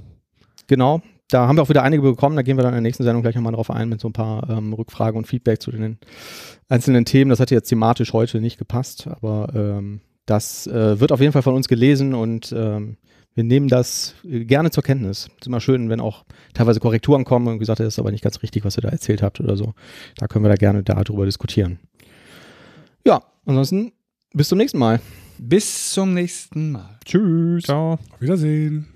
Genau. 0.67 1.03
Da 1.31 1.47
haben 1.47 1.57
wir 1.57 1.63
auch 1.63 1.69
wieder 1.69 1.85
einige 1.85 2.03
bekommen. 2.03 2.35
Da 2.35 2.43
gehen 2.43 2.57
wir 2.59 2.63
dann 2.63 2.73
in 2.73 2.79
der 2.79 2.83
nächsten 2.83 3.05
Sendung 3.05 3.23
gleich 3.23 3.37
nochmal 3.37 3.53
drauf 3.53 3.71
ein 3.71 3.89
mit 3.89 4.01
so 4.01 4.09
ein 4.09 4.13
paar 4.13 4.51
ähm, 4.51 4.73
Rückfragen 4.73 5.17
und 5.17 5.27
Feedback 5.29 5.63
zu 5.63 5.71
den 5.71 5.99
einzelnen 6.69 7.05
Themen. 7.05 7.31
Das 7.31 7.39
hat 7.39 7.53
jetzt 7.53 7.69
thematisch 7.69 8.13
heute 8.13 8.41
nicht 8.41 8.59
gepasst, 8.59 9.07
aber 9.07 9.53
ähm, 9.55 10.01
das 10.27 10.67
äh, 10.67 11.01
wird 11.01 11.13
auf 11.13 11.21
jeden 11.21 11.33
Fall 11.33 11.43
von 11.43 11.55
uns 11.55 11.69
gelesen 11.69 12.15
und 12.15 12.53
ähm, 12.57 12.97
wir 13.35 13.45
nehmen 13.45 13.69
das 13.69 14.15
gerne 14.25 14.71
zur 14.71 14.83
Kenntnis. 14.83 15.29
Es 15.31 15.43
ist 15.43 15.47
immer 15.47 15.61
schön, 15.61 15.89
wenn 15.89 16.01
auch 16.01 16.25
teilweise 16.53 16.81
Korrekturen 16.81 17.25
kommen 17.25 17.49
und 17.49 17.59
gesagt, 17.59 17.81
das 17.81 17.89
ist 17.89 17.99
aber 17.99 18.11
nicht 18.11 18.23
ganz 18.23 18.43
richtig, 18.43 18.65
was 18.65 18.77
ihr 18.77 18.83
da 18.83 18.91
erzählt 18.91 19.23
habt 19.23 19.41
oder 19.41 19.57
so. 19.57 19.73
Da 20.17 20.29
können 20.29 20.45
wir 20.45 20.51
da 20.51 20.57
gerne 20.57 20.83
darüber 20.83 21.25
diskutieren. 21.25 21.79
Ja, 23.07 23.23
ansonsten 23.47 23.93
bis 24.35 24.49
zum 24.49 24.59
nächsten 24.59 24.79
Mal. 24.79 25.01
Bis 25.39 25.93
zum 25.93 26.15
nächsten 26.15 26.73
Mal. 26.73 26.99
Tschüss. 27.05 27.65
Ciao. 27.65 27.95
Auf 27.95 28.21
Wiedersehen. 28.21 28.92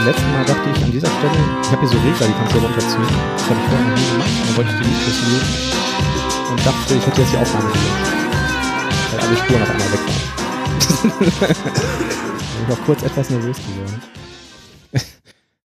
Beim 0.00 0.06
letzten 0.06 0.32
Mal 0.32 0.44
dachte 0.44 0.70
ich 0.74 0.82
an 0.82 0.92
dieser 0.92 1.08
Stelle, 1.08 1.32
ich 1.62 1.70
habe 1.70 1.80
hier 1.80 1.88
so 1.88 1.98
Regler, 1.98 2.26
die 2.26 2.32
kannst 2.32 2.54
du 2.54 2.58
runterziehen. 2.58 3.04
Das 3.36 3.44
habe 3.50 3.60
ich 3.60 3.66
vorher 3.68 3.86
noch 3.86 3.96
nie 3.96 4.08
gemacht. 4.10 4.30
Dann 4.46 4.56
wollte 4.56 4.70
ich 4.70 4.76
die 4.80 4.86
nicht 4.88 5.20
muten 5.28 5.52
und 6.50 6.66
dachte, 6.66 6.94
ich 6.94 7.06
hätte 7.06 7.20
jetzt 7.20 7.32
die 7.32 7.36
Aufnahme 7.36 7.68
gelöscht. 7.68 8.08
Weil 9.10 9.20
alle 9.20 9.36
Spuren 9.36 9.62
auf 9.62 9.70
einmal 9.70 9.92
weg 9.92 10.00
waren. 10.00 10.20
ich 12.40 12.66
bin 12.66 12.76
auch 12.76 12.86
kurz 12.86 13.02
etwas 13.02 13.30
nervös 13.30 13.56
geworden. 13.56 14.19